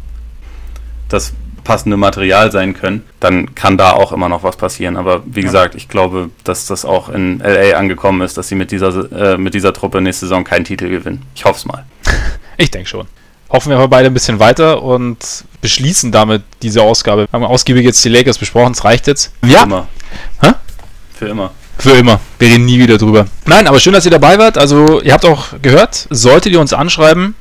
das 1.09 1.33
passende 1.63 1.97
Material 1.97 2.51
sein 2.51 2.73
können, 2.73 3.03
dann 3.19 3.53
kann 3.55 3.77
da 3.77 3.91
auch 3.91 4.11
immer 4.11 4.29
noch 4.29 4.43
was 4.43 4.57
passieren. 4.57 4.95
Aber 4.95 5.23
wie 5.25 5.41
ja. 5.41 5.45
gesagt, 5.47 5.75
ich 5.75 5.87
glaube, 5.87 6.29
dass 6.43 6.67
das 6.67 6.85
auch 6.85 7.09
in 7.09 7.39
LA 7.39 7.77
angekommen 7.77 8.21
ist, 8.21 8.37
dass 8.37 8.47
sie 8.47 8.55
mit 8.55 8.71
dieser, 8.71 9.11
äh, 9.11 9.37
mit 9.37 9.53
dieser 9.53 9.73
Truppe 9.73 9.99
nächste 9.99 10.27
Saison 10.27 10.43
keinen 10.43 10.65
Titel 10.65 10.87
gewinnen. 10.89 11.23
Ich 11.35 11.45
hoffe 11.45 11.57
es 11.57 11.65
mal. 11.65 11.85
Ich 12.61 12.71
denke 12.71 12.89
schon. 12.89 13.07
Hoffen 13.49 13.69
wir 13.69 13.77
aber 13.77 13.87
beide 13.87 14.07
ein 14.07 14.13
bisschen 14.13 14.37
weiter 14.37 14.83
und 14.83 15.45
beschließen 15.61 16.11
damit 16.11 16.43
diese 16.61 16.81
Ausgabe. 16.81 17.21
Wir 17.21 17.31
haben 17.31 17.45
ausgiebig 17.45 17.85
jetzt 17.85 18.03
die 18.03 18.09
Lakers 18.09 18.37
besprochen, 18.37 18.73
es 18.73 18.83
reicht 18.83 19.07
jetzt. 19.07 19.31
Ja. 19.45 19.59
Für 19.59 19.63
immer. 19.63 19.87
Hä? 20.41 20.51
Für 21.17 21.27
immer. 21.27 21.51
Für 21.79 21.91
immer. 21.91 22.19
Wir 22.37 22.49
reden 22.49 22.65
nie 22.65 22.77
wieder 22.77 22.97
drüber. 22.97 23.25
Nein, 23.45 23.65
aber 23.65 23.79
schön, 23.79 23.93
dass 23.93 24.05
ihr 24.05 24.11
dabei 24.11 24.37
wart. 24.37 24.57
Also, 24.57 25.01
ihr 25.01 25.13
habt 25.13 25.25
auch 25.25 25.47
gehört, 25.61 26.07
solltet 26.09 26.51
ihr 26.51 26.59
uns 26.59 26.73
anschreiben, 26.73 27.35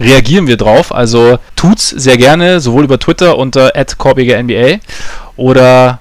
reagieren 0.00 0.46
wir 0.46 0.56
drauf. 0.56 0.92
Also 0.92 1.38
tut's 1.54 1.90
sehr 1.90 2.16
gerne, 2.16 2.60
sowohl 2.60 2.84
über 2.84 2.98
Twitter 2.98 3.38
unter 3.38 3.72
NBA 3.76 4.78
oder 5.36 6.00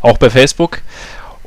auch 0.00 0.18
bei 0.18 0.30
Facebook. 0.30 0.82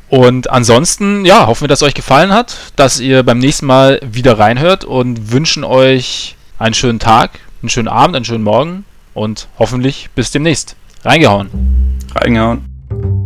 Und 0.09 0.49
ansonsten, 0.49 1.25
ja, 1.25 1.47
hoffen 1.47 1.61
wir, 1.61 1.67
dass 1.67 1.81
es 1.81 1.87
euch 1.87 1.93
gefallen 1.93 2.31
hat, 2.31 2.57
dass 2.75 2.99
ihr 2.99 3.23
beim 3.23 3.39
nächsten 3.39 3.65
Mal 3.65 3.99
wieder 4.03 4.37
reinhört 4.39 4.85
und 4.85 5.31
wünschen 5.31 5.63
euch 5.63 6.35
einen 6.59 6.73
schönen 6.73 6.99
Tag, 6.99 7.31
einen 7.61 7.69
schönen 7.69 7.87
Abend, 7.87 8.15
einen 8.15 8.25
schönen 8.25 8.43
Morgen 8.43 8.85
und 9.13 9.47
hoffentlich 9.59 10.09
bis 10.15 10.31
demnächst. 10.31 10.75
Reingehauen. 11.03 11.49
Reingehauen. 12.15 13.24